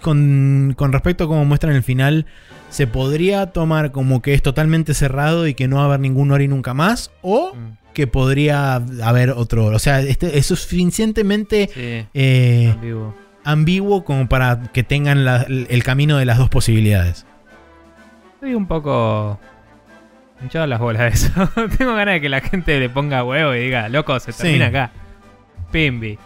con, 0.00 0.74
con 0.76 0.92
respecto 0.92 1.24
a 1.24 1.26
cómo 1.28 1.44
muestran 1.44 1.74
el 1.74 1.82
final, 1.82 2.26
se 2.68 2.86
podría 2.86 3.46
tomar 3.46 3.90
como 3.92 4.22
que 4.22 4.34
es 4.34 4.42
totalmente 4.42 4.94
cerrado 4.94 5.46
y 5.48 5.54
que 5.54 5.66
no 5.68 5.76
va 5.76 5.82
a 5.82 5.84
haber 5.86 6.00
ningún 6.00 6.30
Ori 6.30 6.46
nunca 6.48 6.74
más, 6.74 7.10
o 7.22 7.52
Mm, 7.54 7.78
que 7.94 8.06
podría 8.06 8.76
haber 9.02 9.30
otro. 9.30 9.66
O 9.66 9.78
sea, 9.80 10.00
este, 10.00 10.38
es 10.38 10.46
suficientemente 10.46 11.68
sí, 11.74 12.06
eh, 12.14 12.70
ambiguo. 12.74 13.14
Ambiguo 13.44 14.04
como 14.04 14.28
para 14.28 14.60
que 14.72 14.82
tengan 14.82 15.24
la- 15.24 15.42
el 15.48 15.82
camino 15.82 16.16
de 16.18 16.24
las 16.24 16.38
dos 16.38 16.48
posibilidades. 16.48 17.26
Estoy 18.34 18.54
un 18.54 18.66
poco 18.66 19.38
hinchado 20.42 20.66
las 20.66 20.80
bolas 20.80 21.02
de 21.02 21.08
eso. 21.08 21.30
Tengo 21.78 21.94
ganas 21.94 22.14
de 22.14 22.20
que 22.20 22.28
la 22.28 22.40
gente 22.40 22.78
le 22.80 22.88
ponga 22.88 23.22
huevo 23.24 23.54
y 23.54 23.60
diga, 23.60 23.88
loco, 23.88 24.18
se 24.20 24.32
Sí. 24.32 24.42
termina 24.42 24.66
acá. 24.68 24.90
Pimbi. 25.70 26.18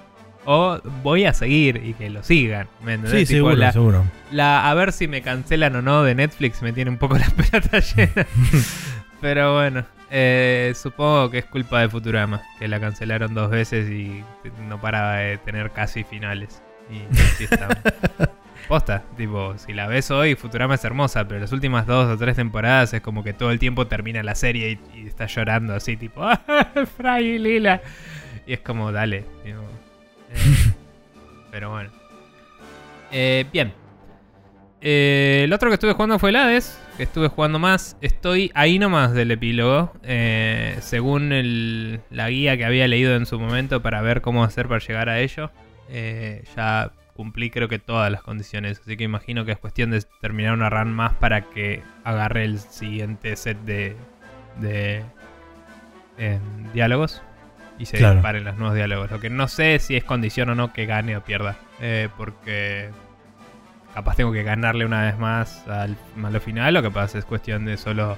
O 0.47 0.79
voy 1.03 1.25
a 1.25 1.33
seguir 1.33 1.81
y 1.85 1.95
que 1.95 2.11
lo 2.11 2.23
sigan. 2.23 2.69
¿me 2.83 2.95
entendés? 2.95 3.27
Sí, 3.29 3.35
Tipo, 3.35 3.49
seguro, 3.49 3.57
la, 3.57 3.73
seguro. 3.73 4.05
la- 4.31 4.69
a 4.71 4.75
ver 4.75 4.93
si 4.93 5.09
me 5.09 5.23
cancelan 5.23 5.75
o 5.77 5.83
no 5.83 6.03
de 6.03 6.15
Netflix 6.15 6.61
me 6.63 6.73
tiene 6.73 6.91
un 6.91 6.99
poco 6.99 7.17
las 7.19 7.33
pelotas 7.33 7.95
llenas. 7.97 8.27
Pero 9.23 9.55
bueno, 9.55 9.85
eh, 10.11 10.73
supongo 10.77 11.31
que 11.31 11.39
es 11.39 11.45
culpa 11.47 11.81
de 11.81 11.89
Futurama, 11.89 12.43
que 12.59 12.69
la 12.69 12.79
cancelaron 12.79 13.33
dos 13.33 13.51
veces 13.51 13.89
y 13.91 14.23
no 14.69 14.79
paraba 14.81 15.15
de 15.17 15.39
tener 15.39 15.71
casi 15.71 16.05
finales. 16.05 16.63
Y 16.91 17.19
así 17.21 17.45
estamos. 17.45 17.77
Posta, 18.69 19.03
tipo, 19.17 19.59
si 19.59 19.75
la 19.75 19.87
ves 19.87 20.11
hoy, 20.11 20.37
Futurama 20.37 20.77
es 20.77 20.85
hermosa, 20.85 21.29
pero 21.29 21.39
las 21.41 21.53
últimas 21.53 21.87
dos 21.87 22.07
o 22.11 22.17
tres 22.17 22.37
temporadas 22.37 22.95
es 22.95 23.03
como 23.03 23.23
que 23.23 23.35
todo 23.35 23.51
el 23.51 23.59
tiempo 23.59 23.87
termina 23.87 24.23
la 24.23 24.35
serie 24.35 24.79
y, 24.95 25.01
y 25.03 25.07
está 25.07 25.27
llorando 25.27 25.75
así, 25.75 25.97
tipo, 25.99 26.23
¡Ah, 26.25 26.39
Fry 26.97 27.35
y 27.35 27.39
Lila. 27.39 27.83
Y 28.47 28.55
es 28.55 28.61
como, 28.61 28.91
dale. 28.91 29.25
eh, 29.45 29.55
pero 31.51 31.71
bueno. 31.71 31.91
Eh, 33.13 33.45
bien. 33.53 33.73
Eh, 34.81 35.43
el 35.45 35.53
otro 35.53 35.69
que 35.71 35.75
estuve 35.75 35.93
jugando 35.93 36.19
fue 36.19 36.31
el 36.31 36.37
Hades, 36.37 36.79
que 36.97 37.05
estuve 37.05 37.29
jugando 37.29 37.59
más. 37.59 37.97
Estoy 38.01 38.51
ahí 38.55 38.79
nomás 38.79 39.13
del 39.13 39.31
epílogo. 39.31 39.93
eh, 40.03 40.77
según 40.81 41.33
el- 41.33 42.01
la 42.11 42.29
guía 42.31 42.57
que 42.57 42.65
había 42.65 42.89
leído 42.89 43.15
en 43.17 43.25
su 43.27 43.39
momento 43.39 43.83
para 43.83 44.01
ver 44.03 44.21
cómo 44.21 44.43
hacer 44.45 44.69
para 44.69 44.81
llegar 44.81 45.09
a 45.09 45.21
ello. 45.21 45.51
Eh, 45.89 46.45
ya 46.57 46.91
cumplí 47.15 47.51
creo 47.51 47.69
que 47.69 47.79
todas 47.79 48.11
las 48.11 48.23
condiciones. 48.23 48.81
Así 48.81 48.97
que 48.97 49.05
imagino 49.05 49.45
que 49.45 49.53
es 49.53 49.59
cuestión 49.59 49.91
de 49.91 50.03
terminar 50.21 50.53
una 50.55 50.69
run 50.71 50.93
más 50.93 51.13
para 51.15 51.43
que 51.43 51.83
agarre 52.05 52.45
el 52.45 52.59
siguiente 52.59 53.37
set 53.37 53.59
de, 53.61 53.97
de 54.61 55.05
em, 56.19 56.41
diálogos. 56.73 57.23
Y 57.79 57.87
se 57.87 57.99
Claro. 57.99 58.15
disparen 58.15 58.45
los 58.45 58.57
nuevos 58.57 58.77
diálogos. 58.77 59.11
Lo 59.11 59.19
que 59.21 59.31
no 59.31 59.49
sé 59.49 59.79
si 59.81 59.97
es 59.97 60.05
condición 60.05 60.49
o 60.51 60.55
no 60.55 60.73
que 60.73 60.87
gane 60.87 61.17
o 61.17 61.23
pierda. 61.25 61.57
eh, 61.81 62.09
porque 62.17 62.91
capaz 63.95 64.15
tengo 64.17 64.33
que 64.33 64.43
ganarle 64.45 64.85
una 64.87 65.03
vez 65.03 65.19
más 65.19 65.67
al 65.69 65.97
malo 66.17 66.41
final. 66.41 66.73
Lo 66.75 66.83
que 66.83 66.91
pasa 66.91 67.19
es 67.19 67.25
cuestión 67.25 67.65
de 67.65 67.77
solo 67.77 68.17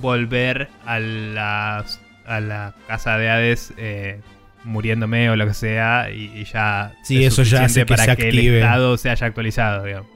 volver 0.00 0.68
a 0.86 0.98
la, 1.00 1.84
a 2.26 2.40
la 2.40 2.74
casa 2.86 3.18
de 3.18 3.28
Hades 3.30 3.72
eh, 3.76 4.20
muriéndome 4.68 5.28
o 5.30 5.36
lo 5.36 5.46
que 5.46 5.54
sea. 5.54 6.10
Y, 6.10 6.30
y 6.38 6.44
ya. 6.44 6.94
Sí, 7.02 7.24
es 7.24 7.32
eso 7.32 7.42
ya 7.42 7.64
hace 7.64 7.80
suficiente 7.80 7.86
que 7.86 7.96
para 7.96 8.04
se 8.04 8.16
que 8.16 8.28
el 8.28 8.54
estado 8.56 8.96
se 8.96 9.10
haya 9.10 9.26
actualizado, 9.26 9.84
digamos. 9.84 10.08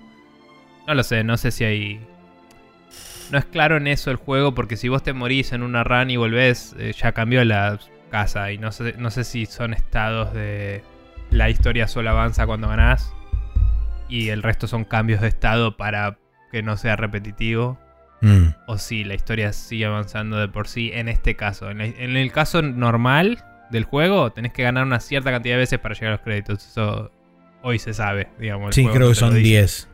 No 0.86 0.94
lo 0.94 1.02
sé, 1.02 1.24
no 1.24 1.36
sé 1.36 1.50
si 1.50 1.64
hay. 1.64 2.00
No 3.30 3.38
es 3.38 3.44
claro 3.46 3.76
en 3.78 3.86
eso 3.86 4.10
el 4.10 4.16
juego, 4.16 4.54
porque 4.54 4.76
si 4.76 4.88
vos 4.88 5.02
te 5.02 5.12
morís 5.12 5.52
en 5.52 5.62
una 5.62 5.84
run 5.84 6.10
y 6.10 6.16
volvés, 6.16 6.74
eh, 6.78 6.92
ya 6.96 7.12
cambió 7.12 7.44
la 7.44 7.78
casa. 8.10 8.52
Y 8.52 8.58
no 8.58 8.72
sé, 8.72 8.94
no 8.98 9.10
sé 9.10 9.24
si 9.24 9.46
son 9.46 9.72
estados 9.74 10.32
de. 10.34 10.82
La 11.30 11.48
historia 11.48 11.88
solo 11.88 12.10
avanza 12.10 12.46
cuando 12.46 12.68
ganás. 12.68 13.12
Y 14.08 14.28
el 14.28 14.42
resto 14.42 14.66
son 14.66 14.84
cambios 14.84 15.22
de 15.22 15.28
estado 15.28 15.76
para 15.78 16.18
que 16.50 16.62
no 16.62 16.76
sea 16.76 16.96
repetitivo. 16.96 17.78
Mm, 18.20 18.48
O 18.66 18.76
si 18.78 19.02
la 19.04 19.14
historia 19.14 19.52
sigue 19.54 19.86
avanzando 19.86 20.36
de 20.38 20.46
por 20.48 20.68
sí 20.68 20.90
en 20.92 21.08
este 21.08 21.34
caso. 21.34 21.70
En, 21.70 21.78
la- 21.78 21.86
en 21.86 22.16
el 22.16 22.30
caso 22.30 22.60
normal 22.60 23.42
del 23.72 23.84
juego, 23.84 24.30
tenés 24.32 24.52
que 24.52 24.62
ganar 24.62 24.84
una 24.84 25.00
cierta 25.00 25.30
cantidad 25.32 25.54
de 25.54 25.58
veces 25.60 25.78
para 25.80 25.94
llegar 25.94 26.08
a 26.08 26.12
los 26.12 26.20
créditos. 26.20 26.64
Eso 26.64 27.10
hoy 27.62 27.78
se 27.78 27.92
sabe, 27.94 28.28
digamos. 28.38 28.68
el 28.68 28.72
Sí, 28.74 28.86
creo 28.86 29.00
no 29.00 29.08
que 29.08 29.14
son 29.14 29.30
dice. 29.34 29.40
10. 29.42 29.88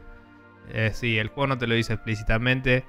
Eh, 0.71 0.91
sí, 0.93 1.17
el 1.19 1.29
juego 1.29 1.47
no 1.47 1.59
te 1.59 1.67
lo 1.67 1.75
dice 1.75 1.95
explícitamente. 1.95 2.85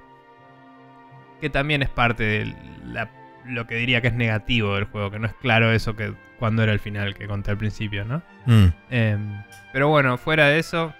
Que 1.40 1.48
también 1.48 1.80
es 1.82 1.88
parte 1.88 2.22
de 2.24 2.54
la- 2.84 3.10
lo 3.46 3.66
que 3.66 3.76
diría 3.76 4.02
que 4.02 4.08
es 4.08 4.14
negativo 4.14 4.74
del 4.74 4.84
juego, 4.84 5.10
que 5.10 5.18
no 5.18 5.26
es 5.26 5.34
claro 5.34 5.72
eso 5.72 5.96
que 5.96 6.12
cuando 6.38 6.62
era 6.62 6.72
el 6.72 6.80
final 6.80 7.14
que 7.14 7.26
conté 7.26 7.50
al 7.50 7.56
principio, 7.58 8.04
¿no? 8.04 8.22
Mm, 8.46 8.66
Em, 8.90 9.42
pero 9.72 9.88
bueno, 9.88 10.18
fuera 10.18 10.48
de 10.48 10.58
eso, 10.58 10.92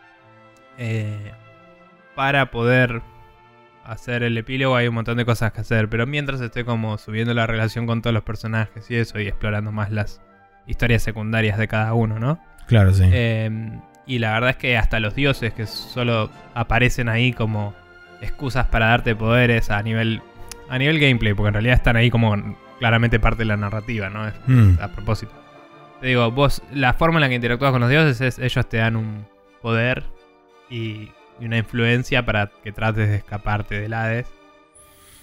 eh, 0.79 1.33
para 2.15 2.51
poder 2.51 3.03
hacer 3.85 4.23
el 4.23 4.37
epílogo 4.39 4.77
hay 4.77 4.89
un 4.89 4.95
montón 4.95 5.17
de 5.17 5.25
cosas 5.25 5.53
que 5.53 5.61
hacer. 5.61 5.89
Pero 5.89 6.07
mientras 6.07 6.41
estoy 6.41 6.65
como 6.65 6.99
subiendo 6.99 7.35
la 7.35 7.47
relación 7.47 7.87
con 7.87 8.03
todos 8.03 8.15
los 8.15 8.23
personajes 8.23 8.91
y 8.91 8.97
eso, 8.97 9.19
y 9.21 9.27
explorando 9.27 9.73
más 9.73 9.91
las 9.91 10.21
historias 10.67 11.03
secundarias 11.03 11.59
de 11.59 11.69
cada 11.69 11.95
uno, 11.95 12.19
¿no? 12.19 12.39
claro, 12.67 12.93
sí. 12.93 13.05
Eh, 13.07 13.51
y 14.07 14.19
la 14.19 14.33
verdad 14.33 14.51
es 14.51 14.57
que 14.57 14.77
hasta 14.77 15.01
los 15.01 15.15
dioses 15.15 15.53
que 15.53 15.67
solo 15.67 16.31
aparecen 16.55 17.09
ahí 17.09 17.33
como 17.33 17.75
excusas 18.21 18.67
para 18.67 18.87
darte 18.87 19.15
poderes 19.17 19.71
a 19.71 19.83
nivel 19.83 20.23
a 20.69 20.79
nivel 20.79 21.01
gameplay, 21.01 21.35
porque 21.35 21.49
en 21.49 21.55
realidad 21.55 21.75
están 21.77 21.97
ahí 21.97 22.11
como 22.11 22.57
claramente 22.79 23.19
parte 23.19 23.41
de 23.41 23.47
la 23.47 23.57
narrativa, 23.57 24.09
¿no? 24.09 24.27
Es 24.27 24.35
Mm, 24.47 24.79
a 24.81 24.89
propósito. 24.89 25.33
Te 26.01 26.07
digo, 26.07 26.31
vos, 26.31 26.63
la 26.73 26.95
forma 26.95 27.19
en 27.19 27.23
la 27.23 27.29
que 27.29 27.35
interactúas 27.35 27.73
con 27.73 27.81
los 27.81 27.91
dioses 27.91 28.21
es 28.21 28.39
ellos 28.39 28.69
te 28.69 28.79
dan 28.79 28.97
un 28.97 29.27
poder 29.61 30.05
y, 30.71 31.11
y 31.41 31.47
una 31.47 31.59
influencia 31.59 32.25
para 32.25 32.51
que 32.63 32.73
trates 32.73 33.09
de 33.09 33.17
escaparte 33.17 33.81
del 33.81 33.95
Hades. 33.95 34.29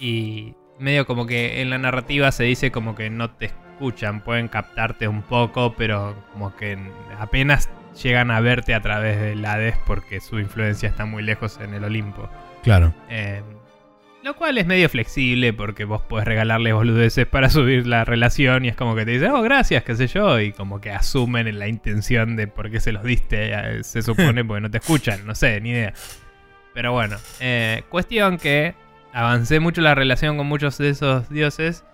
Y 0.00 0.54
medio 0.78 1.06
como 1.06 1.26
que 1.26 1.60
en 1.62 1.70
la 1.70 1.78
narrativa 1.78 2.30
se 2.32 2.44
dice 2.44 2.70
como 2.70 2.94
que 2.94 3.10
no 3.10 3.30
te 3.30 3.46
escuchan, 3.46 4.20
pueden 4.22 4.48
captarte 4.48 5.08
un 5.08 5.22
poco, 5.22 5.74
pero 5.76 6.14
como 6.32 6.54
que 6.56 6.78
apenas 7.18 7.70
llegan 8.02 8.30
a 8.30 8.40
verte 8.40 8.74
a 8.74 8.82
través 8.82 9.20
del 9.20 9.44
Hades 9.44 9.76
porque 9.86 10.20
su 10.20 10.38
influencia 10.38 10.88
está 10.88 11.04
muy 11.04 11.22
lejos 11.22 11.58
en 11.60 11.74
el 11.74 11.84
Olimpo. 11.84 12.28
claro. 12.62 12.92
Eh, 13.08 13.42
lo 14.22 14.34
cual 14.34 14.58
es 14.58 14.66
medio 14.66 14.88
flexible 14.88 15.52
porque 15.52 15.84
vos 15.84 16.02
podés 16.02 16.26
regalarle 16.26 16.72
boludeces 16.72 17.26
para 17.26 17.50
subir 17.50 17.86
la 17.86 18.04
relación 18.04 18.64
y 18.64 18.68
es 18.68 18.76
como 18.76 18.94
que 18.94 19.04
te 19.04 19.12
dicen, 19.12 19.30
oh, 19.30 19.42
gracias, 19.42 19.84
qué 19.84 19.94
sé 19.94 20.06
yo, 20.08 20.40
y 20.40 20.52
como 20.52 20.80
que 20.80 20.90
asumen 20.90 21.46
en 21.46 21.58
la 21.58 21.68
intención 21.68 22.36
de 22.36 22.48
por 22.48 22.70
qué 22.70 22.80
se 22.80 22.92
los 22.92 23.04
diste, 23.04 23.52
eh, 23.52 23.84
se 23.84 24.02
supone 24.02 24.44
porque 24.46 24.60
no 24.60 24.70
te 24.70 24.78
escuchan, 24.78 25.26
no 25.26 25.34
sé, 25.34 25.60
ni 25.60 25.70
idea. 25.70 25.94
Pero 26.74 26.92
bueno, 26.92 27.16
eh, 27.40 27.84
cuestión 27.88 28.38
que 28.38 28.74
avancé 29.12 29.60
mucho 29.60 29.80
la 29.80 29.94
relación 29.94 30.36
con 30.36 30.46
muchos 30.46 30.78
de 30.78 30.90
esos 30.90 31.28
dioses 31.28 31.84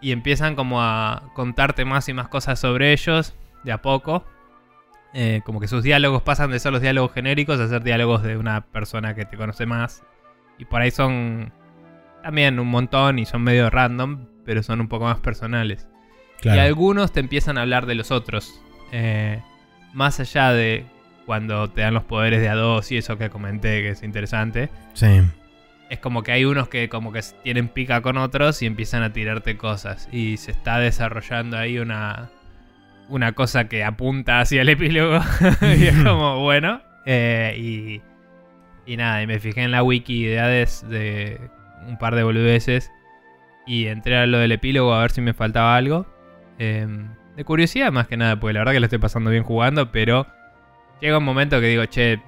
y 0.00 0.12
empiezan 0.12 0.54
como 0.54 0.82
a 0.82 1.30
contarte 1.34 1.84
más 1.84 2.08
y 2.08 2.12
más 2.12 2.28
cosas 2.28 2.58
sobre 2.58 2.92
ellos 2.92 3.34
de 3.64 3.72
a 3.72 3.82
poco. 3.82 4.24
Eh, 5.14 5.40
como 5.44 5.60
que 5.60 5.68
sus 5.68 5.82
diálogos 5.82 6.22
pasan 6.22 6.50
de 6.50 6.58
ser 6.58 6.72
los 6.72 6.82
diálogos 6.82 7.12
genéricos 7.12 7.58
a 7.58 7.68
ser 7.68 7.82
diálogos 7.82 8.22
de 8.22 8.36
una 8.36 8.60
persona 8.60 9.14
que 9.14 9.24
te 9.24 9.36
conoce 9.36 9.64
más. 9.64 10.02
Y 10.58 10.66
por 10.66 10.82
ahí 10.82 10.90
son 10.90 11.52
también 12.22 12.58
un 12.58 12.68
montón 12.68 13.18
y 13.18 13.24
son 13.26 13.42
medio 13.42 13.70
random, 13.70 14.26
pero 14.44 14.62
son 14.62 14.80
un 14.80 14.88
poco 14.88 15.04
más 15.04 15.18
personales. 15.18 15.88
claro. 16.40 16.58
Y 16.58 16.60
algunos 16.64 17.12
te 17.12 17.20
empiezan 17.20 17.58
a 17.58 17.62
hablar 17.62 17.86
de 17.86 17.94
los 17.94 18.10
otros. 18.10 18.60
Eh, 18.92 19.40
más 19.94 20.20
allá 20.20 20.52
de 20.52 20.86
cuando 21.26 21.68
te 21.68 21.82
dan 21.82 21.92
los 21.94 22.04
poderes 22.04 22.40
de 22.40 22.48
a 22.48 22.54
dos 22.54 22.90
y 22.90 22.96
eso 22.96 23.18
que 23.18 23.28
comenté 23.30 23.82
que 23.82 23.90
es 23.90 24.02
interesante. 24.02 24.70
Sí. 24.94 25.20
Es 25.90 25.98
como 26.00 26.22
que 26.22 26.32
hay 26.32 26.44
unos 26.44 26.68
que 26.68 26.88
como 26.88 27.12
que 27.12 27.20
tienen 27.42 27.68
pica 27.68 28.00
con 28.02 28.16
otros 28.18 28.60
y 28.62 28.66
empiezan 28.66 29.02
a 29.02 29.12
tirarte 29.12 29.56
cosas. 29.56 30.08
Y 30.12 30.36
se 30.38 30.50
está 30.50 30.78
desarrollando 30.78 31.56
ahí 31.58 31.78
una, 31.78 32.30
una 33.08 33.32
cosa 33.32 33.68
que 33.68 33.84
apunta 33.84 34.40
hacia 34.40 34.62
el 34.62 34.68
epílogo. 34.70 35.20
y 35.78 35.86
es 35.86 35.96
como, 36.02 36.40
bueno. 36.42 36.80
eh, 37.06 37.54
y, 37.58 38.02
y 38.90 38.96
nada, 38.96 39.22
y 39.22 39.26
me 39.26 39.38
fijé 39.38 39.62
en 39.62 39.70
la 39.70 39.82
wiki 39.82 40.24
de 40.24 40.40
Hades 40.40 40.84
de 40.88 41.40
un 41.86 41.98
par 41.98 42.14
de 42.14 42.22
boludeces. 42.22 42.90
Y 43.66 43.86
entré 43.86 44.16
a 44.16 44.26
lo 44.26 44.38
del 44.38 44.52
epílogo 44.52 44.94
a 44.94 45.02
ver 45.02 45.10
si 45.10 45.20
me 45.20 45.34
faltaba 45.34 45.76
algo. 45.76 46.06
Eh, 46.58 46.86
de 47.36 47.44
curiosidad 47.44 47.92
más 47.92 48.08
que 48.08 48.16
nada, 48.16 48.40
porque 48.40 48.54
la 48.54 48.60
verdad 48.60 48.72
que 48.72 48.80
lo 48.80 48.86
estoy 48.86 48.98
pasando 48.98 49.30
bien 49.30 49.44
jugando, 49.44 49.92
pero 49.92 50.26
llega 51.00 51.18
un 51.18 51.24
momento 51.24 51.60
que 51.60 51.66
digo, 51.66 51.84
che, 51.86 52.20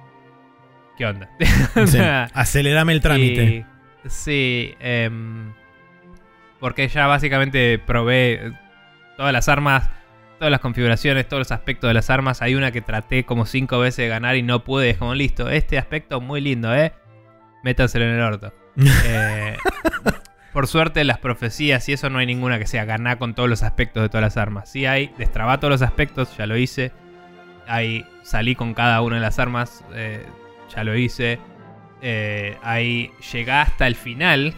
¿qué 0.97 1.05
onda? 1.05 1.29
O 1.75 1.85
Sí. 1.87 1.97
sea, 1.97 2.27
Acelerame 2.33 2.93
el 2.93 3.01
trámite. 3.01 3.43
y- 3.43 3.65
sí, 4.09 4.73
em, 4.79 5.51
porque 6.59 6.87
ya 6.87 7.07
básicamente 7.07 7.79
probé 7.79 8.53
todas 9.17 9.33
las 9.33 9.49
armas, 9.49 9.89
todas 10.37 10.51
las 10.51 10.59
configuraciones, 10.61 11.27
todos 11.27 11.41
los 11.41 11.51
aspectos 11.51 11.87
de 11.89 11.93
las 11.95 12.09
armas. 12.09 12.41
Hay 12.41 12.55
una 12.55 12.71
que 12.71 12.81
traté 12.81 13.25
como 13.25 13.45
cinco 13.45 13.79
veces 13.79 13.97
de 14.05 14.07
ganar 14.07 14.35
y 14.37 14.43
no 14.43 14.63
pude. 14.63 14.91
Es 14.91 14.97
como 14.97 15.13
listo, 15.15 15.49
este 15.49 15.77
aspecto 15.77 16.21
muy 16.21 16.39
lindo, 16.39 16.73
¿eh? 16.75 16.93
Métanselo 17.63 18.05
en 18.05 18.11
el 18.11 18.21
orto. 18.21 18.53
Eh, 18.77 19.57
por 20.53 20.67
suerte, 20.67 21.03
las 21.03 21.19
profecías 21.19 21.87
y 21.89 21.93
eso 21.93 22.09
no 22.09 22.19
hay 22.19 22.25
ninguna 22.25 22.59
que 22.59 22.67
sea 22.67 22.85
ganar 22.85 23.17
con 23.17 23.33
todos 23.33 23.49
los 23.49 23.63
aspectos 23.63 24.03
de 24.03 24.09
todas 24.09 24.21
las 24.21 24.37
armas. 24.37 24.69
Sí 24.69 24.85
hay, 24.85 25.11
destraba 25.17 25.59
todos 25.59 25.71
los 25.71 25.81
aspectos, 25.81 26.35
ya 26.37 26.45
lo 26.45 26.57
hice. 26.57 26.91
Hay, 27.67 28.05
salí 28.23 28.55
con 28.55 28.73
cada 28.73 29.01
una 29.01 29.15
de 29.15 29.21
las 29.21 29.39
armas, 29.39 29.83
eh, 29.93 30.25
ya 30.73 30.83
lo 30.83 30.95
hice. 30.95 31.39
Eh, 32.01 32.57
ahí 32.63 33.11
llega 33.31 33.61
hasta 33.61 33.87
el 33.87 33.95
final. 33.95 34.53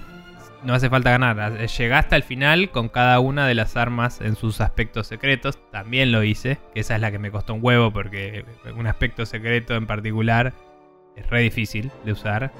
No 0.63 0.73
hace 0.73 0.89
falta 0.89 1.11
ganar. 1.11 1.67
Llega 1.67 1.99
hasta 1.99 2.15
el 2.15 2.23
final 2.23 2.69
con 2.71 2.87
cada 2.87 3.19
una 3.19 3.45
de 3.47 3.53
las 3.53 3.75
armas 3.75 4.21
en 4.21 4.37
sus 4.37 4.61
aspectos 4.61 5.07
secretos. 5.07 5.59
También 5.71 6.13
lo 6.13 6.23
hice. 6.23 6.57
Esa 6.73 6.95
es 6.95 7.01
la 7.01 7.11
que 7.11 7.19
me 7.19 7.31
costó 7.31 7.53
un 7.53 7.59
huevo. 7.61 7.91
Porque 7.91 8.45
un 8.77 8.87
aspecto 8.87 9.25
secreto 9.25 9.75
en 9.75 9.87
particular 9.87 10.53
es 11.17 11.29
re 11.29 11.41
difícil 11.41 11.91
de 12.05 12.13
usar. 12.13 12.53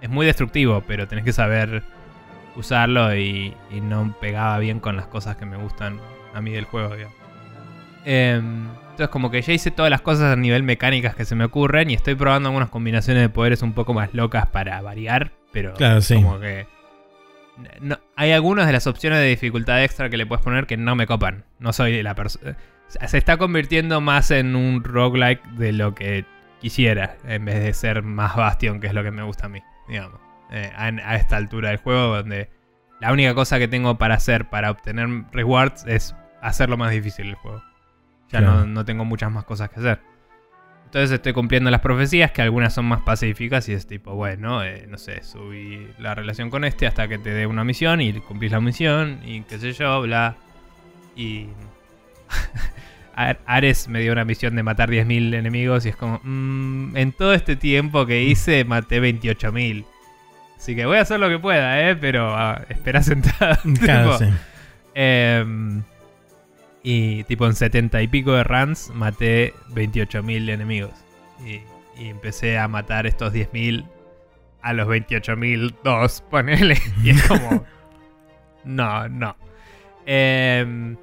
Eh, 0.00 0.04
es 0.04 0.10
muy 0.10 0.26
destructivo, 0.26 0.82
pero 0.86 1.06
tenés 1.08 1.24
que 1.24 1.32
saber 1.32 1.82
usarlo 2.56 3.14
y, 3.16 3.54
y 3.70 3.80
no 3.80 4.14
pegaba 4.20 4.58
bien 4.58 4.80
con 4.80 4.96
las 4.96 5.06
cosas 5.06 5.36
que 5.36 5.46
me 5.46 5.56
gustan 5.56 5.98
a 6.34 6.40
mí 6.40 6.50
del 6.50 6.64
juego. 6.64 6.94
digamos. 6.96 7.16
Em, 8.04 8.66
entonces 8.90 9.08
como 9.08 9.30
que 9.30 9.42
ya 9.42 9.52
hice 9.52 9.70
todas 9.70 9.90
las 9.90 10.00
cosas 10.00 10.32
a 10.32 10.36
nivel 10.36 10.62
mecánicas 10.62 11.14
que 11.14 11.24
se 11.24 11.34
me 11.34 11.44
ocurren 11.44 11.90
y 11.90 11.94
estoy 11.94 12.14
probando 12.14 12.48
algunas 12.48 12.70
combinaciones 12.70 13.22
de 13.22 13.28
poderes 13.28 13.62
un 13.62 13.72
poco 13.72 13.92
más 13.94 14.12
locas 14.14 14.46
para 14.46 14.80
variar, 14.80 15.32
pero 15.52 15.74
Claro, 15.74 16.00
sí. 16.00 16.14
como 16.14 16.40
que... 16.40 16.66
no- 17.80 17.98
hay 18.16 18.32
algunas 18.32 18.66
de 18.66 18.72
las 18.72 18.86
opciones 18.86 19.18
de 19.18 19.26
dificultad 19.26 19.82
extra 19.84 20.08
que 20.08 20.16
le 20.16 20.26
puedes 20.26 20.42
poner 20.44 20.66
que 20.66 20.76
no 20.76 20.96
me 20.96 21.06
copan. 21.06 21.44
No 21.58 21.72
soy 21.72 22.02
la 22.02 22.14
persona... 22.14 22.56
Se 22.88 23.18
está 23.18 23.36
convirtiendo 23.36 24.00
más 24.00 24.32
en 24.32 24.56
un 24.56 24.82
roguelike 24.82 25.44
de 25.52 25.72
lo 25.72 25.94
que 25.94 26.24
quisiera, 26.60 27.16
en 27.24 27.44
vez 27.44 27.62
de 27.62 27.72
ser 27.72 28.02
más 28.02 28.34
Bastion, 28.34 28.80
que 28.80 28.88
es 28.88 28.94
lo 28.94 29.04
que 29.04 29.12
me 29.12 29.22
gusta 29.22 29.46
a 29.46 29.48
mí, 29.48 29.60
digamos. 29.90 30.18
Eh, 30.50 30.72
a, 30.74 30.86
a 30.86 31.16
esta 31.16 31.36
altura 31.36 31.68
del 31.68 31.78
juego, 31.78 32.16
donde 32.16 32.48
la 33.00 33.12
única 33.12 33.34
cosa 33.34 33.58
que 33.58 33.68
tengo 33.68 33.98
para 33.98 34.14
hacer 34.14 34.48
para 34.48 34.70
obtener 34.70 35.08
rewards 35.32 35.84
es 35.86 36.14
hacerlo 36.40 36.76
más 36.76 36.90
difícil 36.90 37.28
el 37.28 37.34
juego. 37.34 37.62
Ya 38.30 38.38
Claro. 38.40 38.60
no, 38.60 38.66
no 38.66 38.84
tengo 38.84 39.04
muchas 39.04 39.30
más 39.30 39.44
cosas 39.44 39.68
que 39.70 39.80
hacer. 39.80 40.00
Entonces 40.86 41.12
estoy 41.12 41.32
cumpliendo 41.32 41.70
las 41.70 41.80
profecías, 41.82 42.32
que 42.32 42.42
algunas 42.42 42.74
son 42.74 42.84
más 42.86 43.02
pacíficas 43.02 43.68
y 43.68 43.74
es 43.74 43.86
tipo, 43.86 44.14
bueno, 44.16 44.64
eh, 44.64 44.86
no 44.88 44.98
sé, 44.98 45.22
subí 45.22 45.86
la 46.00 46.16
relación 46.16 46.50
con 46.50 46.64
este 46.64 46.88
hasta 46.88 47.06
que 47.06 47.16
te 47.18 47.30
dé 47.30 47.46
una 47.46 47.62
misión 47.62 48.00
y 48.00 48.12
cumplís 48.14 48.50
la 48.50 48.60
misión 48.60 49.20
y 49.24 49.42
qué 49.42 49.58
sé 49.60 49.72
yo, 49.72 50.02
bla. 50.02 50.34
Y 51.14 51.46
Ares 53.46 53.88
me 53.88 54.00
dio 54.00 54.12
una 54.12 54.24
misión 54.24 54.56
de 54.56 54.62
matar 54.62 54.90
10.000 54.90 55.34
enemigos 55.34 55.86
y 55.86 55.90
es 55.90 55.96
como, 55.96 56.20
mm, 56.22 56.96
en 56.96 57.12
todo 57.12 57.34
este 57.34 57.56
tiempo 57.56 58.06
que 58.06 58.22
hice 58.22 58.64
maté 58.64 59.00
28.000. 59.00 59.84
Así 60.56 60.76
que 60.76 60.86
voy 60.86 60.98
a 60.98 61.02
hacer 61.02 61.20
lo 61.20 61.28
que 61.28 61.38
pueda, 61.38 61.88
¿eh? 61.88 61.96
Pero 61.96 62.34
ah, 62.36 62.62
espera 62.68 63.02
sentado. 63.02 63.56
Claro, 63.80 64.18
Tipo, 64.18 64.30
sí. 64.30 64.36
Em, 64.94 65.82
y 66.82 67.24
tipo 67.24 67.46
en 67.46 67.54
70 67.54 68.02
y 68.02 68.08
pico 68.08 68.32
de 68.32 68.44
runs 68.44 68.90
maté 68.94 69.54
28.000 69.70 70.50
enemigos. 70.50 70.92
Y, 71.44 71.60
y 72.00 72.08
empecé 72.08 72.58
a 72.58 72.68
matar 72.68 73.06
estos 73.06 73.32
10.000 73.32 73.86
a 74.62 74.72
los 74.72 74.88
28.002, 74.88 76.22
ponele. 76.30 76.76
Y 77.02 77.10
es 77.10 77.22
como... 77.22 77.64
no, 78.64 79.08
no. 79.08 79.36
Em, 80.06 80.96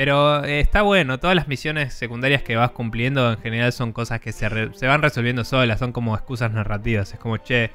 pero 0.00 0.42
eh, 0.46 0.60
está 0.60 0.80
bueno, 0.80 1.20
todas 1.20 1.36
las 1.36 1.46
misiones 1.46 1.92
secundarias 1.92 2.42
que 2.42 2.56
vas 2.56 2.70
cumpliendo 2.70 3.32
en 3.32 3.38
general 3.38 3.70
son 3.70 3.92
cosas 3.92 4.18
que 4.18 4.32
se, 4.32 4.48
re- 4.48 4.72
se 4.72 4.86
van 4.86 5.02
resolviendo 5.02 5.44
solas, 5.44 5.78
son 5.78 5.92
como 5.92 6.14
excusas 6.14 6.50
narrativas. 6.50 7.12
Es 7.12 7.18
como, 7.20 7.36
che, 7.36 7.70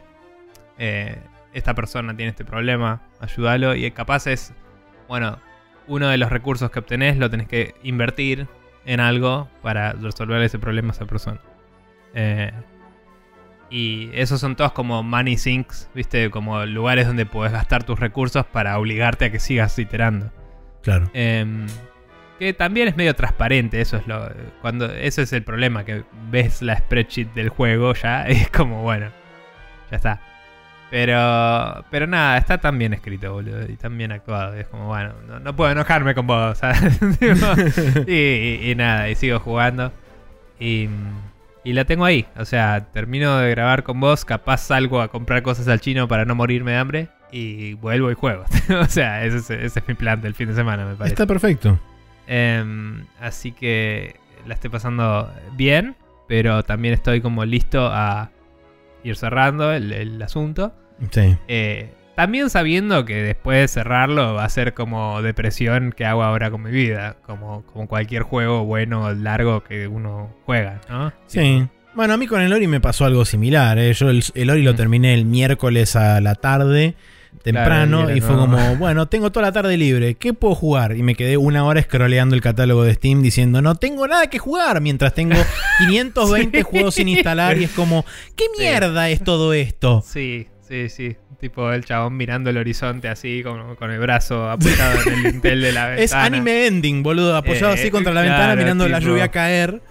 eh, 0.79 1.19
esta 1.53 1.75
persona 1.75 2.17
tiene 2.17 2.31
este 2.31 2.43
problema, 2.43 3.03
ayúdalo. 3.19 3.75
Y 3.75 3.91
capaz 3.91 4.25
es, 4.25 4.55
bueno, 5.07 5.37
uno 5.85 6.07
de 6.07 6.17
los 6.17 6.31
recursos 6.31 6.71
que 6.71 6.79
obtenés 6.79 7.17
lo 7.17 7.29
tenés 7.29 7.47
que 7.47 7.75
invertir 7.83 8.47
en 8.87 9.01
algo 9.01 9.47
para 9.61 9.93
resolver 9.93 10.41
ese 10.41 10.57
problema 10.57 10.93
a 10.93 10.95
esa 10.95 11.05
persona. 11.05 11.39
Eh, 12.15 12.51
y 13.69 14.09
esos 14.13 14.41
son 14.41 14.55
todos 14.55 14.71
como 14.71 15.03
money 15.03 15.37
sinks, 15.37 15.91
¿viste? 15.93 16.31
Como 16.31 16.65
lugares 16.65 17.05
donde 17.05 17.27
puedes 17.27 17.53
gastar 17.53 17.83
tus 17.83 17.99
recursos 17.99 18.47
para 18.47 18.79
obligarte 18.79 19.25
a 19.25 19.31
que 19.31 19.39
sigas 19.39 19.77
iterando. 19.77 20.31
Claro. 20.81 21.07
Em, 21.13 21.67
que 22.39 22.53
también 22.53 22.87
es 22.87 22.95
medio 22.97 23.13
transparente, 23.15 23.79
eso 23.81 23.97
es 23.97 24.07
lo. 24.07 24.29
Cuando, 24.61 24.85
eso 24.91 25.21
es 25.21 25.31
el 25.33 25.43
problema, 25.43 25.85
que 25.85 26.03
ves 26.29 26.61
la 26.61 26.77
spreadsheet 26.77 27.33
del 27.33 27.49
juego 27.49 27.93
ya, 27.93 28.23
es 28.27 28.49
como, 28.49 28.81
bueno, 28.83 29.07
ya 29.91 29.97
está. 29.97 30.21
Pero. 30.91 31.83
Pero 31.91 32.07
nada, 32.07 32.37
está 32.37 32.57
tan 32.59 32.77
bien 32.77 32.93
escrito, 32.93 33.33
boludo. 33.33 33.63
Y 33.69 33.75
tan 33.75 33.97
bien 33.97 34.11
actuado. 34.11 34.55
y 34.55 34.61
es 34.61 34.67
como, 34.67 34.87
bueno, 34.87 35.13
no, 35.27 35.39
no 35.39 35.55
puedo 35.55 35.71
enojarme 35.71 36.13
con 36.13 36.27
vos. 36.27 36.59
y, 38.07 38.11
y- 38.13 38.71
y 38.71 38.75
nada, 38.75 39.09
y 39.09 39.15
sigo 39.15 39.39
jugando. 39.39 39.91
Y. 40.59 40.89
Y 41.63 41.73
la 41.73 41.85
tengo 41.85 42.05
ahí. 42.05 42.27
O 42.37 42.45
sea, 42.45 42.91
termino 42.93 43.37
de 43.39 43.49
grabar 43.49 43.81
con 43.81 43.99
vos, 43.99 44.23
capaz 44.23 44.59
salgo 44.59 45.01
a 45.01 45.07
comprar 45.07 45.41
cosas 45.41 45.67
al 45.67 45.79
chino 45.81 46.07
para 46.07 46.23
no 46.23 46.35
morirme 46.35 46.73
de 46.73 46.77
hambre. 46.77 47.07
Y 47.31 47.73
vuelvo 47.73 48.11
y 48.11 48.13
juego. 48.13 48.45
o 48.79 48.85
sea, 48.85 49.25
ese 49.25 49.37
es, 49.37 49.49
ese 49.49 49.79
es 49.79 49.87
mi 49.87 49.95
plan 49.95 50.21
del 50.21 50.35
fin 50.35 50.47
de 50.47 50.53
semana, 50.55 50.85
me 50.85 50.93
parece. 50.95 51.13
Está 51.15 51.25
perfecto. 51.25 51.79
Em, 52.27 53.05
así 53.19 53.51
que 53.51 54.15
la 54.47 54.53
estoy 54.53 54.69
pasando 54.69 55.31
bien, 55.55 55.95
pero 56.27 56.63
también 56.63 56.93
estoy 56.93 57.21
como 57.21 57.45
listo 57.45 57.87
a 57.91 58.31
ir 59.03 59.15
cerrando 59.15 59.71
el, 59.71 59.91
el 59.91 60.21
asunto. 60.21 60.73
Sí. 61.11 61.35
Eh, 61.47 61.93
también 62.15 62.49
sabiendo 62.49 63.03
que 63.05 63.21
después 63.21 63.59
de 63.59 63.67
cerrarlo 63.67 64.35
va 64.35 64.45
a 64.45 64.49
ser 64.49 64.73
como 64.73 65.21
depresión 65.21 65.91
que 65.95 66.05
hago 66.05 66.23
ahora 66.23 66.49
con 66.49 66.63
mi 66.63 66.71
vida, 66.71 67.17
como, 67.25 67.63
como 67.65 67.87
cualquier 67.87 68.23
juego 68.23 68.63
bueno 68.63 69.03
o 69.05 69.13
largo 69.13 69.63
que 69.63 69.87
uno 69.87 70.33
juega, 70.45 70.79
¿no? 70.89 71.11
Sí. 71.27 71.67
Bueno, 71.93 72.13
a 72.13 72.17
mí 72.17 72.25
con 72.27 72.41
el 72.41 72.51
Ori 72.51 72.67
me 72.67 72.79
pasó 72.81 73.05
algo 73.05 73.23
similar. 73.25 73.77
¿eh? 73.79 73.93
Yo 73.93 74.09
el, 74.09 74.23
el 74.33 74.49
Ori 74.49 74.63
lo 74.63 74.73
Mm. 74.73 74.75
terminé 74.77 75.13
el 75.13 75.25
miércoles 75.25 75.95
a 75.95 76.19
la 76.21 76.35
tarde, 76.35 76.95
temprano, 77.43 78.03
Claro, 78.05 78.17
y 78.17 78.21
fue 78.21 78.35
como- 78.35 78.57
como, 78.57 78.75
bueno, 78.77 79.07
tengo 79.07 79.31
toda 79.31 79.45
la 79.47 79.51
tarde 79.51 79.77
libre, 79.77 80.15
¿qué 80.15 80.33
puedo 80.33 80.55
jugar? 80.55 80.95
Y 80.95 81.03
me 81.03 81.15
quedé 81.15 81.37
una 81.37 81.63
hora 81.65 81.81
scrolleando 81.81 82.35
el 82.35 82.41
catálogo 82.41 82.83
de 82.83 82.93
Steam 82.95 83.21
diciendo, 83.21 83.61
no 83.61 83.75
tengo 83.75 84.07
nada 84.07 84.27
que 84.29 84.39
jugar, 84.39 84.81
mientras 84.81 85.13
tengo 85.13 85.35
520 85.79 86.57
Sí. 86.59 86.63
juegos 86.63 86.95
sin 86.95 87.09
instalar 87.09 87.57
y 87.57 87.65
es 87.65 87.71
como, 87.71 88.03
¿qué 88.35 88.45
Sí. 88.55 88.61
mierda 88.63 89.09
es 89.09 89.23
todo 89.23 89.53
esto? 89.53 90.03
Sí, 90.05 90.47
sí, 90.67 90.89
sí. 90.89 91.15
Tipo 91.39 91.71
el 91.71 91.83
chabón 91.85 92.15
mirando 92.17 92.49
el 92.49 92.57
horizonte 92.57 93.07
así, 93.09 93.43
con, 93.43 93.75
con 93.75 93.91
el 93.91 93.99
brazo 93.99 94.49
apoyado 94.49 94.99
en 95.05 95.13
el 95.13 95.23
dintel 95.33 95.61
de 95.61 95.71
la 95.73 95.87
ventana. 95.87 96.03
Es 96.03 96.13
anime 96.13 96.65
ending, 96.67 97.03
boludo, 97.03 97.35
apoyado 97.35 97.71
Eh, 97.71 97.75
así 97.79 97.91
contra 97.91 98.13
la 98.13 98.21
claro, 98.23 98.37
ventana 98.37 98.55
mirando 98.55 98.87
la 98.87 98.99
lluvia 98.99 99.27
caer. 99.29 99.81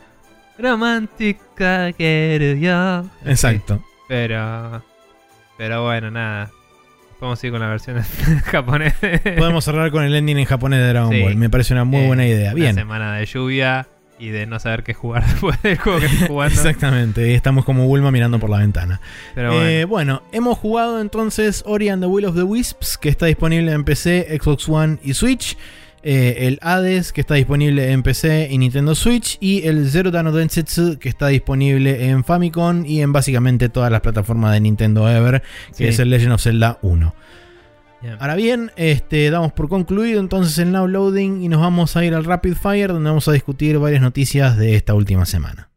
Romántica 0.58 1.92
quiero 1.92 2.58
yo. 2.58 3.04
Exacto. 3.30 3.76
Sí, 3.76 3.82
pero. 4.08 4.82
Pero 5.58 5.84
bueno, 5.84 6.10
nada. 6.10 6.50
Podemos 7.24 7.42
ir 7.42 7.50
con 7.52 7.60
la 7.60 7.68
versión 7.68 8.02
japonesa. 8.44 8.96
Podemos 9.38 9.64
cerrar 9.64 9.90
con 9.90 10.04
el 10.04 10.14
ending 10.14 10.36
en 10.36 10.44
japonés 10.44 10.80
de 10.80 10.88
Dragon 10.88 11.10
Sí. 11.10 11.22
Ball. 11.22 11.36
Me 11.36 11.48
parece 11.48 11.72
una 11.72 11.84
muy 11.84 12.02
Eh, 12.02 12.06
buena 12.06 12.26
idea. 12.26 12.48
Una 12.50 12.54
Bien. 12.54 12.74
semana 12.74 13.14
de 13.16 13.24
lluvia 13.24 13.86
y 14.18 14.28
de 14.28 14.44
no 14.46 14.58
saber 14.60 14.82
qué 14.82 14.92
jugar 14.92 15.24
después 15.26 15.60
del 15.62 15.78
juego 15.78 16.00
que 16.00 16.06
estoy 16.06 16.28
jugando. 16.28 16.54
Exactamente, 16.60 17.34
estamos 17.34 17.64
como 17.64 17.86
Bulma 17.86 18.10
mirando 18.10 18.38
por 18.38 18.50
la 18.50 18.58
ventana. 18.58 19.00
Pero 19.34 19.54
Eh, 19.62 19.86
bueno. 19.86 20.20
bueno, 20.20 20.22
hemos 20.32 20.58
jugado 20.58 21.00
entonces 21.00 21.62
Ori 21.66 21.88
and 21.88 22.02
the 22.02 22.06
Will 22.08 22.26
of 22.26 22.36
the 22.36 22.42
Wisps, 22.42 22.98
que 22.98 23.08
está 23.08 23.24
disponible 23.24 23.72
en 23.72 23.84
PC, 23.84 24.28
Xbox 24.38 24.68
One 24.68 24.98
y 25.02 25.14
Switch. 25.14 25.56
Eh, 26.04 26.46
el 26.46 26.58
Hades, 26.60 27.12
que 27.14 27.22
está 27.22 27.34
disponible 27.34 27.90
en 27.90 28.02
PC 28.02 28.48
y 28.50 28.58
Nintendo 28.58 28.94
Switch. 28.94 29.38
Y 29.40 29.66
el 29.66 29.88
Zero 29.88 30.10
Dawn 30.10 30.32
Densetsu, 30.34 30.98
que 30.98 31.08
está 31.08 31.28
disponible 31.28 32.08
en 32.08 32.22
Famicom 32.24 32.84
y 32.84 33.00
en 33.00 33.12
básicamente 33.12 33.70
todas 33.70 33.90
las 33.90 34.02
plataformas 34.02 34.52
de 34.52 34.60
Nintendo 34.60 35.08
Ever, 35.10 35.42
que 35.70 35.74
Sí. 35.74 35.84
es 35.84 35.98
el 35.98 36.10
Legend 36.10 36.32
of 36.34 36.42
Zelda 36.42 36.78
1. 36.82 37.14
Bien. 38.02 38.16
Ahora 38.20 38.34
bien, 38.34 38.70
este, 38.76 39.30
damos 39.30 39.52
por 39.54 39.70
concluido 39.70 40.20
entonces 40.20 40.58
el 40.58 40.72
Now 40.72 40.86
Loading 40.86 41.42
y 41.42 41.48
nos 41.48 41.60
vamos 41.62 41.96
a 41.96 42.04
ir 42.04 42.14
al 42.14 42.24
Rapid 42.24 42.52
Fire, 42.54 42.88
donde 42.92 43.08
vamos 43.08 43.26
a 43.28 43.32
discutir 43.32 43.78
varias 43.78 44.02
noticias 44.02 44.58
de 44.58 44.76
esta 44.76 44.92
última 44.92 45.24
semana. 45.24 45.70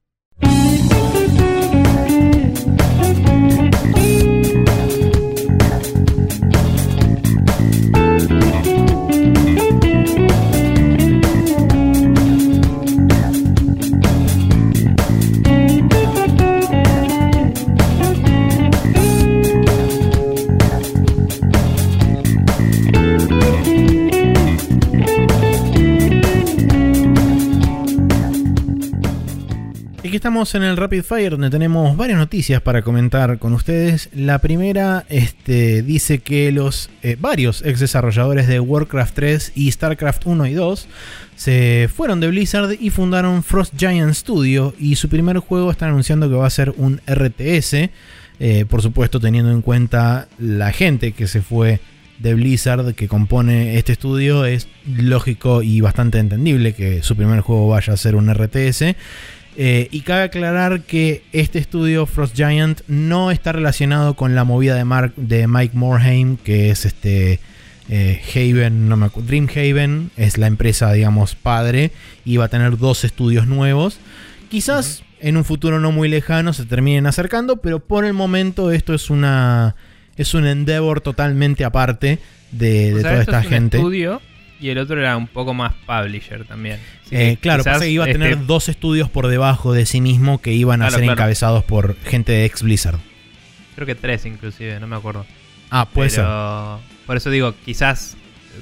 Estamos 30.17 30.55
en 30.55 30.63
el 30.63 30.77
Rapid 30.77 31.03
Fire 31.03 31.29
donde 31.29 31.51
tenemos 31.51 31.95
varias 31.95 32.17
noticias 32.17 32.59
para 32.59 32.81
comentar 32.81 33.37
con 33.37 33.53
ustedes. 33.53 34.09
La 34.15 34.39
primera 34.39 35.05
este, 35.09 35.83
dice 35.83 36.17
que 36.19 36.51
los 36.51 36.89
eh, 37.03 37.15
varios 37.19 37.63
ex 37.63 37.79
desarrolladores 37.79 38.47
de 38.47 38.59
Warcraft 38.59 39.13
3 39.13 39.51
y 39.53 39.71
StarCraft 39.71 40.25
1 40.25 40.47
y 40.47 40.53
2 40.55 40.87
se 41.35 41.87
fueron 41.95 42.19
de 42.19 42.29
Blizzard 42.29 42.77
y 42.79 42.89
fundaron 42.89 43.43
Frost 43.43 43.75
Giant 43.77 44.15
Studio 44.15 44.73
y 44.79 44.95
su 44.95 45.07
primer 45.07 45.37
juego 45.37 45.69
están 45.69 45.89
anunciando 45.89 46.27
que 46.27 46.35
va 46.35 46.47
a 46.47 46.49
ser 46.49 46.73
un 46.77 46.99
RTS. 47.07 47.91
eh, 48.39 48.65
por 48.67 48.81
supuesto 48.81 49.19
teniendo 49.19 49.51
en 49.51 49.61
cuenta 49.61 50.27
la 50.39 50.71
gente 50.71 51.11
que 51.11 51.27
se 51.27 51.43
fue 51.43 51.79
de 52.17 52.33
Blizzard 52.33 52.95
que 52.95 53.07
compone 53.07 53.77
este 53.77 53.91
estudio 53.91 54.45
es 54.45 54.67
lógico 54.85 55.61
y 55.61 55.81
bastante 55.81 56.17
entendible 56.17 56.73
que 56.73 57.03
su 57.03 57.15
primer 57.15 57.41
juego 57.41 57.67
vaya 57.67 57.93
a 57.93 57.97
ser 57.97 58.15
un 58.15 58.33
RTS. 58.33 58.95
Eh, 59.59 59.87
y 59.91 60.01
cabe 60.01 60.21
aclarar 60.23 60.81
que 60.81 61.23
este 61.33 61.57
estudio, 61.57 62.05
Frost 62.05 62.35
Giant, 62.35 62.81
no 62.87 63.31
está 63.31 63.51
relacionado 63.53 64.13
con 64.13 64.35
la 64.35 64.43
movida 64.43 64.75
de, 64.75 64.85
Mark, 64.85 65.13
de 65.15 65.47
Mike 65.47 65.75
Morhaime, 65.75 66.37
que 66.43 66.69
es 66.69 66.85
este 66.85 67.39
eh, 67.89 68.21
Haven, 68.35 68.87
no 68.87 68.97
me 68.97 69.07
acu- 69.07 69.23
Dreamhaven, 69.23 70.11
es 70.15 70.37
la 70.37 70.45
empresa, 70.45 70.91
digamos, 70.93 71.33
padre, 71.35 71.91
y 72.23 72.37
va 72.37 72.45
a 72.45 72.49
tener 72.49 72.77
dos 72.77 73.03
estudios 73.03 73.47
nuevos. 73.47 73.97
Quizás 74.49 75.03
en 75.21 75.37
un 75.37 75.43
futuro 75.43 75.79
no 75.79 75.91
muy 75.91 76.07
lejano 76.07 76.53
se 76.53 76.65
terminen 76.65 77.07
acercando, 77.07 77.57
pero 77.57 77.79
por 77.79 78.05
el 78.05 78.13
momento 78.13 78.69
esto 78.71 78.93
es 78.93 79.09
una 79.09 79.75
es 80.17 80.33
un 80.35 80.45
endeavor 80.45 81.01
totalmente 81.01 81.63
aparte 81.65 82.19
de, 82.51 82.93
O 82.93 82.97
de 82.97 83.01
sea, 83.01 83.09
toda 83.11 83.21
esto 83.21 83.31
esta 83.31 83.39
es 83.39 83.45
un 83.45 83.51
gente. 83.51 83.77
estudio 83.77 84.21
Y 84.59 84.69
el 84.69 84.77
otro 84.79 84.99
era 84.99 85.15
un 85.17 85.27
poco 85.27 85.53
más 85.53 85.73
publisher 85.85 86.43
también. 86.45 86.79
Eh, 87.11 87.37
claro, 87.39 87.63
pasa 87.63 87.81
que 87.81 87.89
iba 87.91 88.05
a 88.05 88.07
tener 88.07 88.33
este- 88.33 88.45
dos 88.45 88.69
estudios 88.69 89.09
por 89.09 89.27
debajo 89.27 89.71
de 89.73 89.85
sí 89.85 90.01
mismo 90.01 90.41
que 90.41 90.53
iban 90.53 90.81
a 90.81 90.85
Claro, 90.85 90.95
ser 90.95 91.03
claro. 91.03 91.13
encabezados 91.19 91.63
por 91.63 91.95
gente 92.03 92.31
de 92.31 92.45
ex 92.45 92.63
Blizzard. 92.63 92.97
Creo 93.75 93.85
que 93.85 93.95
tres 93.95 94.25
inclusive, 94.25 94.79
no 94.79 94.87
me 94.87 94.95
acuerdo. 94.95 95.25
Ah, 95.69 95.87
puede 95.87 96.09
ser. 96.09 96.23
Pero 96.23 96.79
por 97.05 97.17
eso 97.17 97.29
digo, 97.29 97.53
quizás, 97.65 98.17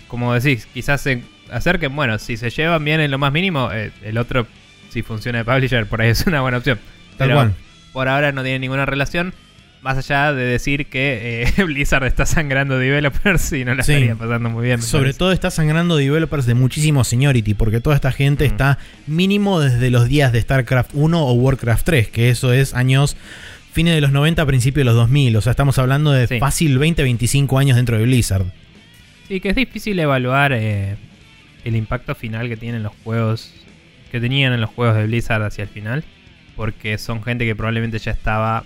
como 0.10 0.34
decís, 0.34 0.68
quizás 0.74 1.00
se 1.02 1.22
acerquen, 1.50 1.96
bueno, 1.96 2.20
si 2.20 2.36
se 2.36 2.50
llevan 2.50 2.84
bien 2.84 3.00
en 3.00 3.10
lo 3.12 3.18
más 3.18 3.32
mínimo, 3.32 3.72
eh, 3.72 3.91
el 4.04 4.18
otro, 4.18 4.46
si 4.89 5.02
funciona 5.02 5.38
de 5.39 5.46
publisher, 5.46 5.86
por 5.86 6.02
ahí 6.02 6.10
es 6.10 6.26
una 6.28 6.41
buena 6.41 6.58
opción. 6.58 6.78
Tal 7.18 7.30
Pero 7.30 7.36
cual. 7.36 7.54
por 7.93 8.10
ahora 8.10 8.32
no 8.34 8.43
tiene 8.43 8.60
ninguna 8.60 8.86
relación, 8.86 9.34
más 9.86 9.97
allá 9.99 10.33
de 10.33 10.43
decir 10.43 10.88
que 10.88 11.43
eh, 11.57 11.63
Blizzard 11.63 12.03
está 12.05 12.25
sangrando 12.25 12.77
developers 12.79 13.53
y 13.53 13.63
no 13.63 13.75
la 13.75 13.83
Sí. 13.83 13.93
estaría 13.93 14.15
pasando 14.15 14.49
muy 14.49 14.65
bien. 14.65 14.81
Sobre 14.81 15.03
parece. 15.05 15.19
todo 15.19 15.31
está 15.31 15.51
sangrando 15.51 15.95
developers 15.95 16.45
de 16.47 16.55
muchísimo 16.55 17.03
seniority, 17.03 17.53
porque 17.53 17.79
toda 17.79 17.95
esta 17.95 18.11
gente 18.11 18.43
Mm. 18.45 18.47
está 18.47 18.79
mínimo 19.07 19.59
desde 19.59 19.89
los 19.91 20.09
días 20.09 20.33
de 20.33 20.41
StarCraft 20.41 20.89
1 20.93 21.23
o 21.25 21.33
Warcraft 21.33 21.86
3, 21.86 22.07
que 22.09 22.29
eso 22.29 22.51
es 22.51 22.73
años 22.73 23.15
fines 23.73 23.93
de 23.93 24.01
los 24.01 24.11
90, 24.11 24.45
principios 24.45 24.81
de 24.81 24.86
los 24.86 24.95
2000. 24.95 25.36
O 25.38 25.41
sea, 25.41 25.51
estamos 25.51 25.77
hablando 25.77 26.11
de 26.11 26.27
Sí. 26.27 26.39
fácil 26.39 26.77
20, 26.79 27.03
25 27.03 27.59
años 27.59 27.75
dentro 27.75 27.97
de 27.97 28.03
Blizzard. 28.05 28.45
Sí, 29.27 29.39
que 29.39 29.49
es 29.49 29.55
difícil 29.55 29.99
evaluar 29.99 30.51
eh, 30.53 30.95
el 31.63 31.75
impacto 31.75 32.15
final 32.15 32.49
que 32.49 32.57
tienen 32.57 32.81
los 32.83 32.93
juegos, 33.03 33.53
que 34.11 34.19
tenían 34.19 34.51
en 34.53 34.61
los 34.61 34.69
juegos 34.71 34.95
de 34.95 35.05
Blizzard 35.05 35.43
hacia 35.43 35.61
el 35.63 35.69
final, 35.69 36.03
porque 36.55 36.97
son 36.97 37.21
gente 37.23 37.45
que 37.45 37.55
probablemente 37.55 37.99
ya 37.99 38.11
estaba 38.11 38.63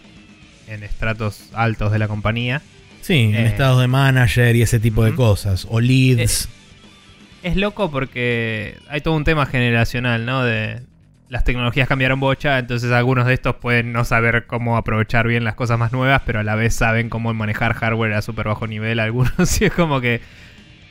en 0.70 0.84
estratos 0.84 1.49
altos 1.53 1.91
de 1.91 1.99
la 1.99 2.07
compañía. 2.07 2.61
Sí, 3.01 3.17
en 3.34 3.36
Eh. 3.36 3.45
estados 3.47 3.80
de 3.82 3.88
manager 3.88 4.55
y 4.55 4.61
ese 4.61 4.80
tipo 4.80 5.03
de 5.03 5.15
cosas. 5.15 5.65
O 5.70 5.80
leads. 5.80 6.49
Es 7.43 7.55
loco 7.55 7.89
porque 7.89 8.76
hay 8.89 9.01
todo 9.01 9.15
un 9.15 9.24
tema 9.24 9.45
generacional, 9.45 10.26
¿no? 10.26 10.43
De 10.43 10.82
las 11.30 11.43
tecnologías 11.43 11.88
cambiaron 11.88 12.20
bocha, 12.20 12.57
entonces 12.59 12.91
algunos 12.91 13.26
de 13.28 13.34
estos 13.36 13.55
pueden 13.55 13.93
no 13.93 14.03
saber 14.03 14.45
cómo 14.47 14.78
aprovechar 14.78 15.28
bien 15.28 15.43
las 15.43 15.53
cosas 15.55 15.78
más 15.78 15.91
nuevas, 15.91 16.24
pero 16.26 16.39
a 16.39 16.43
la 16.43 16.55
vez 16.55 16.74
saben 16.74 17.07
cómo 17.09 17.34
manejar 17.34 17.74
hardware 17.76 18.13
a 18.13 18.22
súper 18.22 18.47
bajo 18.47 18.67
nivel. 18.67 18.99
Algunos 18.99 19.32
y 19.61 19.65
es 19.65 19.72
como 19.74 20.01
que 20.01 20.22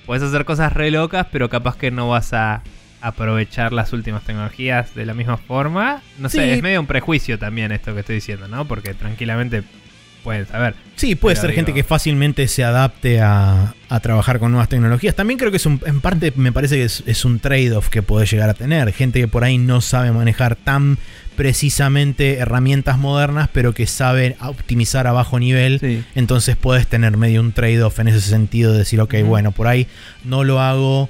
puedes 0.07 0.23
hacer 0.23 0.45
cosas 0.45 0.73
re 0.73 0.91
locas, 0.91 1.27
pero 1.31 1.49
capaz 1.51 1.77
que 1.77 1.91
no 1.91 2.09
vas 2.09 2.33
a 2.33 2.63
aprovechar 3.01 3.73
las 3.73 3.93
últimas 3.93 4.25
tecnologías 4.25 4.95
de 4.95 5.07
la 5.07 5.15
misma 5.15 5.37
forma. 5.37 6.03
No 6.19 6.29
sé, 6.29 6.55
es 6.55 6.63
medio 6.63 6.81
un 6.81 6.87
prejuicio 6.87 7.39
también 7.39 7.73
esto 7.73 7.95
que 7.95 8.01
estoy 8.01 8.17
diciendo, 8.17 8.49
¿no? 8.49 8.67
Porque 8.67 8.95
tranquilamente 8.95 9.63
pueden 10.25 10.47
saber. 10.47 10.75
Sí, 10.97 11.15
puede 11.15 11.37
Pero 11.37 11.47
ser 11.47 11.55
gente 11.55 11.73
que 11.73 11.85
fácilmente 11.85 12.49
se 12.49 12.65
adapte 12.65 13.21
a, 13.21 13.73
a 13.89 14.01
trabajar 14.01 14.41
con 14.41 14.51
nuevas 14.51 14.69
tecnologías. 14.69 15.15
También 15.15 15.39
creo 15.39 15.51
que 15.53 15.57
es 15.59 15.65
un- 15.67 15.81
en 15.87 16.01
parte 16.01 16.33
me 16.35 16.51
parece 16.51 16.75
que 16.77 16.85
es, 16.85 17.05
es 17.07 17.25
un 17.25 17.39
trade-off 17.39 17.89
que 17.89 18.03
puede 18.03 18.27
llegar 18.27 18.51
a 18.51 18.55
tener. 18.55 18.93
Gente 18.93 19.21
que 19.21 19.29
por 19.29 19.45
ahí 19.45 19.59
no 19.59 19.81
sabe 19.81 20.11
manejar 20.11 20.57
tan 20.57 20.99
precisamente 21.37 22.39
herramientas 22.39 22.99
modernas, 22.99 23.49
pero 23.53 23.73
que 23.73 23.87
sabe 23.87 24.37
optimizar 24.41 25.07
a 25.07 25.13
bajo 25.13 25.39
nivel. 25.39 25.79
Sí. 25.81 26.05
Entonces 26.15 26.57
puedes 26.57 26.87
tener 26.89 27.17
medio 27.17 27.41
un 27.41 27.53
trade-off 27.53 28.01
en 28.01 28.09
ese 28.09 28.21
sentido 28.21 28.73
de 28.73 28.79
decir, 28.81 29.01
ok, 29.01 29.15
bueno, 29.25 29.53
por 29.53 29.67
ahí 29.69 29.87
no 30.25 30.45
lo 30.45 30.61
hago 30.61 31.09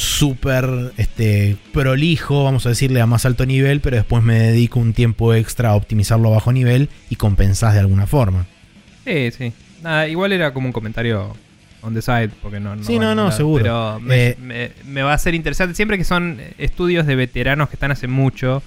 súper 0.00 0.92
este, 0.98 1.56
prolijo, 1.72 2.44
vamos 2.44 2.66
a 2.66 2.68
decirle 2.68 3.00
a 3.00 3.06
más 3.06 3.24
alto 3.24 3.46
nivel, 3.46 3.80
pero 3.80 3.96
después 3.96 4.22
me 4.22 4.38
dedico 4.38 4.78
un 4.78 4.92
tiempo 4.92 5.32
extra 5.32 5.70
a 5.70 5.74
optimizarlo 5.74 6.28
a 6.28 6.32
bajo 6.32 6.52
nivel 6.52 6.90
y 7.08 7.16
compensás 7.16 7.72
de 7.72 7.80
alguna 7.80 8.06
forma. 8.06 8.46
Sí, 9.06 9.30
sí. 9.30 9.52
Nada, 9.82 10.06
igual 10.06 10.32
era 10.32 10.52
como 10.52 10.66
un 10.66 10.72
comentario 10.72 11.34
on 11.80 11.94
the 11.94 12.02
side, 12.02 12.28
porque 12.42 12.60
no. 12.60 12.76
Sí, 12.84 12.98
no, 12.98 13.14
no, 13.14 13.32
seguro. 13.32 13.62
Pero 13.62 14.00
me, 14.00 14.26
Eh, 14.28 14.36
me- 14.38 14.70
me 14.84 15.02
va 15.02 15.14
a 15.14 15.18
ser 15.18 15.34
interesante. 15.34 15.74
Siempre 15.74 15.96
que 15.96 16.04
son 16.04 16.40
estudios 16.58 17.06
de 17.06 17.16
veteranos 17.16 17.70
que 17.70 17.76
están 17.76 17.90
hace 17.90 18.06
mucho, 18.06 18.62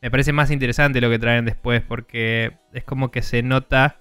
me 0.00 0.10
parece 0.10 0.32
más 0.32 0.50
interesante 0.50 1.02
lo 1.02 1.10
que 1.10 1.18
traen 1.18 1.44
después, 1.44 1.82
porque 1.86 2.52
es 2.72 2.84
como 2.84 3.10
que 3.10 3.20
se 3.20 3.42
nota 3.42 3.96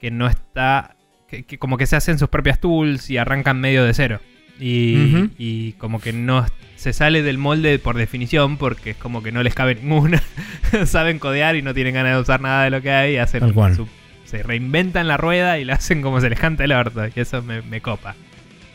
que 0.00 0.10
no 0.10 0.28
está. 0.28 0.96
Que, 1.28 1.42
que 1.44 1.58
como 1.58 1.76
que 1.76 1.86
se 1.86 1.96
hacen 1.96 2.18
sus 2.18 2.28
propias 2.30 2.58
tools 2.58 3.10
y 3.10 3.18
arrancan 3.18 3.60
medio 3.60 3.84
de 3.84 3.92
cero. 3.92 4.20
Y, 4.60 5.72
como 5.78 6.00
que 6.00 6.12
no 6.12 6.46
se 6.76 6.92
sale 6.92 7.22
del 7.22 7.38
molde 7.38 7.78
por 7.78 7.96
definición, 7.96 8.56
porque 8.56 8.90
es 8.90 8.96
como 8.96 9.22
que 9.22 9.32
no 9.32 9.42
les 9.42 9.54
cabe 9.54 9.74
ninguna. 9.74 10.22
Saben 10.86 11.18
codear 11.18 11.56
y 11.56 11.62
no 11.62 11.74
tienen 11.74 11.94
ganas 11.94 12.14
de 12.16 12.20
usar 12.22 12.40
nada 12.40 12.64
de 12.64 12.70
lo 12.70 12.82
que 12.82 12.90
hay. 12.90 13.14
y 13.14 13.16
Hacen 13.18 13.52
su- 13.74 13.88
se 14.24 14.42
reinventan 14.42 15.06
la 15.08 15.16
rueda 15.16 15.58
y 15.58 15.64
la 15.64 15.74
hacen 15.74 16.02
como 16.02 16.20
se 16.20 16.28
les 16.30 16.38
canta 16.38 16.64
el 16.64 16.72
orto. 16.72 17.02
Y 17.14 17.20
eso 17.20 17.42
me, 17.42 17.62
me 17.62 17.80
copa. 17.80 18.14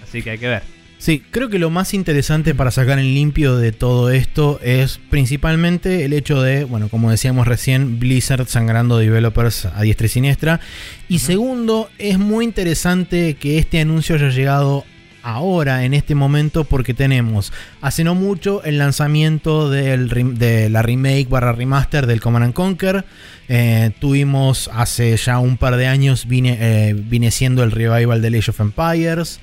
Así 0.04 0.22
que 0.22 0.32
hay 0.32 0.38
que 0.38 0.48
ver. 0.48 0.64
Sí, 0.98 1.24
creo 1.32 1.48
que 1.50 1.60
lo 1.60 1.70
más 1.70 1.94
interesante 1.94 2.54
para 2.54 2.72
sacar 2.72 3.00
en 3.00 3.14
limpio 3.14 3.56
de 3.56 3.72
todo 3.72 4.10
esto 4.10 4.60
es 4.62 5.00
principalmente 5.10 6.04
el 6.04 6.12
hecho 6.12 6.42
de, 6.42 6.66
bueno, 6.66 6.90
como 6.90 7.10
decíamos 7.10 7.48
recién, 7.48 8.00
Blizzard 8.02 8.48
sangrando 8.48 8.98
developers 8.98 9.66
a 9.66 9.82
diestra 9.82 10.08
y 10.08 10.10
siniestra. 10.10 10.60
Y 11.08 11.20
segundo, 11.20 11.90
es 12.00 12.20
muy 12.20 12.44
interesante 12.44 13.36
que 13.36 13.60
este 13.60 13.80
anuncio 13.80 14.16
haya 14.16 14.28
llegado 14.28 14.84
ahora, 15.24 15.84
en 15.86 15.94
este 15.94 16.16
momento, 16.16 16.64
porque 16.64 16.94
tenemos 16.94 17.52
hace 17.82 18.04
no 18.04 18.16
mucho 18.16 18.64
el 18.64 18.78
lanzamiento 18.78 19.70
de 19.70 20.70
la 20.70 20.82
remake 20.82 21.28
barra 21.30 21.52
remaster 21.52 22.08
del 22.08 22.22
Command 22.22 22.46
and 22.46 22.54
Conquer. 22.54 23.06
Eh, 23.48 23.92
tuvimos 24.00 24.70
hace 24.74 25.16
ya 25.18 25.40
un 25.40 25.58
par 25.58 25.76
de 25.76 25.88
años, 25.88 26.28
vine, 26.28 26.58
eh, 26.60 27.32
siendo 27.32 27.64
el 27.64 27.72
revival 27.72 28.22
de 28.22 28.38
Age 28.38 28.52
of 28.52 28.60
Empires 28.60 29.40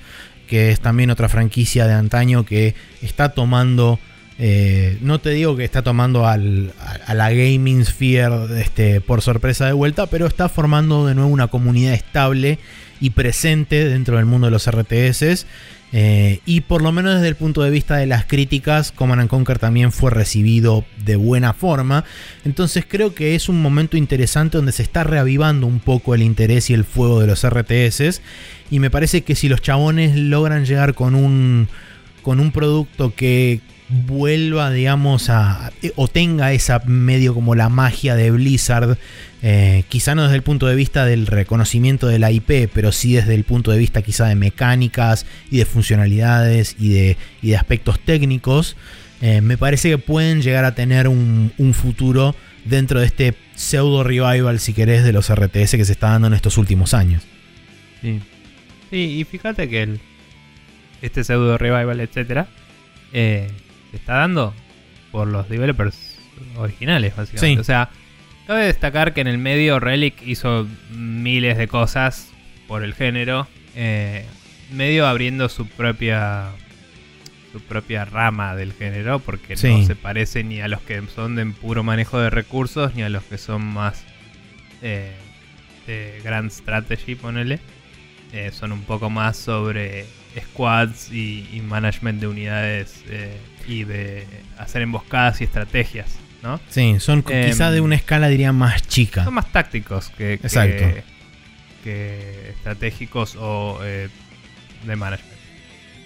que 0.47 0.71
es 0.71 0.79
también 0.79 1.09
otra 1.09 1.27
franquicia 1.27 1.87
de 1.87 1.93
antaño 1.93 2.45
que 2.45 2.73
está 3.01 3.33
tomando, 3.33 3.99
eh, 4.39 4.97
no 5.01 5.19
te 5.19 5.31
digo 5.31 5.57
que 5.57 5.65
está 5.65 5.81
tomando 5.81 6.25
al- 6.25 6.71
a, 6.79 7.11
a 7.11 7.13
la 7.15 7.31
gaming 7.31 7.83
sphere 7.83 8.61
este, 8.61 9.01
por 9.01 9.21
sorpresa 9.21 9.65
de 9.65 9.73
vuelta, 9.73 10.05
pero 10.07 10.25
está 10.25 10.47
formando 10.47 11.05
de 11.05 11.15
nuevo 11.15 11.29
una 11.29 11.47
comunidad 11.47 11.93
estable 11.95 12.59
y 12.99 13.11
presente 13.11 13.87
dentro 13.87 14.17
del 14.17 14.25
mundo 14.25 14.47
de 14.47 14.51
los 14.51 14.69
RTS. 14.69 15.45
eh, 15.93 16.41
y 16.45 16.61
por 16.61 16.81
lo 16.81 16.91
menos 16.91 17.15
desde 17.15 17.29
el 17.29 17.35
punto 17.35 17.63
de 17.63 17.69
vista 17.69 17.95
de 17.95 18.07
las 18.07 18.25
críticas, 18.25 18.91
Command 18.91 19.21
and 19.21 19.29
Conquer 19.29 19.57
también 19.57 19.93
fue 19.93 20.11
recibido 20.11 20.83
de 21.05 21.15
buena 21.15 21.53
forma. 21.53 22.03
Entonces 22.43 22.85
creo 22.87 23.15
que 23.15 23.35
es 23.35 23.47
un 23.47 23.61
momento 23.61 23.95
interesante 23.95 24.57
donde 24.57 24.73
se 24.73 24.83
está 24.83 25.03
reavivando 25.05 25.65
un 25.65 25.79
poco 25.79 26.13
el 26.13 26.23
interés 26.23 26.69
y 26.69 26.73
el 26.73 26.83
fuego 26.83 27.21
de 27.21 27.27
los 27.27 27.47
RTS. 27.47 28.21
Y 28.69 28.79
me 28.79 28.89
parece 28.89 29.21
que 29.21 29.35
si 29.35 29.47
los 29.47 29.61
chabones 29.61 30.15
logran 30.17 30.65
llegar 30.65 30.93
con 30.93 31.15
un, 31.15 31.69
con 32.21 32.41
un 32.41 32.51
producto 32.51 33.15
que 33.15 33.61
vuelva, 33.89 34.71
digamos, 34.71 35.29
a. 35.29 35.71
o 35.95 36.07
tenga 36.07 36.51
esa 36.53 36.79
medio 36.85 37.33
como 37.33 37.55
la 37.55 37.69
magia 37.69 38.15
de 38.15 38.31
Blizzard, 38.31 38.97
eh, 39.41 39.83
quizá 39.89 40.15
no 40.15 40.23
desde 40.23 40.35
el 40.35 40.43
punto 40.43 40.67
de 40.67 40.75
vista 40.75 41.05
del 41.05 41.27
reconocimiento 41.27 42.07
de 42.07 42.19
la 42.19 42.31
IP, 42.31 42.69
pero 42.73 42.91
sí 42.91 43.13
desde 43.13 43.35
el 43.35 43.43
punto 43.43 43.71
de 43.71 43.77
vista 43.77 44.01
quizá 44.01 44.27
de 44.27 44.35
mecánicas 44.35 45.25
y 45.49 45.57
de 45.57 45.65
funcionalidades 45.65 46.75
y 46.79 46.89
de, 46.89 47.17
y 47.41 47.49
de 47.49 47.57
aspectos 47.57 47.99
técnicos, 47.99 48.75
eh, 49.21 49.41
me 49.41 49.57
parece 49.57 49.89
que 49.89 49.97
pueden 49.97 50.41
llegar 50.41 50.65
a 50.65 50.75
tener 50.75 51.07
un, 51.07 51.53
un 51.57 51.73
futuro 51.73 52.35
dentro 52.65 52.99
de 52.99 53.05
este 53.05 53.35
pseudo 53.55 54.03
revival, 54.03 54.59
si 54.59 54.73
querés, 54.73 55.03
de 55.03 55.13
los 55.13 55.33
RTS 55.33 55.71
que 55.71 55.85
se 55.85 55.93
está 55.93 56.09
dando 56.09 56.27
en 56.27 56.33
estos 56.33 56.57
últimos 56.57 56.93
años. 56.93 57.23
Sí. 58.01 58.19
Sí, 58.89 59.19
y 59.19 59.23
fíjate 59.23 59.67
que 59.67 59.83
el, 59.83 59.99
este 61.01 61.23
pseudo 61.23 61.57
revival, 61.57 61.99
etcétera, 61.99 62.47
eh, 63.13 63.49
se 63.91 63.97
está 63.97 64.15
dando 64.15 64.53
por 65.11 65.27
los 65.27 65.47
developers 65.49 66.17
originales, 66.57 67.15
básicamente. 67.15 67.55
Sí. 67.55 67.59
O 67.59 67.63
sea, 67.63 67.89
cabe 68.45 68.65
destacar 68.65 69.13
que 69.13 69.21
en 69.21 69.27
el 69.27 69.37
medio 69.37 69.79
Relic 69.79 70.21
hizo 70.25 70.67
miles 70.91 71.57
de 71.57 71.67
cosas 71.67 72.29
por 72.67 72.83
el 72.83 72.93
género, 72.93 73.47
eh, 73.75 74.25
medio 74.71 75.07
abriendo 75.07 75.49
su 75.49 75.67
propia 75.67 76.47
su 77.53 77.61
propia 77.61 78.03
rama 78.03 78.55
del 78.55 78.73
género, 78.73 79.19
porque 79.19 79.55
Sí. 79.55 79.69
no 79.69 79.85
se 79.85 79.95
parece 79.95 80.43
ni 80.43 80.59
a 80.59 80.67
los 80.67 80.81
que 80.81 81.01
son 81.15 81.35
de 81.35 81.45
puro 81.45 81.81
manejo 81.81 82.19
de 82.19 82.29
recursos, 82.29 82.93
ni 82.93 83.03
a 83.03 83.09
los 83.09 83.23
que 83.23 83.37
son 83.37 83.63
más 83.65 84.03
eh, 84.81 85.13
de 85.87 86.19
Grand 86.23 86.51
Strategy, 86.51 87.15
ponele. 87.15 87.59
Eh, 88.33 88.51
son 88.51 88.73
un 88.73 88.81
poco 88.83 89.09
más 89.09 89.37
sobre 89.37 90.05
squads 90.37 91.11
y, 91.13 91.47
y 91.53 91.61
management 91.61 92.19
de 92.19 92.27
unidades 92.27 93.01
eh, 93.09 93.37
y 93.67 93.83
de 93.83 94.25
hacer 94.57 94.81
emboscadas 94.81 95.41
y 95.41 95.43
estrategias, 95.43 96.17
¿no? 96.41 96.59
Sí, 96.69 96.99
son 96.99 97.23
Em, 97.29 97.49
quizás 97.49 97.73
de 97.73 97.81
una 97.81 97.95
escala, 97.95 98.29
diría, 98.29 98.51
más 98.53 98.87
chica. 98.87 99.23
Son 99.23 99.33
más 99.33 99.51
tácticos 99.51 100.09
que, 100.17 100.33
Exacto. 100.33 100.85
que 101.83 102.49
estratégicos 102.49 103.35
o 103.39 103.79
eh, 103.83 104.09
de 104.85 104.95
management. 104.95 105.37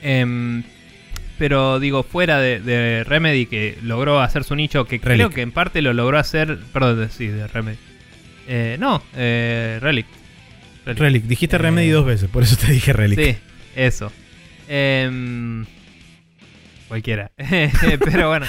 Em, 0.01 0.63
pero 1.37 1.79
digo, 1.79 2.03
fuera 2.03 2.39
de, 2.39 2.59
de 2.59 3.03
Remedy 3.03 3.45
que 3.47 3.77
logró 3.81 4.19
hacer 4.21 4.43
su 4.43 4.55
nicho, 4.55 4.85
que 4.85 4.99
creo 4.99 5.29
que 5.29 5.41
en 5.41 5.51
parte 5.51 5.81
lo 5.81 5.93
logró 5.93 6.19
hacer, 6.19 6.59
perdón, 6.73 7.09
sí, 7.11 7.27
de 7.27 7.47
Remedy. 7.47 7.77
Eh, 8.47 8.77
no, 8.79 9.01
eh, 9.15 9.79
Relic. 9.81 10.05
Relic. 10.85 10.99
Relic, 10.99 11.23
dijiste 11.25 11.55
Eh, 11.55 11.59
Remedy 11.59 11.89
dos 11.89 12.05
veces, 12.05 12.29
por 12.29 12.43
eso 12.43 12.57
te 12.57 12.71
dije 12.71 12.93
Relic. 12.93 13.19
Sí, 13.19 13.37
eso. 13.75 14.11
Em, 14.67 15.65
cualquiera. 16.91 17.31
Pero 18.03 18.27
bueno, 18.27 18.45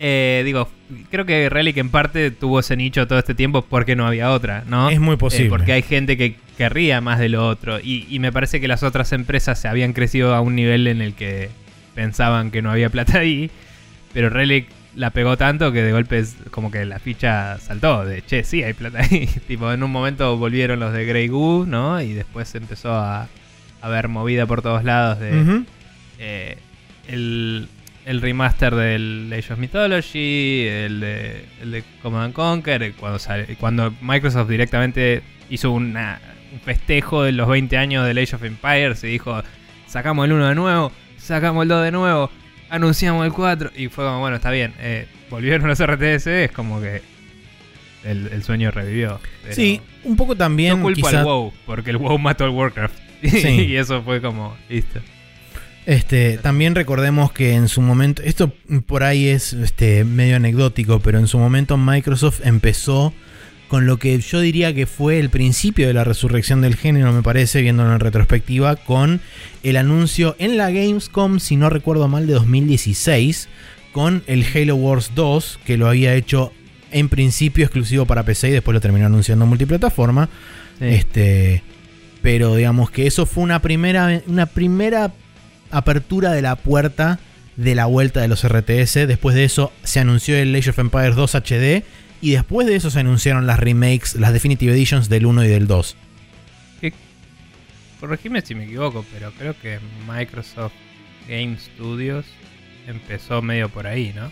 eh, 0.00 0.40
digo, 0.42 0.70
creo 1.10 1.26
que 1.26 1.50
Relic 1.50 1.76
en 1.76 1.90
parte 1.90 2.30
tuvo 2.30 2.60
ese 2.60 2.78
nicho 2.78 3.06
todo 3.06 3.18
este 3.18 3.34
tiempo 3.34 3.60
porque 3.60 3.94
no 3.94 4.06
había 4.06 4.30
otra, 4.30 4.64
¿no? 4.66 4.88
Es 4.88 5.00
muy 5.00 5.16
posible. 5.16 5.48
Eh, 5.48 5.50
porque 5.50 5.72
hay 5.74 5.82
gente 5.82 6.16
que 6.16 6.36
querría 6.56 7.02
más 7.02 7.18
de 7.18 7.28
lo 7.28 7.46
otro. 7.46 7.78
Y, 7.80 8.06
y 8.08 8.20
me 8.20 8.32
parece 8.32 8.58
que 8.58 8.68
las 8.68 8.82
otras 8.82 9.12
empresas 9.12 9.60
se 9.60 9.68
habían 9.68 9.92
crecido 9.92 10.34
a 10.34 10.40
un 10.40 10.56
nivel 10.56 10.86
en 10.86 11.02
el 11.02 11.12
que 11.12 11.50
pensaban 11.94 12.50
que 12.50 12.62
no 12.62 12.70
había 12.70 12.88
plata 12.88 13.18
ahí. 13.18 13.50
Pero 14.14 14.30
Relic 14.30 14.68
la 14.96 15.10
pegó 15.10 15.36
tanto 15.36 15.70
que 15.70 15.82
de 15.82 15.92
golpe 15.92 16.20
es 16.20 16.36
como 16.50 16.70
que 16.70 16.86
la 16.86 16.98
ficha 16.98 17.58
saltó. 17.58 18.06
De 18.06 18.22
che, 18.22 18.44
sí, 18.44 18.62
hay 18.62 18.72
plata 18.72 19.00
ahí. 19.00 19.26
tipo, 19.46 19.70
en 19.70 19.82
un 19.82 19.90
momento 19.90 20.38
volvieron 20.38 20.80
los 20.80 20.94
de 20.94 21.04
Grey 21.04 21.28
Goo, 21.28 21.66
¿no? 21.66 22.00
Y 22.00 22.14
después 22.14 22.54
empezó 22.54 22.94
a, 22.94 23.28
ver 23.82 24.08
movida 24.08 24.46
por 24.46 24.62
todos 24.62 24.84
lados 24.84 25.20
de. 25.20 25.64
Eh, 26.18 26.56
el, 27.08 27.68
el 28.04 28.20
remaster 28.20 28.74
del 28.74 29.32
Age 29.36 29.52
of 29.54 29.58
Mythology, 29.58 30.66
el 30.68 31.00
de, 31.00 31.44
el 31.62 31.70
de 31.70 31.84
Command 32.02 32.24
and 32.26 32.34
Conquer, 32.34 32.92
cuando, 32.94 33.18
sale- 33.18 33.56
cuando 33.58 33.94
Microsoft 34.02 34.48
directamente 34.48 35.22
hizo 35.50 35.70
una- 35.70 36.20
un 36.52 36.60
festejo 36.60 37.22
de 37.22 37.32
los 37.32 37.48
20 37.48 37.76
años 37.78 38.06
del 38.06 38.18
Age 38.18 38.36
of 38.36 38.44
Empires 38.44 39.02
y 39.04 39.08
dijo, 39.08 39.42
sacamos 39.86 40.24
el 40.26 40.32
1 40.32 40.48
de 40.48 40.54
nuevo, 40.54 40.92
sacamos 41.16 41.62
el 41.62 41.68
2 41.68 41.84
de 41.84 41.92
nuevo, 41.92 42.30
anunciamos 42.70 43.24
el 43.26 43.32
4 43.32 43.70
y 43.74 43.88
fue 43.88 44.04
como, 44.04 44.20
bueno, 44.20 44.36
está 44.36 44.50
bien, 44.50 44.74
eh, 44.80 45.06
volvieron 45.30 45.66
los 45.66 45.80
RTS, 45.80 46.26
es 46.44 46.52
como 46.52 46.80
que 46.80 47.00
el, 48.04 48.28
el 48.32 48.42
sueño 48.42 48.70
revivió. 48.70 49.18
Sí, 49.50 49.80
un 50.04 50.16
poco 50.16 50.36
también. 50.36 50.80
no 50.82 50.88
quizá- 50.92 51.20
al 51.20 51.24
WoW, 51.24 51.52
porque 51.64 51.90
el 51.90 51.96
WoW 51.96 52.18
mató 52.18 52.44
al 52.44 52.50
Warcraft. 52.50 52.94
Sí. 53.24 53.48
y 53.68 53.76
eso 53.76 54.02
fue 54.02 54.20
como, 54.20 54.54
listo. 54.68 55.00
Este, 55.86 56.38
también 56.38 56.74
recordemos 56.74 57.32
que 57.32 57.52
en 57.52 57.68
su 57.68 57.82
momento, 57.82 58.22
esto 58.22 58.52
por 58.86 59.02
ahí 59.02 59.28
es 59.28 59.52
este, 59.52 60.04
medio 60.04 60.36
anecdótico, 60.36 61.00
pero 61.00 61.18
en 61.18 61.26
su 61.26 61.38
momento 61.38 61.76
Microsoft 61.76 62.40
empezó 62.44 63.12
con 63.68 63.86
lo 63.86 63.98
que 63.98 64.18
yo 64.18 64.40
diría 64.40 64.74
que 64.74 64.86
fue 64.86 65.18
el 65.18 65.30
principio 65.30 65.86
de 65.86 65.94
la 65.94 66.04
resurrección 66.04 66.60
del 66.60 66.76
género, 66.76 67.12
me 67.12 67.22
parece, 67.22 67.60
viéndolo 67.60 67.92
en 67.92 68.00
retrospectiva, 68.00 68.76
con 68.76 69.20
el 69.62 69.76
anuncio 69.76 70.36
en 70.38 70.56
la 70.56 70.70
Gamescom, 70.70 71.38
si 71.38 71.56
no 71.56 71.68
recuerdo 71.70 72.08
mal, 72.08 72.26
de 72.26 72.34
2016, 72.34 73.48
con 73.92 74.22
el 74.26 74.44
Halo 74.54 74.76
Wars 74.76 75.12
2, 75.14 75.60
que 75.66 75.76
lo 75.76 75.88
había 75.88 76.14
hecho 76.14 76.52
en 76.92 77.08
principio 77.08 77.64
exclusivo 77.64 78.06
para 78.06 78.22
PC 78.22 78.48
y 78.48 78.52
después 78.52 78.74
lo 78.74 78.80
terminó 78.80 79.06
anunciando 79.06 79.44
multiplataforma. 79.44 80.28
Sí. 80.78 80.84
Este, 80.86 81.62
pero 82.22 82.54
digamos 82.54 82.90
que 82.90 83.06
eso 83.06 83.26
fue 83.26 83.42
una 83.42 83.60
primera, 83.60 84.22
una 84.26 84.46
primera 84.46 85.12
apertura 85.76 86.32
de 86.32 86.42
la 86.42 86.56
puerta 86.56 87.18
de 87.56 87.74
la 87.74 87.86
vuelta 87.86 88.20
de 88.20 88.28
los 88.28 88.46
RTS. 88.46 89.06
Después 89.06 89.36
de 89.36 89.44
eso 89.44 89.72
se 89.82 90.00
anunció 90.00 90.36
el 90.36 90.54
Age 90.54 90.70
of 90.70 90.78
Empires 90.78 91.14
2 91.16 91.34
HD. 91.34 91.84
Y 92.20 92.32
después 92.32 92.66
de 92.66 92.76
eso 92.76 92.90
se 92.90 93.00
anunciaron 93.00 93.46
las 93.46 93.58
remakes, 93.58 94.14
las 94.14 94.32
Definitive 94.32 94.72
Editions 94.72 95.08
del 95.08 95.26
1 95.26 95.44
y 95.44 95.48
del 95.48 95.66
2. 95.66 95.96
Corregime 98.00 98.42
si 98.42 98.54
me 98.54 98.64
equivoco, 98.64 99.04
pero 99.12 99.32
creo 99.32 99.58
que 99.58 99.78
Microsoft 100.06 100.74
Game 101.28 101.56
Studios 101.58 102.26
empezó 102.86 103.40
medio 103.40 103.68
por 103.70 103.86
ahí, 103.86 104.12
¿no? 104.14 104.30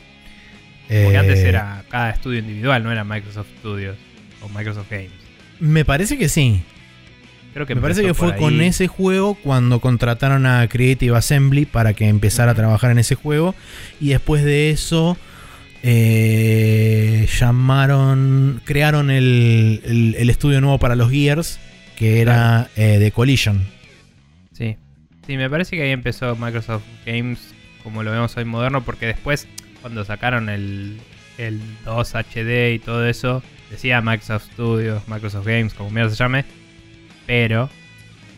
Porque 0.89 1.15
Eh, 1.15 1.17
antes 1.17 1.39
era 1.39 1.85
cada 1.89 2.11
estudio 2.11 2.41
individual, 2.41 2.83
no 2.83 2.93
era 2.93 3.05
Microsoft 3.05 3.49
Studios 3.61 3.97
o 4.43 4.49
Microsoft 4.49 4.91
Games. 4.91 5.13
Me 5.59 5.85
parece 5.85 6.19
que 6.19 6.29
sí. 6.29 6.63
Creo 7.55 7.67
que 7.67 7.75
Me 7.75 7.81
parece 7.83 8.03
que 8.03 8.15
fue 8.15 8.35
con 8.37 8.61
ese 8.63 8.87
juego 8.89 9.35
cuando 9.35 9.81
contrataron 9.81 10.47
a 10.47 10.67
Creative 10.69 11.17
Assembly 11.17 11.67
para 11.67 11.93
que 11.95 12.09
empezara 12.09 12.53
a 12.53 12.55
trabajar 12.55 12.91
en 12.93 12.99
ese 12.99 13.15
juego. 13.15 13.55
Y 14.01 14.09
después 14.11 14.43
de 14.45 14.71
eso 14.71 15.19
eh, 15.83 17.29
llamaron, 17.39 18.61
crearon 18.65 19.11
el, 19.11 19.81
el- 19.85 20.15
el 20.19 20.31
estudio 20.31 20.61
nuevo 20.61 20.79
para 20.79 20.97
los 20.97 21.11
Gears, 21.11 21.59
que 21.97 22.21
era 22.21 22.69
eh, 22.77 22.99
de 22.99 23.11
Collision. 23.11 23.65
Sí. 24.53 24.77
Sí, 25.27 25.37
me 25.37 25.49
parece 25.51 25.77
que 25.77 25.83
ahí 25.83 25.91
empezó 25.91 26.35
Microsoft 26.37 26.83
Games 27.07 27.55
como 27.83 28.03
lo 28.03 28.13
vemos 28.13 28.37
hoy 28.37 28.45
moderno, 28.45 28.83
porque 28.85 29.07
después, 29.07 29.49
cuando 29.81 30.05
sacaron 30.05 30.49
el, 30.49 30.99
el 31.37 31.61
2 31.85 32.15
HD 32.15 32.75
y 32.75 32.79
todo 32.79 33.05
eso, 33.07 33.43
decía 33.71 34.01
Microsoft 34.01 34.45
Studios, 34.53 35.03
Microsoft 35.09 35.47
Games, 35.47 35.75
como 35.75 35.91
mierda 35.91 36.11
se 36.11 36.17
llame, 36.17 36.45
pero 37.27 37.71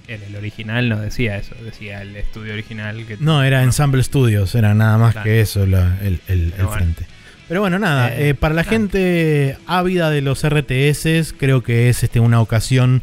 en 0.08 0.22
el 0.22 0.36
original 0.36 0.88
no 0.88 1.00
decía 1.00 1.36
eso, 1.38 1.54
decía 1.64 2.02
el 2.02 2.14
estudio 2.16 2.52
original 2.52 3.06
que 3.06 3.16
No, 3.18 3.42
era 3.42 3.62
Ensemble 3.62 4.02
Studios, 4.02 4.54
era 4.54 4.74
nada 4.74 4.98
más 4.98 5.12
Claro. 5.12 5.24
que 5.24 5.40
eso 5.40 5.64
la- 5.66 5.98
el, 6.02 6.20
el- 6.28 6.50
Pero 6.50 6.62
el 6.62 6.66
bueno. 6.66 6.70
frente. 6.72 7.06
Pero 7.48 7.60
bueno, 7.60 7.78
nada, 7.78 8.14
Eh, 8.14 8.30
eh, 8.30 8.34
para 8.34 8.54
la 8.54 8.64
gente 8.64 9.56
ávida 9.66 10.10
de 10.10 10.20
los 10.22 10.44
RTS, 10.44 11.34
creo 11.38 11.62
que 11.62 11.88
es 11.90 12.02
este, 12.02 12.18
una 12.20 12.40
ocasión 12.40 13.02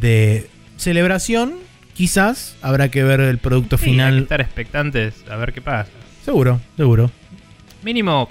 de 0.00 0.46
celebración. 0.76 1.54
Quizás 1.94 2.54
habrá 2.62 2.90
que 2.90 3.02
ver 3.02 3.20
el 3.20 3.38
producto 3.38 3.76
Sí, 3.76 3.84
hay 3.84 3.86
que 3.86 3.92
final. 3.92 4.18
estar 4.18 4.40
expectantes 4.40 5.14
a 5.30 5.36
ver 5.36 5.52
qué 5.52 5.60
pasa. 5.62 5.90
Seguro, 6.24 6.60
seguro. 6.76 7.10
Mínimo 7.82 8.28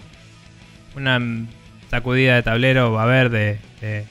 una 0.95 1.20
sacudida 1.89 2.36
de 2.36 2.43
tablero 2.43 2.91
va 2.91 3.02
a 3.02 3.06
haber 3.06 3.30
de... 3.30 3.60
de, 3.82 4.06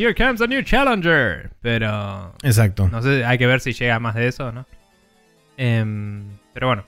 Here 0.00 0.14
comes 0.14 0.40
a 0.40 0.46
new 0.46 0.62
challenger. 0.62 1.50
Pero 1.60 2.34
Exacto. 2.42 2.88
no 2.88 3.02
sé, 3.02 3.24
hay 3.24 3.36
que 3.36 3.46
ver 3.46 3.60
si 3.60 3.72
llega 3.72 3.98
más 4.00 4.14
de 4.14 4.28
eso, 4.28 4.50
¿no? 4.50 4.66
Em, 5.56 6.24
pero 6.54 6.68
bueno. 6.68 6.84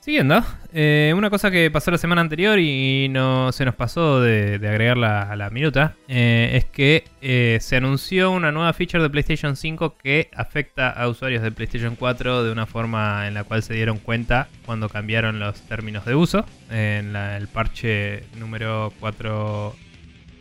Siguiendo, 0.00 0.42
eh, 0.72 1.12
una 1.14 1.28
cosa 1.28 1.50
que 1.50 1.70
pasó 1.70 1.90
la 1.90 1.98
semana 1.98 2.22
anterior 2.22 2.58
y 2.58 3.08
no 3.10 3.52
se 3.52 3.66
nos 3.66 3.74
pasó 3.74 4.18
de, 4.22 4.58
de 4.58 4.66
agregarla 4.68 5.24
a 5.30 5.36
la 5.36 5.50
minuta, 5.50 5.94
eh, 6.08 6.52
es 6.54 6.64
que 6.64 7.04
eh, 7.20 7.58
se 7.60 7.76
anunció 7.76 8.30
una 8.30 8.50
nueva 8.50 8.72
feature 8.72 9.02
de 9.02 9.10
PlayStation 9.10 9.56
5 9.56 9.98
que 10.02 10.30
afecta 10.34 10.88
a 10.88 11.06
usuarios 11.06 11.42
de 11.42 11.52
PlayStation 11.52 11.96
4 11.96 12.44
de 12.44 12.50
una 12.50 12.64
forma 12.64 13.28
en 13.28 13.34
la 13.34 13.44
cual 13.44 13.62
se 13.62 13.74
dieron 13.74 13.98
cuenta 13.98 14.48
cuando 14.64 14.88
cambiaron 14.88 15.38
los 15.38 15.60
términos 15.68 16.06
de 16.06 16.14
uso. 16.14 16.46
En 16.70 17.12
la- 17.12 17.36
el 17.36 17.46
parche 17.48 18.24
número 18.38 18.94
4... 19.00 19.76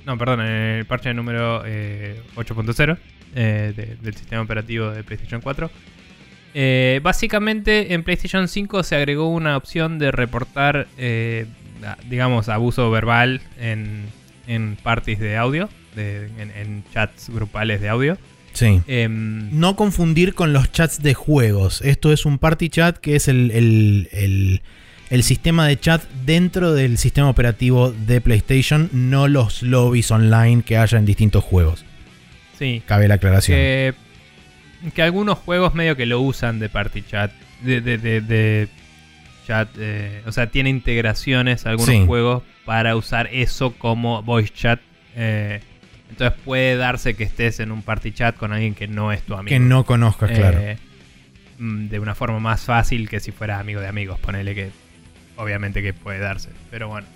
No, 0.09 0.17
perdón, 0.17 0.41
en 0.41 0.47
el 0.79 0.85
parche 0.87 1.13
número 1.13 1.61
eh, 1.67 2.19
8.0 2.35 2.97
eh, 3.35 3.73
de- 3.75 3.95
del 4.01 4.15
sistema 4.15 4.41
operativo 4.41 4.89
de 4.89 5.03
PlayStation 5.03 5.39
4. 5.39 5.69
Eh, 6.55 6.99
básicamente 7.03 7.93
en 7.93 8.01
PlayStation 8.01 8.47
5 8.47 8.81
se 8.81 8.95
agregó 8.95 9.29
una 9.29 9.55
opción 9.55 9.99
de 9.99 10.09
reportar, 10.11 10.87
eh, 10.97 11.45
digamos, 12.09 12.49
abuso 12.49 12.89
verbal 12.89 13.39
en, 13.59 14.05
en 14.47 14.77
parties 14.81 15.19
de 15.19 15.37
audio, 15.37 15.69
de- 15.95 16.25
en, 16.39 16.49
en 16.57 16.83
chats 16.91 17.29
grupales 17.29 17.79
de 17.79 17.89
audio. 17.89 18.17
Sí. 18.53 18.81
Em, 18.87 19.59
No 19.59 19.75
confundir 19.75 20.33
con 20.33 20.53
los 20.53 20.71
chats 20.71 21.03
de 21.03 21.13
juegos. 21.13 21.83
Esto 21.83 22.11
es 22.11 22.25
un 22.25 22.39
party 22.39 22.69
chat 22.69 22.97
que 22.97 23.15
es 23.15 23.27
el, 23.27 23.51
el- 23.51 24.09
el- 24.11 24.61
el 25.09 25.23
sistema 25.23 25.67
de 25.67 25.79
chat 25.79 26.03
dentro 26.25 26.73
del 26.73 26.97
sistema 26.97 27.29
operativo 27.29 27.91
de 27.91 28.21
PlayStation, 28.21 28.89
no 28.93 29.27
los 29.27 29.63
lobbies 29.63 30.11
online 30.11 30.61
que 30.63 30.77
haya 30.77 30.97
en 30.97 31.05
distintos 31.05 31.43
juegos. 31.43 31.85
sí, 32.57 32.81
Cabe 32.85 33.07
la 33.07 33.15
aclaración. 33.15 33.57
que, 33.57 33.93
que 34.93 35.01
algunos 35.01 35.37
juegos 35.37 35.73
medio 35.73 35.95
que 35.95 36.05
lo 36.05 36.19
usan 36.21 36.59
de 36.59 36.69
party 36.69 37.03
chat, 37.03 37.31
de, 37.61 37.81
de- 37.81 37.97
de- 37.97 38.21
de 38.21 38.67
chat, 39.47 39.69
eh, 39.79 40.21
o 40.25 40.31
sea, 40.31 40.47
tiene 40.47 40.69
integraciones 40.69 41.65
algunos 41.65 41.89
Sí. 41.95 42.05
juegos 42.05 42.43
para 42.65 42.95
usar 42.95 43.29
eso 43.31 43.71
como 43.73 44.21
voice 44.23 44.53
chat. 44.53 44.79
eh, 45.15 45.61
entonces 46.11 46.39
puede 46.45 46.75
darse 46.75 47.13
que 47.15 47.23
estés 47.23 47.59
en 47.59 47.71
un 47.71 47.81
party 47.83 48.11
chat 48.11 48.35
con 48.35 48.51
alguien 48.51 48.73
que 48.75 48.87
no 48.87 49.11
es 49.11 49.21
tu 49.23 49.33
amigo. 49.35 49.49
que 49.49 49.59
no 49.59 49.85
conozcas, 49.85 50.31
claro. 50.31 50.59
Eh, 50.59 50.77
mm, 51.59 51.87
de 51.87 51.99
una 51.99 52.15
forma 52.15 52.39
más 52.39 52.61
fácil 52.61 53.07
que 53.09 53.19
si 53.19 53.31
fueras 53.31 53.59
amigo 53.59 53.79
de 53.79 53.87
amigos, 53.87 54.19
ponele 54.19 54.53
que 54.55 54.69
obviamente 55.39 55.81
que 55.81 55.93
puede 55.93 56.19
darse, 56.19 56.49
pero 56.69 56.89
bueno. 56.89 57.07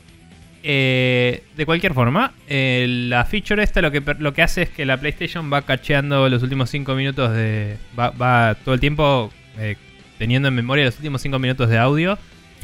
Eh, 0.66 1.44
de 1.58 1.66
cualquier 1.66 1.94
forma, 1.94 2.34
eh, 2.48 2.86
la 2.88 3.26
feature 3.26 3.62
esta 3.62 3.82
lo 3.82 3.92
que, 3.92 4.02
lo 4.18 4.34
que 4.34 4.42
hace 4.42 4.62
es 4.62 4.70
que 4.70 4.86
la 4.86 4.98
PlayStation 4.98 5.52
va 5.52 5.62
cacheando 5.64 6.30
los 6.30 6.42
últimos 6.42 6.70
5 6.70 6.96
minutos 6.96 7.34
de... 7.34 7.78
Va, 8.00 8.12
va 8.12 8.56
todo 8.56 8.74
el 8.74 8.80
tiempo 8.80 9.32
eh, 9.60 9.76
teniendo 10.18 10.48
en 10.48 10.56
memoria 10.56 10.86
los 10.86 10.96
últimos 10.96 11.22
5 11.22 11.38
minutos 11.38 11.70
de 11.70 11.78
audio 11.78 12.18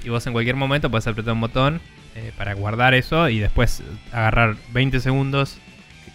y 0.06 0.10
vos 0.10 0.26
en 0.26 0.34
cualquier 0.34 0.56
momento 0.56 0.90
puedes 0.90 1.08
apretar 1.08 1.34
un 1.34 1.42
botón 1.42 1.82
para 2.38 2.54
guardar 2.54 2.96
eso 2.96 3.30
y 3.30 3.40
después 3.40 3.82
agarrar 4.12 4.58
20 4.74 5.00
segundos 5.00 5.58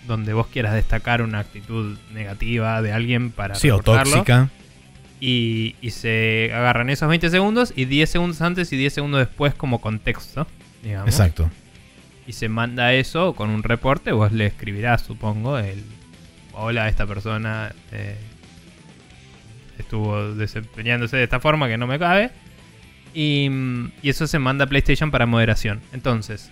donde 0.06 0.34
vos 0.34 0.48
quieras 0.48 0.74
destacar 0.74 1.22
una 1.22 1.38
actitud 1.38 1.96
negativa 2.12 2.82
de 2.82 2.92
alguien 2.92 3.30
para 3.30 3.54
sí, 3.54 3.70
o 3.70 3.78
tóxica. 3.78 4.50
Y, 5.20 5.76
y 5.80 5.90
se 5.90 6.50
agarran 6.52 6.90
esos 6.90 7.08
20 7.08 7.30
segundos 7.30 7.72
y 7.74 7.86
10 7.86 8.10
segundos 8.10 8.42
antes 8.42 8.72
y 8.72 8.76
10 8.76 8.92
segundos 8.92 9.20
después 9.20 9.54
como 9.54 9.80
contexto, 9.80 10.46
digamos. 10.82 11.08
Exacto. 11.08 11.50
Y 12.26 12.32
se 12.32 12.48
manda 12.48 12.92
eso 12.94 13.34
con 13.34 13.50
un 13.50 13.62
reporte, 13.62 14.12
vos 14.12 14.32
le 14.32 14.46
escribirás, 14.46 15.02
supongo, 15.02 15.58
el 15.58 15.82
hola, 16.52 16.88
esta 16.88 17.06
persona 17.06 17.74
eh, 17.92 18.16
estuvo 19.78 20.34
desempeñándose 20.34 21.16
de 21.16 21.24
esta 21.24 21.40
forma 21.40 21.68
que 21.68 21.78
no 21.78 21.86
me 21.86 21.98
cabe. 21.98 22.30
Y, 23.12 23.48
y 24.02 24.08
eso 24.08 24.26
se 24.26 24.38
manda 24.38 24.64
a 24.64 24.68
PlayStation 24.68 25.10
para 25.10 25.26
moderación. 25.26 25.80
Entonces, 25.92 26.50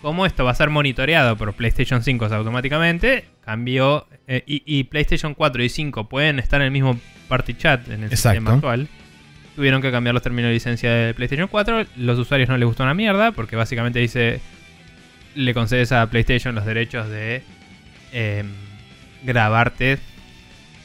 como 0.00 0.26
esto 0.26 0.44
va 0.44 0.52
a 0.52 0.54
ser 0.54 0.70
monitoreado 0.70 1.36
por 1.36 1.54
PlayStation 1.54 2.02
5 2.02 2.26
automáticamente, 2.26 3.24
cambió. 3.44 4.06
eh, 4.28 4.44
y, 4.46 4.62
y 4.66 4.84
PlayStation 4.84 5.34
4 5.34 5.62
y 5.64 5.68
5 5.68 6.08
pueden 6.08 6.38
estar 6.38 6.60
en 6.60 6.66
el 6.66 6.70
mismo 6.70 6.98
party 7.28 7.54
chat 7.54 7.88
en 7.88 8.04
el 8.04 8.10
Exacto. 8.10 8.38
sistema 8.38 8.54
actual. 8.54 8.88
Tuvieron 9.56 9.80
que 9.82 9.90
cambiar 9.90 10.14
los 10.14 10.22
términos 10.22 10.48
de 10.48 10.54
licencia 10.54 10.90
de 10.92 11.14
PlayStation 11.14 11.48
4. 11.48 11.86
Los 11.96 12.18
usuarios 12.18 12.48
no 12.48 12.56
les 12.56 12.66
gustó 12.66 12.82
una 12.82 12.94
mierda 12.94 13.32
porque 13.32 13.56
básicamente 13.56 13.98
dice. 13.98 14.40
Le 15.34 15.52
concedes 15.52 15.90
a 15.90 16.08
PlayStation 16.08 16.54
los 16.54 16.64
derechos 16.64 17.08
de 17.08 17.42
eh, 18.12 18.44
grabarte 19.24 19.98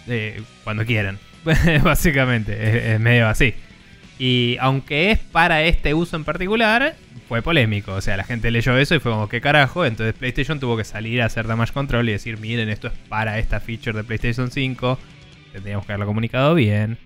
eh, 0.08 0.42
cuando 0.64 0.86
quieran. 0.86 1.20
básicamente, 1.84 2.54
es, 2.54 2.86
es 2.94 3.00
medio 3.00 3.28
así. 3.28 3.54
Y 4.18 4.58
aunque 4.60 5.12
es 5.12 5.20
para 5.20 5.64
este 5.64 5.94
uso 5.94 6.18
en 6.18 6.24
particular, 6.24 6.96
fue 7.30 7.44
polémico. 7.44 7.94
O 7.94 8.02
sea, 8.02 8.18
la 8.18 8.24
gente 8.24 8.50
leyó 8.50 8.76
eso 8.78 8.96
y 8.96 9.00
fue 9.00 9.12
como, 9.12 9.30
¿qué 9.30 9.40
carajo? 9.40 9.86
Entonces 9.86 10.16
PlayStation 10.16 10.60
tuvo 10.60 10.76
que 10.76 10.84
salir 10.84 11.22
a 11.22 11.26
hacer 11.26 11.48
damage 11.48 11.72
control 11.72 12.10
y 12.10 12.14
decir, 12.14 12.40
miren, 12.40 12.70
esto 12.70 12.88
es 12.88 12.94
para 13.08 13.38
esta 13.38 13.60
feature 13.60 13.96
de 13.96 14.04
PlayStation 14.04 14.50
5. 14.52 15.00
Tendríamos 15.52 15.86
que 15.86 15.92
haberlo 15.92 16.06
comunicado 16.06 16.56
bien. 16.56 16.98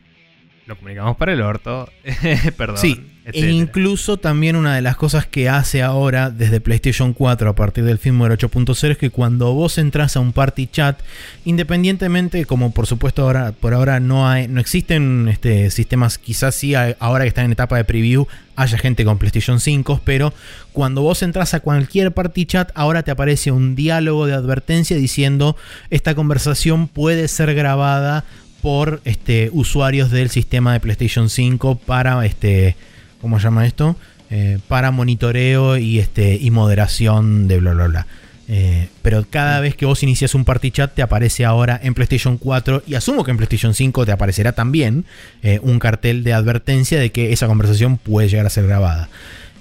Lo 0.66 0.76
comunicamos 0.78 1.18
para 1.18 1.34
el 1.34 1.42
orto. 1.42 1.90
Perdón. 2.58 2.78
Sí, 2.78 3.06
e 3.26 3.30
etcétera. 3.30 3.52
incluso 3.52 4.18
también 4.18 4.56
una 4.56 4.76
de 4.76 4.82
las 4.82 4.96
cosas 4.96 5.26
que 5.26 5.48
hace 5.50 5.82
ahora 5.82 6.30
desde 6.30 6.62
PlayStation 6.62 7.14
4 7.14 7.50
a 7.50 7.56
partir 7.56 7.84
del 7.84 7.98
firmware 7.98 8.38
8.0 8.38 8.92
es 8.92 8.98
que 8.98 9.10
cuando 9.10 9.54
vos 9.54 9.78
entras 9.78 10.16
a 10.16 10.20
un 10.22 10.32
party 10.34 10.68
chat, 10.68 11.00
independientemente, 11.46 12.46
como 12.46 12.72
por 12.74 12.88
supuesto 12.88 13.24
ahora 13.24 13.52
por 13.52 13.74
ahora 13.74 14.00
no 14.00 14.28
hay, 14.28 14.48
no 14.48 14.60
existen 14.60 15.28
este, 15.30 15.70
sistemas, 15.72 16.18
quizás 16.18 16.56
sí 16.56 16.76
hay- 16.76 16.96
ahora 17.00 17.24
que 17.24 17.30
están 17.30 17.46
en 17.46 17.52
etapa 17.54 17.78
de 17.78 17.84
preview 17.86 18.28
haya 18.56 18.78
gente 18.78 19.04
con 19.06 19.18
PlayStation 19.18 19.60
5, 19.60 20.02
pero 20.04 20.34
cuando 20.74 21.02
vos 21.02 21.24
entras 21.24 21.54
a 21.54 21.60
cualquier 21.60 22.12
party 22.12 22.46
chat, 22.46 22.72
ahora 22.76 23.04
te 23.04 23.12
aparece 23.12 23.52
un 23.52 23.76
diálogo 23.76 24.28
de 24.28 24.34
advertencia 24.34 24.96
diciendo 24.98 25.56
esta 25.90 26.14
conversación 26.16 26.88
puede 26.88 27.28
ser 27.28 27.54
grabada 27.56 28.26
por 28.64 29.02
este, 29.04 29.50
usuarios 29.52 30.10
del 30.10 30.30
sistema 30.30 30.72
de 30.72 30.80
PlayStation 30.80 31.30
5 31.30 31.76
para 31.86 32.26
este, 32.26 32.78
¿cómo 33.20 33.38
se 33.38 33.44
llama 33.44 33.68
esto? 33.68 33.98
Eh, 34.32 34.58
para 34.70 34.90
monitoreo 34.90 35.76
y, 35.76 36.00
este, 36.00 36.38
y 36.40 36.50
moderación 36.50 37.50
de 37.50 37.60
bla 37.60 37.74
bla 37.74 37.88
bla. 37.88 38.08
Eh, 38.48 38.88
pero 39.02 39.26
cada 39.30 39.60
vez 39.60 39.76
que 39.76 39.86
vos 39.86 40.02
inicias 40.02 40.34
un 40.34 40.46
party 40.46 40.72
chat 40.72 40.96
te 40.96 41.02
aparece 41.02 41.44
ahora 41.44 41.78
en 41.84 41.94
PlayStation 41.94 42.38
4 42.38 42.84
y 42.88 42.96
asumo 42.96 43.26
que 43.26 43.32
en 43.32 43.38
PlayStation 43.38 43.74
5 43.74 44.06
te 44.06 44.14
aparecerá 44.14 44.54
también 44.54 45.04
eh, 45.42 45.60
un 45.62 45.78
cartel 45.78 46.24
de 46.24 46.32
advertencia 46.32 46.98
de 46.98 47.12
que 47.12 47.34
esa 47.34 47.48
conversación 47.48 47.98
puede 47.98 48.30
llegar 48.30 48.46
a 48.46 48.50
ser 48.50 48.66
grabada. 48.66 49.10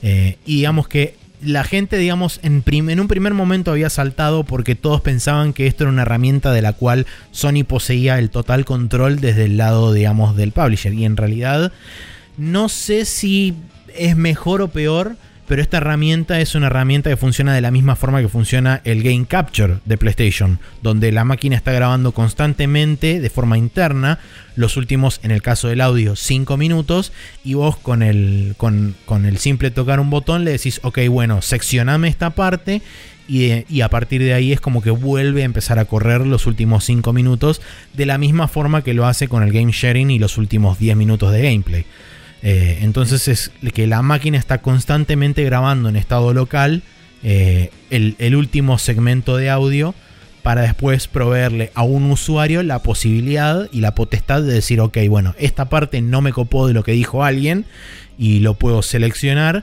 Y 0.04 0.56
digamos 0.56 0.86
que 0.88 1.16
la 1.42 1.64
gente, 1.64 1.96
digamos, 1.96 2.40
en, 2.42 2.62
un 3.00 3.08
primer 3.08 3.34
momento 3.34 3.72
había 3.72 3.90
saltado 3.90 4.44
porque 4.44 4.74
todos 4.74 5.00
pensaban 5.00 5.52
que 5.52 5.66
esto 5.66 5.84
era 5.84 5.92
una 5.92 6.02
herramienta 6.02 6.52
de 6.52 6.62
la 6.62 6.72
cual 6.72 7.06
Sony 7.30 7.64
poseía 7.66 8.18
el 8.18 8.30
total 8.30 8.64
control 8.64 9.20
desde 9.20 9.44
el 9.44 9.56
lado, 9.56 9.92
digamos, 9.92 10.36
del 10.36 10.52
publisher. 10.52 10.94
Y 10.94 11.04
en 11.04 11.16
realidad 11.16 11.72
no 12.36 12.68
sé 12.68 13.04
si 13.04 13.54
es 13.94 14.16
mejor 14.16 14.62
o 14.62 14.68
peor, 14.68 15.16
pero 15.46 15.60
esta 15.60 15.78
herramienta 15.78 16.40
es 16.40 16.54
una 16.54 16.68
herramienta 16.68 17.10
que 17.10 17.16
funciona 17.16 17.54
de 17.54 17.60
la 17.60 17.70
misma 17.70 17.96
forma 17.96 18.20
que 18.20 18.28
funciona 18.28 18.80
el 18.84 19.02
Game 19.02 19.26
Capture 19.26 19.78
de 19.84 19.98
PlayStation, 19.98 20.60
donde 20.82 21.12
la 21.12 21.24
máquina 21.24 21.56
está 21.56 21.72
grabando 21.72 22.12
constantemente 22.12 23.20
de 23.20 23.30
forma 23.30 23.58
interna 23.58 24.18
los 24.54 24.76
últimos, 24.76 25.20
en 25.22 25.30
el 25.30 25.42
caso 25.42 25.68
del 25.68 25.80
audio, 25.80 26.16
5 26.16 26.56
minutos, 26.56 27.12
y 27.44 27.54
vos 27.54 27.76
con 27.76 28.02
el, 28.02 28.54
con, 28.56 28.94
con 29.04 29.26
el 29.26 29.38
simple 29.38 29.70
tocar 29.70 29.98
un 30.00 30.10
botón 30.10 30.44
le 30.44 30.52
decís, 30.52 30.80
ok, 30.84 30.98
bueno, 31.08 31.42
seccioname 31.42 32.08
esta 32.08 32.30
parte. 32.30 32.82
Y, 33.28 33.64
y 33.72 33.82
a 33.82 33.88
partir 33.88 34.20
de 34.20 34.34
ahí 34.34 34.52
es 34.52 34.60
como 34.60 34.82
que 34.82 34.90
vuelve 34.90 35.42
a 35.42 35.44
empezar 35.44 35.78
a 35.78 35.84
correr 35.84 36.26
los 36.26 36.46
últimos 36.46 36.84
5 36.84 37.12
minutos 37.12 37.62
de 37.94 38.04
la 38.04 38.18
misma 38.18 38.48
forma 38.48 38.82
que 38.82 38.94
lo 38.94 39.06
hace 39.06 39.28
con 39.28 39.42
el 39.42 39.52
game 39.52 39.72
sharing 39.72 40.10
y 40.10 40.18
los 40.18 40.38
últimos 40.38 40.78
10 40.78 40.96
minutos 40.96 41.32
de 41.32 41.42
gameplay. 41.42 41.86
Eh, 42.42 42.78
entonces 42.82 43.28
es 43.28 43.52
que 43.72 43.86
la 43.86 44.02
máquina 44.02 44.36
está 44.38 44.58
constantemente 44.58 45.44
grabando 45.44 45.88
en 45.88 45.96
estado 45.96 46.34
local 46.34 46.82
eh, 47.22 47.70
el, 47.90 48.16
el 48.18 48.34
último 48.34 48.78
segmento 48.78 49.36
de 49.36 49.48
audio 49.48 49.94
para 50.42 50.62
después 50.62 51.06
proveerle 51.06 51.70
a 51.74 51.84
un 51.84 52.10
usuario 52.10 52.64
la 52.64 52.80
posibilidad 52.80 53.68
y 53.70 53.80
la 53.80 53.94
potestad 53.94 54.42
de 54.42 54.52
decir, 54.54 54.80
ok, 54.80 54.98
bueno, 55.08 55.36
esta 55.38 55.66
parte 55.68 56.00
no 56.02 56.20
me 56.20 56.32
copó 56.32 56.66
de 56.66 56.74
lo 56.74 56.82
que 56.82 56.90
dijo 56.92 57.22
alguien 57.22 57.64
y 58.18 58.40
lo 58.40 58.54
puedo 58.54 58.82
seleccionar. 58.82 59.62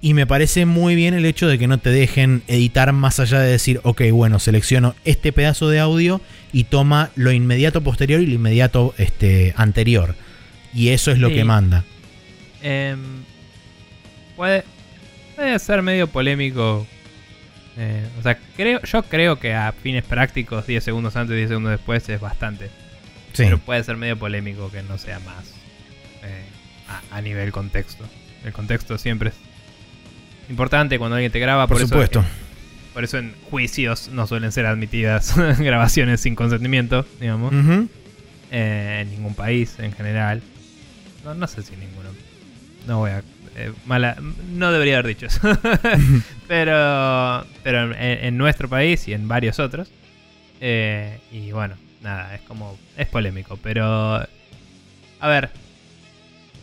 Y 0.00 0.14
me 0.14 0.26
parece 0.26 0.64
muy 0.66 0.94
bien 0.94 1.12
el 1.14 1.24
hecho 1.26 1.46
de 1.46 1.58
que 1.58 1.66
no 1.66 1.76
te 1.78 1.90
dejen 1.90 2.42
editar 2.46 2.92
más 2.94 3.20
allá 3.20 3.38
de 3.40 3.50
decir, 3.50 3.80
ok, 3.84 4.02
bueno, 4.12 4.38
selecciono 4.38 4.94
este 5.04 5.32
pedazo 5.32 5.68
de 5.68 5.80
audio 5.80 6.20
y 6.54 6.64
toma 6.64 7.10
lo 7.16 7.30
inmediato 7.32 7.82
posterior 7.82 8.20
y 8.22 8.26
lo 8.26 8.34
inmediato 8.34 8.94
este, 8.96 9.52
anterior. 9.56 10.14
Y 10.74 10.88
eso 10.88 11.10
es 11.10 11.18
lo 11.18 11.28
Sí. 11.28 11.34
que 11.36 11.44
manda. 11.44 11.84
Em, 12.64 13.22
puede, 14.36 14.64
puede 15.36 15.58
ser 15.58 15.82
medio 15.82 16.08
polémico. 16.08 16.86
Eh, 17.76 18.08
o 18.18 18.22
sea, 18.22 18.38
creo, 18.56 18.80
yo 18.82 19.02
creo 19.02 19.38
que 19.38 19.52
a 19.52 19.72
fines 19.72 20.02
prácticos, 20.02 20.66
10 20.66 20.82
segundos 20.82 21.14
antes, 21.16 21.36
10 21.36 21.48
segundos 21.50 21.72
después 21.72 22.08
es 22.08 22.20
bastante. 22.20 22.66
Sí. 23.34 23.44
Pero 23.44 23.58
puede 23.58 23.84
ser 23.84 23.96
medio 23.96 24.16
polémico 24.18 24.70
que 24.70 24.82
no 24.82 24.96
sea 24.96 25.18
más 25.20 25.52
eh, 26.22 26.44
a, 26.88 27.16
a 27.16 27.20
nivel 27.20 27.52
contexto. 27.52 28.04
El 28.44 28.52
contexto 28.52 28.96
siempre 28.96 29.30
es 29.30 29.36
importante 30.48 30.98
cuando 30.98 31.16
alguien 31.16 31.32
te 31.32 31.40
graba. 31.40 31.66
Por 31.66 31.78
Por, 31.78 31.88
supuesto. 31.88 32.20
Eso, 32.20 32.28
por 32.94 33.04
eso 33.04 33.18
en 33.18 33.34
juicios 33.50 34.08
no 34.08 34.26
suelen 34.26 34.52
ser 34.52 34.64
admitidas 34.64 35.36
grabaciones 35.58 36.20
sin 36.20 36.34
consentimiento, 36.34 37.04
digamos. 37.20 37.52
Eh, 38.50 39.00
en 39.02 39.10
ningún 39.10 39.34
país 39.34 39.74
en 39.80 39.92
general. 39.92 40.40
No, 41.24 41.34
no 41.34 41.46
sé 41.46 41.62
si 41.62 41.76
ninguno. 41.76 42.10
No 42.86 42.98
voy 42.98 43.10
a. 43.12 43.22
eh, 43.56 43.72
mala, 43.86 44.16
no 44.50 44.72
debería 44.72 44.94
haber 44.98 45.08
dicho 45.08 45.26
eso. 45.26 45.40
pero 46.48 47.44
pero 47.62 47.92
en, 47.94 48.24
en 48.26 48.36
nuestro 48.36 48.68
país 48.68 49.06
y 49.08 49.14
en 49.14 49.28
varios 49.28 49.58
otros. 49.58 49.90
eh, 50.60 51.18
y 51.32 51.52
bueno, 51.52 51.76
nada, 52.02 52.34
es 52.34 52.42
como. 52.42 52.78
Es 52.96 53.06
polémico. 53.08 53.56
Pero. 53.62 53.84
A 55.20 55.28
ver. 55.28 55.50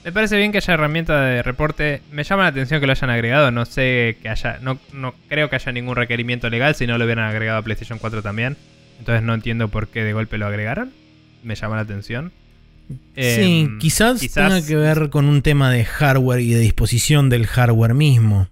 Me 0.04 0.12
parece 0.12 0.36
bien 0.38 0.52
que 0.52 0.58
haya 0.58 0.74
herramienta 0.74 1.22
de 1.22 1.44
reporte. 1.44 2.02
Me 2.12 2.24
llama 2.24 2.44
la 2.44 2.50
atención 2.50 2.80
que 2.80 2.88
lo 2.88 2.92
hayan 2.94 3.12
agregado. 3.12 3.52
No 3.52 3.66
sé 3.66 4.18
que 4.22 4.30
haya. 4.30 4.58
No, 4.62 4.80
no 4.94 5.14
creo 5.30 5.50
que 5.50 5.56
haya 5.58 5.72
ningún 5.72 5.96
requerimiento 5.96 6.50
legal 6.50 6.74
si 6.76 6.88
no 6.88 6.98
lo 6.98 7.06
hubieran 7.06 7.30
agregado 7.30 7.60
a 7.60 7.62
PlayStation 7.64 8.00
4 8.00 8.24
también. 8.24 8.58
Entonces 9.00 9.24
no 9.24 9.34
entiendo 9.36 9.68
por 9.70 9.90
qué 9.90 10.04
de 10.04 10.14
golpe 10.14 10.38
lo 10.40 10.48
agregaron. 10.48 10.92
Me 11.44 11.54
llama 11.56 11.76
la 11.76 11.84
atención. 11.84 12.32
Sí, 13.16 13.66
Em, 13.68 13.80
quizás, 13.80 14.20
quizás- 14.20 14.50
tenga 14.54 14.66
que 14.66 14.76
ver 14.76 15.10
con 15.10 15.26
un 15.26 15.42
tema 15.42 15.70
de 15.72 15.86
hardware 15.86 16.40
y 16.42 16.54
de 16.54 16.60
disposición 16.60 17.30
del 17.30 17.46
hardware 17.48 17.94
mismo. 17.94 18.48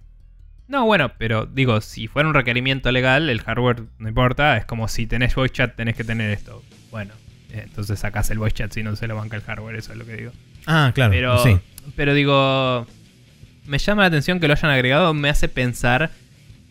No, 0.68 0.84
bueno, 0.86 1.12
pero 1.18 1.46
digo, 1.46 1.80
si 1.80 2.06
fuera 2.06 2.28
un 2.28 2.34
requerimiento 2.34 2.92
legal, 2.92 3.28
el 3.28 3.40
hardware 3.40 3.82
no 3.98 4.08
importa. 4.08 4.56
Es 4.56 4.64
como 4.66 4.86
si 4.86 5.06
tenés 5.06 5.34
voice 5.34 5.52
chat, 5.54 5.74
tenés 5.74 5.96
que 5.96 6.04
tener 6.04 6.30
esto. 6.30 6.62
Bueno, 6.92 7.12
eh, 7.50 7.62
entonces 7.64 7.98
sacás 7.98 8.30
el 8.30 8.38
voice 8.38 8.54
chat 8.54 8.72
si 8.72 8.82
no 8.84 8.94
se 8.94 9.08
lo 9.08 9.16
banca 9.16 9.36
el 9.36 9.42
hardware, 9.42 9.76
eso 9.76 9.92
es 9.92 9.98
lo 9.98 10.04
que 10.06 10.14
digo. 10.16 10.32
Ah, 10.66 10.92
claro. 10.94 11.10
Pero, 11.10 11.42
sí. 11.42 11.58
pero 11.96 12.14
digo, 12.14 12.86
me 13.66 13.78
llama 13.78 14.02
la 14.02 14.08
atención 14.08 14.38
que 14.38 14.46
lo 14.46 14.54
hayan 14.54 14.70
agregado. 14.70 15.12
Me 15.14 15.28
hace 15.28 15.48
pensar 15.48 16.10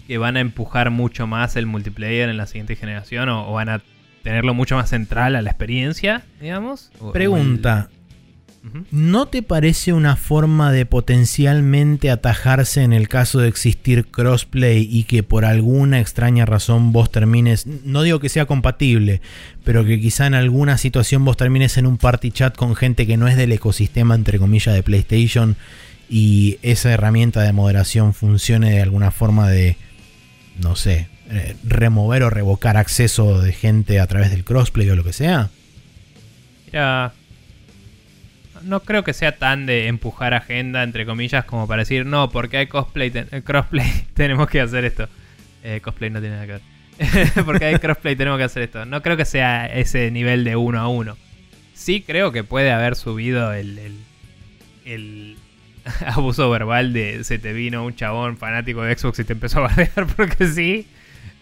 que 0.07 0.17
van 0.17 0.37
a 0.37 0.39
empujar 0.39 0.89
mucho 0.91 1.27
más 1.27 1.55
el 1.57 1.65
multiplayer 1.65 2.29
en 2.29 2.37
la 2.37 2.45
siguiente 2.47 2.75
generación 2.77 3.27
o, 3.29 3.49
o 3.49 3.53
van 3.53 3.67
a 3.69 3.81
tenerlo 4.23 4.53
mucho 4.53 4.75
más 4.75 4.89
central 4.89 5.35
a 5.35 5.41
la 5.41 5.49
experiencia, 5.49 6.23
digamos. 6.41 6.91
El- 7.03 7.11
Pregunta. 7.11 7.89
¿No 8.91 9.25
te 9.27 9.41
parece 9.41 9.93
una 9.93 10.17
forma 10.17 10.73
de 10.73 10.85
potencialmente 10.85 12.11
atajarse 12.11 12.83
en 12.83 12.91
el 12.91 13.07
caso 13.07 13.39
de 13.39 13.47
existir 13.47 14.05
crossplay 14.07 14.85
y 14.91 15.03
que 15.05 15.23
por 15.23 15.45
alguna 15.45 16.01
extraña 16.01 16.45
razón 16.45 16.91
vos 16.91 17.09
termines, 17.09 17.65
no 17.65 18.01
digo 18.03 18.19
que 18.19 18.27
sea 18.27 18.45
compatible, 18.45 19.21
pero 19.63 19.85
que 19.85 19.99
quizá 20.01 20.27
en 20.27 20.33
alguna 20.33 20.77
situación 20.77 21.23
vos 21.23 21.37
termines 21.37 21.77
en 21.77 21.85
un 21.87 21.97
party 21.97 22.31
chat 22.31 22.53
con 22.55 22.75
gente 22.75 23.07
que 23.07 23.15
no 23.15 23.29
es 23.29 23.37
del 23.37 23.53
ecosistema 23.53 24.13
entre 24.13 24.39
comillas 24.39 24.75
de 24.75 24.83
PlayStation 24.83 25.55
y 26.09 26.57
esa 26.61 26.91
herramienta 26.91 27.41
de 27.41 27.53
moderación 27.53 28.13
funcione 28.13 28.71
de 28.71 28.81
alguna 28.81 29.11
forma 29.11 29.47
de, 29.49 29.77
no 30.61 30.75
sé, 30.75 31.07
eh, 31.29 31.55
remover 31.63 32.23
o 32.23 32.29
revocar 32.29 32.77
acceso 32.77 33.41
de 33.41 33.53
gente 33.53 33.99
a 33.99 34.07
través 34.07 34.31
del 34.31 34.43
crossplay 34.43 34.89
o 34.89 34.95
lo 34.95 35.03
que 35.03 35.13
sea? 35.13 35.49
Mira, 36.67 37.13
no 38.63 38.81
creo 38.81 39.03
que 39.03 39.13
sea 39.13 39.37
tan 39.37 39.65
de 39.65 39.87
empujar 39.87 40.33
agenda, 40.33 40.83
entre 40.83 41.05
comillas, 41.05 41.45
como 41.45 41.67
para 41.67 41.81
decir, 41.83 42.05
no, 42.05 42.29
porque 42.29 42.57
hay 42.57 42.67
cosplay, 42.67 43.09
te- 43.11 43.25
eh, 43.31 43.41
crossplay, 43.45 43.89
tenemos 44.13 44.49
que 44.49 44.61
hacer 44.61 44.85
esto. 44.85 45.07
Eh, 45.63 45.81
cosplay 45.83 46.09
no 46.09 46.19
tiene 46.19 46.35
nada 46.35 46.45
que 46.47 46.51
ver. 46.53 46.61
porque 47.45 47.65
hay 47.65 47.75
crossplay, 47.79 48.15
tenemos 48.15 48.37
que 48.37 48.43
hacer 48.43 48.63
esto. 48.63 48.85
No 48.85 49.01
creo 49.01 49.15
que 49.17 49.25
sea 49.25 49.65
ese 49.67 50.11
nivel 50.11 50.43
de 50.43 50.55
uno 50.55 50.79
a 50.79 50.87
uno. 50.89 51.17
Sí 51.73 52.01
creo 52.05 52.31
que 52.33 52.43
puede 52.43 52.71
haber 52.71 52.95
subido 52.95 53.53
el... 53.53 53.77
el, 53.79 53.95
el- 54.85 55.37
abuso 56.05 56.49
verbal 56.51 56.93
de 56.93 57.23
se 57.23 57.39
te 57.39 57.51
vino 57.53 57.83
un 57.85 57.95
chabón 57.95 58.37
fanático 58.37 58.83
de 58.83 58.95
Xbox 58.95 59.19
y 59.19 59.23
te 59.23 59.33
empezó 59.33 59.59
a 59.59 59.61
bardear 59.69 60.05
porque 60.15 60.45
sí, 60.47 60.85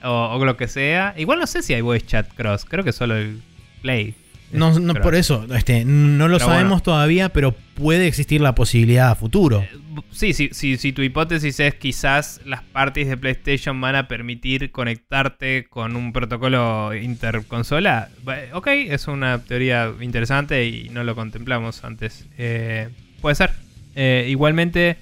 o, 0.04 0.36
o 0.36 0.46
lo 0.46 0.58
que 0.58 0.68
sea. 0.68 1.14
Igual 1.18 1.40
no 1.40 1.48
sé 1.48 1.62
si 1.62 1.74
hay 1.74 1.82
voice 1.82 2.06
chat 2.06 2.34
cross, 2.34 2.66
creo 2.66 2.84
que 2.84 2.92
solo 2.94 3.16
el 3.16 3.42
Play. 3.82 4.16
No, 4.52 4.80
no 4.80 4.94
por 4.96 5.14
eso, 5.14 5.46
este, 5.54 5.84
no 5.84 6.28
lo 6.30 6.38
Pero 6.38 6.50
sabemos 6.50 6.70
bueno. 6.70 6.84
todavía, 6.84 7.30
pero 7.30 7.52
puede 7.76 8.08
existir 8.08 8.40
la 8.40 8.56
posibilidad 8.56 9.12
a 9.12 9.16
futuro. 9.16 9.62
Eh, 9.62 9.78
Sí, 10.12 10.34
sí, 10.34 10.50
sí, 10.52 10.78
si 10.78 10.94
tu 10.94 11.02
hipótesis 11.02 11.60
es 11.60 11.76
quizás 11.76 12.42
las 12.46 12.62
parties 12.64 13.08
de 13.08 13.18
PlayStation 13.18 13.80
van 13.82 13.96
a 13.96 14.08
permitir 14.08 14.72
conectarte 14.72 15.66
con 15.70 15.96
un 15.96 16.14
protocolo 16.14 16.94
interconsola, 16.96 18.10
ok, 18.54 18.68
es 18.68 19.08
una 19.08 19.40
teoría 19.44 19.92
interesante 20.02 20.66
y 20.66 20.90
no 20.90 21.04
lo 21.04 21.16
contemplamos 21.16 21.84
antes. 21.84 22.28
Eh, 22.38 22.90
puede 23.22 23.36
ser. 23.36 23.52
Eh, 23.96 24.28
igualmente, 24.30 24.98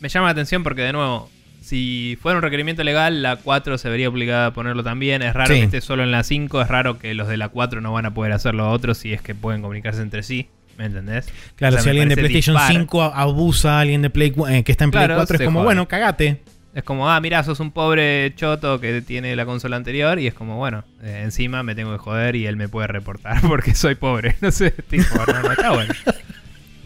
me 0.00 0.08
llama 0.08 0.26
la 0.26 0.32
atención 0.32 0.62
porque, 0.62 0.82
de 0.82 0.92
nuevo, 0.92 1.30
si 1.70 2.18
fuera 2.20 2.36
un 2.36 2.42
requerimiento 2.42 2.82
legal, 2.82 3.22
la 3.22 3.36
4 3.36 3.78
se 3.78 3.88
vería 3.88 4.08
obligada 4.08 4.46
a 4.46 4.52
ponerlo 4.52 4.82
también. 4.82 5.22
Es 5.22 5.32
raro 5.34 5.54
Sí. 5.54 5.60
que 5.60 5.64
esté 5.66 5.80
solo 5.80 6.02
en 6.02 6.10
la 6.10 6.24
5, 6.24 6.60
es 6.62 6.68
raro 6.68 6.98
que 6.98 7.14
los 7.14 7.28
de 7.28 7.36
la 7.36 7.48
4 7.48 7.80
no 7.80 7.92
van 7.92 8.06
a 8.06 8.12
poder 8.12 8.32
hacerlo 8.32 8.64
a 8.64 8.70
otros 8.70 8.98
si 8.98 9.12
es 9.12 9.22
que 9.22 9.34
pueden 9.36 9.62
comunicarse 9.62 10.02
entre 10.02 10.22
sí. 10.24 10.48
¿Me 10.76 10.86
entendés? 10.86 11.28
Claro, 11.56 11.74
O 11.74 11.76
sea, 11.78 11.82
si 11.84 11.88
alguien 11.90 12.08
de 12.08 12.16
PlayStation 12.16 12.56
dispar. 12.56 12.72
5 12.72 13.02
abusa 13.14 13.78
a 13.78 13.80
alguien 13.80 14.02
de 14.02 14.10
Play, 14.10 14.34
eh, 14.50 14.64
que 14.64 14.72
está 14.72 14.84
en 14.84 14.90
Play 14.90 15.04
Claro, 15.04 15.16
4, 15.20 15.36
es 15.38 15.42
como, 15.44 15.62
bueno, 15.62 15.86
cagate. 15.86 16.40
Es 16.74 16.82
como, 16.84 17.10
ah, 17.10 17.20
mira, 17.20 17.42
sos 17.44 17.60
un 17.60 17.70
pobre 17.72 18.32
choto 18.36 18.80
que 18.80 19.02
tiene 19.02 19.36
la 19.36 19.44
consola 19.44 19.76
anterior 19.76 20.18
y 20.18 20.26
es 20.26 20.34
como, 20.34 20.56
bueno, 20.56 20.84
eh, 21.02 21.20
encima 21.24 21.62
me 21.62 21.74
tengo 21.74 21.92
que 21.92 21.98
joder 21.98 22.34
y 22.36 22.46
él 22.46 22.56
me 22.56 22.68
puede 22.68 22.86
reportar 22.86 23.40
porque 23.48 23.74
soy 23.74 23.94
pobre. 23.94 24.36
No 24.40 24.50
sé, 24.50 24.70
tipo, 24.70 25.04
no, 25.26 25.42
no 25.42 25.52
está 25.52 25.70
bueno. 25.72 25.92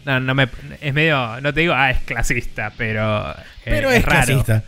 No, 0.05 0.19
no 0.19 0.35
me, 0.35 0.47
es 0.81 0.93
medio, 0.93 1.39
no 1.41 1.51
te 1.53 1.61
digo, 1.61 1.73
ah, 1.75 1.89
es 1.91 2.01
clasista, 2.03 2.71
pero... 2.77 3.31
eh, 3.31 3.35
Pero 3.65 3.89
es, 3.91 4.03
raro. 4.05 4.25
clasista. 4.25 4.63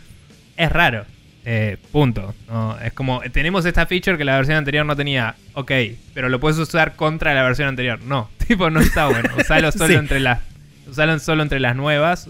Es 0.58 0.70
raro. 0.70 1.06
Eh, 1.46 1.78
punto. 1.92 2.34
No, 2.48 2.78
es 2.80 2.92
como, 2.92 3.20
tenemos 3.32 3.64
esta 3.64 3.86
feature 3.86 4.18
que 4.18 4.24
la 4.26 4.36
versión 4.36 4.58
anterior 4.58 4.84
no 4.84 4.94
tenía. 4.96 5.34
Ok, 5.54 5.72
pero 6.12 6.28
lo 6.28 6.38
puedes 6.40 6.58
usar 6.58 6.94
contra 6.96 7.32
la 7.32 7.42
versión 7.42 7.68
anterior. 7.68 8.00
No, 8.02 8.28
tipo, 8.46 8.68
no 8.68 8.80
está 8.80 9.06
bueno. 9.08 9.30
Usalo 9.38 9.72
solo 9.72 9.86
Sí. 9.88 9.94
entre 9.94 10.20
las. 10.20 10.40
Usalo 10.86 11.18
solo 11.20 11.42
entre 11.42 11.60
las 11.60 11.74
nuevas. 11.74 12.28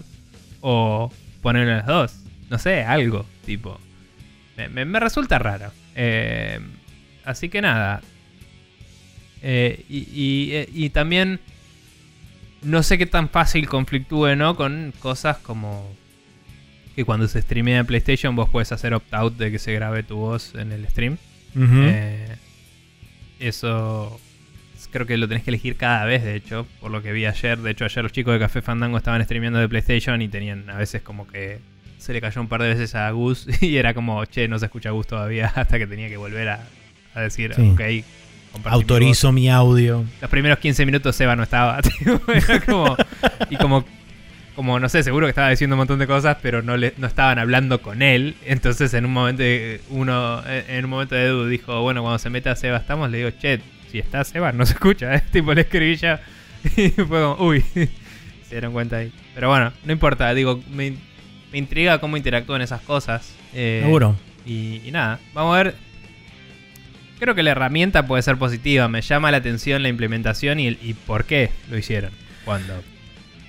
O 0.61 1.11
ponerlo 1.41 1.71
en 1.71 1.77
las 1.79 1.85
dos. 1.87 2.15
No 2.49 2.57
sé, 2.59 2.83
algo. 2.83 3.25
Tipo. 3.45 3.77
Me, 4.55 4.69
me- 4.69 4.85
me 4.85 4.99
resulta 4.99 5.37
raro. 5.39 5.71
Eh, 5.95 6.59
así 7.25 7.49
que 7.49 7.61
nada. 7.61 8.01
Eh, 9.41 9.83
y, 9.89 9.97
y- 10.13 10.85
y 10.85 10.89
también. 10.91 11.39
No 12.61 12.83
sé 12.83 12.97
qué 12.97 13.05
tan 13.05 13.29
fácil 13.29 13.67
conflictúe, 13.69 14.35
¿no? 14.35 14.55
Con 14.57 14.93
cosas 14.99 15.37
como 15.37 15.89
que 16.95 17.05
cuando 17.05 17.27
se 17.27 17.41
streamea 17.41 17.79
en 17.79 17.85
PlayStation 17.85 18.35
vos 18.35 18.49
puedes 18.49 18.71
hacer 18.71 18.93
opt-out 18.93 19.37
de 19.37 19.51
que 19.51 19.59
se 19.59 19.73
grabe 19.73 20.03
tu 20.03 20.17
voz 20.17 20.53
en 20.55 20.71
el 20.71 20.87
stream. 20.87 21.17
Eh, 21.57 22.35
eso 23.39 24.19
creo 24.91 25.05
que 25.05 25.17
lo 25.17 25.27
tenés 25.27 25.43
que 25.43 25.51
elegir 25.51 25.75
cada 25.75 26.05
vez, 26.05 26.23
de 26.23 26.35
hecho, 26.35 26.65
por 26.81 26.89
lo 26.91 27.01
que 27.01 27.11
vi 27.11 27.25
ayer. 27.25 27.59
De 27.59 27.71
hecho, 27.71 27.85
ayer 27.85 28.03
los 28.03 28.11
chicos 28.11 28.33
de 28.33 28.39
Café 28.39 28.61
Fandango 28.61 28.97
estaban 28.97 29.23
streameando 29.23 29.59
de 29.59 29.69
PlayStation 29.69 30.21
y 30.21 30.27
tenían 30.27 30.69
a 30.69 30.77
veces 30.77 31.01
como 31.01 31.27
que 31.27 31.59
se 31.97 32.13
le 32.13 32.21
cayó 32.21 32.41
un 32.41 32.47
par 32.47 32.61
de 32.61 32.69
veces 32.69 32.95
a 32.95 33.09
Gus 33.11 33.45
y 33.61 33.77
era 33.77 33.93
como, 33.93 34.23
che, 34.25 34.47
no 34.47 34.57
se 34.59 34.65
escucha 34.65 34.89
Gus 34.91 35.07
todavía 35.07 35.47
hasta 35.55 35.77
que 35.77 35.87
tenía 35.87 36.07
que 36.09 36.17
volver 36.17 36.49
a, 36.49 36.67
a 37.13 37.21
decir, 37.21 37.53
Sí. 37.53 37.61
ok. 37.61 37.67
compartí 37.71 38.03
mi 38.55 38.63
voz". 38.63 38.73
Autorizo 38.73 39.31
mi 39.31 39.49
audio. 39.49 40.05
Los 40.21 40.29
primeros 40.29 40.57
15 40.59 40.85
minutos 40.85 41.15
Seba 41.15 41.35
no 41.35 41.43
estaba. 41.43 41.79
era 42.33 42.59
como, 42.61 42.97
y 43.49 43.55
como, 43.57 43.85
como, 44.59 44.77
no 44.77 44.89
sé, 44.89 45.03
seguro 45.03 45.25
que 45.25 45.29
estaba 45.29 45.49
diciendo 45.49 45.75
un 45.75 45.79
montón 45.79 45.99
de 45.99 46.05
cosas, 46.05 46.35
pero 46.41 46.61
no, 46.61 46.75
le, 46.75 46.93
no 46.97 47.07
estaban 47.07 47.39
hablando 47.39 47.81
con 47.81 48.01
él. 48.01 48.35
Entonces 48.45 48.93
en 48.93 49.05
un 49.05 49.13
momento 49.13 49.41
de- 49.41 49.79
uno, 49.89 50.43
eh, 50.45 50.65
en 50.67 50.83
un 50.83 50.91
momento 50.91 51.15
de 51.15 51.27
Edu 51.27 51.45
dijo, 51.47 51.81
bueno, 51.81 52.01
cuando 52.01 52.19
se 52.19 52.29
meta 52.29 52.53
Seba 52.57 52.75
estamos, 52.77 53.09
le 53.09 53.19
digo, 53.19 53.29
che, 53.39 53.61
si 53.89 53.99
está 53.99 54.21
Seba, 54.25 54.51
no 54.51 54.65
se 54.65 54.73
escucha, 54.73 55.15
¿eh? 55.15 55.23
tipo 55.31 55.53
le 55.53 55.61
escribí 55.61 55.95
ya. 55.95 56.19
Y 56.75 56.89
fue 56.89 57.07
como, 57.07 57.37
uy, 57.39 57.61
se 57.73 57.87
dieron 58.51 58.73
cuenta 58.73 58.97
ahí. 58.97 59.13
Pero 59.33 59.47
bueno, 59.47 59.71
no 59.85 59.93
importa, 59.93 60.33
digo, 60.33 60.61
me, 60.73 60.91
me 61.53 61.57
intriga 61.57 61.99
cómo 61.99 62.17
interactúan 62.17 62.61
esas 62.61 62.81
cosas. 62.81 63.33
Eh, 63.53 63.79
Seguro. 63.85 64.17
y, 64.45 64.81
y 64.83 64.91
nada, 64.91 65.19
vamos 65.33 65.55
a 65.57 65.63
ver. 65.63 65.75
Creo 67.19 67.33
que 67.35 67.43
la 67.43 67.51
herramienta 67.51 68.05
puede 68.07 68.23
ser 68.23 68.37
positiva. 68.37 68.87
Me 68.87 69.01
llama 69.01 69.31
la 69.31 69.37
atención 69.37 69.83
la 69.83 69.89
implementación 69.89 70.59
y, 70.59 70.67
el- 70.67 70.79
y 70.81 70.93
por 70.93 71.23
qué 71.25 71.49
lo 71.69 71.77
hicieron 71.77 72.11
cuando 72.45 72.81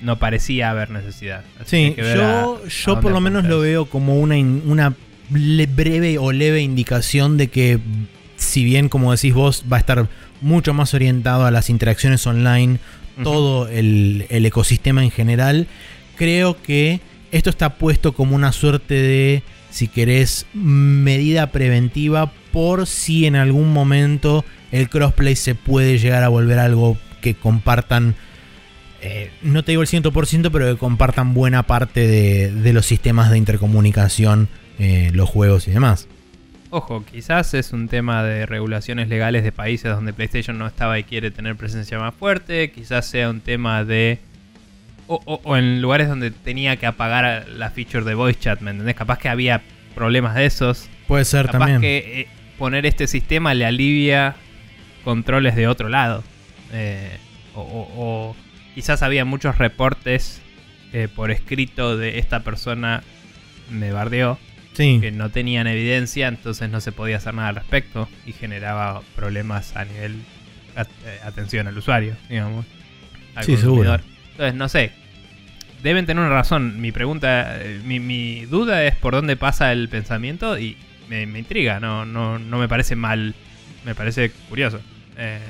no 0.01 0.19
parecía 0.19 0.71
haber 0.71 0.91
necesidad. 0.91 1.45
Así 1.61 1.89
Sí, 1.89 1.93
que 1.95 2.03
yo, 2.15 2.57
a- 2.65 2.69
yo 2.69 3.01
por 3.01 3.13
lo 3.13 3.21
menos 3.21 3.45
lo 3.45 3.61
veo 3.61 3.87
como 3.87 4.19
una, 4.19 4.37
una 4.37 4.95
breve 5.29 6.19
o 6.19 6.33
leve 6.33 6.61
indicación 6.63 7.37
de 7.37 7.49
que, 7.49 7.79
si 8.37 8.65
bien, 8.65 8.89
como 8.89 9.13
decís 9.13 9.35
vos, 9.35 9.65
va 9.71 9.77
a 9.77 9.81
estar 9.81 10.09
mucho 10.41 10.73
más 10.75 10.95
orientado 10.95 11.45
a 11.45 11.51
las 11.51 11.69
interacciones 11.71 12.27
online, 12.27 12.79
todo 13.23 13.69
el, 13.69 14.25
el 14.31 14.47
ecosistema 14.47 15.05
en 15.05 15.11
general, 15.11 15.67
creo 16.17 16.61
que 16.63 17.01
esto 17.33 17.51
está 17.51 17.75
puesto 17.75 18.13
como 18.15 18.35
una 18.35 18.51
suerte 18.53 18.95
de, 18.95 19.43
si 19.71 19.89
querés, 19.89 20.47
medida 20.55 21.49
preventiva 21.53 22.33
por 22.53 22.87
si 22.87 23.27
en 23.27 23.37
algún 23.37 23.73
momento 23.75 24.45
el 24.73 24.89
crossplay 24.89 25.37
se 25.37 25.55
puede 25.55 25.99
llegar 25.99 26.23
a 26.23 26.29
volver 26.29 26.59
algo 26.59 26.97
que 27.21 27.35
compartan 27.35 28.15
eh, 29.03 29.31
no 29.43 29.63
te 29.63 29.73
digo 29.73 29.83
el 29.83 29.89
100%, 29.89 30.51
pero 30.53 30.67
que 30.73 30.77
compartan 30.79 31.35
buena 31.35 31.63
parte 31.65 32.07
de, 32.07 32.51
de 32.53 32.73
los 32.73 32.87
sistemas 32.87 33.31
de 33.31 33.39
intercomunicación, 33.39 34.49
eh, 34.79 35.11
los 35.15 35.29
juegos 35.29 35.67
y 35.69 35.71
demás. 35.71 36.09
Ojo, 36.73 37.05
quizás 37.05 37.53
es 37.55 37.73
un 37.73 37.89
tema 37.89 38.23
de 38.23 38.47
regulaciones 38.47 39.09
legales 39.09 39.43
de 39.43 39.51
países 39.53 39.91
donde 39.93 40.13
PlayStation 40.13 40.57
no 40.59 40.67
estaba 40.69 40.99
y 40.99 41.05
quiere 41.05 41.31
tener 41.33 41.57
presencia 41.57 41.99
más 41.99 42.15
fuerte. 42.15 42.71
Quizás 42.71 43.07
sea 43.07 43.29
un 43.31 43.41
tema 43.41 43.85
de. 43.85 44.19
O, 45.09 45.21
o- 45.25 45.41
o 45.43 45.57
en 45.57 45.83
lugares 45.83 46.09
donde 46.09 46.31
tenía 46.31 46.77
que 46.77 46.87
apagar 46.87 47.49
la 47.49 47.71
feature 47.71 48.05
de 48.05 48.15
voice 48.15 48.39
chat, 48.39 48.61
¿me 48.61 48.71
entendés? 48.71 48.95
Capaz 48.95 49.19
que 49.19 49.29
había 49.29 49.63
problemas 49.97 50.37
de 50.37 50.47
esos. 50.47 50.89
Puede 51.09 51.25
ser 51.25 51.47
Capaz 51.47 51.59
también. 51.59 51.81
que 51.81 52.21
eh, 52.21 52.29
poner 52.57 52.87
este 52.87 53.09
sistema 53.09 53.53
le 53.55 53.67
alivia 53.67 54.37
controles 55.03 55.57
de 55.57 55.67
otro 55.67 55.89
lado. 55.89 56.23
O 57.57 58.37
quizás 58.75 59.03
había 59.03 59.25
muchos 59.25 59.59
reportes 59.59 60.41
eh, 60.93 61.09
por 61.15 61.31
escrito 61.31 61.97
de 61.97 62.19
esta 62.19 62.41
persona 62.41 63.03
me 63.71 63.93
bardeó 63.93 64.39
Sí, 64.73 64.99
que 65.01 65.11
no 65.11 65.31
tenían 65.31 65.67
evidencia, 65.67 66.29
entonces 66.29 66.71
no 66.71 66.81
se 66.81 66.93
podía 66.93 67.17
hacer 67.17 67.35
nada 67.35 67.49
al 67.49 67.57
respecto 67.57 68.09
y 68.25 68.33
generaba 68.33 69.03
problemas 69.17 69.77
a 69.77 69.85
nivel 69.85 70.17
at- 70.77 70.89
eh, 71.05 71.19
atención 71.25 71.67
al 71.67 71.77
usuario, 71.77 72.17
digamos. 72.29 72.65
al 73.35 73.45
Sí, 73.45 73.57
seguro. 73.57 73.91
consumidor. 73.91 74.01
Entonces, 74.33 74.55
no 74.55 74.69
sé. 74.69 74.93
Deben 75.83 76.07
tener 76.07 76.23
una 76.25 76.33
razón. 76.35 76.81
Mi 76.81 76.93
pregunta, 76.93 77.61
eh, 77.63 77.81
mi, 77.85 77.99
mi 78.01 78.45
duda 78.47 78.85
es 78.85 78.95
por 78.95 79.13
dónde 79.15 79.37
pasa 79.37 79.73
el 79.73 79.89
pensamiento 79.89 80.59
y 80.59 80.77
me, 81.09 81.27
me 81.27 81.39
intriga. 81.41 81.81
No, 81.81 82.05
no, 82.07 82.39
no 82.39 82.59
me 82.59 82.69
parece 82.69 82.95
mal. 82.97 83.35
Me 83.85 83.95
parece 83.95 84.31
curioso. 84.49 84.81
Eh, 85.19 85.41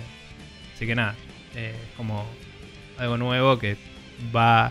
así 0.74 0.86
que 0.86 0.94
nada. 0.94 1.14
eh, 1.56 1.74
como 1.96 2.26
algo 3.00 3.16
nuevo 3.16 3.58
que 3.58 3.76
va. 4.34 4.70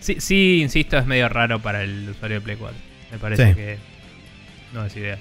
Sí, 0.00 0.16
sí, 0.20 0.60
insisto, 0.62 0.98
es 0.98 1.06
medio 1.06 1.28
raro 1.28 1.60
para 1.60 1.82
el 1.82 2.08
usuario 2.10 2.38
de 2.38 2.40
Play 2.42 2.56
4. 2.56 2.76
Me 3.12 3.18
parece 3.18 3.48
Sí. 3.50 3.54
que 3.54 3.78
no 4.72 4.84
es 4.84 4.96
ideal. 4.96 5.18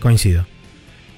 coincido. 0.00 0.46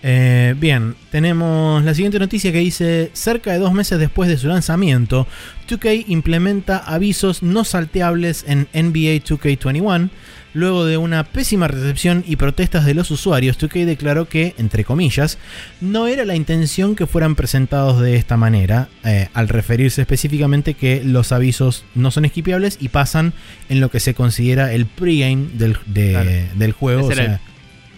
Eh, 0.04 0.54
bien, 0.58 0.96
tenemos 1.12 1.84
la 1.84 1.94
siguiente 1.94 2.18
noticia 2.18 2.50
que 2.50 2.58
dice, 2.58 3.10
cerca 3.12 3.52
de 3.52 3.58
dos 3.60 3.72
meses 3.72 4.00
después 4.00 4.28
de 4.28 4.36
su 4.36 4.48
lanzamiento, 4.48 5.28
2K 5.68 6.04
implementa 6.08 6.78
avisos 6.78 7.44
no 7.44 7.62
salteables 7.62 8.44
en 8.48 8.66
NBA 8.72 9.22
2K21. 9.22 10.10
Luego 10.54 10.84
de 10.84 10.98
una 10.98 11.24
pésima 11.24 11.66
recepción 11.66 12.24
y 12.26 12.36
protestas 12.36 12.84
de 12.84 12.92
los 12.94 13.10
usuarios, 13.10 13.58
2K 13.58 13.86
declaró 13.86 14.28
que, 14.28 14.54
entre 14.58 14.84
comillas, 14.84 15.38
no 15.80 16.06
era 16.08 16.24
la 16.26 16.34
intención 16.34 16.94
que 16.94 17.06
fueran 17.06 17.36
presentados 17.36 18.00
de 18.02 18.16
esta 18.16 18.36
manera, 18.36 18.88
eh, 19.04 19.28
al 19.32 19.48
referirse 19.48 20.02
específicamente 20.02 20.74
que 20.74 21.02
los 21.04 21.32
avisos 21.32 21.84
no 21.94 22.10
son 22.10 22.26
esquipeables 22.26 22.76
y 22.80 22.90
pasan 22.90 23.32
en 23.70 23.80
lo 23.80 23.90
que 23.90 23.98
se 24.00 24.12
considera 24.12 24.72
el 24.74 24.84
pregame 24.86 25.48
del, 25.54 25.78
de- 25.86 26.10
Claro. 26.12 26.30
del 26.54 26.72
juego. 26.72 27.06
O 27.06 27.12
sea, 27.12 27.40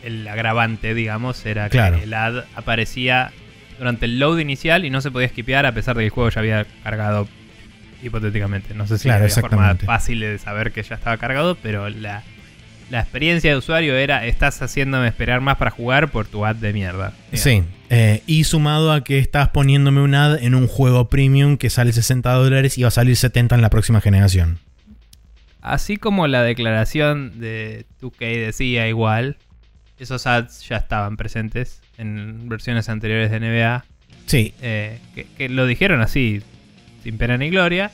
El 0.04 0.28
agravante, 0.28 0.94
digamos, 0.94 1.44
era 1.46 1.68
Claro. 1.70 1.96
que 1.98 2.04
el 2.04 2.14
ad 2.14 2.44
aparecía 2.54 3.32
durante 3.78 4.04
el 4.04 4.18
load 4.20 4.38
inicial 4.38 4.84
y 4.84 4.90
no 4.90 5.00
se 5.00 5.10
podía 5.10 5.28
skipear 5.28 5.66
a 5.66 5.72
pesar 5.72 5.96
de 5.96 6.02
que 6.02 6.06
el 6.06 6.10
juego 6.10 6.30
ya 6.30 6.40
había 6.40 6.66
cargado 6.84 7.26
hipotéticamente. 8.02 8.74
No 8.74 8.86
sé 8.86 8.98
si 8.98 9.04
Claro, 9.08 9.28
forma 9.28 9.74
fácil 9.76 10.20
de 10.20 10.38
saber 10.38 10.72
que 10.72 10.82
ya 10.82 10.94
estaba 10.96 11.16
cargado, 11.16 11.56
pero 11.56 11.88
la, 11.88 12.22
la 12.90 13.00
experiencia 13.00 13.50
de 13.50 13.56
usuario 13.56 13.96
era 13.96 14.26
estás 14.26 14.60
haciéndome 14.60 15.08
esperar 15.08 15.40
más 15.40 15.56
para 15.56 15.70
jugar 15.70 16.10
por 16.10 16.26
tu 16.26 16.44
ad 16.44 16.56
de 16.56 16.72
mierda. 16.72 17.12
Sí, 17.32 17.62
eh, 17.90 18.22
y 18.26 18.44
sumado 18.44 18.92
a 18.92 19.02
que 19.04 19.18
estás 19.18 19.48
poniéndome 19.48 20.00
un 20.00 20.14
ad 20.14 20.42
en 20.42 20.54
un 20.54 20.66
juego 20.66 21.08
premium 21.08 21.56
que 21.56 21.70
sale 21.70 21.92
60 21.92 22.32
dólares 22.32 22.78
y 22.78 22.82
va 22.82 22.88
a 22.88 22.90
salir 22.92 23.16
70 23.16 23.54
en 23.54 23.62
la 23.62 23.70
próxima 23.70 24.00
generación. 24.00 24.58
así 25.62 25.96
como 25.96 26.26
la 26.26 26.42
declaración 26.42 27.40
de 27.40 27.86
2K 28.02 28.46
decía 28.46 28.86
igual, 28.88 29.38
esos 29.98 30.26
ads 30.26 30.68
ya 30.68 30.76
estaban 30.76 31.16
presentes 31.16 31.80
en 31.96 32.48
versiones 32.48 32.88
anteriores 32.88 33.30
de 33.30 33.40
NBA. 33.40 33.84
Sí. 34.26 34.54
eh, 34.62 34.98
que, 35.14 35.26
que 35.36 35.48
lo 35.48 35.66
dijeron 35.66 36.00
así, 36.00 36.42
sin 37.02 37.18
pena 37.18 37.36
ni 37.36 37.50
gloria. 37.50 37.92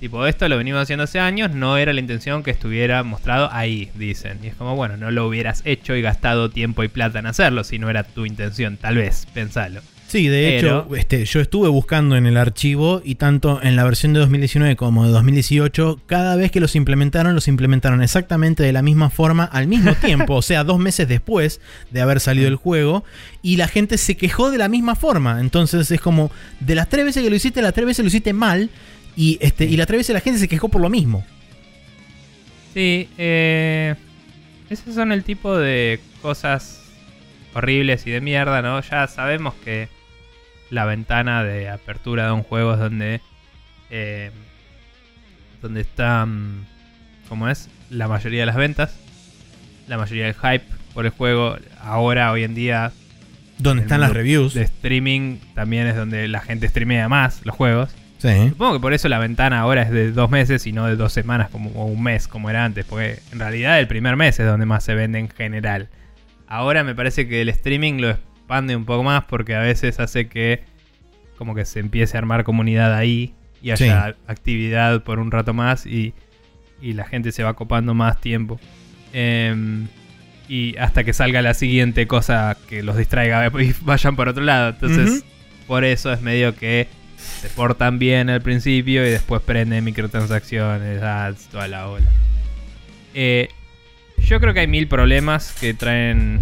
Tipo, 0.00 0.26
esto 0.26 0.46
lo 0.48 0.58
venimos 0.58 0.82
haciendo 0.82 1.04
hace 1.04 1.18
años, 1.20 1.52
no 1.54 1.78
era 1.78 1.92
la 1.94 2.00
intención 2.00 2.42
que 2.42 2.50
estuviera 2.50 3.02
mostrado 3.02 3.48
ahí, 3.52 3.90
dicen. 3.94 4.38
Y 4.42 4.48
es 4.48 4.54
como, 4.54 4.76
bueno, 4.76 4.96
no 4.98 5.10
lo 5.10 5.26
hubieras 5.26 5.62
hecho 5.64 5.96
y 5.96 6.02
gastado 6.02 6.50
tiempo 6.50 6.84
y 6.84 6.88
plata 6.88 7.18
en 7.18 7.26
hacerlo 7.26 7.64
si 7.64 7.78
no 7.78 7.88
era 7.88 8.02
tu 8.04 8.26
intención, 8.26 8.76
tal 8.76 8.96
vez, 8.96 9.26
pensalo. 9.32 9.80
Sí, 10.08 10.28
de 10.28 10.58
Pero- 10.60 10.82
hecho, 10.86 10.96
este, 10.96 11.24
yo 11.24 11.40
estuve 11.40 11.68
buscando 11.68 12.14
en 12.16 12.26
el 12.26 12.36
archivo 12.36 13.02
y 13.04 13.16
tanto 13.16 13.60
en 13.60 13.74
la 13.74 13.82
versión 13.82 14.12
de 14.12 14.20
2019 14.20 14.76
como 14.76 15.04
de 15.04 15.10
2018, 15.10 15.98
cada 16.06 16.36
vez 16.36 16.52
que 16.52 16.60
los 16.60 16.76
implementaron, 16.76 17.34
los 17.34 17.48
implementaron 17.48 18.00
exactamente 18.02 18.62
de 18.62 18.72
la 18.72 18.82
misma 18.82 19.10
forma 19.10 19.44
al 19.44 19.66
mismo 19.66 19.94
tiempo, 20.00 20.34
o 20.36 20.42
sea, 20.42 20.62
dos 20.62 20.78
meses 20.78 21.08
después 21.08 21.60
de 21.90 22.02
haber 22.02 22.20
salido 22.20 22.46
el 22.46 22.54
juego, 22.54 23.02
y 23.42 23.56
la 23.56 23.66
gente 23.66 23.98
se 23.98 24.16
quejó 24.16 24.52
de 24.52 24.58
la 24.58 24.68
misma 24.68 24.94
forma. 24.94 25.40
Entonces 25.40 25.90
es 25.90 26.00
como, 26.00 26.30
de 26.60 26.76
las 26.76 26.88
tres 26.88 27.04
veces 27.04 27.24
que 27.24 27.30
lo 27.30 27.34
hiciste, 27.36 27.60
las 27.60 27.74
tres 27.74 27.86
veces 27.86 28.04
lo 28.04 28.08
hiciste 28.08 28.32
mal, 28.32 28.70
y, 29.16 29.38
este, 29.40 29.64
y 29.64 29.76
las 29.76 29.86
tres 29.86 30.00
veces 30.00 30.14
la 30.14 30.20
gente 30.20 30.38
se 30.38 30.48
quejó 30.48 30.68
por 30.68 30.80
lo 30.80 30.90
mismo. 30.90 31.24
Sí, 32.74 33.08
eh, 33.16 33.94
esos 34.68 34.94
son 34.94 35.12
el 35.12 35.24
tipo 35.24 35.56
de 35.56 36.00
cosas 36.22 36.82
horribles 37.54 38.06
y 38.06 38.10
de 38.10 38.20
mierda, 38.20 38.60
¿no? 38.62 38.80
Ya 38.82 39.06
sabemos 39.06 39.54
que 39.64 39.88
la 40.70 40.84
ventana 40.84 41.42
de 41.42 41.68
apertura 41.70 42.26
de 42.26 42.32
un 42.32 42.42
juego 42.42 42.74
es 42.74 42.78
donde, 42.80 43.20
eh, 43.90 44.30
donde 45.62 45.80
están, 45.80 46.66
¿cómo 47.28 47.48
es? 47.48 47.70
La 47.88 48.08
mayoría 48.08 48.40
de 48.40 48.46
las 48.46 48.56
ventas, 48.56 48.94
la 49.88 49.96
mayoría 49.96 50.24
del 50.24 50.34
hype 50.34 50.64
por 50.92 51.06
el 51.06 51.12
juego. 51.12 51.56
Ahora, 51.80 52.32
hoy 52.32 52.44
en 52.44 52.54
día, 52.54 52.92
Donde 53.58 53.84
están 53.84 54.00
las 54.00 54.12
reviews. 54.12 54.52
de 54.52 54.62
streaming 54.62 55.38
también 55.54 55.86
es 55.86 55.96
donde 55.96 56.28
la 56.28 56.40
gente 56.40 56.68
streamea 56.68 57.08
más 57.08 57.40
los 57.46 57.56
juegos. 57.56 57.90
Sí. 58.18 58.48
Supongo 58.48 58.74
que 58.74 58.80
por 58.80 58.92
eso 58.92 59.08
la 59.08 59.18
ventana 59.18 59.60
ahora 59.60 59.82
es 59.82 59.90
de 59.90 60.10
dos 60.12 60.30
meses 60.30 60.66
y 60.66 60.72
no 60.72 60.86
de 60.86 60.96
dos 60.96 61.12
semanas 61.12 61.50
como, 61.50 61.70
o 61.70 61.84
un 61.84 62.02
mes 62.02 62.28
como 62.28 62.48
era 62.50 62.64
antes. 62.64 62.84
Porque 62.84 63.18
en 63.32 63.38
realidad 63.38 63.78
el 63.78 63.86
primer 63.88 64.16
mes 64.16 64.40
es 64.40 64.46
donde 64.46 64.66
más 64.66 64.84
se 64.84 64.94
vende 64.94 65.18
en 65.18 65.28
general. 65.28 65.88
Ahora 66.48 66.84
me 66.84 66.94
parece 66.94 67.28
que 67.28 67.42
el 67.42 67.48
streaming 67.48 68.00
lo 68.00 68.10
expande 68.10 68.76
un 68.76 68.84
poco 68.84 69.02
más 69.02 69.24
porque 69.24 69.54
a 69.54 69.60
veces 69.60 70.00
hace 70.00 70.28
que 70.28 70.62
como 71.36 71.54
que 71.54 71.64
se 71.64 71.80
empiece 71.80 72.16
a 72.16 72.20
armar 72.20 72.44
comunidad 72.44 72.94
ahí 72.94 73.34
y 73.62 73.70
haya 73.70 74.16
actividad 74.26 75.02
por 75.02 75.18
un 75.18 75.30
rato 75.30 75.52
más 75.52 75.86
y, 75.86 76.14
y 76.80 76.92
la 76.92 77.04
gente 77.04 77.32
se 77.32 77.42
va 77.42 77.54
copando 77.54 77.94
más 77.94 78.20
tiempo. 78.20 78.60
Em, 79.12 79.88
y 80.48 80.76
hasta 80.76 81.04
que 81.04 81.12
salga 81.12 81.42
la 81.42 81.54
siguiente 81.54 82.06
cosa 82.06 82.56
que 82.68 82.82
los 82.82 82.96
distraiga 82.96 83.46
y 83.60 83.74
vayan 83.82 84.16
por 84.16 84.28
otro 84.28 84.44
lado. 84.44 84.70
Entonces, 84.70 85.24
por 85.66 85.84
eso 85.84 86.12
es 86.12 86.22
medio 86.22 86.54
que 86.54 86.88
se 87.46 87.54
portan 87.54 87.98
bien 87.98 88.28
al 88.28 88.42
principio 88.42 89.06
y 89.06 89.10
después 89.10 89.40
prenden 89.42 89.84
microtransacciones, 89.84 91.02
ads, 91.02 91.48
toda 91.48 91.68
la 91.68 91.88
ola. 91.88 92.06
Eh, 93.14 93.48
yo 94.18 94.40
creo 94.40 94.52
que 94.52 94.60
hay 94.60 94.66
mil 94.66 94.88
problemas 94.88 95.52
que 95.52 95.72
traen 95.74 96.40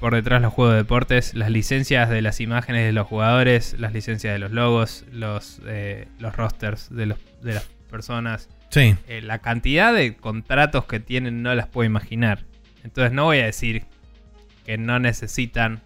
por 0.00 0.14
detrás 0.14 0.40
los 0.40 0.52
juegos 0.52 0.74
de 0.74 0.78
deportes. 0.78 1.34
Las 1.34 1.50
licencias 1.50 2.08
de 2.08 2.22
las 2.22 2.40
imágenes 2.40 2.86
de 2.86 2.92
los 2.92 3.06
jugadores, 3.06 3.76
las 3.78 3.92
licencias 3.92 4.32
de 4.32 4.38
los 4.38 4.52
logos, 4.52 5.04
los, 5.12 5.60
eh, 5.66 6.08
los 6.18 6.34
rosters 6.36 6.88
de, 6.94 7.06
los, 7.06 7.18
de 7.42 7.54
las 7.54 7.64
personas. 7.90 8.48
Sí. 8.70 8.94
Eh, 9.08 9.20
la 9.22 9.40
cantidad 9.40 9.92
de 9.92 10.16
contratos 10.16 10.86
que 10.86 11.00
tienen 11.00 11.42
no 11.42 11.54
las 11.54 11.66
puedo 11.66 11.86
imaginar. 11.86 12.44
Entonces 12.82 13.12
no 13.12 13.24
voy 13.24 13.40
a 13.40 13.44
decir 13.44 13.84
que 14.64 14.78
no 14.78 14.98
necesitan 14.98 15.82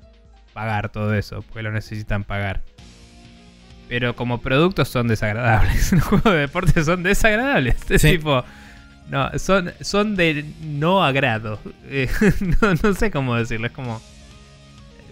pagar 0.53 0.91
todo 0.91 1.15
eso, 1.15 1.43
porque 1.43 1.63
lo 1.63 1.73
necesitan 1.73 2.25
pagar. 2.25 2.63
Pero 3.91 4.17
como 4.17 4.41
productos 4.41 4.89
son 4.89 5.09
desagradables. 5.09 5.93
Los 5.93 6.05
juegos 6.05 6.33
de 6.33 6.39
deporte 6.39 6.83
son 6.85 7.03
desagradables. 7.03 7.77
Es 7.91 8.01
Sí. 8.01 8.13
tipo. 8.13 8.43
No, 9.11 9.29
son, 9.39 9.73
son 9.83 10.15
de 10.17 10.47
no 10.63 11.05
agrado. 11.05 11.59
Eh, 11.89 12.09
no, 12.63 12.73
no 12.83 12.95
sé 12.95 13.11
cómo 13.11 13.35
decirlo. 13.37 13.67
Es 13.67 13.73
como. 13.73 14.01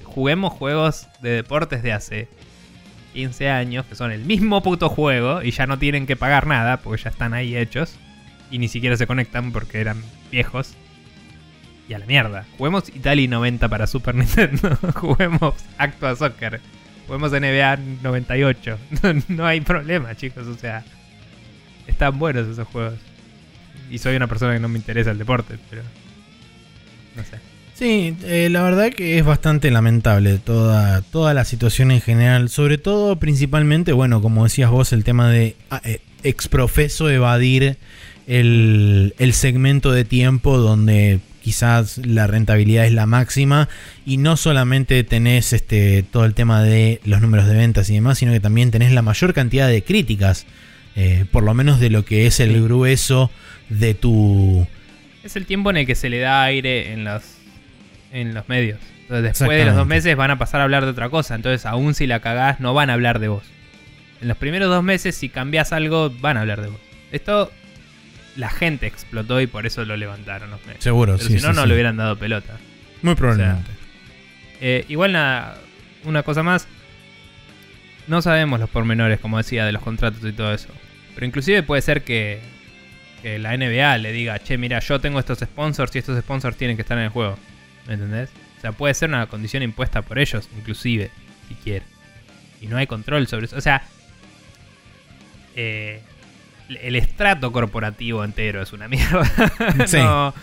Juguemos 0.04 0.52
juegos 0.54 1.06
de 1.20 1.30
deportes 1.30 1.82
de 1.82 1.92
hace 1.92 2.28
15 3.14 3.50
años, 3.50 3.84
que 3.86 3.94
son 3.94 4.10
el 4.12 4.24
mismo 4.24 4.62
puto 4.62 4.88
juego 4.88 5.42
y 5.42 5.50
ya 5.50 5.66
no 5.66 5.78
tienen 5.78 6.06
que 6.06 6.16
pagar 6.16 6.46
nada 6.46 6.78
porque 6.78 7.02
ya 7.02 7.10
están 7.10 7.34
ahí 7.34 7.56
hechos 7.56 7.96
y 8.50 8.58
ni 8.58 8.68
siquiera 8.68 8.96
se 8.96 9.06
conectan 9.06 9.52
porque 9.52 9.80
eran 9.80 10.02
viejos. 10.30 10.74
Y 11.88 11.94
a 11.94 11.98
la 11.98 12.06
mierda. 12.06 12.44
Juguemos 12.58 12.88
Italy 12.90 13.26
90 13.28 13.68
para 13.68 13.86
Super 13.86 14.14
Nintendo. 14.14 14.76
Juguemos 14.94 15.54
Actua 15.78 16.14
Soccer. 16.16 16.60
Juguemos 17.08 17.32
NBA 17.32 17.78
98. 18.02 18.78
No, 19.28 19.46
hay 19.46 19.62
problema, 19.62 20.14
chicos. 20.14 20.46
O 20.46 20.54
sea, 20.54 20.84
están 21.86 22.18
buenos 22.18 22.46
esos 22.46 22.68
juegos. 22.68 22.94
Y 23.90 23.96
soy 23.96 24.14
una 24.14 24.26
persona 24.26 24.52
que 24.52 24.60
no 24.60 24.68
me 24.68 24.78
interesa 24.78 25.10
el 25.10 25.18
deporte, 25.18 25.56
pero. 25.70 25.82
No 27.16 27.24
sé. 27.24 27.38
Sí, 27.72 28.14
eh, 28.24 28.48
la 28.50 28.62
verdad 28.62 28.90
que 28.90 29.18
es 29.18 29.24
bastante 29.24 29.70
lamentable 29.70 30.38
toda, 30.38 31.00
toda 31.00 31.32
la 31.32 31.46
situación 31.46 31.92
en 31.92 32.02
general. 32.02 32.50
Sobre 32.50 32.76
todo, 32.76 33.16
principalmente, 33.16 33.92
bueno, 33.92 34.20
como 34.20 34.44
decías 34.44 34.70
vos, 34.70 34.92
el 34.92 35.04
tema 35.04 35.30
de 35.30 35.56
ah, 35.70 35.80
eh, 35.84 36.00
exprofeso 36.24 37.08
evadir 37.08 37.78
el, 38.26 39.14
el 39.18 39.32
segmento 39.32 39.92
de 39.92 40.04
tiempo 40.04 40.58
donde 40.58 41.20
quizás 41.48 41.96
la 42.04 42.26
rentabilidad 42.26 42.84
es 42.84 42.92
la 42.92 43.06
máxima 43.06 43.70
y 44.04 44.18
no 44.18 44.36
solamente 44.36 45.02
tenés 45.02 45.54
este, 45.54 46.02
todo 46.02 46.26
el 46.26 46.34
tema 46.34 46.62
de 46.62 47.00
los 47.06 47.22
números 47.22 47.46
de 47.46 47.56
ventas 47.56 47.88
y 47.88 47.94
demás, 47.94 48.18
sino 48.18 48.32
que 48.32 48.40
también 48.40 48.70
tenés 48.70 48.92
la 48.92 49.00
mayor 49.00 49.32
cantidad 49.32 49.66
de 49.66 49.82
críticas, 49.82 50.44
eh, 50.94 51.24
por 51.32 51.44
lo 51.44 51.54
menos 51.54 51.80
de 51.80 51.88
lo 51.88 52.04
que 52.04 52.26
es 52.26 52.38
el 52.40 52.62
grueso 52.62 53.30
de 53.70 53.94
tu... 53.94 54.66
Es 55.24 55.36
el 55.36 55.46
tiempo 55.46 55.70
en 55.70 55.78
el 55.78 55.86
que 55.86 55.94
se 55.94 56.10
le 56.10 56.18
da 56.18 56.42
aire 56.42 56.92
en 56.92 57.04
los, 57.04 57.22
en 58.12 58.34
los 58.34 58.46
medios. 58.50 58.78
Entonces, 59.04 59.22
después 59.22 59.58
de 59.58 59.64
los 59.64 59.74
dos 59.74 59.86
meses 59.86 60.14
van 60.18 60.30
a 60.30 60.36
pasar 60.36 60.60
a 60.60 60.64
hablar 60.64 60.84
de 60.84 60.90
otra 60.90 61.08
cosa. 61.08 61.34
Entonces, 61.34 61.64
aún 61.64 61.94
si 61.94 62.06
la 62.06 62.20
cagás, 62.20 62.60
no 62.60 62.74
van 62.74 62.90
a 62.90 62.92
hablar 62.92 63.20
de 63.20 63.28
vos. 63.28 63.44
En 64.20 64.28
los 64.28 64.36
primeros 64.36 64.68
dos 64.68 64.84
meses, 64.84 65.14
si 65.14 65.30
cambias 65.30 65.72
algo, 65.72 66.10
van 66.20 66.36
a 66.36 66.42
hablar 66.42 66.60
de 66.60 66.68
vos. 66.68 66.80
Esto, 67.10 67.50
la 68.38 68.50
gente 68.50 68.86
explotó 68.86 69.40
y 69.40 69.48
por 69.48 69.66
eso 69.66 69.84
lo 69.84 69.96
levantaron 69.96 70.50
los 70.50 70.64
medios. 70.64 70.84
Seguro, 70.84 71.16
Pero 71.16 71.28
sí, 71.28 71.38
si 71.38 71.42
no, 71.44 71.50
sí, 71.50 71.56
no 71.56 71.62
sí. 71.62 71.68
le 71.68 71.74
hubieran 71.74 71.96
dado 71.96 72.16
pelota. 72.16 72.56
Muy 73.02 73.16
probablemente. 73.16 73.68
Eh, 74.60 74.84
igual 74.88 75.12
nada, 75.12 75.58
una 76.04 76.22
cosa 76.22 76.44
más. 76.44 76.68
No 78.06 78.22
sabemos 78.22 78.60
los 78.60 78.70
pormenores, 78.70 79.18
como 79.18 79.38
decía, 79.38 79.66
de 79.66 79.72
los 79.72 79.82
contratos 79.82 80.22
y 80.24 80.32
todo 80.32 80.54
eso. 80.54 80.68
Pero 81.14 81.26
inclusive 81.26 81.64
puede 81.64 81.82
ser 81.82 82.04
que, 82.04 82.38
que 83.22 83.40
la 83.40 83.56
NBA 83.56 83.98
le 83.98 84.12
diga, 84.12 84.38
che, 84.38 84.56
mira, 84.56 84.78
yo 84.78 85.00
tengo 85.00 85.18
estos 85.18 85.40
sponsors 85.40 85.94
y 85.96 85.98
estos 85.98 86.16
sponsors 86.20 86.56
tienen 86.56 86.76
que 86.76 86.82
estar 86.82 86.96
en 86.96 87.04
el 87.04 87.10
juego. 87.10 87.36
¿Me 87.88 87.94
entendés? 87.94 88.30
O 88.56 88.60
sea, 88.60 88.70
puede 88.70 88.94
ser 88.94 89.08
una 89.08 89.26
condición 89.26 89.64
impuesta 89.64 90.02
por 90.02 90.16
ellos, 90.16 90.48
inclusive, 90.56 91.10
si 91.48 91.54
quiere. 91.56 91.84
Y 92.60 92.68
no 92.68 92.76
hay 92.76 92.86
control 92.86 93.26
sobre 93.26 93.46
eso. 93.46 93.56
O 93.56 93.60
sea, 93.60 93.82
eh, 95.56 96.02
el 96.68 96.96
estrato 96.96 97.52
corporativo 97.52 98.24
entero 98.24 98.62
es 98.62 98.72
una 98.72 98.88
mierda. 98.88 99.30
Sí. 99.86 99.96
No, 99.96 100.34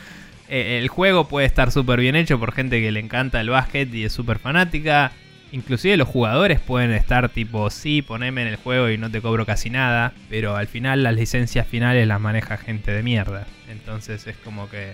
eh, 0.50 0.80
el 0.82 0.88
juego 0.88 1.28
puede 1.28 1.48
estar 1.48 1.72
súper 1.72 2.00
bien 2.00 2.16
hecho 2.16 2.40
por 2.40 2.52
gente 2.52 2.82
que 2.82 2.92
le 2.92 3.00
encanta 3.00 3.42
el 3.42 3.50
básquet 3.50 3.94
y 3.94 4.06
es 4.06 4.14
súper 4.14 4.40
fanática. 4.40 5.12
Inclusive 5.52 5.96
los 5.98 6.08
jugadores 6.08 6.60
pueden 6.60 6.92
estar 6.92 7.30
tipo, 7.30 7.70
sí, 7.70 8.02
poneme 8.02 8.42
en 8.42 8.50
el 8.50 8.56
juego 8.58 8.90
y 8.90 8.98
no 8.98 9.10
te 9.10 9.22
cobro 9.22 9.46
casi 9.46 9.70
nada. 9.70 10.14
Pero 10.30 10.56
al 10.56 10.68
final 10.68 11.04
las 11.04 11.16
licencias 11.16 11.68
finales 11.68 12.08
las 12.08 12.20
maneja 12.20 12.58
gente 12.58 12.92
de 12.92 13.04
mierda. 13.04 13.48
Entonces 13.70 14.28
es 14.28 14.38
como 14.38 14.70
que... 14.70 14.94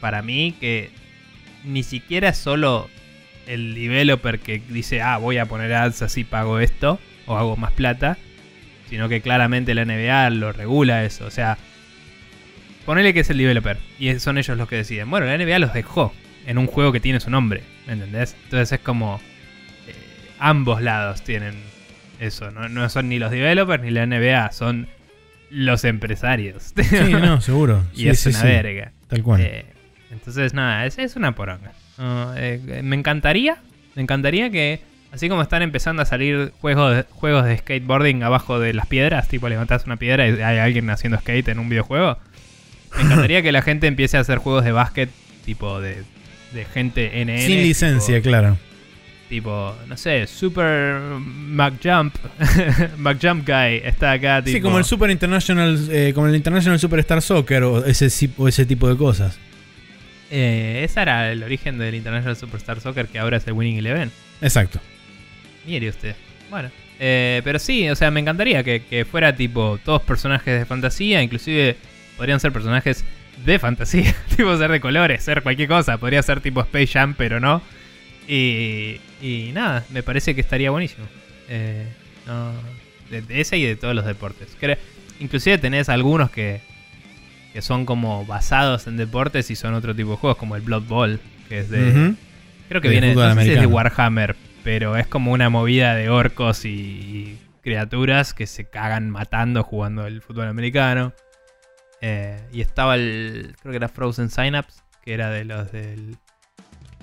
Para 0.00 0.20
mí 0.20 0.54
que 0.60 0.90
ni 1.64 1.82
siquiera 1.82 2.28
es 2.28 2.36
solo 2.36 2.90
el 3.46 3.74
developer 3.74 4.38
que 4.38 4.60
dice, 4.68 5.00
ah, 5.00 5.16
voy 5.16 5.38
a 5.38 5.46
poner 5.46 5.72
ads 5.72 6.02
así 6.02 6.24
pago 6.24 6.58
esto 6.58 6.98
o 7.26 7.36
hago 7.36 7.56
más 7.56 7.72
plata. 7.72 8.18
Sino 8.94 9.08
que 9.08 9.20
claramente 9.20 9.74
la 9.74 9.84
NBA 9.84 10.30
lo 10.30 10.52
regula 10.52 11.02
eso. 11.04 11.26
O 11.26 11.30
sea, 11.32 11.58
ponele 12.86 13.12
que 13.12 13.18
es 13.20 13.30
el 13.30 13.38
developer 13.38 13.76
y 13.98 14.16
son 14.20 14.38
ellos 14.38 14.56
los 14.56 14.68
que 14.68 14.76
deciden. 14.76 15.10
Bueno, 15.10 15.26
la 15.26 15.36
NBA 15.36 15.58
los 15.58 15.72
dejó 15.74 16.14
en 16.46 16.58
un 16.58 16.68
juego 16.68 16.92
que 16.92 17.00
tiene 17.00 17.18
su 17.18 17.28
nombre, 17.28 17.64
¿me 17.88 17.94
entendés? 17.94 18.36
Entonces 18.44 18.70
es 18.70 18.78
como 18.78 19.20
eh, 19.88 19.94
ambos 20.38 20.80
lados 20.80 21.22
tienen 21.22 21.56
eso. 22.20 22.52
No, 22.52 22.68
no 22.68 22.88
son 22.88 23.08
ni 23.08 23.18
los 23.18 23.32
developers 23.32 23.82
ni 23.82 23.90
la 23.90 24.06
NBA, 24.06 24.52
son 24.52 24.86
los 25.50 25.82
empresarios. 25.82 26.72
Sí, 26.80 27.14
no, 27.14 27.40
seguro. 27.40 27.82
y 27.94 28.02
Sí, 28.02 28.08
es 28.10 28.20
sí, 28.20 28.28
una 28.28 28.38
sí. 28.38 28.46
verga. 28.46 28.92
Tal 29.08 29.24
cual. 29.24 29.40
Eh, 29.40 29.64
entonces, 30.12 30.54
nada, 30.54 30.86
es, 30.86 30.98
es 30.98 31.16
una 31.16 31.34
poronga. 31.34 31.72
Eh, 32.36 32.80
me 32.84 32.94
encantaría, 32.94 33.56
me 33.96 34.02
encantaría 34.02 34.50
que, 34.50 34.82
así 35.14 35.28
como 35.28 35.42
están 35.42 35.62
empezando 35.62 36.02
a 36.02 36.04
salir 36.04 36.52
juegos 36.60 36.96
de, 36.96 37.02
juegos 37.10 37.44
de 37.44 37.56
skateboarding 37.58 38.22
abajo 38.24 38.58
de 38.58 38.74
las 38.74 38.86
piedras, 38.86 39.28
tipo 39.28 39.48
levantás 39.48 39.86
una 39.86 39.96
piedra 39.96 40.28
y 40.28 40.32
hay 40.42 40.58
alguien 40.58 40.90
haciendo 40.90 41.18
skate 41.18 41.48
en 41.48 41.58
un 41.60 41.68
videojuego, 41.68 42.18
Me 42.96 43.02
encantaría 43.04 43.42
que 43.42 43.52
la 43.52 43.62
gente 43.62 43.86
empiece 43.86 44.16
a 44.16 44.20
hacer 44.20 44.38
juegos 44.38 44.64
de 44.64 44.72
básquet 44.72 45.10
tipo 45.44 45.80
de, 45.80 46.02
de 46.52 46.64
gente 46.64 47.24
NN. 47.24 47.38
Sin 47.46 47.62
licencia, 47.62 48.16
tipo- 48.16 48.28
claro. 48.28 48.58
Tipo, 49.28 49.74
no 49.88 49.96
sé, 49.96 50.26
Super 50.26 51.00
McJump. 51.18 52.14
McJump 52.98 53.48
Guy 53.48 53.80
está 53.82 54.12
acá. 54.12 54.42
Tipo, 54.42 54.56
Sí, 54.56 54.60
como 54.62 54.78
el 54.78 54.84
Super 54.84 55.10
International, 55.10 55.88
eh, 55.90 56.12
como 56.14 56.28
el 56.28 56.36
International 56.36 56.78
Superstar 56.78 57.22
Soccer 57.22 57.62
o 57.64 57.84
ese, 57.84 58.30
o 58.36 58.46
ese 58.48 58.66
tipo 58.66 58.88
de 58.88 58.96
cosas. 58.96 59.38
Eh, 60.30 60.82
ese 60.84 61.00
era 61.00 61.32
el 61.32 61.42
origen 61.42 61.78
del 61.78 61.94
International 61.94 62.36
Superstar 62.36 62.80
Soccer 62.80 63.06
que 63.06 63.18
ahora 63.18 63.38
es 63.38 63.46
el 63.46 63.54
Winning 63.54 63.78
Eleven. 63.78 64.10
Exacto. 64.40 64.78
Mire 65.66 65.88
usted. 65.88 66.14
Bueno. 66.50 66.70
Eh, 67.00 67.40
pero 67.44 67.58
sí, 67.58 67.88
o 67.88 67.96
sea, 67.96 68.10
me 68.10 68.20
encantaría 68.20 68.62
que, 68.62 68.82
que 68.82 69.04
fuera 69.04 69.34
tipo 69.34 69.78
todos 69.84 70.02
personajes 70.02 70.58
de 70.60 70.64
fantasía, 70.64 71.22
inclusive 71.22 71.76
podrían 72.16 72.38
ser 72.38 72.52
personajes 72.52 73.04
de 73.44 73.58
fantasía, 73.58 74.14
tipo 74.36 74.56
ser 74.56 74.70
de 74.70 74.80
colores, 74.80 75.22
ser 75.24 75.42
cualquier 75.42 75.68
cosa, 75.68 75.98
podría 75.98 76.22
ser 76.22 76.40
tipo 76.40 76.60
Space 76.60 76.86
Jam, 76.86 77.14
pero 77.18 77.40
no. 77.40 77.62
Y, 78.28 79.00
y 79.20 79.50
nada, 79.52 79.84
me 79.90 80.02
parece 80.02 80.34
que 80.34 80.40
estaría 80.40 80.70
buenísimo. 80.70 81.06
Eh, 81.48 81.86
no, 82.26 82.52
de, 83.10 83.22
de 83.22 83.40
ese 83.40 83.58
y 83.58 83.64
de 83.64 83.76
todos 83.76 83.94
los 83.94 84.06
deportes. 84.06 84.56
Cre- 84.60 84.78
inclusive 85.20 85.58
tenés 85.58 85.88
algunos 85.88 86.30
que, 86.30 86.60
que 87.52 87.60
son 87.60 87.84
como 87.86 88.24
basados 88.24 88.86
en 88.86 88.96
deportes 88.96 89.50
y 89.50 89.56
son 89.56 89.74
otro 89.74 89.94
tipo 89.94 90.12
de 90.12 90.16
juegos, 90.16 90.38
como 90.38 90.56
el 90.56 90.62
Blood 90.62 90.84
Bowl, 90.84 91.20
que 91.48 91.58
es 91.58 91.70
de... 91.70 92.14
Creo 92.68 92.80
que 92.80 92.88
De 92.88 92.92
viene, 92.92 93.12
fútbol 93.12 93.28
no 93.30 93.34
sé 93.34 93.44
si 93.44 93.52
es 93.52 93.60
de. 93.60 93.66
Warhammer, 93.66 94.36
pero 94.64 94.96
es 94.96 95.06
como 95.06 95.30
una 95.30 95.50
movida 95.50 95.94
de 95.94 96.08
orcos 96.08 96.64
y, 96.64 96.68
y 96.68 97.38
criaturas 97.62 98.34
que 98.34 98.46
se 98.46 98.64
cagan 98.64 99.10
matando 99.10 99.62
jugando 99.62 100.06
el 100.06 100.22
fútbol 100.22 100.48
americano. 100.48 101.12
Eh, 102.00 102.38
y 102.52 102.60
estaba 102.60 102.96
el, 102.96 103.54
creo 103.60 103.72
que 103.72 103.76
era 103.76 103.88
Frozen 103.88 104.30
Synapse, 104.30 104.80
que 105.02 105.14
era 105.14 105.30
de 105.30 105.44
los 105.44 105.70
del 105.70 106.16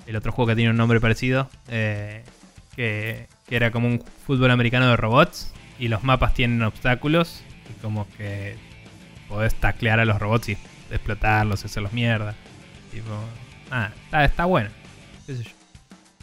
el 0.06 0.16
otro 0.16 0.32
juego 0.32 0.48
que 0.48 0.56
tiene 0.56 0.70
un 0.70 0.76
nombre 0.76 1.00
parecido, 1.00 1.48
eh, 1.68 2.24
que, 2.74 3.28
que 3.48 3.56
era 3.56 3.70
como 3.70 3.86
un 3.86 4.02
fútbol 4.26 4.50
americano 4.50 4.88
de 4.88 4.96
robots 4.96 5.52
y 5.78 5.86
los 5.88 6.02
mapas 6.02 6.34
tienen 6.34 6.62
obstáculos 6.62 7.42
y 7.70 7.80
como 7.80 8.08
que 8.16 8.56
podés 9.28 9.54
taclear 9.54 10.00
a 10.00 10.04
los 10.04 10.18
robots 10.18 10.48
y 10.48 10.58
explotarlos, 10.90 11.64
hacerlos 11.64 11.92
mierda. 11.92 12.34
Tipo, 12.90 13.10
ah, 13.70 13.90
está, 14.04 14.24
está 14.24 14.44
bueno. 14.44 14.70
qué 15.26 15.36
sé 15.36 15.44
yo. 15.44 15.50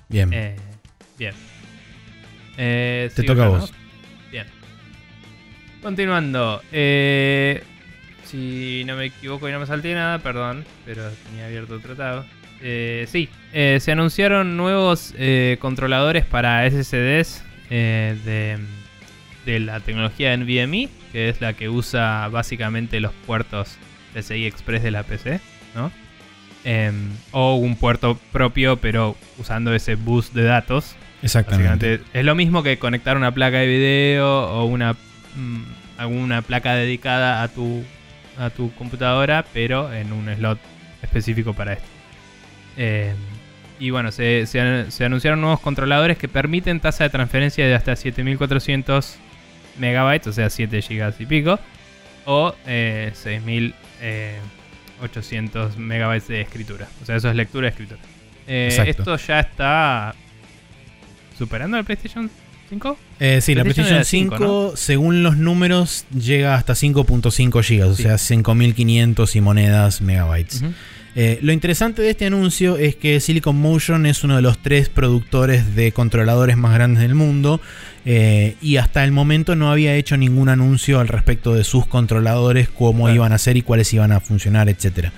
Bien. 0.09 0.33
Eh, 0.33 0.55
bien. 1.19 1.33
Eh, 2.57 3.09
Te 3.15 3.21
sigo 3.21 3.33
toca 3.35 3.45
a 3.45 3.49
vos. 3.49 3.71
¿no? 3.71 3.77
Bien. 4.31 4.47
Continuando. 5.81 6.61
eh, 6.71 7.63
si 8.25 8.83
no 8.85 8.95
me 8.95 9.05
equivoco 9.05 9.49
y 9.49 9.51
no 9.51 9.59
me 9.59 9.65
salté 9.65 9.93
nada, 9.95 10.19
perdón, 10.19 10.63
pero 10.85 11.09
tenía 11.29 11.47
abierto 11.47 11.75
otro 11.75 11.95
tab. 11.95 12.25
Eh, 12.61 13.07
sí, 13.09 13.27
eh, 13.53 13.79
se 13.81 13.91
anunciaron 13.91 14.55
nuevos 14.57 15.13
eh, 15.17 15.57
controladores 15.59 16.25
para 16.25 16.69
SSDs 16.69 17.43
eh, 17.71 18.17
de, 18.25 18.57
de 19.51 19.59
la 19.61 19.79
tecnología 19.79 20.35
NVMe, 20.37 20.89
que 21.11 21.29
es 21.29 21.41
la 21.41 21.53
que 21.53 21.69
usa 21.69 22.27
básicamente 22.27 22.99
los 22.99 23.13
puertos 23.25 23.77
PCI 24.13 24.45
Express 24.45 24.83
de 24.83 24.91
la 24.91 25.03
PC, 25.03 25.39
¿no? 25.73 25.91
Em, 26.65 27.09
o 27.31 27.55
un 27.55 27.77
puerto 27.77 28.19
propio, 28.31 28.77
pero 28.77 29.15
usando 29.39 29.73
ese 29.73 29.95
bus 29.95 30.33
de 30.33 30.43
datos. 30.43 30.95
Exactamente. 31.21 31.99
Es 32.13 32.23
lo 32.25 32.33
mismo 32.35 32.63
que 32.63 32.79
conectar 32.79 33.17
una 33.17 33.33
placa 33.33 33.57
de 33.57 33.67
video 33.67 34.47
o 34.49 34.63
una 34.65 34.93
mm, 34.93 35.63
alguna 35.97 36.41
placa 36.41 36.75
dedicada 36.75 37.43
a 37.43 37.49
tu 37.49 37.83
a 38.37 38.49
tu 38.49 38.73
computadora, 38.75 39.43
pero 39.53 39.91
en 39.93 40.13
un 40.13 40.33
slot 40.33 40.59
específico 41.01 41.53
para 41.53 41.73
esto. 41.73 41.85
Eh, 42.77 43.13
y 43.81 43.89
bueno, 43.89 44.13
se, 44.13 44.45
se 44.45 44.61
an- 44.61 44.89
se 44.91 45.03
anunciaron 45.03 45.41
nuevos 45.41 45.59
controladores 45.59 46.17
que 46.17 46.29
permiten 46.29 46.79
tasa 46.79 47.03
de 47.03 47.09
transferencia 47.09 47.67
de 47.67 47.75
hasta 47.75 47.97
7400 47.97 49.17
megabytes, 49.77 50.27
o 50.27 50.33
sea, 50.33 50.49
7 50.49 50.81
gigas 50.81 51.19
y 51.19 51.25
pico, 51.25 51.59
o 52.25 52.55
eh, 52.65 53.11
6800 53.13 55.77
megabytes 55.77 56.27
de 56.27 56.41
escritura. 56.41 56.87
O 57.01 57.05
sea, 57.05 57.15
eso 57.15 57.29
es 57.29 57.35
lectura 57.35 57.67
y 57.67 57.69
escritura. 57.71 57.99
Eh, 58.47 58.69
esto 58.89 59.15
ya 59.17 59.39
está 59.41 60.15
superando 61.39 61.77
al 61.77 61.85
PlayStation 61.85 62.29
5. 62.69 62.97
Eh, 63.19 63.39
sí, 63.41 63.55
la 63.55 63.63
PlayStation 63.63 63.95
PlayStation 63.95 63.95
era 63.95 64.37
5, 64.37 64.37
5, 64.37 64.77
según 64.77 65.23
los 65.23 65.37
números, 65.37 66.05
llega 66.13 66.53
hasta 66.53 66.75
5.5 66.75 67.61
GB, 67.63 67.83
o 67.89 67.95
Sí. 67.95 68.03
sea, 68.03 68.19
5500 68.19 69.35
y 69.35 69.41
monedas 69.41 70.01
megabytes. 70.01 70.63
Eh, 71.15 71.39
lo 71.41 71.51
interesante 71.51 72.03
de 72.03 72.11
este 72.11 72.27
anuncio 72.27 72.77
es 72.77 72.95
que 72.95 73.19
Silicon 73.19 73.55
Motion 73.59 74.05
es 74.05 74.23
uno 74.23 74.35
de 74.35 74.43
los 74.43 74.59
tres 74.61 74.89
productores 74.89 75.75
de 75.75 75.91
controladores 75.91 76.55
más 76.55 76.75
grandes 76.75 77.01
del 77.01 77.15
mundo 77.15 77.59
eh, 78.05 78.55
y 78.61 78.77
hasta 78.77 79.03
el 79.03 79.11
momento 79.11 79.55
no 79.55 79.71
había 79.71 79.95
hecho 79.95 80.17
ningún 80.17 80.49
anuncio 80.49 80.99
al 80.99 81.07
respecto 81.07 81.53
de 81.53 81.63
sus 81.63 81.85
controladores, 81.85 82.69
cómo 82.69 83.03
Claro. 83.05 83.15
iban 83.15 83.33
a 83.33 83.37
ser 83.37 83.57
y 83.57 83.61
cuáles 83.61 83.93
iban 83.93 84.11
a 84.11 84.19
funcionar, 84.19 84.69
etc. 84.69 85.09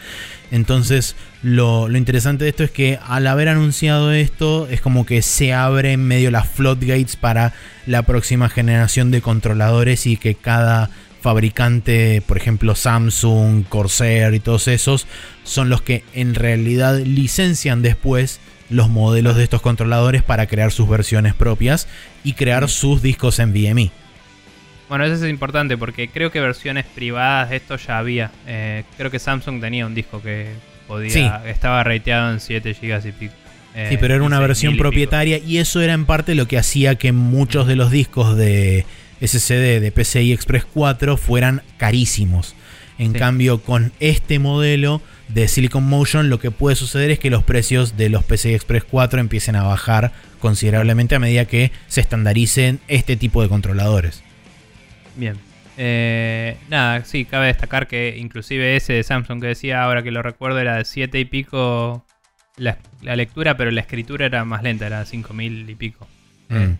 Entonces, 0.51 1.15
lo, 1.43 1.87
lo 1.87 1.97
interesante 1.97 2.43
de 2.43 2.49
esto 2.49 2.63
es 2.63 2.71
que 2.71 2.99
al 3.07 3.27
haber 3.27 3.47
anunciado 3.49 4.11
esto, 4.11 4.67
es 4.69 4.81
como 4.81 5.05
que 5.05 5.21
se 5.21 5.53
abre 5.53 5.93
en 5.93 6.05
medio 6.05 6.31
las 6.31 6.47
floodgates 6.49 7.15
para 7.15 7.53
la 7.85 8.01
próxima 8.03 8.49
generación 8.49 9.11
de 9.11 9.21
controladores 9.21 10.05
y 10.07 10.17
que 10.17 10.35
cada 10.35 10.89
fabricante, 11.21 12.21
por 12.25 12.37
ejemplo 12.37 12.75
Samsung, 12.75 13.63
Corsair 13.69 14.33
y 14.33 14.39
todos 14.39 14.67
esos, 14.67 15.07
son 15.43 15.69
los 15.69 15.81
que 15.81 16.03
en 16.13 16.35
realidad 16.35 16.99
licencian 16.99 17.81
después 17.81 18.39
los 18.71 18.89
modelos 18.89 19.35
de 19.35 19.43
estos 19.43 19.61
controladores 19.61 20.23
para 20.23 20.47
crear 20.47 20.71
sus 20.71 20.89
versiones 20.89 21.33
propias 21.33 21.87
y 22.23 22.33
crear 22.33 22.67
sus 22.69 23.01
discos 23.01 23.39
en 23.39 23.51
VMI. 23.51 23.91
Bueno, 24.89 25.05
eso 25.05 25.23
es 25.23 25.29
importante 25.29 25.77
porque 25.77 26.09
creo 26.09 26.31
que 26.31 26.39
versiones 26.39 26.85
privadas 26.85 27.49
de 27.49 27.57
esto 27.57 27.77
ya 27.77 27.97
había. 27.97 28.31
Eh, 28.47 28.83
creo 28.97 29.09
que 29.09 29.19
Samsung 29.19 29.61
tenía 29.61 29.85
un 29.85 29.95
disco 29.95 30.21
que 30.21 30.47
podía. 30.87 31.11
Sí. 31.11 31.49
Estaba 31.49 31.83
rateado 31.83 32.33
en 32.33 32.39
7 32.39 32.73
GB 32.73 33.07
y 33.07 33.11
pico. 33.11 33.33
Eh, 33.73 33.87
Sí, 33.89 33.97
pero 33.99 34.15
era 34.15 34.23
y 34.23 34.27
una 34.27 34.39
6.000 34.39 34.47
versión 34.47 34.73
y 34.73 34.77
propietaria 34.77 35.37
y 35.37 35.59
eso 35.59 35.79
era 35.81 35.93
en 35.93 36.05
parte 36.05 36.35
lo 36.35 36.45
que 36.45 36.57
hacía 36.57 36.95
que 36.95 37.13
muchos 37.13 37.67
de 37.67 37.77
los 37.77 37.89
discos 37.89 38.35
de 38.35 38.85
SSD 39.21 39.79
de 39.79 39.91
PCI 39.93 40.33
Express 40.33 40.65
4 40.73 41.15
fueran 41.15 41.61
carísimos. 41.77 42.55
En 43.01 43.13
Sí. 43.13 43.19
cambio, 43.19 43.61
con 43.61 43.91
este 43.99 44.37
modelo 44.39 45.01
de 45.27 45.47
Silicon 45.47 45.83
Motion, 45.83 46.29
lo 46.29 46.39
que 46.39 46.51
puede 46.51 46.75
suceder 46.75 47.09
es 47.11 47.19
que 47.19 47.29
los 47.29 47.43
precios 47.43 47.97
de 47.97 48.09
los 48.09 48.23
PCI 48.23 48.53
Express 48.53 48.83
4 48.83 49.19
empiecen 49.19 49.55
a 49.55 49.63
bajar 49.63 50.11
considerablemente 50.39 51.15
a 51.15 51.19
medida 51.19 51.45
que 51.45 51.71
se 51.87 52.01
estandaricen 52.01 52.79
este 52.87 53.15
tipo 53.15 53.41
de 53.41 53.49
controladores. 53.49 54.23
Bien. 55.15 55.35
Eh, 55.77 56.57
nada, 56.69 57.03
sí, 57.05 57.25
cabe 57.25 57.47
destacar 57.47 57.87
que 57.87 58.17
inclusive 58.19 58.75
ese 58.75 58.93
de 58.93 59.03
Samsung 59.03 59.41
que 59.41 59.47
decía, 59.47 59.81
ahora 59.83 60.03
que 60.03 60.11
lo 60.11 60.21
recuerdo, 60.21 60.59
era 60.59 60.75
de 60.75 60.85
7 60.85 61.19
y 61.19 61.25
pico 61.25 62.05
la, 62.57 62.77
la 63.01 63.15
lectura, 63.15 63.57
pero 63.57 63.71
la 63.71 63.81
escritura 63.81 64.25
era 64.27 64.45
más 64.45 64.61
lenta, 64.61 64.85
era 64.85 65.05
5000 65.05 65.67
y 65.69 65.75
pico. 65.75 66.07
Mm. 66.49 66.73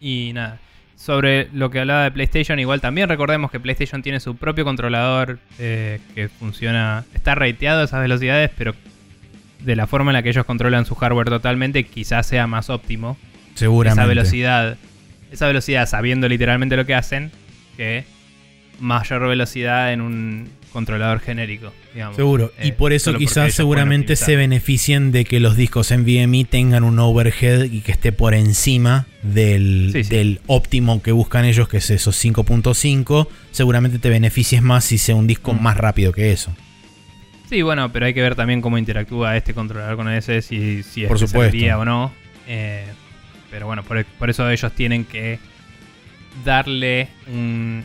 Y 0.00 0.32
nada, 0.32 0.58
sobre 1.00 1.48
lo 1.54 1.70
que 1.70 1.80
hablaba 1.80 2.04
de 2.04 2.10
PlayStation, 2.10 2.58
igual 2.58 2.82
también 2.82 3.08
recordemos 3.08 3.50
que 3.50 3.58
PlayStation 3.58 4.02
tiene 4.02 4.20
su 4.20 4.36
propio 4.36 4.66
controlador 4.66 5.38
eh, 5.58 5.98
que 6.14 6.28
funciona, 6.28 7.06
está 7.14 7.34
rateado 7.34 7.80
a 7.80 7.84
esas 7.84 8.02
velocidades, 8.02 8.50
pero 8.56 8.74
de 9.60 9.76
la 9.76 9.86
forma 9.86 10.10
en 10.10 10.14
la 10.14 10.22
que 10.22 10.28
ellos 10.28 10.44
controlan 10.44 10.84
su 10.84 10.94
hardware 10.94 11.30
totalmente, 11.30 11.84
quizás 11.84 12.26
sea 12.26 12.46
más 12.46 12.68
óptimo 12.68 13.16
Seguramente. 13.54 14.02
esa 14.02 14.06
velocidad, 14.06 14.76
esa 15.32 15.46
velocidad 15.46 15.88
sabiendo 15.88 16.28
literalmente 16.28 16.76
lo 16.76 16.84
que 16.84 16.94
hacen, 16.94 17.30
que 17.78 18.04
mayor 18.78 19.26
velocidad 19.26 19.94
en 19.94 20.02
un 20.02 20.50
controlador 20.72 21.20
genérico, 21.20 21.72
digamos. 21.92 22.16
Seguro. 22.16 22.52
y 22.62 22.68
Eh, 22.68 22.72
por 22.72 22.92
eso 22.92 23.14
quizás 23.14 23.52
seguramente 23.54 24.16
se 24.16 24.36
beneficien 24.36 25.12
de 25.12 25.24
que 25.24 25.40
los 25.40 25.56
discos 25.56 25.90
NVMe 25.90 26.44
tengan 26.44 26.84
un 26.84 26.98
overhead 26.98 27.64
y 27.64 27.80
que 27.80 27.92
esté 27.92 28.12
por 28.12 28.34
encima 28.34 29.06
del, 29.22 29.90
Sí, 29.92 30.04
sí. 30.04 30.10
del 30.10 30.40
óptimo 30.46 31.02
que 31.02 31.12
buscan 31.12 31.44
ellos, 31.44 31.68
que 31.68 31.78
es 31.78 31.90
esos 31.90 32.16
5.5. 32.16 33.28
Seguramente 33.50 33.98
te 33.98 34.08
beneficies 34.10 34.62
más 34.62 34.84
si 34.84 34.98
sea 34.98 35.14
un 35.16 35.26
disco 35.26 35.52
Mm. 35.52 35.62
más 35.62 35.76
rápido 35.76 36.12
que 36.12 36.32
eso. 36.32 36.54
Sí, 37.48 37.62
bueno, 37.62 37.90
pero 37.92 38.06
hay 38.06 38.14
que 38.14 38.22
ver 38.22 38.36
también 38.36 38.60
cómo 38.60 38.78
interactúa 38.78 39.36
este 39.36 39.54
controlador 39.54 39.96
con 39.96 40.08
ese, 40.08 40.40
si, 40.40 40.82
si 40.84 41.02
Por 41.06 41.18
supuesto. 41.18 41.40
serviría 41.40 41.78
o 41.78 41.84
no. 41.84 42.12
Eh, 42.46 42.84
pero 43.50 43.66
bueno, 43.66 43.82
por, 43.82 44.04
por 44.04 44.30
eso 44.30 44.48
ellos 44.48 44.70
tienen 44.72 45.04
que 45.04 45.40
darle 46.44 47.08
un 47.26 47.82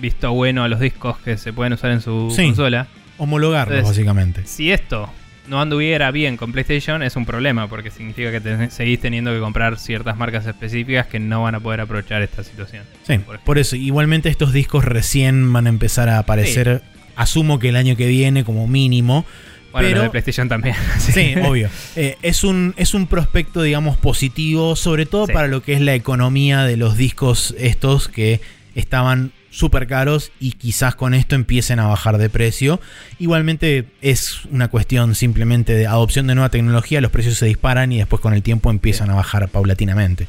visto 0.00 0.32
bueno 0.32 0.64
a 0.64 0.68
los 0.68 0.80
discos 0.80 1.18
que 1.18 1.36
se 1.36 1.52
pueden 1.52 1.72
usar 1.74 1.90
en 1.90 2.00
su 2.00 2.32
Sí. 2.34 2.46
consola. 2.46 2.86
Homologarlos, 3.18 3.78
Entonces, 3.78 3.96
básicamente. 3.98 4.42
Si 4.46 4.72
esto 4.72 5.08
no 5.48 5.60
anduviera 5.60 6.10
bien 6.10 6.36
con 6.36 6.52
PlayStation, 6.52 7.02
es 7.02 7.14
un 7.16 7.26
problema, 7.26 7.68
porque 7.68 7.90
significa 7.90 8.30
que 8.30 8.40
te- 8.40 8.70
seguís 8.70 9.00
teniendo 9.00 9.32
que 9.32 9.40
comprar 9.40 9.78
ciertas 9.78 10.16
marcas 10.16 10.46
específicas 10.46 11.06
que 11.06 11.18
no 11.20 11.42
van 11.42 11.54
a 11.56 11.60
poder 11.60 11.80
aprovechar 11.80 12.22
esta 12.22 12.42
situación. 12.42 12.84
Sí, 13.06 13.18
por 13.18 13.38
por 13.40 13.58
eso. 13.58 13.76
Igualmente 13.76 14.28
estos 14.28 14.52
discos 14.52 14.84
recién 14.84 15.52
van 15.52 15.66
a 15.66 15.70
empezar 15.70 16.08
a 16.08 16.18
aparecer 16.18 16.82
asumo 17.16 17.58
que 17.58 17.68
el 17.68 17.76
año 17.76 17.96
que 17.96 18.06
viene 18.06 18.44
como 18.44 18.66
mínimo. 18.66 19.26
Bueno, 19.72 19.86
pero, 19.88 19.96
lo 19.98 20.02
de 20.04 20.10
PlayStation 20.10 20.48
también. 20.48 20.74
Sí, 20.98 21.34
obvio. 21.44 21.68
Eh, 21.96 22.16
es, 22.22 22.44
un, 22.44 22.74
es 22.76 22.94
un 22.94 23.06
prospecto, 23.06 23.62
digamos, 23.62 23.96
positivo, 23.96 24.76
sobre 24.76 25.06
todo 25.06 25.26
Sí. 25.26 25.32
para 25.32 25.48
lo 25.48 25.62
que 25.62 25.72
es 25.74 25.80
la 25.80 25.94
economía 25.94 26.64
de 26.64 26.76
los 26.76 26.96
discos 26.96 27.54
estos 27.58 28.08
que 28.08 28.40
estaban 28.74 29.32
súper 29.52 29.86
caros 29.86 30.32
y 30.40 30.52
quizás 30.52 30.94
con 30.96 31.14
esto 31.14 31.34
empiecen 31.36 31.78
a 31.78 31.86
bajar 31.86 32.18
de 32.18 32.28
precio. 32.30 32.80
Igualmente 33.20 33.84
es 34.00 34.44
una 34.46 34.66
cuestión 34.68 35.14
simplemente 35.14 35.74
de 35.74 35.86
adopción 35.86 36.26
de 36.26 36.34
nueva 36.34 36.48
tecnología, 36.48 37.00
los 37.00 37.10
precios 37.12 37.36
se 37.36 37.46
disparan 37.46 37.92
y 37.92 37.98
después 37.98 38.20
con 38.20 38.32
el 38.34 38.42
tiempo 38.42 38.70
empiezan 38.70 39.10
a 39.10 39.14
bajar 39.14 39.48
paulatinamente. 39.48 40.26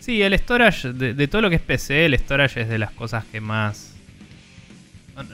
Sí, 0.00 0.22
el 0.22 0.38
storage, 0.38 0.92
de, 0.92 1.14
de 1.14 1.26
todo 1.26 1.42
lo 1.42 1.50
que 1.50 1.56
es 1.56 1.62
PC, 1.62 2.04
el 2.06 2.14
storage 2.18 2.60
es 2.60 2.68
de 2.68 2.78
las 2.78 2.92
cosas 2.92 3.24
que 3.24 3.40
más... 3.40 3.94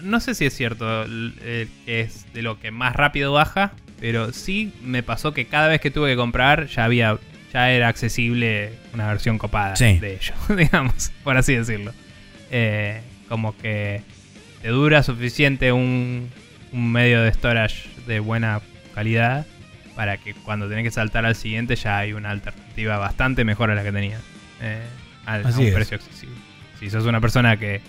No 0.03 0.21
sé 0.21 0.35
si 0.37 0.47
es 0.47 0.55
cierto 0.57 1.03
el 1.03 1.69
que 1.85 2.01
es 2.03 2.33
de 2.33 2.43
lo 2.43 2.61
que 2.61 2.71
más 2.71 2.95
rápido 2.95 3.33
baja, 3.33 3.73
pero 4.01 4.33
sí 4.33 4.73
me 4.85 5.03
pasó 5.03 5.35
que 5.35 5.47
cada 5.47 5.67
vez 5.69 5.81
que 5.81 5.91
tuve 5.91 6.11
que 6.11 6.17
comprar 6.17 6.69
ya 6.69 6.85
había 6.85 7.19
ya 7.53 7.71
era 7.71 7.89
accesible 7.89 8.73
una 8.95 9.09
versión 9.09 9.37
copada 9.37 9.77
Sí. 9.77 9.99
de 9.99 10.15
ello, 10.15 10.33
digamos, 10.57 11.11
por 11.25 11.37
así 11.37 11.55
decirlo. 11.55 11.93
Eh, 12.51 13.01
como 13.33 13.57
que 13.57 14.03
te 14.61 14.69
dura 14.69 15.03
suficiente 15.03 15.73
un, 15.73 16.29
un 16.71 16.93
medio 16.93 17.23
de 17.23 17.33
storage 17.33 17.89
de 18.07 18.21
buena 18.21 18.61
calidad 18.95 19.47
para 19.97 20.19
que 20.19 20.35
cuando 20.35 20.69
tenés 20.69 20.85
que 20.85 20.91
saltar 20.91 21.25
al 21.25 21.35
siguiente 21.35 21.75
ya 21.77 21.97
hay 21.97 22.13
una 22.13 22.29
alternativa 22.29 22.99
bastante 22.99 23.47
mejor 23.47 23.71
a 23.71 23.75
la 23.75 23.85
que 23.85 23.91
tenías. 23.91 24.21
Eh, 24.61 24.83
a 25.25 25.39
un 25.39 25.47
es. 25.47 25.75
precio 25.75 25.97
accesible. 25.97 26.37
Si 26.79 26.91
sos 26.91 27.07
una 27.07 27.23
persona 27.23 27.57
que 27.57 27.81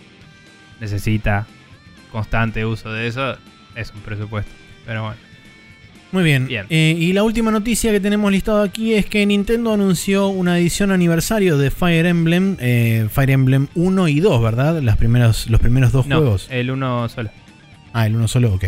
necesita 0.80 1.46
constante 2.10 2.66
uso 2.66 2.94
de 2.94 3.08
eso, 3.08 3.38
es 3.76 3.92
un 3.94 4.00
presupuesto. 4.00 4.54
Pero 4.86 5.04
bueno. 5.04 5.33
Muy 6.14 6.24
bien. 6.24 6.48
Bien. 6.48 6.66
Eh, 6.70 6.96
y 6.98 7.12
la 7.12 7.24
última 7.24 7.52
noticia 7.52 7.92
que 7.92 8.00
tenemos 8.00 8.32
listado 8.32 8.62
aquí 8.62 8.94
es 8.94 9.06
que 9.08 9.26
Nintendo 9.26 9.74
anunció 9.74 10.28
una 10.30 10.58
edición 10.60 10.92
aniversario 10.92 11.58
de 11.58 11.70
Fire 11.72 12.06
Emblem, 12.06 12.56
eh, 12.62 13.08
Fire 13.12 13.32
Emblem 13.32 13.68
1 13.76 14.08
y 14.08 14.20
2, 14.22 14.42
¿verdad? 14.42 14.82
Las 14.82 14.96
primeros, 14.96 15.50
los 15.50 15.60
primeros 15.60 15.92
dos 15.92 16.08
No, 16.08 16.18
juegos. 16.20 16.48
el 16.52 16.72
uno 16.72 17.10
solo. 17.10 17.30
Ah, 17.94 18.06
el 18.06 18.16
uno 18.16 18.28
solo, 18.28 18.54
ok. 18.54 18.66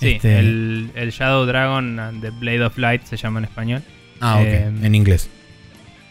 Sí, 0.00 0.08
Este- 0.10 0.38
el, 0.38 0.90
el 0.94 1.10
Shadow 1.10 1.46
Dragon 1.46 1.98
and 1.98 2.20
the 2.22 2.30
Blade 2.30 2.62
of 2.64 2.76
Light 2.78 3.02
se 3.04 3.16
llama 3.16 3.38
en 3.40 3.44
español. 3.46 3.82
Ah, 4.20 4.36
ok, 4.40 4.46
eh, 4.46 4.70
en 4.82 4.94
inglés. 4.94 5.28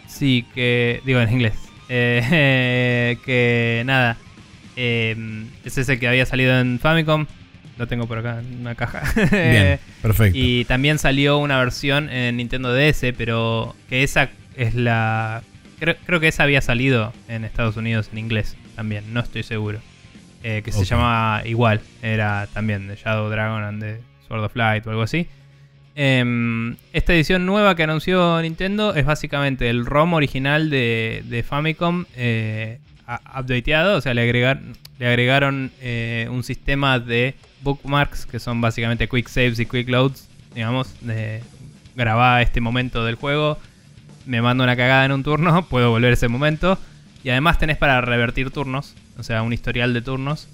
Sí, 0.08 0.46
que. 0.54 1.02
Digo 1.06 1.20
en 1.22 1.32
inglés. 1.32 1.54
Eh, 1.94 3.18
que 3.26 3.84
nada. 3.86 4.16
ese 4.78 5.82
es 5.82 5.90
el 5.90 6.00
que 6.00 6.08
había 6.08 6.26
salido 6.26 6.58
en 6.58 6.80
Famicom. 6.80 7.26
Lo 7.82 7.88
tengo 7.88 8.06
por 8.06 8.20
acá 8.20 8.42
en 8.42 8.62
una 8.62 8.76
caja. 8.76 9.02
Bien, 9.32 9.80
perfecto. 10.04 10.38
Y 10.38 10.66
también 10.66 11.00
salió 11.00 11.40
una 11.40 11.58
versión 11.58 12.12
en 12.12 12.38
Nintendo 12.38 12.72
DS, 12.72 13.06
pero 13.18 13.76
que 13.90 14.04
esa 14.04 14.30
es 14.56 14.76
la... 14.76 15.42
Creo, 15.80 15.96
creo 16.06 16.20
que 16.20 16.28
esa 16.28 16.44
había 16.44 16.62
salido 16.62 17.12
en 17.28 17.44
Estados 17.44 17.78
Unidos 17.78 18.10
en 18.12 18.20
inglés 18.20 18.56
también, 18.76 19.12
no 19.16 19.20
estoy 19.20 19.42
seguro. 19.42 19.80
Eh, 20.44 20.62
que 20.64 20.72
se 20.72 20.86
llamaba 20.86 21.42
igual, 21.48 21.82
era 22.04 22.48
también 22.54 22.88
de 22.88 22.98
Shadow 22.98 23.32
Dragon 23.32 23.64
and 23.64 23.82
the 23.82 24.00
Sword 24.28 24.44
of 24.44 24.56
Light 24.56 24.86
o 24.86 24.92
algo 24.92 25.02
así. 25.02 25.28
Em, 25.96 26.76
esta 26.94 27.16
edición 27.16 27.48
nueva 27.48 27.76
que 27.76 27.82
anunció 27.82 28.40
Nintendo 28.44 28.94
es 28.94 29.08
básicamente 29.08 29.72
el 29.72 29.88
ROM 29.88 30.14
original 30.14 30.70
de, 30.70 31.24
de 31.26 31.42
Famicom 31.42 32.06
eh, 32.16 32.78
updateado, 33.38 33.98
o 33.98 34.02
sea, 34.02 34.14
le, 34.14 34.22
agregar- 34.22 34.62
le 35.00 35.08
agregaron 35.08 35.72
eh, 35.82 36.28
un 36.32 36.44
sistema 36.44 37.00
de 37.00 37.36
bookmarks 37.62 38.26
que 38.26 38.40
son 38.40 38.62
básicamente 38.62 39.08
quick 39.08 39.28
saves 39.28 39.60
y 39.60 39.66
quick 39.66 39.90
loads, 39.90 40.28
digamos, 40.54 40.94
de 41.02 41.42
este 42.42 42.62
momento 42.62 43.06
del 43.06 43.16
juego, 43.16 43.58
me 44.26 44.42
mando 44.42 44.64
una 44.64 44.76
cagada 44.76 45.06
en 45.06 45.12
un 45.12 45.24
turno, 45.24 45.66
puedo 45.70 45.90
volver 45.92 46.14
ese 46.14 46.28
momento 46.28 46.78
y 47.24 47.30
además 47.30 47.60
tenés 47.60 47.78
para 47.78 48.02
revertir 48.02 48.52
turnos, 48.52 48.96
o 49.18 49.24
sea, 49.24 49.44
un 49.44 49.54
historial 49.54 49.94
de 49.94 50.02
turnos. 50.02 50.48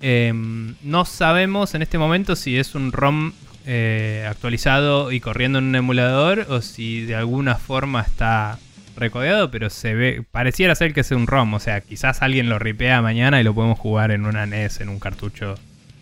Em, 0.00 0.74
no 0.82 1.04
sabemos 1.06 1.74
en 1.74 1.80
este 1.82 1.96
momento 1.96 2.36
si 2.36 2.58
es 2.58 2.74
un 2.74 2.92
ROM 2.92 3.32
eh, 3.66 4.26
actualizado 4.28 5.12
y 5.12 5.20
corriendo 5.20 5.58
en 5.58 5.64
un 5.66 5.74
emulador 5.76 6.46
o 6.50 6.60
si 6.60 7.02
de 7.06 7.14
alguna 7.14 7.54
forma 7.54 8.02
está 8.02 8.58
recodeado, 8.96 9.50
pero 9.50 9.70
se 9.70 9.94
ve, 9.94 10.22
pareciera 10.30 10.74
ser 10.74 10.92
que 10.94 11.00
es 11.00 11.10
un 11.10 11.26
ROM, 11.26 11.54
o 11.54 11.60
sea, 11.60 11.80
quizás 11.80 12.22
alguien 12.22 12.48
lo 12.48 12.58
ripea 12.58 13.02
mañana 13.02 13.40
y 13.40 13.44
lo 13.44 13.54
podemos 13.54 13.78
jugar 13.78 14.10
en 14.10 14.24
una 14.26 14.46
NES, 14.46 14.80
en 14.80 14.88
un 14.88 14.98
cartucho 15.00 15.56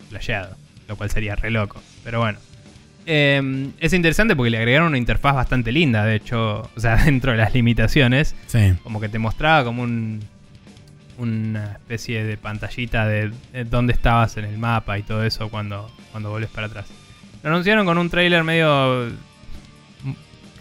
flasheado, 0.09 0.55
lo 0.87 0.95
cual 0.95 1.09
sería 1.09 1.35
re 1.35 1.49
loco, 1.51 1.81
pero 2.03 2.19
bueno. 2.19 2.39
Em, 3.05 3.71
es 3.79 3.91
interesante 3.91 4.33
porque 4.35 4.49
le 4.49 4.57
agregaron 4.59 4.87
una 4.89 4.97
interfaz 4.97 5.35
bastante 5.35 5.71
linda, 5.73 6.05
de 6.05 6.15
hecho, 6.15 6.69
o 6.75 6.79
sea, 6.79 6.95
dentro 7.05 7.31
de 7.31 7.37
las 7.37 7.53
limitaciones, 7.53 8.35
Sí. 8.47 8.73
como 8.83 9.01
que 9.01 9.09
te 9.09 9.19
mostraba 9.19 9.63
como 9.63 9.83
un 9.83 10.21
una 11.15 11.73
especie 11.73 12.23
de 12.23 12.37
pantallita 12.37 13.05
de, 13.05 13.31
de 13.53 13.65
dónde 13.65 13.93
estabas 13.93 14.35
en 14.37 14.45
el 14.45 14.57
mapa 14.57 14.97
y 14.97 15.03
todo 15.03 15.23
eso 15.23 15.47
cuando, 15.49 15.87
cuando 16.11 16.31
volvés 16.31 16.49
para 16.49 16.65
atrás. 16.65 16.87
Lo 17.43 17.51
anunciaron 17.51 17.85
con 17.85 17.99
un 17.99 18.09
trailer 18.09 18.43
medio 18.43 19.11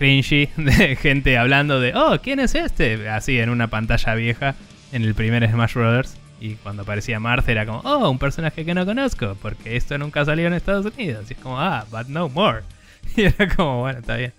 cringy 0.03 0.49
de 0.57 0.97
gente 0.97 1.39
hablando 1.39 1.79
de, 1.81 1.95
oh, 1.95 2.19
¿quién 2.21 2.41
es 2.41 2.57
este? 2.57 3.09
Así 3.09 3.39
en 3.39 3.51
una 3.51 3.69
pantalla 3.69 4.15
vieja 4.17 4.57
en 4.91 5.03
el 5.03 5.15
primer 5.15 5.49
Smash 5.49 5.75
Brothers. 5.75 6.17
Y 6.41 6.55
cuando 6.57 6.83
aparecía 6.83 7.21
Marth 7.21 7.49
era 7.49 7.65
como, 7.65 7.79
oh, 7.85 8.11
un 8.11 8.19
personaje 8.19 8.65
que 8.65 8.75
no 8.75 8.85
conozco, 8.85 9.37
porque 9.41 9.77
esto 9.77 9.97
nunca 9.99 10.25
salió 10.25 10.49
en 10.49 10.55
Estados 10.55 10.87
Unidos. 10.93 11.27
Y 11.31 11.35
es 11.35 11.39
como, 11.39 11.61
ah, 11.61 11.85
but 11.93 12.09
no 12.09 12.29
more. 12.29 12.63
Y 13.17 13.23
era 13.23 13.49
como, 13.55 13.81
bueno, 13.83 14.01
está 14.01 14.17
bien. 14.17 14.33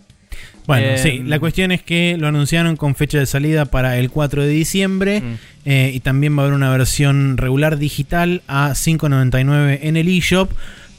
Bueno, 0.68 0.85
Eh, 0.88 0.98
sí, 0.98 1.22
la 1.23 1.40
cuestión 1.40 1.72
es 1.72 1.81
que 1.81 2.18
lo 2.19 2.27
anunciaron 2.27 2.76
con 2.76 2.95
fecha 2.95 3.19
de 3.19 3.26
salida 3.26 3.64
para 3.65 3.98
el 3.98 4.10
4 4.10 4.41
de 4.44 4.49
diciembre 4.49 5.22
Mm. 5.22 5.34
eh, 5.65 5.91
y 5.94 5.99
también 6.02 6.35
va 6.38 6.41
a 6.41 6.45
haber 6.45 6.56
una 6.56 6.72
versión 6.72 7.38
regular 7.38 7.77
digital 7.77 8.41
a 8.48 8.72
5.99 8.76 9.80
en 9.84 9.95
el 9.95 10.10
eShop. 10.10 10.52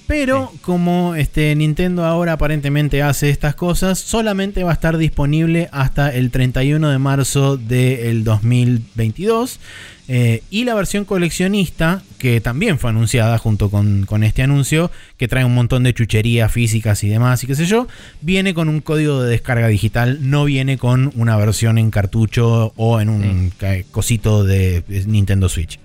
Pero 0.06 0.52
como 0.60 1.14
este 1.14 1.55
Nintendo 1.56 2.05
ahora 2.05 2.32
aparentemente 2.32 3.02
hace 3.02 3.31
estas 3.31 3.55
cosas, 3.55 3.98
solamente 3.98 4.62
va 4.62 4.70
a 4.70 4.74
estar 4.74 4.98
disponible 4.98 5.68
hasta 5.72 6.14
el 6.14 6.31
31 6.31 6.90
de 6.90 6.98
marzo 6.98 7.56
del 7.56 8.22
2022. 8.22 9.60
Eh, 10.06 10.43
y 10.51 10.64
la 10.64 10.74
versión 10.74 11.06
coleccionista, 11.06 12.02
que 12.18 12.43
también 12.43 12.78
fue 12.78 12.90
anunciada 12.90 13.39
junto 13.39 13.70
con, 13.70 14.05
con 14.05 14.22
este 14.22 14.43
anuncio, 14.43 14.90
que 15.16 15.28
trae 15.28 15.47
un 15.47 15.55
montón 15.55 15.82
de 15.82 15.94
chucherías 15.94 16.52
físicas 16.52 17.02
y 17.05 17.09
demás, 17.09 17.43
y 17.43 17.47
qué 17.47 17.55
sé 17.55 17.64
yo, 17.64 17.89
viene 18.20 18.52
con 18.52 18.68
un 18.68 18.81
código 18.81 19.22
de 19.22 19.31
descarga 19.31 19.68
digital, 19.68 20.18
no 20.20 20.44
viene 20.44 20.76
con 20.76 21.10
una 21.14 21.39
versión 21.39 21.78
en 21.78 21.90
cartucho 21.90 22.74
o 22.76 23.01
en 23.01 23.09
un 23.09 23.52
cosito 23.90 24.44
de 24.44 24.85
Nintendo 25.06 25.48
Switch. 25.48 25.78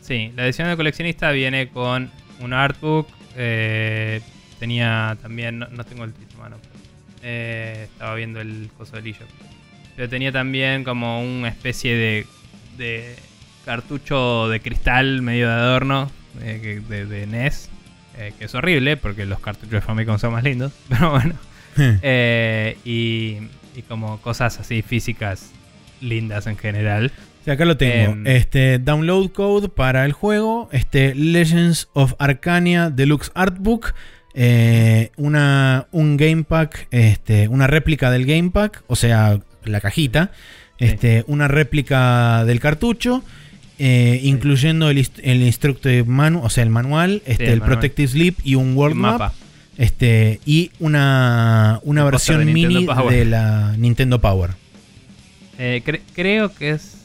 Sí, 0.00 0.32
la 0.34 0.46
edición 0.46 0.68
de 0.68 0.76
coleccionista 0.76 1.30
viene 1.32 1.68
con 1.68 2.10
un 2.40 2.52
artbook. 2.54 3.17
Eh, 3.38 4.20
tenía 4.58 5.16
también, 5.22 5.58
no, 5.60 5.68
no 5.68 5.84
tengo 5.84 6.04
el 6.04 6.12
título, 6.12 6.42
mano. 6.42 6.56
eh, 7.22 7.88
estaba 7.90 8.14
viendo 8.14 8.40
el 8.40 8.68
coso 8.76 8.96
del. 8.96 9.14
Pero 9.96 10.08
tenía 10.08 10.30
también 10.32 10.84
como 10.84 11.22
una 11.22 11.48
especie 11.48 11.94
de, 11.96 12.26
de 12.76 13.16
cartucho 13.64 14.48
de 14.48 14.60
cristal 14.60 15.22
medio 15.22 15.48
de 15.48 15.54
adorno 15.54 16.10
eh, 16.42 16.82
de, 16.88 17.06
de 17.06 17.26
NES. 17.26 17.70
que 18.38 18.44
es 18.44 18.54
horrible 18.54 18.96
porque 18.96 19.24
los 19.26 19.40
cartuchos 19.40 19.72
de 19.72 19.80
Famicom 19.80 20.18
son 20.18 20.32
más 20.32 20.44
lindos. 20.44 20.72
Pero 20.88 21.10
bueno. 21.12 21.34
Y, 22.84 23.38
y 23.76 23.82
como 23.86 24.20
cosas 24.20 24.58
así 24.58 24.82
físicas 24.82 25.50
lindas 26.00 26.46
en 26.48 26.56
general. 26.56 27.12
Sí, 27.48 27.52
acá 27.52 27.64
lo 27.64 27.76
tengo. 27.78 28.12
Em. 28.12 28.26
este 28.26 28.78
download 28.78 29.30
code 29.30 29.68
para 29.70 30.04
el 30.04 30.12
juego. 30.12 30.68
Este 30.70 31.14
Legends 31.14 31.88
of 31.94 32.12
Arcania 32.18 32.90
Deluxe 32.90 33.30
Artbook. 33.34 33.94
eh, 34.34 35.10
una, 35.16 35.86
un 35.90 36.16
game 36.18 36.44
pack. 36.44 36.88
Este, 36.90 37.48
una 37.48 37.66
réplica 37.66 38.10
del 38.10 38.26
game 38.26 38.50
pack. 38.50 38.82
O 38.86 38.96
sea, 38.96 39.38
la 39.64 39.80
cajita. 39.80 40.30
Este, 40.78 41.24
Una 41.26 41.48
réplica 41.48 42.44
del 42.44 42.60
cartucho. 42.60 43.22
eh, 43.80 44.20
incluyendo 44.24 44.90
el, 44.90 45.08
el 45.22 45.42
instructive 45.42 46.04
manual, 46.04 46.44
o 46.44 46.50
sea, 46.50 46.64
el 46.64 46.70
manual, 46.70 47.22
este, 47.26 47.44
el 47.46 47.52
el, 47.54 47.60
manual. 47.60 47.78
protective 47.78 48.08
slip 48.08 48.38
y 48.44 48.56
un 48.56 48.76
world 48.76 48.96
map. 48.96 49.12
mapa. 49.20 49.34
Este, 49.76 50.40
y 50.44 50.70
una, 50.80 51.78
una 51.84 52.04
versión 52.04 52.44
de 52.44 52.52
mini 52.52 52.84
Power. 52.86 53.14
de 53.16 53.24
la 53.24 53.74
Nintendo 53.78 54.20
Power. 54.20 54.50
Eh, 55.58 55.82
cre- 55.86 56.00
creo 56.14 56.52
que 56.54 56.70
es. 56.70 56.97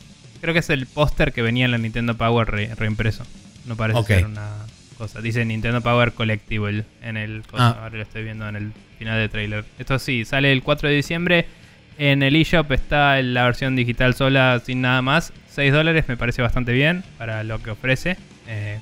Creo 0.44 0.53
que 0.53 0.60
es 0.60 0.70
el 0.70 0.86
póster 0.88 1.32
que 1.32 1.41
venía 1.41 1.64
en 1.65 1.72
la 1.72 1.78
Nintendo 1.78 2.15
Power 2.18 2.48
re- 2.52 2.76
reimpreso. 2.76 3.26
No 3.65 3.78
parece 3.78 4.03
ser 4.03 4.26
una 4.26 4.49
cosa. 4.98 5.22
Dice 5.22 5.45
Nintendo 5.45 5.80
Power 5.82 6.11
Collectible 6.11 6.84
en 7.02 7.15
el. 7.15 7.44
Ah. 7.53 7.78
Ahora 7.84 7.95
lo 7.95 8.02
estoy 8.03 8.24
viendo 8.26 8.48
en 8.49 8.57
el 8.57 8.72
final 8.99 9.18
del 9.20 9.30
trailer. 9.30 9.64
Esto 9.80 9.98
sí, 9.99 10.26
sale 10.26 10.52
el 10.52 10.61
4 10.61 10.90
de 10.90 10.95
diciembre. 10.95 11.45
En 11.98 12.24
el 12.24 12.36
eShop 12.36 12.72
está 12.74 13.22
la 13.22 13.45
versión 13.45 13.78
digital 13.78 14.15
sola 14.15 14.61
sin 14.65 14.82
nada 14.82 15.02
más. 15.02 15.32
6 15.49 15.72
dólares 15.72 16.06
me 16.10 16.18
parece 16.18 16.41
bastante 16.41 16.74
bien 16.74 17.03
para 17.18 17.44
lo 17.45 17.64
que 17.64 17.72
ofrece. 17.72 18.18
eh, 18.49 18.80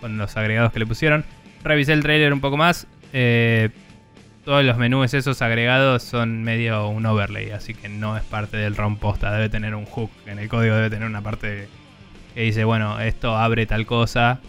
con 0.00 0.18
los 0.18 0.36
agregados 0.36 0.72
que 0.72 0.80
le 0.80 0.86
pusieron. 0.86 1.24
revisé 1.62 1.92
el 1.92 2.02
trailer 2.02 2.32
un 2.32 2.40
poco 2.40 2.56
más. 2.56 2.88
eh, 3.12 3.68
todos 4.48 4.64
los 4.64 4.78
menús 4.78 5.12
esos 5.12 5.42
agregados 5.42 6.02
son 6.02 6.42
medio 6.42 6.88
un 6.88 7.04
overlay, 7.04 7.50
así 7.50 7.74
que 7.74 7.90
no 7.90 8.16
es 8.16 8.22
parte 8.22 8.56
del 8.56 8.76
ROM 8.76 8.96
posta. 8.96 9.30
Debe 9.30 9.50
tener 9.50 9.74
un 9.74 9.84
hook. 9.84 10.10
En 10.24 10.38
el 10.38 10.48
código 10.48 10.74
debe 10.74 10.88
tener 10.88 11.06
una 11.06 11.20
parte 11.20 11.68
que 12.34 12.40
dice, 12.40 12.64
bueno, 12.64 12.98
esto 12.98 13.36
abre 13.36 13.66
tal 13.66 13.84
cosa. 13.84 14.40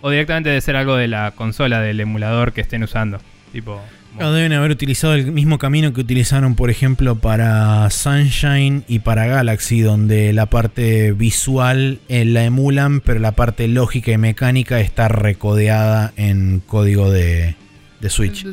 O 0.00 0.08
directamente 0.08 0.48
debe 0.48 0.62
ser 0.62 0.74
algo 0.74 0.96
de 0.96 1.08
la 1.08 1.32
consola, 1.32 1.82
del 1.82 2.00
emulador 2.00 2.54
que 2.54 2.62
estén 2.62 2.82
usando. 2.82 3.18
Tipo. 3.52 3.78
No, 4.18 4.32
deben 4.32 4.54
haber 4.54 4.70
utilizado 4.70 5.12
el 5.12 5.30
mismo 5.30 5.58
camino 5.58 5.92
que 5.92 6.00
utilizaron, 6.00 6.54
por 6.54 6.70
ejemplo, 6.70 7.16
para 7.16 7.90
Sunshine 7.90 8.84
y 8.88 9.00
para 9.00 9.26
Galaxy, 9.26 9.82
donde 9.82 10.32
la 10.32 10.46
parte 10.46 11.12
visual 11.12 11.98
eh, 12.08 12.24
la 12.24 12.42
emulan, 12.44 13.02
pero 13.02 13.20
la 13.20 13.32
parte 13.32 13.68
lógica 13.68 14.12
y 14.12 14.16
mecánica 14.16 14.80
está 14.80 15.08
recodeada 15.08 16.14
en 16.16 16.62
código 16.66 17.10
de, 17.10 17.54
de 18.00 18.08
Switch. 18.08 18.46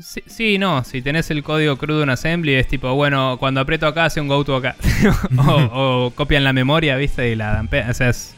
Sí, 0.00 0.22
sí, 0.26 0.58
no. 0.58 0.84
Si 0.84 1.02
tenés 1.02 1.30
el 1.30 1.42
código 1.42 1.76
crudo 1.76 2.02
en 2.02 2.10
Assembly, 2.10 2.54
es 2.54 2.66
tipo, 2.68 2.94
bueno, 2.94 3.36
cuando 3.38 3.60
aprieto 3.60 3.86
acá, 3.86 4.06
hace 4.06 4.20
un 4.20 4.28
go 4.28 4.42
to 4.44 4.56
acá. 4.56 4.74
o, 5.38 6.06
o 6.06 6.10
copian 6.14 6.44
la 6.44 6.52
memoria, 6.52 6.96
¿viste? 6.96 7.30
Y 7.30 7.34
la 7.36 7.52
dampean. 7.52 7.90
O 7.90 7.94
sea, 7.94 8.08
es, 8.08 8.34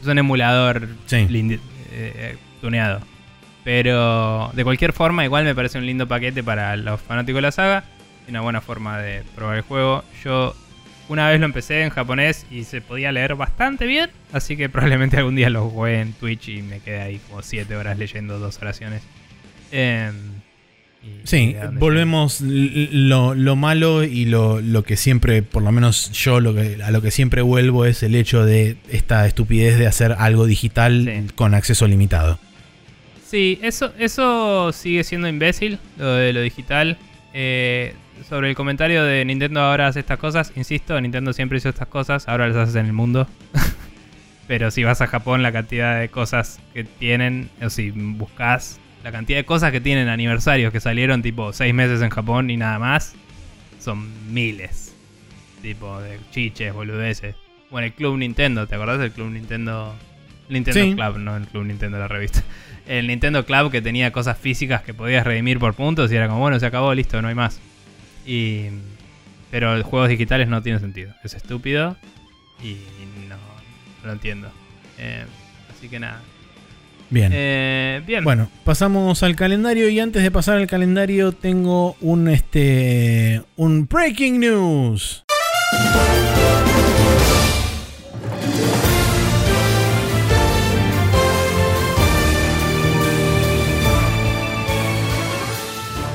es 0.00 0.06
un 0.06 0.18
emulador 0.18 0.88
Sí. 1.06 1.16
lindi- 1.28 1.60
eh, 1.92 2.36
tuneado. 2.60 3.00
Pero 3.64 4.50
de 4.54 4.64
cualquier 4.64 4.92
forma, 4.92 5.24
igual 5.24 5.44
me 5.44 5.54
parece 5.54 5.78
un 5.78 5.86
lindo 5.86 6.06
paquete 6.06 6.42
para 6.42 6.76
los 6.76 7.00
fanáticos 7.00 7.38
de 7.38 7.42
la 7.42 7.52
saga. 7.52 7.84
Y 8.26 8.30
una 8.30 8.40
buena 8.40 8.60
forma 8.60 8.98
de 8.98 9.22
probar 9.34 9.56
el 9.56 9.62
juego. 9.62 10.04
Yo 10.24 10.54
una 11.08 11.28
vez 11.30 11.38
lo 11.38 11.46
empecé 11.46 11.82
en 11.82 11.90
japonés 11.90 12.46
y 12.50 12.64
se 12.64 12.80
podía 12.80 13.12
leer 13.12 13.36
bastante 13.36 13.86
bien. 13.86 14.10
Así 14.32 14.56
que 14.56 14.68
probablemente 14.68 15.16
algún 15.18 15.36
día 15.36 15.50
lo 15.50 15.68
juegue 15.70 16.00
en 16.00 16.12
Twitch 16.14 16.48
y 16.48 16.62
me 16.62 16.80
quedé 16.80 17.00
ahí 17.00 17.20
como 17.28 17.42
7 17.42 17.76
horas 17.76 17.96
leyendo 17.98 18.38
dos 18.40 18.58
oraciones. 18.60 19.02
Em, 19.70 20.14
y- 21.06 21.26
Sí, 21.26 21.56
volvemos 21.72 22.40
lo, 22.40 23.34
lo 23.34 23.56
malo 23.56 24.04
y 24.04 24.26
lo, 24.26 24.60
lo 24.60 24.84
que 24.84 24.96
siempre, 24.96 25.42
por 25.42 25.62
lo 25.62 25.72
menos 25.72 26.12
yo 26.12 26.38
lo 26.40 26.54
que, 26.54 26.78
a 26.84 26.90
lo 26.90 27.02
que 27.02 27.10
siempre 27.10 27.42
vuelvo 27.42 27.84
es 27.84 28.02
el 28.04 28.14
hecho 28.14 28.44
de 28.44 28.76
esta 28.90 29.26
estupidez 29.26 29.78
de 29.78 29.86
hacer 29.86 30.14
algo 30.18 30.46
digital 30.46 31.04
Sí. 31.04 31.32
con 31.34 31.54
acceso 31.54 31.86
limitado. 31.88 32.38
Sí, 33.28 33.58
eso, 33.62 33.92
eso 33.98 34.70
sigue 34.72 35.02
siendo 35.02 35.26
imbécil, 35.26 35.78
lo 35.98 36.12
de 36.14 36.32
lo 36.32 36.40
digital. 36.42 36.96
Eh, 37.34 37.92
sobre 38.28 38.48
el 38.48 38.54
comentario 38.54 39.02
de 39.04 39.24
Nintendo 39.24 39.60
ahora 39.60 39.88
hace 39.88 40.00
estas 40.00 40.18
cosas, 40.18 40.52
insisto, 40.56 40.98
Nintendo 41.00 41.32
siempre 41.32 41.58
hizo 41.58 41.68
estas 41.68 41.88
cosas, 41.88 42.28
ahora 42.28 42.46
las 42.46 42.56
haces 42.56 42.76
en 42.76 42.86
el 42.86 42.92
mundo. 42.92 43.26
Pero 44.46 44.70
si 44.70 44.84
vas 44.84 45.00
a 45.00 45.08
Japón, 45.08 45.42
la 45.42 45.50
cantidad 45.50 45.98
de 46.00 46.08
cosas 46.08 46.60
que 46.72 46.84
tienen, 46.84 47.50
o 47.60 47.68
si 47.68 47.90
buscas 47.90 48.78
la 49.06 49.12
cantidad 49.12 49.38
de 49.38 49.44
cosas 49.44 49.70
que 49.70 49.80
tienen 49.80 50.08
aniversarios 50.08 50.72
que 50.72 50.80
salieron 50.80 51.22
tipo 51.22 51.52
6 51.52 51.72
meses 51.72 52.02
en 52.02 52.10
Japón 52.10 52.50
y 52.50 52.56
nada 52.56 52.80
más, 52.80 53.14
son 53.78 54.34
miles. 54.34 54.96
Tipo 55.62 56.00
de 56.00 56.18
chiches, 56.32 56.74
boludeces. 56.74 57.36
Bueno, 57.70 57.86
el 57.86 57.92
Club 57.92 58.16
Nintendo, 58.16 58.66
¿te 58.66 58.74
acordás 58.74 58.98
del 58.98 59.12
Club 59.12 59.30
Nintendo? 59.30 59.94
Nintendo 60.48 60.80
Sí. 60.80 60.94
Club, 60.96 61.18
no 61.18 61.36
el 61.36 61.46
Club 61.46 61.66
Nintendo, 61.66 62.00
la 62.00 62.08
revista. 62.08 62.42
El 62.88 63.06
Nintendo 63.06 63.46
Club 63.46 63.70
que 63.70 63.80
tenía 63.80 64.10
cosas 64.10 64.38
físicas 64.38 64.82
que 64.82 64.92
podías 64.92 65.24
redimir 65.24 65.60
por 65.60 65.74
puntos 65.74 66.10
y 66.10 66.16
era 66.16 66.26
como, 66.26 66.40
bueno, 66.40 66.58
se 66.58 66.66
acabó, 66.66 66.92
listo, 66.92 67.22
no 67.22 67.28
hay 67.28 67.34
más. 67.36 67.60
Y, 68.26 68.66
pero 69.52 69.80
juegos 69.84 70.08
digitales 70.08 70.48
no 70.48 70.62
tiene 70.62 70.80
sentido. 70.80 71.14
Es 71.22 71.34
estúpido 71.34 71.96
y 72.60 72.74
no, 73.28 73.36
no 73.36 74.06
lo 74.06 74.12
entiendo. 74.12 74.50
Eh, 74.98 75.24
así 75.70 75.88
que 75.88 76.00
nada. 76.00 76.20
Bien. 77.10 77.30
Eh, 77.34 78.02
bien. 78.06 78.24
Bueno, 78.24 78.50
pasamos 78.64 79.22
al 79.22 79.36
calendario 79.36 79.88
y 79.88 80.00
antes 80.00 80.22
de 80.22 80.30
pasar 80.30 80.56
al 80.58 80.66
calendario 80.66 81.32
tengo 81.32 81.96
un 82.00 82.28
este 82.28 83.42
un 83.56 83.86
breaking 83.86 84.40
news. 84.40 85.24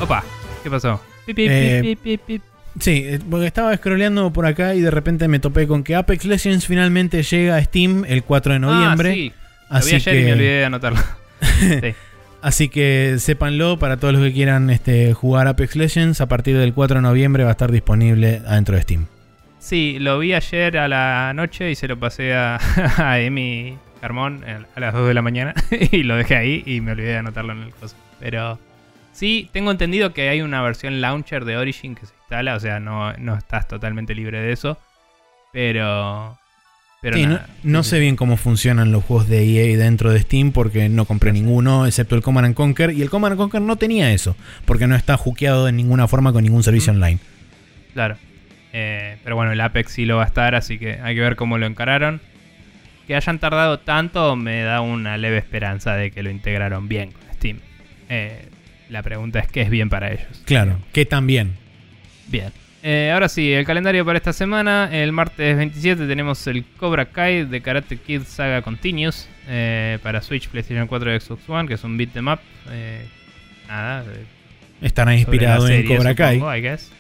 Opa, 0.02 0.24
¿qué 0.64 0.70
pasó? 0.70 1.00
Pip, 1.26 1.36
pip, 1.36 1.48
Eh, 1.50 1.98
pip. 2.26 2.42
Sí, 2.80 3.04
eh, 3.06 3.20
porque 3.30 3.46
estaba 3.46 3.76
scrolleando 3.76 4.32
por 4.32 4.46
acá 4.46 4.74
y 4.76 4.82
de 4.82 4.90
repente 4.90 5.28
me 5.28 5.40
topé 5.40 5.68
con 5.68 5.84
que 5.84 5.96
Apex 5.96 6.26
Legends 6.26 6.66
finalmente 6.66 7.22
llega 7.22 7.58
a 7.58 7.64
Steam 7.64 8.06
el 8.08 8.24
4 8.24 8.54
de 8.54 8.60
noviembre. 8.60 9.10
Ah, 9.10 9.14
sí. 9.14 9.34
Lo 9.72 9.86
vi 9.86 9.96
así 9.96 9.96
ayer 9.96 10.16
y 10.16 10.20
me 10.20 10.26
que 10.26 10.34
olvidé 10.34 10.52
de 10.60 10.66
anotarlo. 10.66 11.00
sí. 11.60 11.96
Así 12.42 12.70
que 12.70 13.18
sépanlo 13.20 13.78
para 13.78 13.98
todos 13.98 14.14
los 14.14 14.24
que 14.24 14.34
quieran 14.34 14.70
este, 14.72 15.14
jugar 15.14 15.48
Apex 15.48 15.76
Legends. 15.76 16.22
A 16.22 16.28
partir 16.28 16.58
del 16.58 16.74
4 16.74 16.98
de 16.98 17.02
noviembre 17.02 17.44
va 17.44 17.50
a 17.50 17.52
estar 17.52 17.72
disponible 17.72 18.42
adentro 18.46 18.76
de 18.76 18.82
Steam. 18.82 19.08
Sí, 19.60 20.00
lo 20.00 20.18
vi 20.18 20.34
ayer 20.34 20.78
a 20.80 20.88
la 20.88 21.34
noche 21.36 21.70
y 21.70 21.76
se 21.76 21.88
lo 21.88 22.00
pasé 22.00 22.34
a, 22.34 22.60
a 22.98 23.20
Emi 23.20 23.78
Carmón 24.02 24.44
eh, 24.46 24.58
a 24.76 24.80
las 24.80 24.94
2 24.94 25.08
de 25.08 25.14
la 25.14 25.22
mañana 25.22 25.54
y 25.92 26.02
lo 26.02 26.16
dejé 26.16 26.36
ahí 26.36 26.64
y 26.66 26.82
me 26.82 26.94
olvidé 26.94 27.10
de 27.10 27.18
anotarlo 27.18 27.54
en 27.54 27.62
el 27.62 27.74
coso. 27.74 27.96
Pero 28.20 28.60
sí, 29.12 29.48
tengo 29.54 29.70
entendido 29.70 30.12
que 30.12 30.30
hay 30.30 30.42
una 30.42 30.64
versión 30.64 31.00
launcher 31.00 31.46
de 31.46 31.58
Origin 31.58 31.94
que 31.94 32.08
se 32.08 32.16
instala, 32.16 32.56
o 32.56 32.60
sea, 32.60 32.80
no, 32.80 33.14
no 33.14 33.36
estás 33.36 33.68
totalmente 33.68 34.16
libre 34.16 34.42
de 34.42 34.52
eso. 34.52 34.80
Pero... 35.54 36.41
Pero 37.02 37.18
Sí, 37.18 37.24
no, 37.24 37.30
nada. 37.32 37.48
no 37.64 37.82
Sí, 37.84 37.90
sé 37.92 38.00
bien 38.00 38.16
cómo 38.16 38.38
funcionan 38.38 38.92
los 38.92 39.04
juegos 39.04 39.28
de 39.28 39.44
EA 39.44 39.76
dentro 39.78 40.12
de 40.12 40.20
Steam 40.22 40.52
porque 40.52 40.88
no 40.88 41.06
compré 41.06 41.32
ninguno, 41.34 41.88
excepto 41.88 42.16
el 42.16 42.22
Command 42.22 42.46
and 42.46 42.56
Conquer. 42.56 42.92
Y 42.92 43.02
el 43.02 43.10
Command 43.10 43.32
and 43.34 43.40
Conquer 43.40 43.62
no 43.62 43.76
tenía 43.76 44.14
eso, 44.14 44.36
porque 44.66 44.86
no 44.86 44.96
está 44.96 45.18
juqueado 45.18 45.66
de 45.66 45.72
ninguna 45.72 46.08
forma 46.08 46.32
con 46.32 46.44
ningún 46.44 46.62
servicio 46.64 46.94
Mm. 46.94 46.96
online. 46.98 47.20
Claro. 47.94 48.18
Eh, 48.74 49.18
pero 49.24 49.36
bueno, 49.36 49.52
el 49.52 49.60
Apex 49.60 49.92
sí 49.94 50.06
lo 50.06 50.18
va 50.18 50.24
a 50.24 50.28
estar, 50.28 50.54
así 50.54 50.78
que 50.78 51.00
hay 51.02 51.16
que 51.16 51.22
ver 51.22 51.36
cómo 51.36 51.58
lo 51.58 51.66
encararon. 51.66 52.22
Que 53.08 53.16
hayan 53.16 53.40
tardado 53.40 53.80
tanto 53.80 54.36
me 54.36 54.62
da 54.62 54.82
una 54.82 55.18
leve 55.18 55.38
esperanza 55.40 55.96
de 55.96 56.12
que 56.12 56.22
lo 56.22 56.30
integraron 56.30 56.88
bien 56.88 57.12
con 57.12 57.22
Steam. 57.34 57.58
Eh, 58.10 58.46
la 58.90 59.02
pregunta 59.02 59.40
es 59.40 59.48
qué 59.48 59.62
es 59.62 59.72
bien 59.72 59.90
para 59.90 60.12
ellos. 60.12 60.28
Claro, 60.46 60.78
que 60.94 61.06
también. 61.08 61.54
Bien. 62.28 62.52
Eh, 62.84 63.12
ahora 63.14 63.30
sí, 63.30 63.52
el 63.54 63.64
calendario 63.66 64.04
para 64.06 64.18
esta 64.18 64.34
semana. 64.34 64.90
El 64.92 65.12
martes 65.12 65.56
27 65.58 66.08
tenemos 66.08 66.46
el 66.48 66.66
Cobra 66.78 67.06
Kai 67.06 67.46
de 67.46 67.62
Karate 67.62 67.98
Kid 67.98 68.24
Saga 68.24 68.62
Continuous 68.64 69.28
eh, 69.48 70.00
para 70.02 70.22
Switch, 70.22 70.48
PlayStation 70.50 70.88
4 70.88 71.16
y 71.16 71.20
Xbox 71.20 71.48
One, 71.50 71.68
que 71.68 71.76
es 71.76 71.84
un 71.84 71.96
beat 71.98 72.16
'em 72.18 72.28
up. 72.28 72.40
Eh, 72.72 73.06
nada, 73.68 74.04
eh, 74.12 74.26
Estará 74.82 75.12
sobre 75.12 75.20
inspirado 75.20 75.68
la 75.68 75.76
en 75.76 75.86
Cobra 75.88 76.16
Kai. 76.16 76.36
supongo, 76.36 76.56
I 76.56 76.62
guess. 76.62 76.92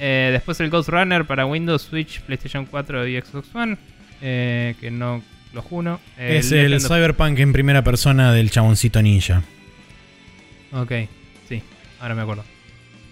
Después 0.00 0.58
el 0.60 0.70
Ghost 0.70 0.88
Runner 0.88 1.24
para 1.24 1.46
Windows, 1.46 1.82
Switch, 1.82 2.20
PlayStation 2.22 2.64
4 2.66 3.06
y 3.06 3.20
Xbox 3.20 3.54
One. 3.54 3.76
que 4.20 4.88
no 4.90 5.22
lo 5.52 5.60
juno. 5.62 6.00
es 6.18 6.50
el 6.50 6.74
of- 6.74 6.86
Cyberpunk 6.88 7.38
en 7.40 7.52
primera 7.52 7.84
persona 7.84 8.32
del 8.32 8.50
chaboncito 8.50 9.02
ninja. 9.02 9.42
Ok, 10.72 10.92
sí, 11.48 11.62
ahora 12.00 12.14
me 12.14 12.22
acuerdo. 12.22 12.44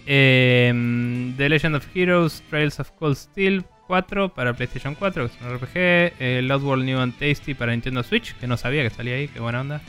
Eh, 0.05 1.33
The 1.37 1.49
Legend 1.49 1.75
of 1.75 1.87
Heroes, 1.95 2.43
Trails 2.49 2.79
of 2.79 2.91
Cold 2.91 3.15
Steel 3.15 3.63
4 3.87 4.33
para 4.33 4.53
PlayStation 4.53 4.95
4, 4.95 5.27
que 5.27 5.33
es 5.33 5.41
un 5.41 5.55
RPG. 5.55 6.13
Eh, 6.19 6.41
Lost 6.43 6.65
World 6.65 6.85
New 6.85 6.99
and 6.99 7.17
Tasty 7.17 7.53
para 7.53 7.71
Nintendo 7.71 8.03
Switch, 8.03 8.35
que 8.35 8.47
no 8.47 8.57
sabía 8.57 8.83
que 8.83 8.89
salía 8.89 9.15
ahí, 9.15 9.27
qué 9.27 9.39
buena 9.39 9.61
onda. 9.61 9.81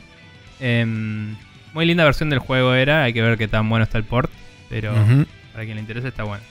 Em, 0.61 1.35
muy 1.73 1.86
linda 1.86 2.05
versión 2.05 2.31
del 2.31 2.39
juego 2.39 2.74
era, 2.74 3.05
hay 3.05 3.12
que 3.12 3.23
ver 3.23 3.36
qué 3.39 3.49
tan 3.49 3.69
bueno 3.69 3.85
está 3.85 3.99
el 3.99 4.05
port, 4.05 4.31
pero 4.69 4.93
para 5.53 5.65
quien 5.65 5.77
le 5.77 5.81
interese 5.81 6.09
está 6.09 6.24
bueno. 6.24 6.43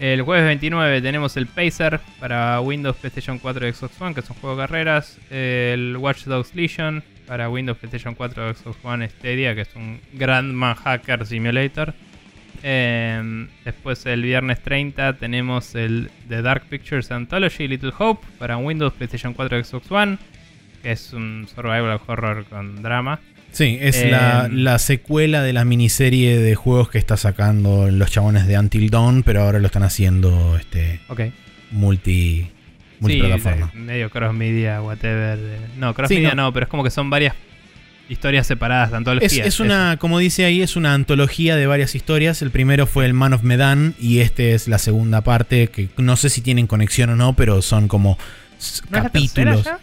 El 0.00 0.22
jueves 0.22 0.44
29 0.44 1.00
tenemos 1.00 1.36
el 1.36 1.46
Pacer 1.46 2.00
para 2.18 2.60
Windows, 2.60 2.96
PlayStation 2.96 3.38
4 3.38 3.68
y 3.68 3.72
Xbox 3.72 4.00
One, 4.00 4.14
que 4.14 4.20
es 4.20 4.30
un 4.30 4.36
juego 4.36 4.56
de 4.56 4.62
carreras. 4.62 5.18
El 5.30 5.96
Watch 5.96 6.24
Dogs 6.24 6.54
Legion 6.54 7.04
para 7.26 7.48
Windows, 7.48 7.78
PlayStation 7.78 8.14
4 8.14 8.54
Xbox 8.54 8.78
One 8.82 9.08
Stadia, 9.08 9.54
que 9.54 9.60
es 9.60 9.68
un 9.76 10.00
Grandman 10.14 10.74
Hacker 10.74 11.24
Simulator. 11.24 11.94
Em, 12.62 13.48
después 13.64 14.06
el 14.06 14.22
viernes 14.22 14.60
30 14.62 15.14
tenemos 15.14 15.74
el 15.74 16.10
The 16.28 16.42
Dark 16.42 16.64
Pictures 16.68 17.10
Anthology 17.10 17.66
Little 17.66 17.92
Hope 17.98 18.24
para 18.38 18.56
Windows, 18.56 18.92
PlayStation 18.92 19.34
4 19.34 19.64
Xbox 19.64 19.90
One, 19.90 20.18
que 20.82 20.92
es 20.92 21.12
un 21.12 21.48
survival 21.52 21.98
horror 22.06 22.44
con 22.48 22.82
drama. 22.82 23.20
Sí, 23.50 23.76
es 23.80 23.96
Eh, 24.02 24.10
la, 24.10 24.48
la 24.50 24.78
secuela 24.78 25.42
de 25.42 25.52
la 25.52 25.64
miniserie 25.64 26.38
de 26.38 26.54
juegos 26.54 26.88
que 26.88 26.98
está 26.98 27.16
sacando 27.16 27.90
los 27.90 28.10
chabones 28.10 28.46
de 28.46 28.58
Until 28.58 28.88
Dawn, 28.90 29.22
pero 29.24 29.42
ahora 29.42 29.58
lo 29.58 29.66
están 29.66 29.82
haciendo 29.82 30.56
este 30.56 31.00
Ok. 31.08 31.20
multi 31.72 32.48
multiplataforma. 33.00 33.70
Sí, 33.72 33.78
medio 33.78 34.08
cross 34.10 34.32
media, 34.32 34.80
whatever. 34.80 35.38
No, 35.76 35.92
cross 35.92 36.08
Sí, 36.08 36.14
media 36.16 36.34
no. 36.34 36.44
no. 36.44 36.52
pero 36.52 36.64
es 36.64 36.70
como 36.70 36.84
que 36.84 36.90
son 36.90 37.10
varias 37.10 37.34
historias 38.12 38.46
separadas, 38.46 38.92
antologías. 38.92 39.32
Es, 39.32 39.46
es 39.46 39.60
una, 39.60 39.96
como 39.98 40.18
dice 40.18 40.44
ahí, 40.44 40.62
es 40.62 40.76
una 40.76 40.94
antología 40.94 41.56
de 41.56 41.66
varias 41.66 41.94
historias. 41.94 42.42
El 42.42 42.50
primero 42.50 42.86
fue 42.86 43.06
el 43.06 43.14
Man 43.14 43.32
of 43.32 43.42
Medan 43.42 43.94
y 43.98 44.20
este 44.20 44.54
es 44.54 44.68
la 44.68 44.78
segunda 44.78 45.22
parte 45.22 45.68
que 45.68 45.88
no 45.96 46.16
sé 46.16 46.28
si 46.28 46.40
tienen 46.42 46.66
conexión 46.66 47.10
o 47.10 47.16
no, 47.16 47.34
pero 47.34 47.62
son 47.62 47.88
como 47.88 48.18
¿No 48.90 48.98
la 48.98 49.02
capítulos. 49.04 49.64
ya? 49.64 49.78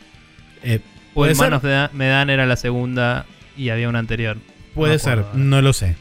Eh, 0.64 0.80
O 1.12 1.16
¿Puede 1.16 1.32
el 1.32 1.38
ser? 1.38 1.52
Man 1.52 1.54
of 1.90 1.94
Medan 1.94 2.30
era 2.30 2.46
la 2.46 2.56
segunda 2.56 3.26
y 3.58 3.70
había 3.70 3.90
una 3.90 4.00
anterior. 4.00 4.38
Puede 4.76 5.00
ser, 5.00 5.26
no 5.34 5.62
lo 5.62 5.74
sé. 5.74 5.96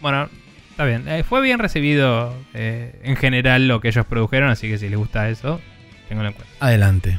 Bueno, 0.00 0.28
está 0.70 0.84
bien. 0.84 1.06
Eh, 1.08 1.22
fue 1.22 1.40
bien 1.40 1.58
recibido 1.60 2.34
eh, 2.54 3.00
en 3.04 3.16
general 3.16 3.68
lo 3.68 3.80
que 3.80 3.88
ellos 3.88 4.04
produjeron, 4.04 4.50
así 4.50 4.68
que 4.68 4.76
si 4.78 4.88
les 4.88 4.98
gusta 4.98 5.28
eso, 5.30 5.60
tenganlo 6.08 6.30
en 6.30 6.34
cuenta. 6.34 6.52
Adelante. 6.60 7.18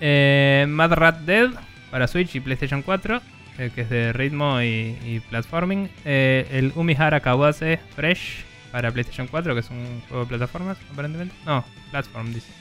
Eh, 0.00 0.64
Mad 0.68 0.92
Rat 0.92 1.20
Dead 1.20 1.50
para 1.90 2.08
Switch 2.08 2.34
y 2.34 2.40
PlayStation 2.40 2.80
4, 2.82 3.20
eh, 3.58 3.70
que 3.74 3.82
es 3.82 3.90
de 3.90 4.12
ritmo 4.12 4.60
y, 4.62 4.96
y 5.04 5.20
platforming. 5.28 5.88
Eh, 6.04 6.46
el 6.52 6.72
Umihara 6.74 7.20
Kawase 7.20 7.78
Fresh 7.94 8.44
para 8.70 8.90
PlayStation 8.90 9.26
4, 9.26 9.54
que 9.54 9.60
es 9.60 9.70
un 9.70 10.00
juego 10.08 10.24
de 10.24 10.28
plataformas, 10.28 10.78
aparentemente. 10.92 11.34
No, 11.44 11.64
platform, 11.90 12.32
dice. 12.32 12.52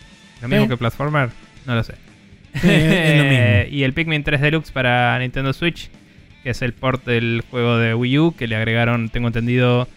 Lo 0.42 0.48
mismo 0.48 0.66
¿Eh? 0.66 0.70
que 0.70 0.78
platformer, 0.78 1.30
no 1.66 1.76
lo 1.76 1.84
sé. 1.84 1.94
Eh, 2.64 3.14
es 3.14 3.18
lo 3.18 3.24
mismo. 3.30 3.78
y 3.78 3.84
el 3.84 3.94
Pikmin 3.94 4.24
3 4.24 4.42
Deluxe 4.42 4.72
para 4.72 5.18
Nintendo 5.20 5.54
Switch, 5.54 5.90
que 6.44 6.50
es 6.50 6.62
el 6.62 6.74
port 6.74 7.06
del 7.06 7.44
juego 7.50 7.78
de 7.78 7.94
Wii 7.94 8.20
U, 8.20 8.36
que 8.36 8.48
le 8.48 8.56
agregaron, 8.56 9.10
tengo 9.10 9.28
entendido, 9.28 9.88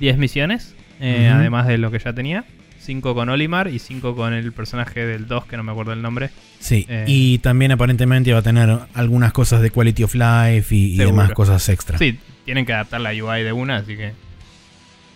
10 0.00 0.18
misiones, 0.18 0.74
eh, 1.00 1.30
además 1.32 1.66
de 1.68 1.78
lo 1.78 1.90
que 1.90 1.98
ya 1.98 2.12
tenía. 2.12 2.44
5 2.84 3.14
con 3.14 3.28
Olimar 3.28 3.68
y 3.68 3.78
5 3.78 4.16
con 4.16 4.32
el 4.34 4.52
personaje 4.52 5.06
del 5.06 5.26
2, 5.28 5.46
que 5.46 5.56
no 5.56 5.62
me 5.62 5.70
acuerdo 5.72 5.92
el 5.92 6.02
nombre. 6.02 6.30
Sí, 6.58 6.84
Eh. 6.88 7.04
y 7.06 7.38
también 7.38 7.72
aparentemente 7.72 8.32
va 8.32 8.40
a 8.40 8.42
tener 8.42 8.76
algunas 8.94 9.32
cosas 9.32 9.62
de 9.62 9.70
quality 9.70 10.02
of 10.02 10.14
life 10.14 10.74
y, 10.74 10.96
demás 10.96 11.30
cosas 11.32 11.68
extra. 11.68 11.98
Sí, 11.98 12.18
tienen 12.44 12.66
que 12.66 12.72
adaptar 12.72 13.00
la 13.00 13.10
UI 13.10 13.42
de 13.44 13.52
una, 13.52 13.76
así 13.76 13.96
que 13.96 14.12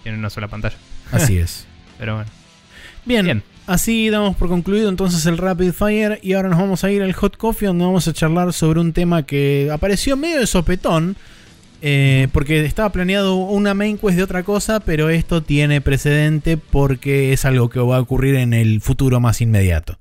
tienen 0.03 0.21
una 0.21 0.31
sola 0.31 0.49
pantalla. 0.49 0.77
Así 1.11 1.39
es. 1.39 1.67
Pero 1.99 2.15
bueno. 2.17 2.31
Bien, 3.05 3.25
Bien. 3.25 3.43
así 3.67 4.11
damos 4.11 4.37
por 4.37 4.49
concluido 4.49 4.89
entonces 4.89 5.27
el 5.27 5.39
Rapid 5.39 5.73
Fire 5.73 6.19
y 6.23 6.33
ahora 6.35 6.49
nos 6.49 6.59
vamos 6.59 6.83
a 6.85 6.91
ir 6.91 7.03
al 7.03 7.13
Hot 7.15 7.37
Coffee 7.37 7.67
donde 7.69 7.85
vamos 7.85 8.07
a 8.09 8.13
charlar 8.13 8.53
sobre 8.53 8.81
un 8.81 8.93
tema 8.93 9.25
que 9.25 9.71
apareció 9.73 10.17
medio 10.17 10.41
de 10.41 10.47
sopetón. 10.47 11.17
Eh, 11.83 12.29
porque 12.33 12.65
estaba 12.65 12.91
planeado 12.91 13.37
una 13.37 13.75
main 13.75 13.99
quest 13.99 14.17
de 14.17 14.23
otra 14.23 14.43
cosa, 14.43 14.81
pero 14.81 15.11
esto 15.11 15.43
tiene 15.43 15.81
precedente 15.81 16.57
porque 16.57 17.33
es 17.33 17.45
algo 17.45 17.69
que 17.69 17.81
va 17.81 17.97
a 17.97 18.01
ocurrir 18.01 18.37
en 18.37 18.55
el 18.55 18.81
futuro 18.81 19.21
más 19.21 19.41
inmediato. 19.41 19.99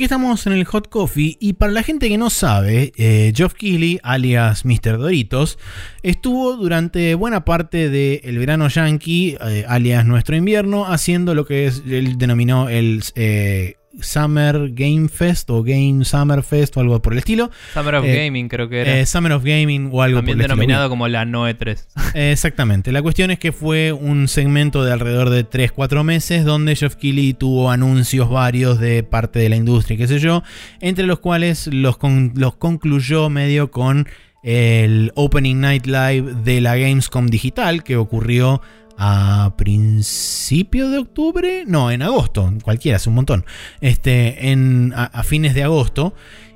Aquí 0.00 0.04
estamos 0.06 0.46
en 0.46 0.54
el 0.54 0.64
Hot 0.64 0.88
Coffee. 0.88 1.36
Y 1.40 1.52
para 1.52 1.72
la 1.72 1.82
gente 1.82 2.08
que 2.08 2.16
no 2.16 2.30
sabe, 2.30 2.90
eh, 2.96 3.34
Geoff 3.36 3.52
Keighley, 3.52 4.00
alias 4.02 4.64
Mr. 4.64 4.96
Doritos, 4.96 5.58
estuvo 6.02 6.56
durante 6.56 7.14
buena 7.14 7.44
parte 7.44 7.90
del 7.90 8.38
verano 8.38 8.68
yankee, 8.68 9.36
eh, 9.46 9.66
alias 9.68 10.06
nuestro 10.06 10.36
invierno, 10.36 10.86
haciendo 10.86 11.34
lo 11.34 11.44
que 11.44 11.66
es, 11.66 11.82
él 11.86 12.16
denominó 12.16 12.70
el 12.70 13.02
eh, 13.14 13.76
Summer 14.02 14.70
Game 14.72 15.08
Fest 15.08 15.50
o 15.50 15.62
Game 15.62 16.04
Summer 16.04 16.42
Fest 16.42 16.76
o 16.76 16.80
algo 16.80 17.00
por 17.02 17.12
el 17.12 17.18
estilo. 17.20 17.50
Summer 17.74 17.94
of 17.96 18.04
Eh, 18.04 18.24
Gaming 18.26 18.48
creo 18.48 18.68
que 18.68 18.80
era. 18.80 18.98
Eh, 18.98 19.06
Summer 19.06 19.32
of 19.32 19.44
Gaming 19.44 19.90
o 19.92 20.02
algo 20.02 20.18
También 20.18 20.38
por 20.38 20.44
el 20.44 20.50
estilo. 20.50 20.54
denominado 20.56 20.88
como 20.88 21.08
la 21.08 21.24
Noe 21.24 21.54
3. 21.54 21.88
Eh, 22.14 22.30
Exactamente. 22.32 22.92
La 22.92 23.02
cuestión 23.02 23.30
es 23.30 23.38
que 23.38 23.52
fue 23.52 23.92
un 23.92 24.28
segmento 24.28 24.84
de 24.84 24.92
alrededor 24.92 25.30
de 25.30 25.48
3-4 25.48 26.02
meses 26.04 26.44
donde 26.44 26.76
Jeff 26.76 26.96
Keighley 26.96 27.34
tuvo 27.34 27.70
anuncios 27.70 28.28
varios 28.30 28.78
de 28.80 29.02
parte 29.02 29.38
de 29.38 29.48
la 29.48 29.56
industria, 29.56 29.96
qué 29.96 30.06
sé 30.06 30.18
yo, 30.18 30.42
entre 30.80 31.06
los 31.06 31.18
cuales 31.20 31.66
los, 31.68 31.96
con- 31.96 32.32
los 32.36 32.56
concluyó 32.56 33.28
medio 33.30 33.70
con 33.70 34.06
el 34.42 35.12
Opening 35.16 35.60
Night 35.60 35.86
Live 35.86 36.34
de 36.44 36.60
la 36.62 36.76
Gamescom 36.76 37.26
digital 37.26 37.84
que 37.84 37.96
ocurrió 37.96 38.62
a 39.02 39.54
principios 39.56 40.92
de 40.92 40.98
octubre, 40.98 41.64
no, 41.66 41.90
en 41.90 42.02
agosto, 42.02 42.52
cualquiera, 42.62 42.96
hace 42.96 43.08
un 43.08 43.14
montón, 43.14 43.46
este, 43.80 44.50
en, 44.50 44.92
a, 44.94 45.04
a 45.04 45.22
fines 45.22 45.54
de 45.54 45.62
agosto. 45.62 46.14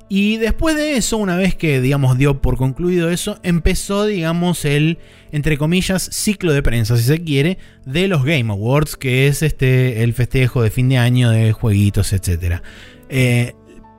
Y 0.09 0.37
después 0.37 0.75
de 0.75 0.95
eso, 0.95 1.17
una 1.17 1.37
vez 1.37 1.55
que, 1.55 1.81
digamos, 1.81 2.19
dio 2.19 2.43
por 2.43 2.57
concluido 2.57 3.09
eso, 3.09 3.39
empezó, 3.41 4.05
digamos, 4.05 4.63
el, 4.63 4.99
entre 5.31 5.57
comillas, 5.57 6.03
ciclo 6.03 6.53
de 6.53 6.61
prensa, 6.61 6.97
si 6.97 7.03
se 7.03 7.23
quiere, 7.23 7.57
de 7.83 8.07
los 8.07 8.23
Game 8.23 8.51
Awards, 8.51 8.95
que 8.95 9.25
es 9.25 9.41
este, 9.41 10.03
el 10.03 10.13
festejo 10.13 10.61
de 10.61 10.69
fin 10.69 10.87
de 10.89 10.99
año 10.99 11.31
de 11.31 11.51
jueguitos, 11.51 12.13
etc. 12.13 12.61
Eh, 13.09 13.53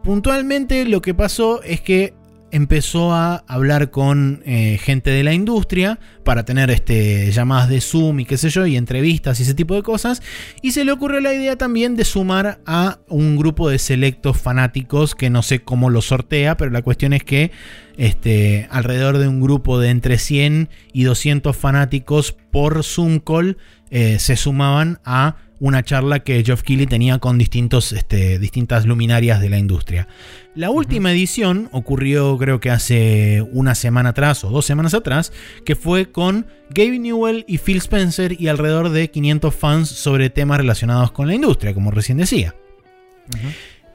puntualmente 0.05 0.85
lo 0.85 1.03
que 1.03 1.15
pasó 1.15 1.65
es 1.65 1.81
que 1.81 2.15
empezó 2.51 3.13
a 3.13 3.45
hablar 3.49 3.91
con 3.91 4.43
eh, 4.47 4.79
gente 4.81 5.11
de 5.11 5.25
la 5.25 5.33
industria 5.33 5.99
para 6.25 6.45
tener 6.45 6.71
este, 6.71 7.31
llamadas 7.33 7.69
de 7.69 7.81
Zoom 7.81 8.21
y 8.21 8.25
qué 8.25 8.37
sé 8.37 8.51
yo, 8.51 8.67
y 8.67 8.77
entrevistas 8.77 9.39
y 9.39 9.43
ese 9.43 9.55
tipo 9.55 9.75
de 9.75 9.83
cosas. 9.83 10.23
Y 10.63 10.73
se 10.73 10.85
le 10.85 10.93
ocurrió 10.93 11.21
la 11.21 11.35
idea 11.35 11.57
también 11.57 11.97
de 11.97 12.05
sumar 12.05 12.61
a 12.67 12.99
un 13.09 13.37
grupo 13.37 13.69
de 13.69 13.79
selectos 13.79 14.39
fanáticos 14.39 15.15
que 15.15 15.31
no 15.31 15.43
sé 15.43 15.61
cómo 15.61 15.91
lo 15.91 16.03
sortea, 16.03 16.57
pero 16.57 16.71
la 16.71 16.83
cuestión 16.83 17.13
es 17.13 17.25
que 17.25 17.51
este, 17.97 18.69
alrededor 18.71 19.19
de 19.19 19.29
un 19.29 19.41
grupo 19.41 19.79
de 19.79 19.91
entre 19.91 20.19
100 20.19 20.69
y 20.93 21.05
200 21.05 21.57
fanáticos 21.57 22.33
por 22.51 22.85
Zoom 22.85 23.21
call 23.21 23.57
eh, 23.91 24.19
se 24.19 24.37
sumaban 24.37 24.99
a 25.05 25.37
una 25.59 25.83
charla 25.83 26.21
que 26.21 26.43
Geoff 26.45 26.63
Keighley 26.63 26.87
tenía 26.87 27.19
con 27.19 27.39
distintos, 27.39 27.93
este, 27.93 28.39
distintas 28.39 28.87
luminarias 28.87 29.41
de 29.41 29.49
la 29.49 29.59
industria. 29.59 30.09
La 30.55 30.71
última 30.71 31.13
edición 31.13 31.69
ocurrió 31.73 32.37
creo 32.39 32.61
que 32.61 32.71
hace 32.71 33.43
una 33.53 33.75
semana 33.75 34.11
atrás 34.11 34.45
o 34.45 34.51
dos 34.51 34.65
semanas 34.65 34.95
atrás, 34.95 35.33
que 35.65 35.77
fue 35.77 36.11
con 36.11 36.47
Gabe 36.71 36.99
Newell 36.99 37.45
y 37.47 37.59
Phil 37.59 37.79
Spencer 37.79 38.41
y 38.41 38.49
alrededor 38.49 38.91
de 38.91 39.11
500 39.11 39.55
fans 39.55 39.89
sobre 39.89 40.31
temas 40.31 40.59
relacionados 40.59 41.13
con 41.13 41.27
la 41.27 41.35
industria, 41.35 41.75
como 41.75 41.91
recién 41.91 42.19
decía. 42.19 42.55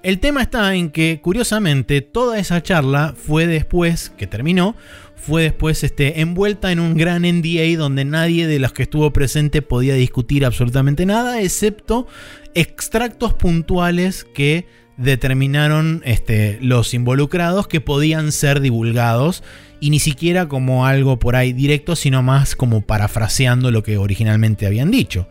El 0.03 0.19
tema 0.19 0.41
está 0.41 0.73
en 0.73 0.89
que, 0.89 1.19
curiosamente, 1.21 2.01
toda 2.01 2.39
esa 2.39 2.63
charla 2.63 3.13
fue 3.15 3.45
después, 3.45 4.11
que 4.17 4.25
terminó, 4.25 4.75
fue 5.21 5.43
después 5.43 5.83
este, 5.83 6.21
envuelta 6.21 6.71
en 6.71 6.79
un 6.79 6.95
gran 6.95 7.21
NDA 7.21 7.77
donde 7.77 8.05
nadie 8.05 8.47
de 8.47 8.57
los 8.57 8.73
que 8.73 8.83
estuvo 8.83 9.13
presente 9.13 9.61
podía 9.61 9.93
discutir 9.93 10.45
absolutamente 10.45 11.05
nada, 11.05 11.41
excepto 11.41 12.07
extractos 12.55 13.33
puntuales 13.33 14.23
que 14.23 14.65
determinaron 14.97 16.01
este, 16.05 16.57
los 16.61 16.93
involucrados 16.93 17.67
que 17.67 17.81
podían 17.81 18.31
ser 18.31 18.61
divulgados 18.61 19.43
y 19.79 19.91
ni 19.91 19.99
siquiera 19.99 20.47
como 20.47 20.85
algo 20.85 21.19
por 21.19 21.35
ahí 21.35 21.53
directo, 21.53 21.95
sino 21.95 22.23
más 22.23 22.55
como 22.55 22.81
parafraseando 22.81 23.71
lo 23.71 23.83
que 23.83 23.97
originalmente 23.97 24.65
habían 24.65 24.89
dicho. 24.89 25.27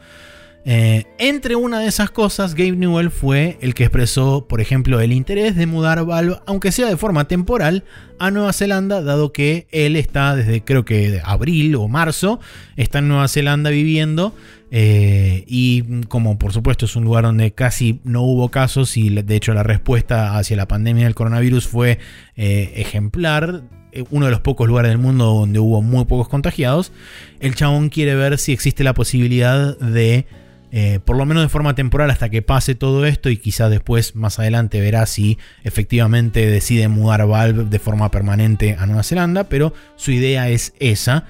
Eh, 0.67 1.07
entre 1.19 1.57
una 1.57 1.81
de 1.81 1.87
esas 1.87 2.11
cosas, 2.11 2.55
Gabe 2.55 2.73
Newell 2.73 3.11
fue 3.11 3.57
el 3.63 3.73
que 3.73 3.85
expresó, 3.85 4.47
por 4.47 4.61
ejemplo, 4.61 5.01
el 5.01 5.13
interés 5.13 5.57
de 5.57 5.67
mudar 5.67 6.05
Valve, 6.05 6.37
aunque 6.45 6.71
sea 6.71 6.87
de 6.87 6.99
forma 6.99 7.27
temporal, 7.29 7.85
a 8.19 8.31
Nueva 8.31 8.53
Zelanda, 8.53 9.03
dado 9.03 9.33
que 9.33 9.67
él 9.73 9.97
está 9.97 10.37
desde 10.37 10.63
creo 10.63 10.85
que 10.85 11.23
abril 11.25 11.75
o 11.77 11.89
marzo, 11.89 12.41
está 12.77 12.99
en 12.99 13.09
Nueva 13.09 13.29
Zelanda 13.29 13.71
viviendo. 13.71 14.35
eh, 14.73 15.45
y 15.49 16.03
como 16.07 16.39
por 16.39 16.53
supuesto 16.53 16.85
es 16.85 16.95
un 16.95 17.03
lugar 17.05 17.25
donde 17.25 17.51
casi 17.53 18.01
no 18.05 18.23
hubo 18.23 18.51
casos 18.51 18.97
y 18.97 19.09
de 19.11 19.35
hecho 19.35 19.53
la 19.53 19.65
respuesta 19.65 20.39
hacia 20.39 20.57
la 20.57 20.69
pandemia 20.69 21.07
del 21.07 21.17
coronavirus 21.17 21.67
fue 21.67 21.99
eh, 22.37 22.75
ejemplar, 22.77 23.63
uno 24.11 24.27
de 24.27 24.31
los 24.31 24.41
pocos 24.41 24.69
lugares 24.69 24.91
del 24.91 24.99
mundo 24.99 25.25
donde 25.25 25.59
hubo 25.59 25.83
muy 25.83 26.05
pocos 26.05 26.29
contagiados, 26.29 26.93
el 27.41 27.57
chabón 27.57 27.89
quiere 27.89 28.15
ver 28.15 28.39
si 28.39 28.53
existe 28.53 28.85
la 28.85 28.95
posibilidad 28.95 29.77
de 29.79 30.27
eh, 30.73 31.01
por 31.05 31.17
lo 31.17 31.27
menos 31.27 31.43
de 31.43 31.49
forma 31.49 31.75
temporal 31.75 32.11
hasta 32.11 32.29
que 32.29 32.43
pase 32.43 32.75
todo 32.75 33.05
esto 33.07 33.29
y 33.29 33.37
quizás 33.37 33.71
después 33.71 34.15
más 34.15 34.39
adelante 34.39 34.81
verá 34.81 35.05
si 35.07 35.39
efectivamente 35.65 36.47
decide 36.47 36.87
mudar 36.89 37.27
Valve 37.27 37.65
de 37.65 37.79
forma 37.79 38.11
permanente 38.11 38.77
a 38.79 38.87
Nueva 38.87 39.03
Zelanda, 39.03 39.45
pero 39.45 39.73
su 39.97 40.13
idea 40.13 40.49
es 40.49 40.75
esa. 40.79 41.25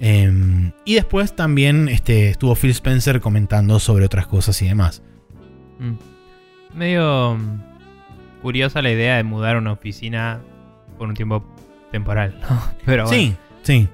Eh, 0.00 0.72
y 0.84 0.94
después 0.94 1.34
también 1.34 1.88
este, 1.88 2.28
estuvo 2.28 2.54
Phil 2.54 2.70
Spencer 2.70 3.20
comentando 3.20 3.78
sobre 3.78 4.04
otras 4.04 4.26
cosas 4.26 4.60
y 4.62 4.68
demás. 4.68 5.02
Mm. 5.78 5.94
Medio 6.76 7.36
mm, 7.36 8.40
curiosa 8.42 8.82
la 8.82 8.90
idea 8.90 9.16
de 9.16 9.24
mudar 9.24 9.56
una 9.56 9.72
oficina 9.72 10.40
por 10.98 11.08
un 11.08 11.14
tiempo 11.14 11.44
temporal, 11.90 12.38
¿no? 12.42 12.62
Pero 12.84 13.06
bueno, 13.06 13.16
Sí, 13.18 13.36
sí. 13.62 13.88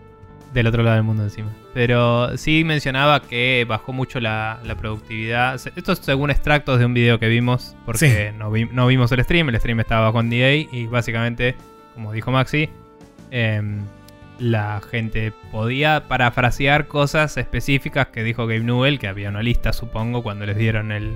del 0.52 0.66
otro 0.66 0.82
lado 0.82 0.96
del 0.96 1.04
mundo 1.04 1.22
encima. 1.22 1.50
Pero 1.72 2.36
sí 2.36 2.64
mencionaba 2.64 3.22
que 3.22 3.64
bajó 3.68 3.92
mucho 3.92 4.18
la, 4.18 4.58
la 4.64 4.74
productividad. 4.74 5.54
Esto 5.54 5.92
es 5.92 5.98
según 6.00 6.30
extractos 6.30 6.78
de 6.80 6.84
un 6.84 6.94
video 6.94 7.18
que 7.20 7.28
vimos, 7.28 7.76
porque 7.86 8.32
no, 8.36 8.50
vi- 8.50 8.68
no 8.72 8.86
vimos 8.88 9.12
el 9.12 9.22
stream, 9.22 9.48
el 9.50 9.56
stream 9.58 9.78
estaba 9.80 10.12
con 10.12 10.30
DA 10.30 10.52
y 10.54 10.86
básicamente, 10.90 11.54
como 11.94 12.12
dijo 12.12 12.32
Maxi, 12.32 12.68
em, 13.30 13.82
la 14.40 14.80
gente 14.90 15.32
podía 15.52 16.08
parafrasear 16.08 16.88
cosas 16.88 17.36
específicas 17.36 18.08
que 18.08 18.24
dijo 18.24 18.46
Gabe 18.46 18.60
Newell, 18.64 18.98
que 18.98 19.06
había 19.06 19.28
una 19.28 19.42
lista, 19.42 19.72
supongo, 19.72 20.22
cuando 20.24 20.46
les 20.46 20.56
dieron 20.56 20.90
el 20.90 21.12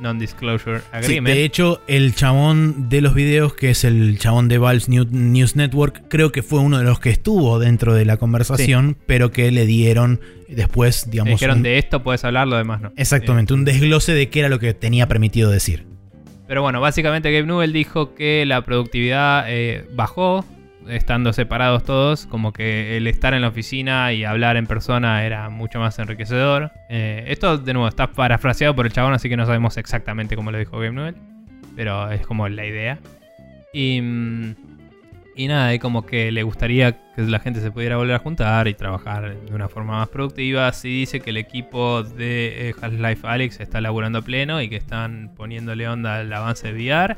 Non-Disclosure 0.00 0.78
Sí, 0.80 0.84
Agreement. 0.92 1.34
de 1.36 1.44
hecho, 1.44 1.80
el 1.86 2.14
chabón 2.14 2.88
de 2.88 3.00
los 3.00 3.14
videos, 3.14 3.54
que 3.54 3.70
es 3.70 3.84
el 3.84 4.18
chabón 4.18 4.48
de 4.48 4.58
Valve's 4.58 4.88
New- 4.88 5.08
News 5.10 5.56
Network, 5.56 6.02
creo 6.08 6.32
que 6.32 6.42
fue 6.42 6.60
uno 6.60 6.78
de 6.78 6.84
los 6.84 7.00
que 7.00 7.10
estuvo 7.10 7.58
dentro 7.58 7.94
de 7.94 8.04
la 8.04 8.16
conversación, 8.18 8.96
pero 9.06 9.30
que 9.30 9.50
le 9.50 9.64
dieron 9.66 10.20
después, 10.48 11.06
Le 11.06 11.12
digamos, 11.12 11.30
dijeron 11.32 11.58
un- 11.58 11.62
de 11.62 11.78
esto 11.78 12.02
puedes 12.02 12.24
hablar, 12.24 12.46
lo 12.46 12.56
demás 12.56 12.80
no. 12.82 12.92
exactamente, 12.96 13.54
un 13.54 13.64
desglose 13.64 14.12
de 14.12 14.28
qué 14.28 14.40
era 14.40 14.48
lo 14.48 14.58
que 14.58 14.74
tenía 14.74 15.08
permitido 15.08 15.50
decir. 15.50 15.86
Pero 16.46 16.62
bueno, 16.62 16.80
básicamente 16.80 17.32
Gabe 17.32 17.46
Newell 17.46 17.72
dijo 17.72 18.14
que 18.14 18.44
la 18.46 18.62
productividad 18.64 19.46
eh, 19.48 19.84
bajó, 19.94 20.44
estando 20.88 21.32
separados 21.32 21.84
todos, 21.84 22.26
como 22.26 22.52
que 22.52 22.96
el 22.96 23.06
estar 23.06 23.34
en 23.34 23.42
la 23.42 23.48
oficina 23.48 24.12
y 24.12 24.24
hablar 24.24 24.56
en 24.56 24.66
persona 24.66 25.24
era 25.24 25.48
mucho 25.50 25.78
más 25.78 25.98
enriquecedor. 25.98 26.72
Eh, 26.88 27.24
esto, 27.28 27.58
de 27.58 27.72
nuevo, 27.72 27.88
está 27.88 28.12
parafraseado 28.12 28.74
por 28.74 28.86
el 28.86 28.92
chabón, 28.92 29.14
así 29.14 29.28
que 29.28 29.36
no 29.36 29.46
sabemos 29.46 29.76
exactamente 29.76 30.36
cómo 30.36 30.50
lo 30.50 30.58
dijo 30.58 30.80
Newell, 30.80 31.16
pero 31.74 32.10
es 32.10 32.26
como 32.26 32.48
la 32.48 32.64
idea. 32.66 32.98
Y, 33.72 34.00
mm, 34.00 34.54
y 35.38 35.48
nada, 35.48 35.74
y 35.74 35.78
como 35.78 36.06
que 36.06 36.32
le 36.32 36.42
gustaría 36.42 36.92
que 37.14 37.22
la 37.22 37.38
gente 37.38 37.60
se 37.60 37.70
pudiera 37.70 37.98
volver 37.98 38.16
a 38.16 38.18
juntar 38.20 38.68
y 38.68 38.74
trabajar 38.74 39.36
de 39.38 39.54
una 39.54 39.68
forma 39.68 39.98
más 39.98 40.08
productiva. 40.08 40.72
Sí 40.72 40.88
dice 40.88 41.20
que 41.20 41.28
el 41.28 41.36
equipo 41.36 42.02
de 42.02 42.70
eh, 42.70 42.74
Half-Life 42.80 43.26
Alyx 43.26 43.60
está 43.60 43.82
laburando 43.82 44.20
a 44.20 44.22
pleno 44.22 44.62
y 44.62 44.70
que 44.70 44.76
están 44.76 45.30
poniéndole 45.36 45.86
onda 45.88 46.20
al 46.20 46.32
avance 46.32 46.72
de 46.72 46.78
VR. 46.78 47.16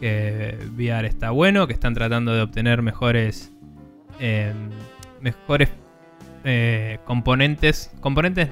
Que 0.00 0.58
VR 0.76 1.06
está 1.06 1.30
bueno, 1.30 1.66
que 1.66 1.72
están 1.72 1.94
tratando 1.94 2.32
de 2.32 2.42
obtener 2.42 2.82
mejores, 2.82 3.52
eh, 4.20 4.52
mejores 5.20 5.70
eh, 6.44 6.98
componentes, 7.04 7.90
componentes 8.00 8.48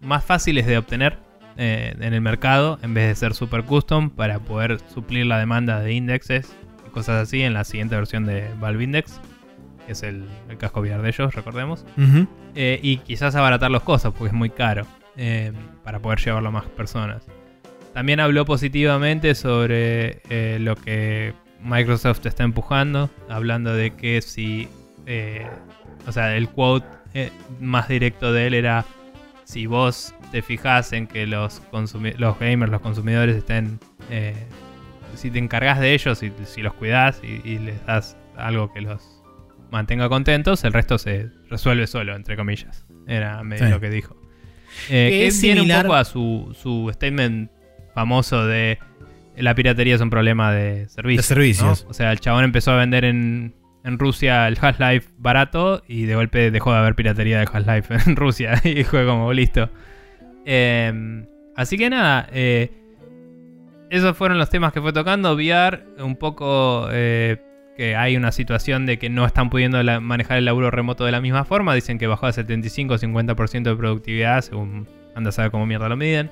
más 0.00 0.24
fáciles 0.24 0.66
de 0.66 0.78
obtener 0.78 1.18
eh, 1.56 1.94
en 2.00 2.14
el 2.14 2.20
mercado 2.20 2.78
en 2.82 2.94
vez 2.94 3.08
de 3.08 3.14
ser 3.14 3.34
super 3.34 3.64
custom 3.64 4.10
para 4.10 4.38
poder 4.38 4.78
suplir 4.88 5.26
la 5.26 5.38
demanda 5.38 5.80
de 5.80 5.92
indexes 5.92 6.56
y 6.86 6.90
cosas 6.90 7.22
así 7.22 7.42
en 7.42 7.52
la 7.52 7.64
siguiente 7.64 7.96
versión 7.96 8.24
de 8.24 8.48
Valve 8.60 8.84
Index, 8.84 9.20
que 9.84 9.92
es 9.92 10.02
el, 10.02 10.24
el 10.48 10.56
casco 10.56 10.80
VR 10.80 11.02
de 11.02 11.08
ellos, 11.08 11.34
recordemos. 11.34 11.84
Eh, 12.54 12.80
y 12.82 12.96
quizás 12.98 13.34
abaratar 13.34 13.70
los 13.70 13.82
costos 13.82 14.14
porque 14.14 14.28
es 14.28 14.32
muy 14.32 14.50
caro 14.50 14.86
eh, 15.16 15.52
para 15.84 15.98
poder 15.98 16.20
llevarlo 16.20 16.48
a 16.48 16.52
más 16.52 16.64
personas. 16.64 17.26
También 17.94 18.20
habló 18.20 18.44
positivamente 18.44 19.34
sobre 19.34 20.22
eh, 20.30 20.58
lo 20.60 20.76
que 20.76 21.34
Microsoft 21.62 22.24
está 22.24 22.44
empujando, 22.44 23.10
hablando 23.28 23.74
de 23.74 23.90
que 23.92 24.22
si, 24.22 24.68
eh, 25.06 25.46
o 26.06 26.12
sea, 26.12 26.36
el 26.36 26.48
quote 26.48 26.86
eh, 27.14 27.30
más 27.60 27.88
directo 27.88 28.32
de 28.32 28.46
él 28.46 28.54
era, 28.54 28.84
si 29.44 29.66
vos 29.66 30.14
te 30.30 30.40
fijas 30.42 30.92
en 30.92 31.06
que 31.08 31.26
los, 31.26 31.60
los 32.16 32.38
gamers, 32.38 32.70
los 32.70 32.80
consumidores 32.80 33.36
estén, 33.36 33.80
eh, 34.10 34.34
si 35.16 35.30
te 35.30 35.38
encargas 35.40 35.80
de 35.80 35.92
ellos, 35.92 36.22
y 36.22 36.32
si 36.44 36.62
los 36.62 36.72
cuidas 36.74 37.20
y, 37.24 37.46
y 37.46 37.58
les 37.58 37.84
das 37.84 38.16
algo 38.36 38.72
que 38.72 38.80
los 38.80 39.20
mantenga 39.72 40.08
contentos, 40.08 40.62
el 40.64 40.72
resto 40.72 40.96
se 40.98 41.28
resuelve 41.48 41.86
solo, 41.88 42.14
entre 42.14 42.36
comillas. 42.36 42.86
Era 43.08 43.42
medio 43.42 43.64
Sí. 43.66 43.70
lo 43.72 43.80
que 43.80 43.90
dijo. 43.90 44.16
Eh, 44.88 45.08
Que 45.10 45.26
es 45.26 45.40
similar- 45.40 45.78
un 45.78 45.82
poco 45.88 45.94
a 45.96 46.04
su, 46.04 46.56
su 46.60 46.88
statement 46.94 47.50
famoso 47.94 48.46
de 48.46 48.78
la 49.36 49.54
piratería 49.54 49.94
es 49.94 50.00
un 50.00 50.10
problema 50.10 50.52
de 50.52 50.88
servicios. 50.88 51.28
De 51.28 51.34
servicios. 51.34 51.84
¿no? 51.84 51.90
O 51.90 51.94
sea, 51.94 52.12
el 52.12 52.20
chabón 52.20 52.44
empezó 52.44 52.72
a 52.72 52.76
vender 52.76 53.04
en, 53.04 53.54
en 53.84 53.98
Rusia 53.98 54.46
el 54.48 54.58
Half-Life 54.60 55.08
barato 55.18 55.82
y 55.88 56.04
de 56.04 56.14
golpe 56.14 56.50
dejó 56.50 56.72
de 56.72 56.78
haber 56.78 56.94
piratería 56.94 57.38
de 57.38 57.46
Half-Life 57.50 57.94
en 58.10 58.16
Rusia 58.16 58.60
y 58.64 58.84
fue 58.84 59.06
como 59.06 59.32
listo. 59.32 59.70
Eh, 60.44 61.24
así 61.56 61.76
que 61.78 61.88
nada, 61.90 62.28
eh, 62.32 62.70
esos 63.90 64.16
fueron 64.16 64.38
los 64.38 64.50
temas 64.50 64.72
que 64.72 64.80
fue 64.80 64.92
tocando. 64.92 65.34
VR, 65.34 65.84
un 65.98 66.16
poco 66.16 66.88
eh, 66.92 67.38
que 67.76 67.96
hay 67.96 68.16
una 68.16 68.30
situación 68.32 68.86
de 68.86 68.98
que 68.98 69.08
no 69.10 69.24
están 69.26 69.50
pudiendo 69.50 69.82
la- 69.82 70.00
manejar 70.00 70.38
el 70.38 70.44
laburo 70.44 70.70
remoto 70.70 71.04
de 71.04 71.12
la 71.12 71.20
misma 71.20 71.44
forma. 71.44 71.74
Dicen 71.74 71.98
que 71.98 72.06
bajó 72.06 72.26
a 72.26 72.32
75-50% 72.32 73.62
de 73.62 73.76
productividad, 73.76 74.42
según 74.42 74.86
anda 75.14 75.30
a 75.30 75.32
saber 75.32 75.50
cómo 75.50 75.66
mierda 75.66 75.88
lo 75.88 75.96
miden. 75.96 76.30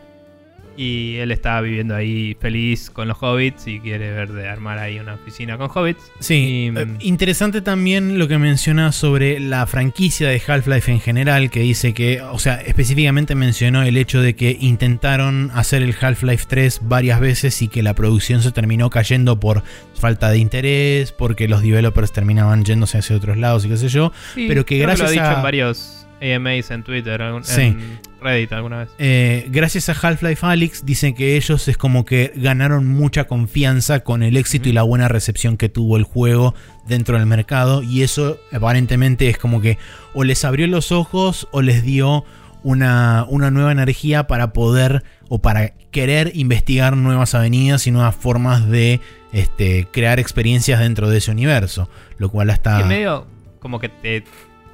Y 0.80 1.16
él 1.16 1.32
está 1.32 1.60
viviendo 1.60 1.96
ahí 1.96 2.36
feliz 2.40 2.88
con 2.88 3.08
los 3.08 3.16
hobbits 3.20 3.66
y 3.66 3.80
quiere 3.80 4.12
ver 4.12 4.30
de 4.32 4.48
armar 4.48 4.78
ahí 4.78 5.00
una 5.00 5.14
oficina 5.14 5.58
con 5.58 5.68
hobbits. 5.74 6.00
Sí, 6.20 6.70
Y, 6.72 6.78
eh, 6.78 6.86
mm, 6.86 6.96
interesante 7.00 7.62
también 7.62 8.16
lo 8.16 8.28
que 8.28 8.38
menciona 8.38 8.92
sobre 8.92 9.40
la 9.40 9.66
franquicia 9.66 10.28
de 10.28 10.40
Half-Life 10.46 10.92
en 10.92 11.00
general, 11.00 11.50
que 11.50 11.60
dice 11.60 11.94
que, 11.94 12.20
o 12.22 12.38
sea, 12.38 12.60
específicamente 12.60 13.34
mencionó 13.34 13.82
el 13.82 13.96
hecho 13.96 14.22
de 14.22 14.36
que 14.36 14.56
intentaron 14.60 15.50
hacer 15.52 15.82
el 15.82 15.96
Half-Life 16.00 16.44
3 16.48 16.80
varias 16.84 17.18
veces 17.18 17.60
y 17.60 17.66
que 17.66 17.82
la 17.82 17.94
producción 17.94 18.40
se 18.42 18.52
terminó 18.52 18.88
cayendo 18.88 19.40
por 19.40 19.64
falta 19.98 20.30
de 20.30 20.38
interés, 20.38 21.10
porque 21.10 21.48
los 21.48 21.60
developers 21.62 22.12
terminaban 22.12 22.64
yéndose 22.64 22.98
hacia 22.98 23.16
otros 23.16 23.36
lados 23.36 23.64
y 23.64 23.68
qué 23.68 23.76
sé 23.76 23.88
yo. 23.88 24.12
Sí, 24.34 24.44
pero 24.46 24.64
que 24.64 24.78
gracias 24.78 25.00
lo 25.00 25.06
ha 25.08 25.10
dicho 25.10 25.24
a- 25.24 25.34
en 25.38 25.42
varios 25.42 25.97
AMAs 26.20 26.70
en 26.70 26.82
Twitter, 26.82 27.20
algún- 27.22 27.44
Sí. 27.44 27.62
en 27.62 27.98
Reddit 28.20 28.52
alguna 28.52 28.78
vez. 28.78 28.88
Eh, 28.98 29.46
gracias 29.50 29.88
a 29.88 29.92
Half-Life 29.92 30.44
Alyx 30.44 30.84
dicen 30.84 31.14
que 31.14 31.36
ellos 31.36 31.68
es 31.68 31.76
como 31.76 32.04
que 32.04 32.32
ganaron 32.36 32.86
mucha 32.88 33.24
confianza 33.28 34.00
con 34.00 34.22
el 34.22 34.36
éxito 34.36 34.68
y 34.68 34.72
la 34.72 34.82
buena 34.82 35.06
recepción 35.08 35.56
que 35.56 35.68
tuvo 35.68 35.96
el 35.96 36.02
juego 36.02 36.54
dentro 36.86 37.16
del 37.16 37.26
mercado 37.26 37.82
y 37.82 38.02
eso 38.02 38.38
aparentemente 38.52 39.28
es 39.28 39.38
como 39.38 39.60
que 39.60 39.78
o 40.14 40.24
les 40.24 40.44
abrió 40.44 40.66
los 40.66 40.90
ojos 40.90 41.46
o 41.52 41.62
les 41.62 41.82
dio 41.84 42.24
una, 42.64 43.24
una 43.28 43.50
nueva 43.52 43.70
energía 43.70 44.26
para 44.26 44.52
poder 44.52 45.04
o 45.28 45.38
para 45.40 45.74
querer 45.92 46.32
investigar 46.34 46.96
nuevas 46.96 47.34
avenidas 47.36 47.86
y 47.86 47.92
nuevas 47.92 48.16
formas 48.16 48.68
de 48.68 49.00
este, 49.32 49.86
crear 49.92 50.18
experiencias 50.18 50.80
dentro 50.80 51.08
de 51.08 51.18
ese 51.18 51.30
universo, 51.30 51.88
lo 52.16 52.30
cual 52.30 52.50
hasta... 52.50 52.80
Y 52.80 52.84
medio 52.84 53.26
como 53.60 53.78
que 53.78 53.88
te 53.88 54.24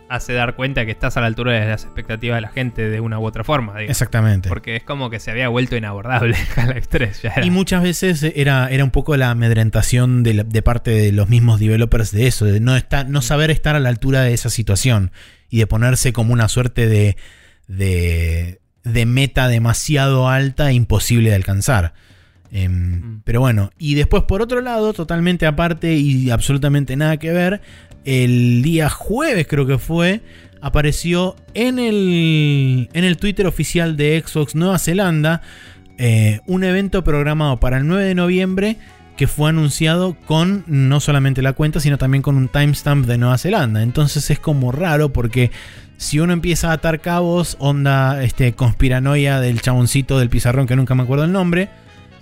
hace 0.08 0.32
dar 0.34 0.54
cuenta 0.54 0.84
que 0.84 0.92
estás 0.92 1.16
a 1.16 1.20
la 1.20 1.26
altura 1.26 1.52
de 1.52 1.66
las 1.66 1.84
expectativas 1.84 2.36
de 2.36 2.40
la 2.42 2.48
gente 2.48 2.88
de 2.88 3.00
una 3.00 3.18
u 3.18 3.24
otra 3.24 3.42
forma. 3.44 3.72
digamos. 3.72 3.90
Exactamente. 3.90 4.48
Porque 4.48 4.76
es 4.76 4.82
como 4.82 5.10
que 5.10 5.18
se 5.20 5.30
había 5.30 5.48
vuelto 5.48 5.76
inabordable 5.76 6.36
Half-Life 6.56 6.86
3. 6.90 7.22
Ya 7.22 7.30
era. 7.36 7.46
Y 7.46 7.50
muchas 7.50 7.82
veces 7.82 8.22
era, 8.34 8.68
era 8.68 8.84
un 8.84 8.90
poco 8.90 9.16
la 9.16 9.30
amedrentación 9.30 10.22
de, 10.22 10.34
la- 10.34 10.44
de 10.44 10.62
parte 10.62 10.90
de 10.90 11.12
los 11.12 11.28
mismos 11.28 11.58
developers 11.60 12.10
de 12.12 12.26
eso, 12.26 12.44
de 12.44 12.60
no, 12.60 12.76
estar, 12.76 13.08
no 13.08 13.22
saber 13.22 13.50
estar 13.50 13.74
a 13.76 13.80
la 13.80 13.88
altura 13.88 14.22
de 14.22 14.34
esa 14.34 14.50
situación 14.50 15.10
y 15.50 15.58
de 15.58 15.66
ponerse 15.66 16.12
como 16.12 16.32
una 16.32 16.48
suerte 16.48 16.86
de, 16.86 17.16
de, 17.68 18.60
de 18.84 19.06
meta 19.06 19.48
demasiado 19.48 20.28
alta 20.28 20.70
e 20.70 20.74
imposible 20.74 21.30
de 21.30 21.36
alcanzar. 21.36 21.94
Em, 22.52 22.74
Mm. 23.00 23.20
Pero 23.24 23.40
bueno, 23.40 23.70
y 23.78 23.94
después 23.94 24.22
por 24.24 24.40
otro 24.42 24.60
lado, 24.60 24.92
totalmente 24.92 25.44
aparte 25.46 25.94
y 25.94 26.30
absolutamente 26.30 26.94
nada 26.94 27.16
que 27.16 27.32
ver, 27.32 27.60
el 28.04 28.62
día 28.62 28.90
jueves 28.90 29.46
creo 29.48 29.66
que 29.66 29.78
fue, 29.78 30.20
apareció 30.60 31.36
en 31.54 31.78
el, 31.78 32.88
en 32.92 33.04
el 33.04 33.16
Twitter 33.16 33.46
oficial 33.46 33.96
de 33.96 34.22
Xbox 34.24 34.54
Nueva 34.54 34.78
Zelanda 34.78 35.42
eh, 35.96 36.40
un 36.46 36.64
evento 36.64 37.04
programado 37.04 37.60
para 37.60 37.76
el 37.78 37.86
9 37.86 38.04
de 38.04 38.14
noviembre 38.14 38.78
que 39.16 39.28
fue 39.28 39.50
anunciado 39.50 40.16
con 40.26 40.64
no 40.66 40.98
solamente 40.98 41.40
la 41.40 41.52
cuenta, 41.52 41.78
sino 41.78 41.98
también 41.98 42.22
con 42.22 42.36
un 42.36 42.48
timestamp 42.48 43.06
de 43.06 43.16
Nueva 43.16 43.38
Zelanda. 43.38 43.82
Entonces 43.82 44.28
es 44.30 44.40
como 44.40 44.72
raro 44.72 45.12
porque 45.12 45.52
si 45.96 46.18
uno 46.18 46.32
empieza 46.32 46.70
a 46.70 46.74
atar 46.74 47.00
cabos, 47.00 47.56
onda 47.60 48.24
este, 48.24 48.54
conspiranoia 48.54 49.38
del 49.38 49.60
chaboncito 49.60 50.18
del 50.18 50.30
pizarrón 50.30 50.66
que 50.66 50.74
nunca 50.74 50.96
me 50.96 51.04
acuerdo 51.04 51.24
el 51.24 51.32
nombre. 51.32 51.68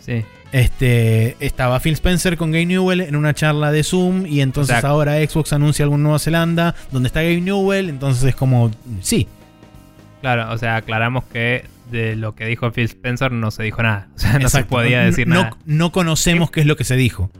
Sí. 0.00 0.22
Este, 0.52 1.36
estaba 1.40 1.80
Phil 1.80 1.94
Spencer 1.94 2.36
con 2.36 2.50
Gabe 2.50 2.66
Newell 2.66 3.00
en 3.00 3.16
una 3.16 3.32
charla 3.34 3.72
de 3.72 3.82
Zoom 3.82 4.26
y 4.26 4.42
entonces 4.42 4.76
Exacto. 4.76 4.88
ahora 4.88 5.14
Xbox 5.26 5.52
anuncia 5.54 5.84
algo 5.84 5.96
en 5.96 6.02
Nueva 6.02 6.18
Zelanda 6.18 6.74
donde 6.90 7.06
está 7.06 7.22
Gabe 7.22 7.40
Newell, 7.40 7.88
entonces 7.88 8.22
es 8.24 8.34
como, 8.36 8.70
sí, 9.00 9.26
Claro, 10.20 10.52
o 10.52 10.58
sea, 10.58 10.76
aclaramos 10.76 11.24
que 11.24 11.64
de 11.90 12.14
lo 12.14 12.34
que 12.36 12.44
dijo 12.46 12.70
Phil 12.70 12.84
Spencer 12.84 13.32
no 13.32 13.50
se 13.50 13.64
dijo 13.64 13.82
nada. 13.82 14.06
O 14.16 14.18
sea, 14.20 14.38
no 14.38 14.48
se 14.48 14.64
podía 14.64 15.00
decir 15.00 15.26
no, 15.26 15.34
nada. 15.34 15.56
No 15.66 15.90
conocemos 15.90 16.50
qué 16.52 16.60
es 16.60 16.66
lo 16.66 16.76
que 16.76 16.84
se 16.84 16.94
dijo. 16.96 17.30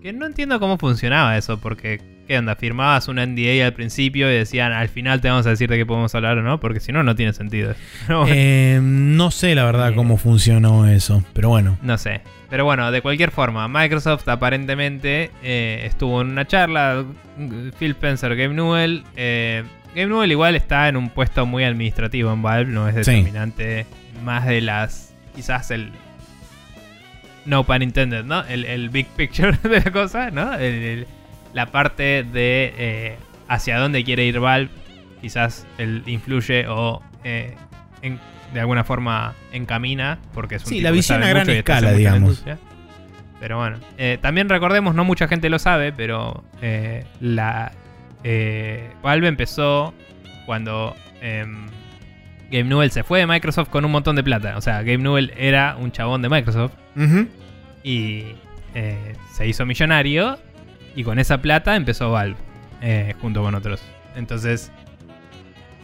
Que 0.00 0.12
no 0.14 0.24
entiendo 0.24 0.58
cómo 0.58 0.78
funcionaba 0.78 1.36
eso, 1.36 1.58
porque, 1.58 2.00
¿qué 2.26 2.38
onda? 2.38 2.56
Firmabas 2.56 3.08
un 3.08 3.16
NDA 3.16 3.66
al 3.66 3.74
principio 3.74 4.30
y 4.30 4.34
decían, 4.34 4.72
al 4.72 4.88
final 4.88 5.20
te 5.20 5.28
vamos 5.28 5.46
a 5.46 5.50
decir 5.50 5.68
de 5.68 5.76
qué 5.76 5.84
podemos 5.86 6.14
hablar 6.14 6.38
o 6.38 6.42
no, 6.42 6.60
porque 6.60 6.80
si 6.80 6.92
no, 6.92 7.02
no 7.02 7.14
tiene 7.14 7.32
sentido. 7.34 7.74
Bueno, 8.08 8.26
Eh, 8.28 8.80
no 8.82 9.30
sé 9.30 9.54
la 9.54 9.64
verdad 9.64 9.90
Eh. 9.90 9.94
cómo 9.94 10.16
funcionó 10.16 10.88
eso, 10.88 11.22
pero 11.34 11.50
bueno. 11.50 11.76
No 11.82 11.98
sé. 11.98 12.22
Pero 12.54 12.64
bueno, 12.66 12.92
de 12.92 13.02
cualquier 13.02 13.32
forma, 13.32 13.66
Microsoft 13.66 14.28
aparentemente 14.28 15.32
eh, 15.42 15.82
estuvo 15.86 16.20
en 16.20 16.28
una 16.28 16.46
charla. 16.46 17.04
Phil 17.80 17.90
Spencer, 17.90 18.36
Gabe 18.36 18.54
Newell. 18.54 19.02
eh, 19.16 19.64
Gabe 19.88 20.06
Newell 20.06 20.30
igual 20.30 20.54
está 20.54 20.88
en 20.88 20.96
un 20.96 21.10
puesto 21.10 21.46
muy 21.46 21.64
administrativo 21.64 22.32
en 22.32 22.42
Valve, 22.42 22.70
no 22.70 22.86
es 22.86 22.94
Sí. 22.94 23.10
determinante. 23.10 23.86
Más 24.22 24.46
de 24.46 24.60
las. 24.60 25.12
Quizás 25.34 25.72
el. 25.72 25.90
No 27.44 27.64
pun 27.64 27.82
intended, 27.82 28.22
¿no? 28.24 28.44
El, 28.44 28.66
el 28.66 28.88
big 28.88 29.08
picture 29.08 29.58
de 29.68 29.80
la 29.80 29.90
cosa, 29.90 30.30
¿no? 30.30 30.54
El- 30.54 30.62
el- 30.84 31.06
la 31.54 31.66
parte 31.66 32.22
de 32.22 32.72
eh, 32.78 33.16
hacia 33.48 33.78
dónde 33.80 34.04
quiere 34.04 34.26
ir 34.26 34.38
Valve 34.38 34.70
quizás 35.20 35.66
el 35.78 36.04
influye 36.06 36.66
o 36.68 37.02
en- 37.24 38.20
de 38.52 38.60
alguna 38.60 38.84
forma 38.84 39.34
encamina, 39.52 40.18
porque 40.32 40.56
es 40.56 40.62
un 40.62 40.68
Sí, 40.68 40.74
tipo 40.76 40.84
la 40.84 40.90
visión 40.90 41.22
a 41.22 41.28
gran 41.28 41.48
escala, 41.48 41.92
digamos. 41.92 42.44
Pero 43.40 43.58
bueno, 43.58 43.78
eh, 43.98 44.18
también 44.22 44.48
recordemos, 44.48 44.94
no 44.94 45.04
mucha 45.04 45.28
gente 45.28 45.50
lo 45.50 45.58
sabe, 45.58 45.92
pero 45.92 46.44
eh, 46.62 47.04
la 47.20 47.72
eh, 48.22 48.90
Valve 49.02 49.28
empezó 49.28 49.92
cuando 50.46 50.94
em, 51.20 51.66
Game 52.50 52.64
Newell 52.64 52.90
se 52.90 53.02
fue 53.02 53.18
de 53.18 53.26
Microsoft 53.26 53.68
con 53.68 53.84
un 53.84 53.90
montón 53.90 54.16
de 54.16 54.22
plata. 54.22 54.56
O 54.56 54.60
sea, 54.60 54.82
Game 54.82 55.02
Newell 55.02 55.32
era 55.36 55.76
un 55.78 55.92
chabón 55.92 56.22
de 56.22 56.28
Microsoft 56.30 56.72
y 57.82 58.24
se 59.32 59.46
hizo 59.46 59.66
millonario 59.66 60.38
y 60.96 61.04
con 61.04 61.18
esa 61.18 61.42
plata 61.42 61.76
empezó 61.76 62.12
Valve 62.12 62.36
junto 63.20 63.42
con 63.42 63.54
otros. 63.54 63.82
Entonces 64.16 64.72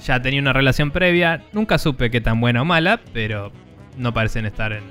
ya 0.05 0.21
tenía 0.21 0.41
una 0.41 0.53
relación 0.53 0.91
previa. 0.91 1.43
Nunca 1.53 1.79
supe 1.79 2.11
qué 2.11 2.21
tan 2.21 2.41
buena 2.41 2.63
o 2.63 2.65
mala, 2.65 3.01
pero 3.13 3.53
no 3.97 4.13
parecen 4.13 4.47
estar 4.47 4.73
en... 4.73 4.85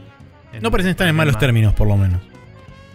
en 0.53 0.61
No 0.61 0.71
parecen 0.71 0.91
estar 0.91 1.07
en 1.07 1.15
malos 1.15 1.37
términos, 1.37 1.73
por 1.73 1.87
lo 1.87 1.97
menos. 1.97 2.21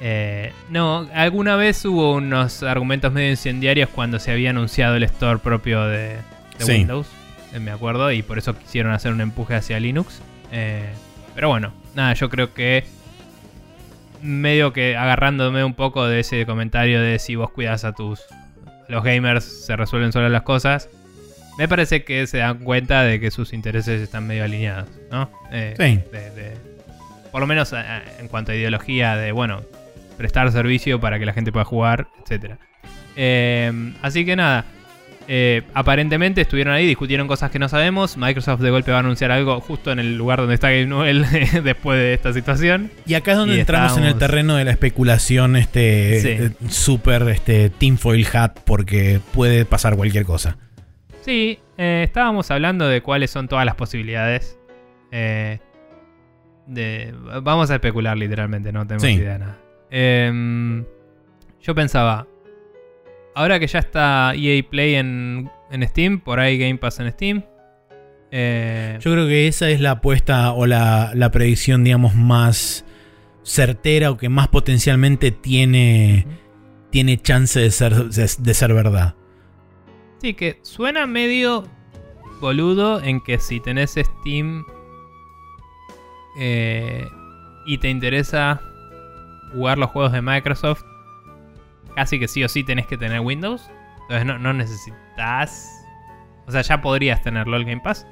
Eh, 0.01 0.53
no, 0.71 1.09
alguna 1.15 1.57
vez 1.57 1.85
hubo 1.85 2.15
unos 2.15 2.63
argumentos 2.63 3.13
medio 3.13 3.31
incendiarios 3.31 3.89
cuando 3.89 4.19
se 4.19 4.33
había 4.33 4.51
anunciado 4.51 4.97
el 4.97 5.03
store 5.05 5.39
propio 5.39 5.83
de, 5.85 5.99
de 6.09 6.19
Sí. 6.59 6.73
Windows, 6.73 7.07
eh, 7.55 7.61
me 7.61 7.71
acuerdo, 7.71 8.13
y 8.13 8.23
por 8.23 8.37
eso 8.39 8.59
quisieron 8.59 8.93
hacer 8.93 9.13
un 9.13 9.21
empuje 9.21 9.55
hacia 9.55 9.81
Linux. 9.81 10.21
Eh, 10.53 10.91
pero 11.35 11.49
bueno, 11.49 11.73
nada, 11.95 12.13
yo 12.15 12.29
creo 12.29 12.53
que 12.53 12.85
medio 14.21 14.73
que 14.73 14.97
agarrándome 14.97 15.65
un 15.65 15.75
poco 15.75 16.07
de 16.07 16.21
ese 16.21 16.45
comentario 16.47 17.01
de 17.01 17.19
si 17.19 17.37
vos 17.37 17.51
cuidas 17.51 17.85
a 17.85 17.93
tus 17.93 18.21
los 18.89 19.03
gamers 19.03 19.45
se 19.67 19.77
resuelven 19.77 20.13
solas 20.13 20.31
las 20.31 20.43
cosas. 20.43 20.89
Me 21.59 21.69
parece 21.69 22.05
que 22.05 22.27
se 22.27 22.39
dan 22.39 22.59
cuenta 22.59 23.03
de 23.05 23.21
que 23.21 23.31
sus 23.31 23.53
intereses 23.53 24.01
están 24.01 24.27
medio 24.27 24.45
alineados, 24.45 24.89
¿no? 25.11 25.31
Eh, 25.53 25.75
Sí. 25.79 26.01
de- 26.13 26.31
de- 26.31 26.57
por 27.31 27.41
lo 27.41 27.47
menos 27.47 27.73
eh, 27.73 27.83
en 28.19 28.29
cuanto 28.29 28.53
a 28.53 28.55
ideología 28.55 29.17
de, 29.17 29.33
bueno, 29.33 29.63
prestar 30.17 30.51
servicio 30.53 31.01
para 31.01 31.19
que 31.19 31.27
la 31.27 31.33
gente 31.33 31.53
pueda 31.53 31.65
jugar, 31.65 32.07
etc. 32.29 32.55
así 34.03 34.25
que 34.25 34.37
nada, 34.37 34.65
eh, 35.27 35.63
aparentemente 35.73 36.41
estuvieron 36.43 36.75
ahí, 36.75 36.87
discutieron 36.87 37.27
cosas 37.27 37.51
que 37.51 37.59
no 37.59 37.69
sabemos. 37.69 38.17
Microsoft 38.17 38.61
de 38.61 38.71
golpe 38.71 38.91
va 38.91 38.99
a 38.99 39.01
anunciar 39.01 39.31
algo 39.31 39.61
justo 39.61 39.91
en 39.91 39.99
el 39.99 40.17
lugar 40.19 40.39
donde 40.41 40.55
está 40.55 40.69
Game 40.71 40.87
Newell 40.87 41.25
después 41.65 41.99
de 41.99 42.15
esta 42.15 42.33
situación. 42.33 42.91
Y 43.07 43.15
acá 43.15 43.33
es 43.33 43.39
donde 43.39 43.57
Y 43.57 43.61
entramos 43.61 43.97
en 43.97 44.05
el 44.05 44.17
terreno 44.17 44.57
de 44.57 44.65
la 44.65 44.71
especulación 44.73 45.57
este 45.57 46.21
Sí. 46.21 46.29
eh, 46.29 46.51
super 46.69 47.23
este 47.29 47.71
tinfoil 47.71 48.27
hat 48.33 48.53
porque 48.65 49.21
puede 49.33 49.65
pasar 49.65 49.97
cualquier 49.97 50.25
cosa. 50.25 50.57
Sí, 51.25 51.59
eh, 51.79 52.03
estábamos 52.05 52.51
hablando 52.51 52.87
de 52.87 53.01
cuáles 53.01 53.31
son 53.31 53.49
todas 53.49 53.65
las 53.65 53.75
posibilidades. 53.77 54.59
Eh, 55.11 55.59
de, 56.67 57.15
vamos 57.43 57.71
a 57.71 57.75
especular 57.75 58.17
literalmente, 58.17 58.73
no 58.73 58.87
tenemos 58.87 59.03
Sí. 59.03 59.13
idea 59.13 59.33
de 59.35 59.39
nada. 59.39 59.59
Em, 59.91 60.85
yo 61.63 61.75
pensaba, 61.75 62.27
ahora 63.35 63.59
que 63.59 63.67
ya 63.67 63.79
está 63.79 64.33
EA 64.35 64.63
Play 64.69 64.97
en, 64.97 65.51
en 65.71 65.89
Steam, 65.89 66.21
por 66.21 66.41
ahí 66.41 66.59
Game 66.59 66.77
Pass 66.79 67.01
en 67.01 67.11
Steam. 67.13 67.43
eh, 68.31 68.99
Yo 69.01 69.13
creo 69.13 69.27
que 69.29 69.47
esa 69.49 69.71
es 69.71 69.81
la 69.81 69.93
apuesta 69.93 70.53
o 70.53 70.67
la, 70.67 71.13
la 71.15 71.31
predicción, 71.31 71.85
digamos, 71.85 72.15
más 72.15 72.85
certera 73.45 74.11
o 74.11 74.17
que 74.17 74.29
más 74.29 74.49
potencialmente 74.49 75.31
tiene, 75.31 76.27
tiene 76.91 77.17
chance 77.19 77.61
de 77.61 77.71
ser, 77.71 77.95
de, 77.95 78.31
de 78.39 78.55
ser 78.55 78.75
verdad. 78.75 79.15
Sí, 80.25 80.33
que 80.33 80.59
suena 80.63 81.07
medio 81.07 81.69
boludo 82.41 82.99
en 83.03 83.21
que 83.21 83.39
si 83.39 83.61
tenés 83.61 83.91
Steam 83.91 84.65
eh, 86.39 87.07
y 87.67 87.77
te 87.77 87.91
interesa 87.91 88.59
jugar 89.53 89.77
los 89.77 89.91
juegos 89.91 90.13
de 90.13 90.23
Microsoft, 90.23 90.83
casi 91.95 92.19
que 92.19 92.27
sí 92.27 92.43
o 92.43 92.49
sí 92.49 92.65
tenés 92.65 92.87
que 92.87 92.97
tener 92.97 93.21
Windows. 93.21 93.69
Entonces 94.09 94.41
no 94.41 94.53
necesitas... 94.55 95.85
O 96.47 96.53
sea, 96.53 96.63
ya 96.63 96.81
podrías 96.81 97.23
tenerlo 97.23 97.59
el 97.59 97.67
Game 97.67 97.83
Pass. 97.83 98.07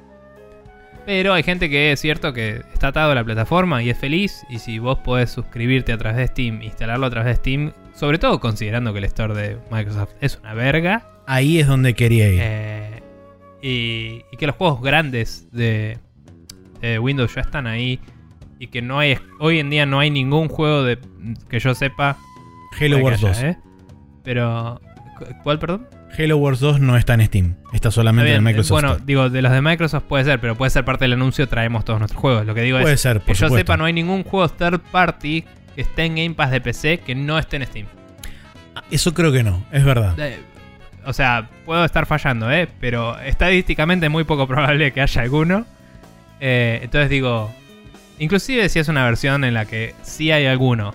Pero 1.07 1.33
hay 1.33 1.41
gente 1.41 1.67
que 1.67 1.93
es 1.93 1.99
cierto 1.99 2.31
que 2.31 2.61
está 2.75 2.89
atado 2.89 3.13
a 3.13 3.15
la 3.15 3.23
plataforma 3.23 3.81
y 3.81 3.89
es 3.89 3.97
feliz. 3.97 4.45
Y 4.49 4.59
si 4.59 4.77
vos 4.77 4.99
podés 4.99 5.31
suscribirte 5.31 5.91
a 5.93 5.97
través 5.97 6.17
de 6.17 6.27
Steam, 6.27 6.61
instalarlo 6.61 7.07
a 7.07 7.09
través 7.09 7.29
de 7.29 7.35
Steam, 7.37 7.73
sobre 7.95 8.19
todo 8.19 8.39
considerando 8.39 8.93
que 8.93 8.99
el 8.99 9.05
store 9.05 9.33
de 9.33 9.57
Microsoft 9.71 10.11
es 10.21 10.37
una 10.37 10.53
verga, 10.53 11.07
Ahí 11.27 11.59
es 11.59 11.67
donde 11.67 11.93
quería 11.93 12.27
ir. 12.29 12.39
eh, 12.41 13.03
y, 13.61 14.21
y 14.31 14.37
que 14.37 14.45
los 14.47 14.55
juegos 14.55 14.81
grandes 14.81 15.47
de, 15.51 15.97
de 16.81 16.99
Windows 16.99 17.33
ya 17.33 17.41
están 17.41 17.65
ahí. 17.67 17.99
Y 18.59 18.67
que 18.67 18.81
no 18.81 18.99
hay. 18.99 19.17
Hoy 19.39 19.59
en 19.59 19.69
día 19.69 19.85
no 19.85 19.99
hay 19.99 20.09
ningún 20.09 20.47
juego 20.49 20.83
de 20.83 20.97
que 21.49 21.59
yo 21.59 21.73
sepa. 21.75 22.17
Halo 22.79 22.97
Wars 22.99 23.21
2. 23.21 23.37
haya, 23.37 23.49
¿eh? 23.51 23.57
Pero. 24.23 24.79
¿cu- 25.17 25.25
¿Cuál, 25.43 25.59
perdón? 25.59 25.87
Halo 26.17 26.37
Wars 26.37 26.59
2 26.59 26.79
no 26.79 26.95
está 26.95 27.15
en 27.15 27.25
Steam. 27.25 27.55
Está 27.73 27.89
solamente 27.89 28.29
Está 28.31 28.37
en 28.37 28.43
Microsoft. 28.43 28.71
Bueno, 28.71 28.87
Store. 28.89 29.05
digo, 29.05 29.29
de 29.29 29.41
los 29.41 29.51
de 29.51 29.61
Microsoft 29.61 30.03
puede 30.03 30.23
ser, 30.25 30.39
pero 30.39 30.55
puede 30.55 30.69
ser 30.69 30.85
parte 30.85 31.05
del 31.05 31.13
anuncio. 31.13 31.47
Traemos 31.47 31.83
todos 31.83 31.99
nuestros 31.99 32.21
juegos. 32.21 32.45
Lo 32.45 32.53
que 32.53 32.61
digo 32.61 32.79
Puede 32.79 32.93
es. 32.93 33.01
ser, 33.01 33.19
Que 33.21 33.33
yo 33.33 33.49
sepa, 33.49 33.75
no 33.77 33.85
hay 33.85 33.93
ningún 33.93 34.23
juego 34.23 34.47
third 34.49 34.79
party 34.91 35.43
que 35.75 35.81
esté 35.81 36.03
en 36.05 36.15
Game 36.15 36.31
Pass 36.35 36.51
de 36.51 36.61
PC 36.61 36.99
que 36.99 37.15
no 37.15 37.39
esté 37.39 37.55
en 37.57 37.65
Steam. 37.65 37.87
Eso 38.91 39.13
creo 39.13 39.31
que 39.31 39.43
no, 39.43 39.65
es 39.71 39.83
verdad. 39.83 40.15
O 41.05 41.13
sea, 41.13 41.49
puedo 41.65 41.83
estar 41.85 42.05
fallando, 42.05 42.51
¿eh? 42.51 42.67
Pero 42.79 43.19
estadísticamente 43.19 44.05
es 44.05 44.11
muy 44.11 44.23
poco 44.23 44.47
probable 44.47 44.91
que 44.91 45.01
haya 45.01 45.21
alguno. 45.21 45.65
Eh, 46.39 46.79
entonces 46.83 47.09
digo, 47.09 47.51
inclusive 48.19 48.67
si 48.69 48.79
es 48.79 48.87
una 48.87 49.05
versión 49.05 49.43
en 49.43 49.53
la 49.53 49.65
que 49.65 49.95
sí 50.01 50.31
hay 50.31 50.45
alguno, 50.45 50.93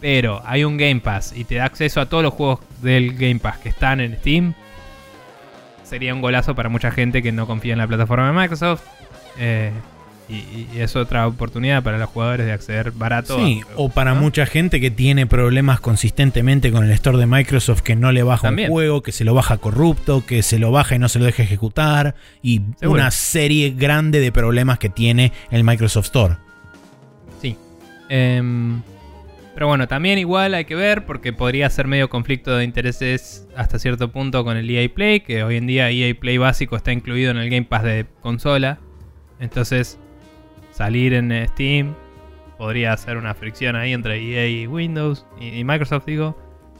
pero 0.00 0.42
hay 0.44 0.64
un 0.64 0.76
Game 0.76 1.00
Pass 1.00 1.32
y 1.34 1.44
te 1.44 1.56
da 1.56 1.64
acceso 1.64 2.00
a 2.00 2.06
todos 2.06 2.22
los 2.22 2.34
juegos 2.34 2.60
del 2.82 3.14
Game 3.14 3.38
Pass 3.38 3.58
que 3.58 3.70
están 3.70 4.00
en 4.00 4.16
Steam, 4.18 4.54
sería 5.82 6.12
un 6.12 6.20
golazo 6.20 6.54
para 6.54 6.68
mucha 6.68 6.90
gente 6.90 7.22
que 7.22 7.32
no 7.32 7.46
confía 7.46 7.72
en 7.72 7.78
la 7.78 7.86
plataforma 7.86 8.26
de 8.26 8.32
Microsoft. 8.32 8.82
Eh, 9.38 9.72
y, 10.28 10.66
y 10.74 10.80
es 10.80 10.96
otra 10.96 11.26
oportunidad 11.26 11.82
para 11.82 11.98
los 11.98 12.08
jugadores 12.08 12.46
de 12.46 12.52
acceder 12.52 12.90
barato. 12.90 13.38
Sí, 13.38 13.62
a 13.62 13.72
o 13.76 13.88
para 13.88 14.14
¿no? 14.14 14.20
mucha 14.20 14.44
gente 14.46 14.80
que 14.80 14.90
tiene 14.90 15.26
problemas 15.26 15.80
consistentemente 15.80 16.72
con 16.72 16.84
el 16.84 16.90
store 16.92 17.18
de 17.18 17.26
Microsoft, 17.26 17.82
que 17.82 17.94
no 17.96 18.10
le 18.12 18.22
baja 18.22 18.48
También. 18.48 18.70
un 18.70 18.74
juego, 18.74 19.02
que 19.02 19.12
se 19.12 19.24
lo 19.24 19.34
baja 19.34 19.58
corrupto, 19.58 20.24
que 20.26 20.42
se 20.42 20.58
lo 20.58 20.72
baja 20.72 20.96
y 20.96 20.98
no 20.98 21.08
se 21.08 21.18
lo 21.18 21.24
deja 21.26 21.42
ejecutar, 21.42 22.16
y 22.42 22.62
Seguro. 22.78 23.00
una 23.00 23.10
serie 23.10 23.70
grande 23.70 24.20
de 24.20 24.32
problemas 24.32 24.78
que 24.78 24.88
tiene 24.88 25.32
el 25.50 25.62
Microsoft 25.62 26.06
Store. 26.06 26.36
Sí. 27.40 27.56
Em, 28.08 28.82
pero 29.54 29.68
bueno, 29.68 29.86
también 29.88 30.18
igual 30.18 30.54
hay 30.54 30.64
que 30.64 30.74
ver 30.74 31.06
porque 31.06 31.32
podría 31.32 31.70
ser 31.70 31.86
medio 31.86 32.10
conflicto 32.10 32.56
de 32.56 32.64
intereses 32.64 33.46
hasta 33.56 33.78
cierto 33.78 34.10
punto 34.10 34.44
con 34.44 34.56
el 34.56 34.68
EA 34.68 34.88
Play, 34.92 35.20
que 35.20 35.44
hoy 35.44 35.56
en 35.56 35.66
día 35.66 35.88
EA 35.90 36.14
Play 36.18 36.36
básico 36.36 36.76
está 36.76 36.92
incluido 36.92 37.30
en 37.30 37.38
el 37.38 37.48
Game 37.48 37.64
Pass 37.64 37.84
de 37.84 38.06
consola. 38.20 38.80
Entonces, 39.38 39.98
salir 40.76 41.14
en 41.14 41.32
Steam 41.48 41.94
podría 42.58 42.96
ser 42.96 43.16
una 43.16 43.34
fricción 43.34 43.76
ahí 43.76 43.92
entre 43.92 44.16
EA 44.18 44.46
y 44.46 44.66
Windows 44.66 45.26
y, 45.40 45.58
y 45.58 45.64
Microsoft, 45.64 46.04
digo. 46.06 46.36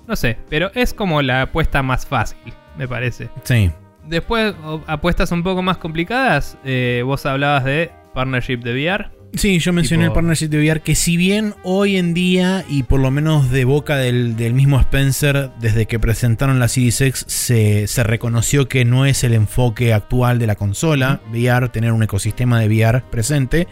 No 0.07 0.15
sé, 0.17 0.39
pero 0.49 0.71
es 0.75 0.95
como 0.95 1.21
la 1.23 1.43
apuesta 1.43 1.83
más 1.83 2.07
fácil, 2.07 2.53
me 2.77 2.87
parece. 2.87 3.29
Sí. 3.43 3.71
Después, 4.05 4.55
apuestas 4.87 5.33
un 5.33 5.43
poco 5.43 5.63
más 5.63 5.79
complicadas. 5.79 6.57
eh, 6.65 7.03
vos 7.05 7.27
hablabas 7.27 7.65
de 7.65 7.91
partnership 8.15 8.59
de 8.59 8.73
VR. 8.73 9.11
Sí, 9.35 9.59
yo 9.59 9.73
mencioné 9.75 10.05
Tipo- 10.05 10.13
el 10.13 10.15
partnership 10.15 10.49
de 10.49 10.59
VR 10.59 10.81
que 10.81 10.95
si 10.95 11.17
bien 11.19 11.55
hoy 11.63 11.97
en 11.99 12.15
día 12.15 12.65
y 12.71 12.85
por 12.85 13.01
lo 13.01 13.11
menos 13.11 13.51
de 13.51 13.65
boca 13.67 13.97
del, 13.97 14.35
del 14.37 14.55
mismo 14.55 14.81
Spencer 14.81 15.51
desde 15.61 15.85
que 15.87 15.99
presentaron 15.99 16.59
la 16.59 16.69
Series 16.69 17.01
X 17.03 17.25
se, 17.29 17.87
se 17.87 18.03
reconoció 18.03 18.67
que 18.67 18.85
no 18.87 19.05
es 19.05 19.25
el 19.25 19.35
enfoque 19.35 19.93
actual 19.93 20.39
de 20.39 20.47
la 20.47 20.55
consola 20.55 21.21
VR, 21.31 21.69
tener 21.69 21.93
un 21.93 22.03
ecosistema 22.03 22.61
de 22.61 22.67
VR 22.69 23.03
presente, 23.11 23.69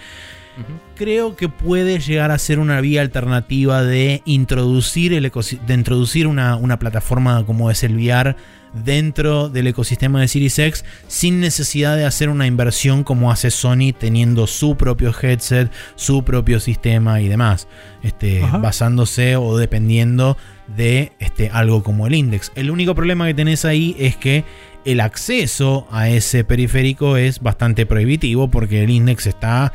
creo 0.96 1.36
que 1.36 1.48
puede 1.48 1.98
llegar 1.98 2.30
a 2.30 2.38
ser 2.38 2.58
una 2.58 2.80
vía 2.80 3.00
alternativa 3.00 3.82
de 3.82 4.22
introducir, 4.24 5.12
el 5.12 5.30
de 5.66 5.74
introducir 5.74 6.26
una, 6.26 6.56
una 6.56 6.78
plataforma 6.78 7.44
como 7.44 7.70
es 7.70 7.82
el 7.82 7.96
VR 7.96 8.36
dentro 8.74 9.48
del 9.48 9.68
ecosistema 9.68 10.20
de 10.20 10.28
Series 10.28 10.58
X 10.58 10.84
sin 11.06 11.40
necesidad 11.40 11.96
de 11.96 12.04
hacer 12.04 12.28
una 12.28 12.46
inversión 12.46 13.04
como 13.04 13.30
hace 13.30 13.50
Sony 13.50 13.92
teniendo 13.96 14.46
su 14.46 14.76
propio 14.76 15.14
headset, 15.20 15.70
su 15.94 16.24
propio 16.24 16.60
sistema 16.60 17.20
y 17.20 17.28
demás, 17.28 17.68
este, 18.02 18.42
basándose 18.60 19.36
o 19.36 19.56
dependiendo 19.56 20.36
de 20.76 21.12
este, 21.20 21.50
algo 21.50 21.82
como 21.82 22.06
el 22.06 22.14
Index. 22.14 22.52
El 22.56 22.70
único 22.70 22.94
problema 22.94 23.26
que 23.26 23.34
tenés 23.34 23.64
ahí 23.64 23.94
es 23.98 24.16
que 24.16 24.44
el 24.84 25.00
acceso 25.00 25.86
a 25.90 26.08
ese 26.08 26.44
periférico 26.44 27.16
es 27.16 27.40
bastante 27.40 27.86
prohibitivo 27.86 28.50
porque 28.50 28.82
el 28.82 28.90
Index 28.90 29.26
está 29.26 29.72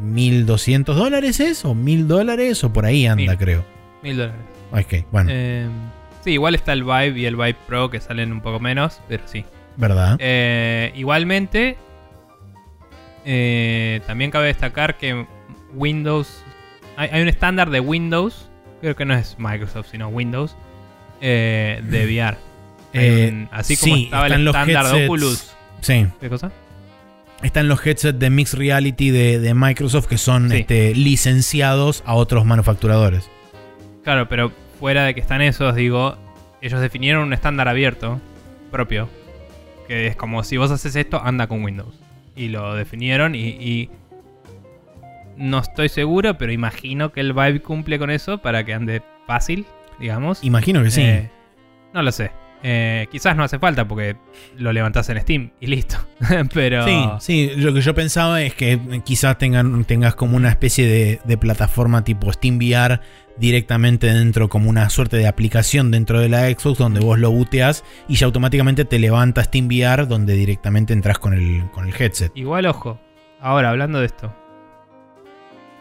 1200 0.00 0.96
dólares 0.96 1.40
es 1.40 1.64
o 1.64 1.74
1000 1.74 2.08
dólares 2.08 2.62
o 2.64 2.72
por 2.72 2.86
ahí 2.86 3.06
anda 3.06 3.32
Mil. 3.32 3.36
creo. 3.38 3.64
Mil 4.02 4.16
dólares. 4.16 4.40
Ok, 4.72 5.06
bueno. 5.10 5.30
Eh, 5.32 5.68
Sí, 6.22 6.32
igual 6.32 6.56
está 6.56 6.72
el 6.72 6.82
Vive 6.82 7.20
y 7.20 7.26
el 7.26 7.36
Vive 7.36 7.54
Pro 7.68 7.88
que 7.88 8.00
salen 8.00 8.32
un 8.32 8.40
poco 8.40 8.58
menos, 8.58 9.00
pero 9.08 9.22
sí. 9.28 9.44
¿Verdad? 9.76 10.16
Eh, 10.18 10.90
igualmente, 10.96 11.76
eh, 13.24 14.00
también 14.08 14.32
cabe 14.32 14.48
destacar 14.48 14.96
que 14.98 15.24
Windows. 15.72 16.42
Hay, 16.96 17.10
hay 17.12 17.22
un 17.22 17.28
estándar 17.28 17.70
de 17.70 17.78
Windows, 17.78 18.50
creo 18.80 18.96
que 18.96 19.04
no 19.04 19.14
es 19.14 19.36
Microsoft, 19.38 19.88
sino 19.92 20.08
Windows, 20.08 20.56
de 21.20 21.78
VR. 22.08 22.36
Así 23.52 23.76
como 23.76 23.94
sí, 23.94 24.04
estaba 24.06 24.26
el 24.26 24.46
estándar 24.48 24.86
de. 24.92 25.04
Oculus. 25.04 25.54
Sí. 25.80 26.06
¿Qué 26.20 26.28
cosa? 26.28 26.50
Están 27.42 27.68
los 27.68 27.84
headsets 27.86 28.18
de 28.18 28.30
Mixed 28.30 28.58
Reality 28.58 29.10
de, 29.10 29.38
de 29.38 29.54
Microsoft 29.54 30.06
que 30.06 30.18
son 30.18 30.50
Sí. 30.50 30.58
este, 30.58 30.94
licenciados 30.94 32.02
a 32.06 32.14
otros 32.14 32.44
manufacturadores. 32.44 33.28
Claro, 34.04 34.28
pero 34.28 34.52
fuera 34.80 35.04
de 35.04 35.14
que 35.14 35.20
están 35.20 35.42
esos, 35.42 35.74
digo, 35.74 36.16
ellos 36.62 36.80
definieron 36.80 37.24
un 37.24 37.32
estándar 37.32 37.68
abierto 37.68 38.20
propio. 38.70 39.08
Que 39.86 40.06
es 40.08 40.16
como 40.16 40.42
si 40.42 40.56
vos 40.56 40.70
haces 40.70 40.96
esto, 40.96 41.20
anda 41.22 41.46
con 41.46 41.62
Windows. 41.62 41.94
Y 42.34 42.48
lo 42.48 42.74
definieron 42.74 43.34
y, 43.34 43.48
y 43.48 43.90
no 45.36 45.58
estoy 45.58 45.88
seguro, 45.88 46.38
pero 46.38 46.52
imagino 46.52 47.12
que 47.12 47.20
el 47.20 47.32
Vive 47.32 47.60
cumple 47.60 47.98
con 47.98 48.10
eso 48.10 48.38
para 48.38 48.64
que 48.64 48.74
ande 48.74 49.02
fácil, 49.26 49.66
digamos. 50.00 50.42
Imagino 50.42 50.82
que 50.82 50.90
sí. 50.90 51.02
Eh, 51.02 51.30
no 51.92 52.02
lo 52.02 52.10
sé. 52.12 52.30
Eh, 52.62 53.06
quizás 53.10 53.36
no 53.36 53.44
hace 53.44 53.58
falta 53.58 53.86
porque 53.86 54.16
lo 54.56 54.72
levantás 54.72 55.08
en 55.10 55.20
Steam 55.20 55.50
y 55.60 55.66
listo. 55.66 55.96
pero 56.54 56.84
Sí, 56.84 57.08
sí, 57.20 57.50
lo 57.56 57.72
que 57.74 57.80
yo 57.80 57.94
pensaba 57.94 58.42
es 58.42 58.54
que 58.54 59.00
quizás 59.04 59.38
tengan, 59.38 59.84
tengas 59.84 60.14
como 60.14 60.36
una 60.36 60.48
especie 60.48 60.86
de, 60.86 61.20
de 61.24 61.36
plataforma 61.38 62.02
tipo 62.02 62.32
SteamVR 62.32 63.00
directamente 63.36 64.06
dentro, 64.06 64.48
como 64.48 64.70
una 64.70 64.88
suerte 64.88 65.18
de 65.18 65.28
aplicación 65.28 65.90
dentro 65.90 66.20
de 66.20 66.28
la 66.28 66.48
Xbox 66.48 66.78
donde 66.78 67.00
vos 67.00 67.18
lo 67.18 67.30
booteas 67.30 67.84
y 68.08 68.16
ya 68.16 68.26
automáticamente 68.26 68.84
te 68.84 68.98
levanta 68.98 69.44
SteamVR 69.44 70.08
donde 70.08 70.34
directamente 70.34 70.94
entras 70.94 71.18
con 71.18 71.34
el, 71.34 71.70
con 71.72 71.86
el 71.86 71.94
headset. 71.96 72.32
Igual, 72.34 72.66
ojo. 72.66 72.98
Ahora, 73.40 73.70
hablando 73.70 74.00
de 74.00 74.06
esto. 74.06 74.34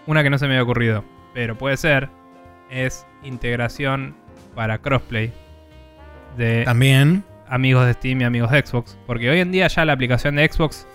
Una 0.07 0.21
que 0.21 0.29
no 0.29 0.37
se 0.37 0.45
me 0.45 0.53
había 0.53 0.63
ocurrido, 0.63 1.03
pero 1.33 1.57
puede 1.57 1.77
ser, 1.77 2.09
es 2.69 3.07
integración 3.23 4.15
para 4.53 4.77
crossplay 4.79 5.33
de 6.37 6.63
También, 6.63 7.23
amigos 7.47 7.85
de 7.85 7.93
Steam 7.93 8.21
y 8.21 8.23
amigos 8.23 8.51
de 8.51 8.65
Xbox. 8.65 8.97
Porque 9.05 9.29
hoy 9.29 9.39
en 9.39 9.51
día 9.51 9.67
ya 9.67 9.85
la 9.85 9.93
aplicación 9.93 10.35
de 10.35 10.47
Xbox, 10.47 10.87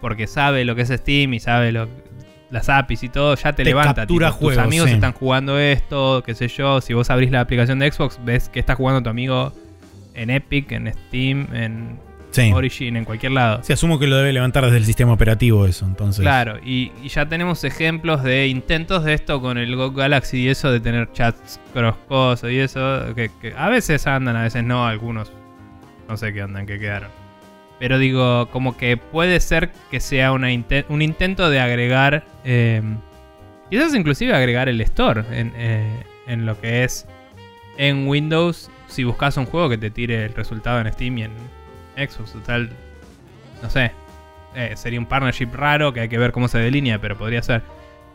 porque 0.00 0.26
sabe 0.26 0.64
lo 0.64 0.74
que 0.74 0.82
es 0.82 0.88
Steam 0.88 1.34
y 1.34 1.40
sabe 1.40 1.72
lo, 1.72 1.88
las 2.50 2.68
APIs 2.68 3.02
y 3.04 3.08
todo, 3.08 3.34
ya 3.34 3.52
te, 3.52 3.62
Te 3.62 3.64
levanta. 3.64 3.94
captura 3.94 4.28
tipo, 4.28 4.38
juegos, 4.38 4.56
tus 4.56 4.64
amigos 4.64 4.88
sí. 4.88 4.94
están 4.94 5.12
jugando 5.12 5.58
esto, 5.58 6.22
qué 6.24 6.34
sé 6.34 6.48
yo. 6.48 6.80
Si 6.80 6.92
vos 6.92 7.08
abrís 7.10 7.30
la 7.30 7.40
aplicación 7.40 7.78
de 7.78 7.90
Xbox, 7.90 8.20
ves 8.24 8.48
que 8.48 8.60
está 8.60 8.74
jugando 8.74 9.02
tu 9.02 9.10
amigo 9.10 9.52
en 10.14 10.30
Epic, 10.30 10.70
en 10.72 10.92
Steam, 10.92 11.48
en 11.54 11.98
sí. 12.32 12.52
Origin, 12.52 12.96
en 12.96 13.04
cualquier 13.04 13.32
lado. 13.32 13.62
Sí, 13.62 13.72
asumo 13.72 13.98
que 13.98 14.06
lo 14.06 14.16
debe 14.16 14.32
levantar 14.32 14.64
desde 14.64 14.78
el 14.78 14.84
sistema 14.84 15.12
operativo 15.12 15.66
eso, 15.66 15.86
entonces. 15.86 16.22
Claro, 16.22 16.58
y, 16.64 16.92
y 17.02 17.08
ya 17.08 17.26
tenemos 17.28 17.62
ejemplos 17.64 18.22
de 18.22 18.48
intentos 18.48 19.04
de 19.04 19.14
esto 19.14 19.40
con 19.40 19.58
el 19.58 19.76
Go 19.76 19.92
Galaxy 19.92 20.38
y 20.38 20.48
eso, 20.48 20.70
de 20.70 20.80
tener 20.80 21.12
chats 21.12 21.60
cross 21.72 22.42
y 22.44 22.58
eso, 22.58 23.14
que, 23.14 23.30
que 23.40 23.54
a 23.56 23.68
veces 23.68 24.06
andan, 24.06 24.36
a 24.36 24.42
veces 24.42 24.64
no, 24.64 24.86
algunos 24.86 25.32
no 26.08 26.16
sé 26.16 26.32
qué 26.32 26.42
andan, 26.42 26.66
que 26.66 26.78
quedaron. 26.78 27.10
Pero 27.78 27.98
digo, 27.98 28.48
como 28.50 28.76
que 28.76 28.96
puede 28.96 29.40
ser 29.40 29.72
que 29.90 29.98
sea 29.98 30.32
una 30.32 30.48
un 30.88 31.02
intento 31.02 31.50
de 31.50 31.58
agregar, 31.60 32.24
eh, 32.44 32.82
quizás 33.70 33.94
inclusive 33.94 34.34
agregar 34.34 34.68
el 34.68 34.80
store 34.82 35.24
en, 35.32 35.52
eh, 35.56 36.04
en 36.26 36.46
lo 36.46 36.60
que 36.60 36.84
es 36.84 37.06
en 37.78 38.06
Windows, 38.06 38.70
si 38.86 39.04
buscas 39.04 39.36
un 39.36 39.46
juego 39.46 39.68
que 39.68 39.78
te 39.78 39.90
tire 39.90 40.26
el 40.26 40.34
resultado 40.34 40.80
en 40.80 40.92
Steam 40.92 41.18
y 41.18 41.22
en 41.24 41.30
Xbox, 41.96 42.32
total, 42.32 42.70
no 43.62 43.70
sé, 43.70 43.92
eh, 44.54 44.72
sería 44.76 44.98
un 44.98 45.06
partnership 45.06 45.48
raro 45.52 45.92
que 45.92 46.00
hay 46.00 46.08
que 46.08 46.18
ver 46.18 46.32
cómo 46.32 46.48
se 46.48 46.58
delinea, 46.58 46.98
pero 47.00 47.16
podría 47.16 47.42
ser. 47.42 47.62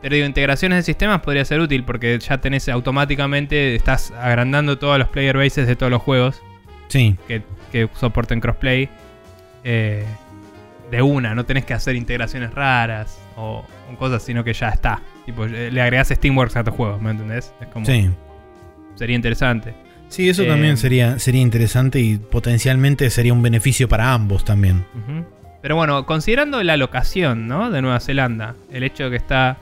Pero 0.01 0.13
digo, 0.15 0.27
integraciones 0.27 0.77
de 0.77 0.83
sistemas 0.83 1.21
podría 1.21 1.43
ser 1.45 1.59
útil 1.59 1.83
porque 1.83 2.17
ya 2.19 2.37
tenés 2.39 2.69
automáticamente, 2.69 3.75
estás 3.75 4.11
agrandando 4.11 4.77
todos 4.77 4.99
los 4.99 5.07
player 5.09 5.35
bases 5.37 5.67
de 5.67 5.75
todos 5.75 5.91
los 5.91 6.01
juegos 6.01 6.41
Sí. 6.89 7.15
que, 7.27 7.41
que 7.71 7.89
soporten 7.95 8.39
crossplay 8.39 8.89
eh, 9.63 10.05
de 10.91 11.01
una, 11.01 11.33
no 11.35 11.45
tenés 11.45 11.65
que 11.65 11.73
hacer 11.73 11.95
integraciones 11.95 12.53
raras 12.53 13.19
o, 13.35 13.65
cosas, 13.97 14.21
sino 14.23 14.43
que 14.43 14.53
ya 14.53 14.69
está. 14.69 15.01
Tipo, 15.25 15.45
eh, 15.45 15.71
le 15.71 15.81
agregás 15.81 16.09
Steamworks 16.09 16.55
a 16.57 16.63
tu 16.63 16.71
juego, 16.71 16.99
¿me 16.99 17.11
entendés? 17.11 17.53
Es 17.59 17.67
como, 17.67 17.85
Sí. 17.85 18.09
sería 18.95 19.15
interesante. 19.15 19.73
Sí, 20.09 20.29
eso 20.29 20.43
Eh, 20.43 20.47
también 20.47 20.77
sería, 20.77 21.19
sería 21.19 21.41
interesante 21.41 21.99
y 21.99 22.17
potencialmente 22.17 23.09
sería 23.09 23.33
un 23.33 23.41
beneficio 23.41 23.87
para 23.89 24.13
ambos 24.13 24.45
también. 24.45 24.85
Pero 25.61 25.75
bueno, 25.75 26.05
considerando 26.05 26.61
la 26.63 26.77
locación 26.77 27.47
¿no? 27.47 27.69
de 27.71 27.81
Nueva 27.81 27.99
Zelanda, 27.99 28.55
el 28.71 28.83
hecho 28.83 29.05
de 29.05 29.09
que 29.11 29.15
está 29.17 29.57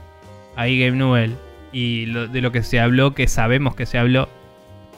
ahí 0.54 0.78
Game 0.78 0.96
Newell 0.96 1.34
y 1.72 2.06
lo- 2.06 2.28
de 2.28 2.40
lo 2.40 2.52
que 2.52 2.62
se 2.62 2.78
habló, 2.80 3.14
que 3.14 3.26
sabemos 3.28 3.74
que 3.74 3.86
se 3.86 3.98
habló, 3.98 4.28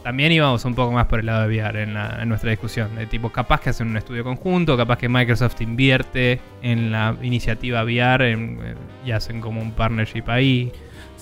también 0.04 0.30
íbamos 0.32 0.64
un 0.64 0.74
poco 0.74 0.92
más 0.92 1.06
por 1.06 1.20
el 1.20 1.26
lado 1.26 1.48
de 1.48 1.48
VR 1.58 1.82
en, 1.82 1.94
la- 1.94 2.18
en 2.22 2.28
nuestra 2.28 2.50
discusión. 2.50 2.94
De 2.96 3.06
tipo, 3.06 3.30
capaz 3.30 3.60
que 3.60 3.70
hacen 3.70 3.88
un 3.88 3.96
estudio 3.96 4.22
conjunto, 4.24 4.76
capaz 4.76 4.98
que 4.98 5.08
Microsoft 5.08 5.60
invierte 5.60 6.40
en 6.62 6.92
la 6.92 7.16
iniciativa 7.22 7.82
VR 7.84 8.30
en- 8.32 8.58
eh, 8.62 8.74
y 9.06 9.10
hacen 9.12 9.40
como 9.40 9.60
un 9.62 9.72
partnership 9.72 10.24
ahí. 10.28 10.70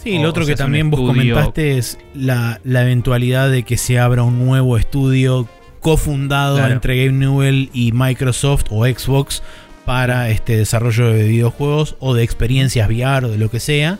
Sí, 0.02 0.18
lo 0.18 0.28
otro 0.28 0.46
que 0.46 0.54
también 0.54 0.90
vos 0.90 1.00
comentaste 1.00 1.78
es 1.78 1.98
la, 2.14 2.60
la 2.64 2.82
eventualidad 2.82 3.50
de 3.50 3.64
que 3.64 3.76
se 3.76 3.98
abra 3.98 4.22
un 4.22 4.38
nuevo 4.44 4.76
estudio 4.76 5.48
cofundado 5.80 6.56
Claro. 6.58 6.72
entre 6.74 7.04
Game 7.06 7.18
Newell 7.18 7.70
y 7.72 7.92
Microsoft 7.92 8.64
o 8.70 8.84
Xbox 8.86 9.42
para 9.84 10.30
este 10.30 10.56
desarrollo 10.56 11.08
de 11.12 11.26
videojuegos 11.28 11.96
o 12.00 12.14
de 12.14 12.22
experiencias 12.24 12.88
VR 12.88 13.26
o 13.26 13.28
de 13.30 13.38
lo 13.38 13.50
que 13.50 13.60
sea. 13.60 13.98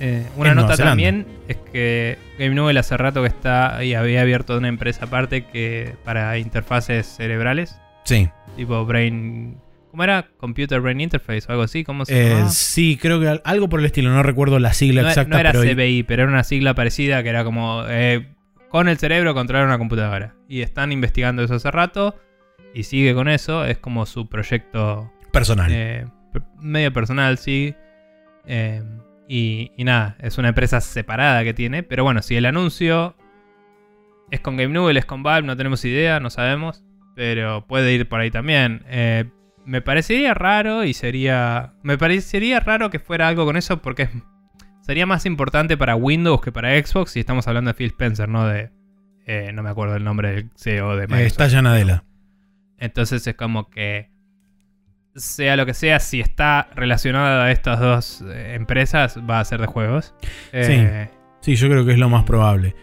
Eh, 0.00 0.26
una 0.36 0.50
En 0.50 0.56
nota 0.56 0.76
también 0.76 1.26
es 1.48 1.56
que 1.72 2.18
Game 2.38 2.54
Newell 2.54 2.76
hace 2.76 2.96
rato 2.98 3.22
que 3.22 3.28
está 3.28 3.82
y 3.82 3.94
había 3.94 4.20
abierto 4.20 4.56
una 4.58 4.68
empresa 4.68 5.06
aparte 5.06 5.46
que 5.46 5.94
para 6.04 6.36
interfaces 6.38 7.06
cerebrales. 7.06 7.76
Sí. 8.04 8.28
Tipo 8.56 8.84
Brain. 8.84 9.56
¿Cómo 9.96 10.04
era? 10.04 10.28
Computer 10.36 10.78
Brain 10.78 11.00
Interface 11.00 11.46
o 11.48 11.52
algo 11.52 11.62
así. 11.62 11.82
¿Cómo 11.82 12.04
se 12.04 12.32
Eh, 12.32 12.44
sí, 12.50 12.98
creo 13.00 13.18
que 13.18 13.28
al- 13.28 13.40
algo 13.46 13.70
por 13.70 13.80
el 13.80 13.86
estilo, 13.86 14.10
no 14.10 14.22
recuerdo 14.22 14.58
la 14.58 14.74
sigla 14.74 15.00
No, 15.00 15.08
exacta, 15.08 15.30
no 15.30 15.38
era 15.40 15.52
pero 15.52 15.62
CBI, 15.64 16.02
pero 16.02 16.24
era 16.24 16.30
una 16.30 16.44
sigla 16.44 16.74
parecida 16.74 17.22
que 17.22 17.30
era 17.30 17.44
como 17.44 17.82
eh, 17.88 18.28
con 18.68 18.88
el 18.88 18.98
cerebro 18.98 19.32
controlar 19.32 19.64
una 19.66 19.78
computadora. 19.78 20.34
Y 20.50 20.60
están 20.60 20.92
investigando 20.92 21.42
eso 21.42 21.54
hace 21.54 21.70
rato 21.70 22.14
y 22.74 22.82
sigue 22.82 23.14
con 23.14 23.26
eso. 23.28 23.64
Es 23.64 23.78
como 23.78 24.04
su 24.04 24.28
proyecto 24.28 25.10
personal. 25.32 25.70
eh, 25.72 26.04
medio 26.60 26.92
personal, 26.92 27.38
sí. 27.38 27.74
Y, 29.28 29.72
y 29.76 29.84
nada, 29.84 30.16
es 30.20 30.36
una 30.36 30.48
empresa 30.48 30.82
separada 30.82 31.42
que 31.42 31.54
tiene. 31.54 31.82
Pero 31.82 32.04
bueno, 32.04 32.20
si 32.20 32.36
el 32.36 32.44
anuncio 32.44 33.16
es 34.30 34.40
con 34.40 34.58
Game 34.58 34.74
Newell, 34.74 34.98
es 34.98 35.06
con 35.06 35.22
Valve, 35.22 35.46
no 35.46 35.56
tenemos 35.56 35.82
idea, 35.86 36.20
no 36.20 36.28
sabemos. 36.28 36.84
Pero 37.14 37.66
puede 37.66 37.94
ir 37.94 38.06
por 38.08 38.20
ahí 38.20 38.30
también. 38.30 38.82
Eh, 38.88 39.24
me 39.66 39.82
parecería 39.82 40.32
raro 40.34 40.84
y 40.84 40.94
sería. 40.94 41.74
Me 41.82 41.98
parecería 41.98 42.60
raro 42.60 42.88
que 42.90 42.98
fuera 42.98 43.28
algo 43.28 43.44
con 43.44 43.56
eso 43.56 43.82
porque 43.82 44.08
sería 44.80 45.04
más 45.06 45.26
importante 45.26 45.76
para 45.76 45.96
Windows 45.96 46.40
que 46.40 46.52
para 46.52 46.70
Xbox. 46.82 47.10
Si 47.10 47.20
estamos 47.20 47.46
hablando 47.48 47.70
de 47.70 47.74
Phil 47.74 47.88
Spencer, 47.88 48.28
no 48.28 48.46
de. 48.46 48.70
eh, 49.26 49.50
no 49.52 49.62
me 49.62 49.70
acuerdo 49.70 49.96
el 49.96 50.04
nombre 50.04 50.32
del 50.32 50.50
CEO 50.56 50.96
de 50.96 51.04
Eh, 51.04 51.06
Microsoft. 51.08 51.26
está 51.26 51.48
Yanadela. 51.48 52.04
Entonces 52.78 53.26
es 53.26 53.34
como 53.34 53.68
que, 53.70 54.10
sea 55.16 55.56
lo 55.56 55.66
que 55.66 55.74
sea, 55.74 55.98
si 55.98 56.20
está 56.20 56.68
relacionado 56.74 57.42
a 57.42 57.50
estas 57.50 57.80
dos 57.80 58.22
eh, 58.28 58.54
empresas, 58.54 59.18
va 59.28 59.40
a 59.40 59.44
ser 59.44 59.60
de 59.60 59.66
juegos. 59.66 60.14
Eh, 60.52 61.08
Sí, 61.40 61.54
yo 61.56 61.68
creo 61.68 61.84
que 61.86 61.92
es 61.92 61.98
lo 61.98 62.08
más 62.08 62.24
probable. 62.24 62.74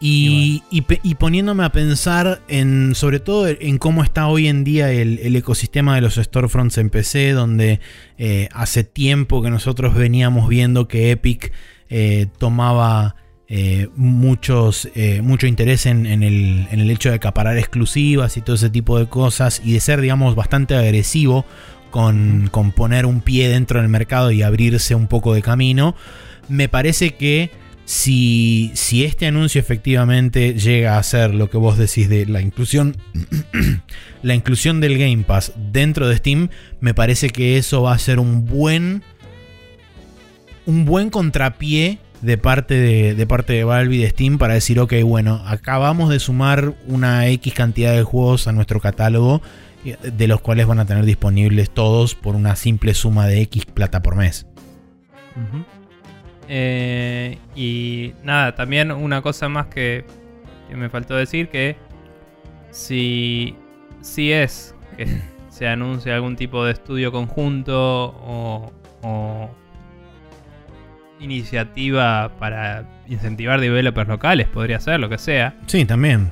Y, 0.00 0.62
y 0.70 1.14
poniéndome 1.16 1.64
a 1.64 1.72
pensar 1.72 2.40
en, 2.46 2.94
sobre 2.94 3.18
todo 3.18 3.48
en 3.48 3.78
cómo 3.78 4.04
está 4.04 4.28
hoy 4.28 4.46
en 4.46 4.62
día 4.62 4.92
el, 4.92 5.18
el 5.18 5.34
ecosistema 5.34 5.96
de 5.96 6.02
los 6.02 6.14
storefronts 6.14 6.78
en 6.78 6.88
PC, 6.88 7.32
donde 7.32 7.80
eh, 8.16 8.48
hace 8.52 8.84
tiempo 8.84 9.42
que 9.42 9.50
nosotros 9.50 9.94
veníamos 9.94 10.48
viendo 10.48 10.86
que 10.86 11.10
Epic 11.10 11.52
eh, 11.90 12.26
tomaba 12.38 13.16
eh, 13.48 13.88
muchos, 13.96 14.88
mucho 15.22 15.48
interés 15.48 15.84
en, 15.86 16.06
en 16.06 16.22
el, 16.22 16.68
en 16.70 16.78
el 16.78 16.90
hecho 16.92 17.08
de 17.08 17.16
acaparar 17.16 17.58
exclusivas 17.58 18.36
y 18.36 18.40
todo 18.40 18.54
ese 18.54 18.70
tipo 18.70 19.00
de 19.00 19.08
cosas 19.08 19.60
y 19.64 19.72
de 19.72 19.80
ser, 19.80 20.00
digamos, 20.00 20.36
bastante 20.36 20.76
agresivo 20.76 21.44
con, 21.90 22.50
con 22.52 22.70
poner 22.70 23.04
un 23.04 23.20
pie 23.20 23.48
dentro 23.48 23.80
del 23.80 23.88
mercado 23.88 24.30
y 24.30 24.42
abrirse 24.42 24.94
un 24.94 25.08
poco 25.08 25.34
de 25.34 25.42
camino. 25.42 25.96
Me 26.48 26.68
parece 26.68 27.16
que 27.16 27.50
si, 27.88 28.70
si 28.74 29.06
este 29.06 29.26
anuncio 29.26 29.58
efectivamente 29.58 30.52
llega 30.52 30.98
a 30.98 31.02
ser 31.02 31.32
lo 31.32 31.48
que 31.48 31.56
vos 31.56 31.78
decís 31.78 32.10
de 32.10 32.26
la 32.26 32.42
inclusión, 32.42 32.98
la 34.22 34.34
inclusión 34.34 34.82
del 34.82 34.98
Game 34.98 35.24
Pass 35.26 35.54
dentro 35.56 36.06
de 36.06 36.18
Steam, 36.18 36.50
me 36.80 36.92
parece 36.92 37.30
que 37.30 37.56
eso 37.56 37.80
va 37.80 37.94
a 37.94 37.98
ser 37.98 38.18
un 38.18 38.44
buen, 38.44 39.02
un 40.66 40.84
buen 40.84 41.08
contrapié 41.08 41.98
de 42.20 42.36
parte 42.36 42.74
de, 42.74 43.26
parte 43.26 43.54
de 43.54 43.64
Valve 43.64 43.96
y 43.96 43.98
de 44.00 44.10
Steam 44.10 44.36
para 44.36 44.52
decir, 44.52 44.78
ok, 44.80 44.92
bueno, 45.04 45.42
acabamos 45.46 46.10
de 46.10 46.20
sumar 46.20 46.74
una 46.88 47.26
X 47.28 47.54
cantidad 47.54 47.94
de 47.94 48.02
juegos 48.02 48.48
a 48.48 48.52
nuestro 48.52 48.80
catálogo, 48.80 49.40
eh, 49.86 49.96
de 50.02 50.28
los 50.28 50.42
cuales 50.42 50.66
van 50.66 50.80
a 50.80 50.84
tener 50.84 51.06
disponibles 51.06 51.70
todos 51.70 52.14
por 52.14 52.36
una 52.36 52.54
simple 52.54 52.92
suma 52.92 53.26
de 53.26 53.40
X 53.40 53.64
plata 53.64 54.02
por 54.02 54.14
mes. 54.14 54.44
Eh, 56.48 57.38
y 57.54 58.14
nada, 58.24 58.54
también 58.54 58.90
una 58.90 59.20
cosa 59.20 59.48
más 59.48 59.66
que, 59.66 60.04
que 60.68 60.76
me 60.76 60.88
faltó 60.88 61.14
decir, 61.14 61.48
que 61.48 61.76
si, 62.70 63.54
si 64.00 64.32
es 64.32 64.74
que 64.96 65.20
se 65.48 65.68
anuncia 65.68 66.14
algún 66.14 66.36
tipo 66.36 66.64
de 66.64 66.72
estudio 66.72 67.12
conjunto 67.12 67.76
o, 67.76 68.72
o 69.02 69.50
iniciativa 71.20 72.32
para 72.38 72.84
incentivar 73.08 73.60
developers 73.60 74.08
locales, 74.08 74.48
podría 74.48 74.80
ser, 74.80 75.00
lo 75.00 75.08
que 75.08 75.18
sea. 75.18 75.54
Sí, 75.66 75.84
también. 75.84 76.30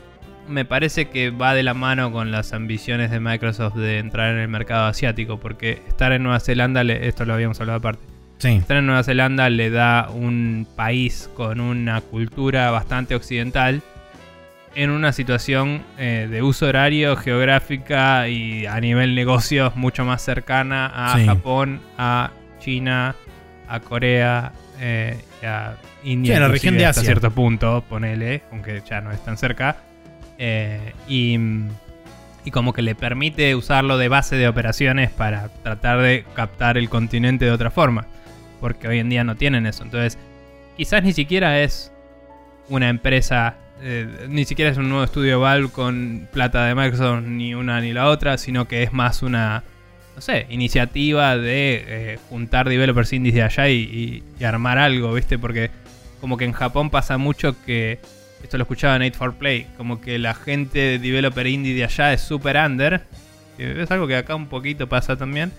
Me 0.49 0.65
parece 0.65 1.09
que 1.09 1.31
va 1.31 1.55
de 1.55 1.65
la 1.65 1.75
mano 1.75 2.13
con 2.13 2.31
las 2.31 2.53
ambiciones 2.53 3.11
de 3.11 3.19
Microsoft 3.19 3.75
de 3.75 3.99
entrar 3.99 4.33
en 4.33 4.41
el 4.41 4.49
mercado 4.49 4.87
asiático, 4.87 5.41
porque 5.41 5.83
estar 5.89 6.13
en 6.13 6.23
Nueva 6.23 6.39
Zelanda, 6.39 6.83
esto 6.83 7.25
lo 7.25 7.35
habíamos 7.35 7.61
hablado 7.61 7.79
aparte, 7.79 8.05
Sí, 8.39 8.49
estar 8.51 8.77
en 8.77 8.87
Nueva 8.87 9.03
Zelanda 9.03 9.49
le 9.49 9.71
da 9.71 10.11
un 10.11 10.67
país 10.77 11.31
con 11.35 11.61
una 11.61 12.01
cultura 12.03 12.71
bastante 12.71 13.15
occidental 13.15 13.83
en 14.75 14.91
una 14.91 15.13
situación 15.13 15.83
eh, 15.97 16.29
de 16.31 16.43
uso 16.43 16.67
horario, 16.67 17.17
geográfica 17.17 18.29
y 18.29 18.67
a 18.67 18.79
nivel 18.79 19.15
negocios 19.15 19.75
mucho 19.75 20.05
más 20.05 20.21
cercana 20.21 20.87
a 20.95 21.17
Sí. 21.19 21.25
Japón, 21.25 21.81
a 21.97 22.31
China, 22.61 23.15
a 23.69 23.81
Corea, 23.81 24.53
eh, 24.81 25.17
y 25.43 25.47
a 25.47 25.77
India. 26.05 26.33
Sí, 26.35 26.37
a 26.37 26.41
la 26.41 26.49
región 26.49 26.77
de 26.77 26.85
hasta 26.85 27.01
cierto 27.01 27.31
punto, 27.31 27.83
ponele, 27.89 28.43
aunque 28.53 28.83
ya 28.87 29.01
no 29.01 29.13
es 29.13 29.25
tan 29.25 29.39
cerca. 29.39 29.77
Eh, 30.37 30.93
y, 31.09 31.39
y 32.45 32.51
como 32.51 32.75
que 32.75 32.83
le 32.83 32.95
permite 32.95 33.55
usarlo 33.55 33.97
de 33.97 34.09
base 34.09 34.37
de 34.37 34.47
operaciones 34.47 35.11
para 35.11 35.49
tratar 35.63 36.03
de 36.03 36.27
captar 36.35 36.77
el 36.77 36.91
continente 36.91 37.47
de 37.47 37.51
otra 37.51 37.71
forma. 37.71 38.05
Porque 38.67 38.89
hoy 38.89 38.99
en 38.99 39.09
día 39.09 39.23
no 39.23 39.37
tienen 39.37 39.65
eso. 39.65 39.85
Entonces, 39.85 40.19
quizás 40.77 41.05
ni 41.05 41.13
siquiera 41.13 41.61
es 41.61 41.93
una 42.69 42.89
empresa, 42.89 43.55
eh, 43.81 44.27
ni 44.29 44.45
siquiera 44.45 44.73
es 44.73 44.77
un 44.77 44.89
nuevo 44.89 45.05
estudio 45.05 45.39
Valve 45.39 45.69
con 45.69 46.27
plata 46.33 46.65
de 46.67 46.75
Microsoft, 46.75 47.23
ni 47.23 47.55
una 47.55 47.81
ni 47.81 47.93
la 47.93 48.09
otra, 48.09 48.39
sino 48.39 48.67
que 48.67 48.83
es 48.83 48.93
más 48.93 49.23
una, 49.23 49.63
no 50.17 50.21
sé, 50.21 50.47
iniciativa 50.51 51.37
de 51.37 51.85
eh, 51.87 52.19
juntar 52.29 52.69
developers 52.69 53.13
indies 53.13 53.37
de 53.37 53.43
allá 53.45 53.69
y, 53.69 54.25
y- 54.41 54.45
armar 54.45 54.79
algo, 54.79 55.15
¿viste? 55.15 55.39
Porque 55.39 55.71
como 56.21 56.37
que 56.37 56.45
en 56.45 56.53
Japón 56.53 56.91
pasa 56.91 57.19
mucho 57.19 57.55
que, 57.65 58.01
esto 58.43 58.59
lo 58.59 58.65
escuchaba 58.65 58.97
en 58.97 59.03
8 59.03 59.15
for 59.17 59.35
Play, 59.35 59.69
como 59.77 60.01
que 60.01 60.19
la 60.19 60.35
gente 60.35 60.81
de 60.81 60.99
developer 60.99 61.47
indie 61.47 61.73
de 61.77 61.85
allá 61.85 62.13
es 62.13 62.21
super 62.21 62.57
under, 62.57 63.03
es 63.59 63.89
algo 63.93 64.09
que 64.09 64.17
acá 64.17 64.35
un 64.35 64.49
poquito 64.49 64.89
pasa 64.89 65.17
también, 65.17 65.53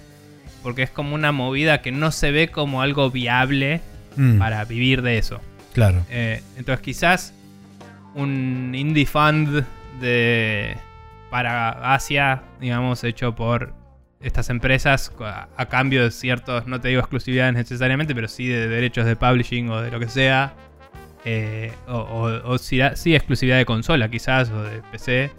porque 0.64 0.84
es 0.84 0.90
como 0.90 1.16
una 1.16 1.32
movida 1.32 1.82
que 1.82 1.92
no 1.92 2.12
se 2.12 2.32
ve 2.32 2.50
como 2.50 2.82
algo 2.82 3.10
viable 3.12 3.82
Mm, 4.16 4.40
para 4.40 4.66
vivir 4.66 5.02
de 5.04 5.18
eso. 5.20 5.40
claro. 5.74 6.04
Eh, 6.10 6.42
entonces 6.58 6.82
quizás 6.84 7.34
un 8.16 8.74
indie 8.76 9.06
fund 9.06 9.64
de 10.02 10.76
para 11.30 11.94
Asia, 11.94 12.42
digamos, 12.60 13.04
hecho 13.04 13.36
por 13.36 13.74
estas 14.22 14.50
empresas 14.50 15.12
a, 15.20 15.48
a 15.56 15.66
cambio 15.68 16.04
de 16.04 16.10
ciertos, 16.12 16.66
no 16.66 16.82
te 16.82 16.88
digo 16.88 17.02
exclusividades 17.02 17.54
necesariamente, 17.54 18.16
pero 18.16 18.28
sí 18.28 18.48
de 18.48 18.68
derechos 18.68 19.06
de 19.06 19.16
publishing 19.16 19.70
o 19.70 19.82
de 19.82 19.92
lo 19.92 20.00
que 20.00 20.10
sea. 20.10 20.54
eh, 21.26 21.72
o 21.88 21.98
o- 21.98 22.52
o 22.54 22.58
sí, 22.58 22.80
sí 22.96 23.14
exclusividad 23.14 23.58
de 23.58 23.66
consola 23.66 24.10
quizás 24.10 24.50
o 24.50 24.64
de 24.64 24.82
PC. 24.92 25.30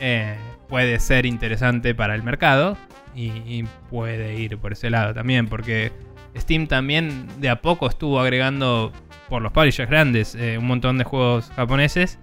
eh, 0.00 0.36
puede 0.68 0.98
ser 1.00 1.26
interesante 1.26 1.94
para 1.94 2.14
el 2.14 2.22
mercado 2.22 2.76
y, 3.14 3.64
puede 3.90 4.34
ir 4.40 4.58
por 4.58 4.72
ese 4.72 4.90
lado 4.90 5.14
también, 5.14 5.46
porque 5.48 5.92
Steam 6.36 6.66
también 6.66 7.28
de 7.40 7.48
a 7.48 7.60
poco 7.60 7.86
estuvo 7.88 8.20
agregando 8.20 8.92
por 9.28 9.40
los 9.40 9.52
publishers 9.52 9.88
grandes 9.88 10.34
eh, 10.34 10.58
un 10.58 10.66
montón 10.66 10.98
de 10.98 11.04
juegos 11.04 11.50
japoneses. 11.54 12.18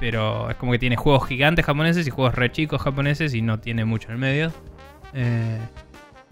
Pero 0.00 0.48
es 0.48 0.56
como 0.56 0.72
que 0.72 0.78
tiene 0.78 0.96
juegos 0.96 1.28
gigantes 1.28 1.64
japoneses 1.66 2.06
y 2.06 2.10
juegos 2.10 2.34
re 2.34 2.50
chicos 2.50 2.80
japoneses 2.80 3.34
y 3.34 3.42
no 3.42 3.60
tiene 3.60 3.84
mucho 3.84 4.08
en 4.08 4.14
el 4.14 4.18
medio. 4.18 4.52
Eh, 5.12 5.58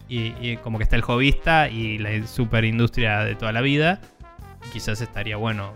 y, 0.08 0.56
como 0.58 0.78
que 0.78 0.84
está 0.84 0.96
el 0.96 1.02
hobbyista 1.02 1.68
y 1.68 1.98
la 1.98 2.26
super 2.26 2.64
industria 2.64 3.24
de 3.24 3.34
toda 3.34 3.52
la 3.52 3.60
vida. 3.60 4.00
Quizás 4.72 5.00
estaría 5.02 5.36
bueno 5.36 5.74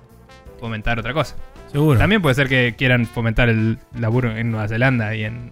fomentar 0.58 0.98
otra 0.98 1.12
cosa. 1.12 1.36
Seguro. 1.72 1.98
También 1.98 2.20
puede 2.22 2.34
ser 2.34 2.48
que 2.48 2.74
quieran 2.76 3.06
fomentar 3.06 3.48
el 3.48 3.78
laburo 3.98 4.36
en 4.36 4.50
Nueva 4.50 4.68
Zelanda 4.68 5.14
y 5.16 5.24
en, 5.24 5.50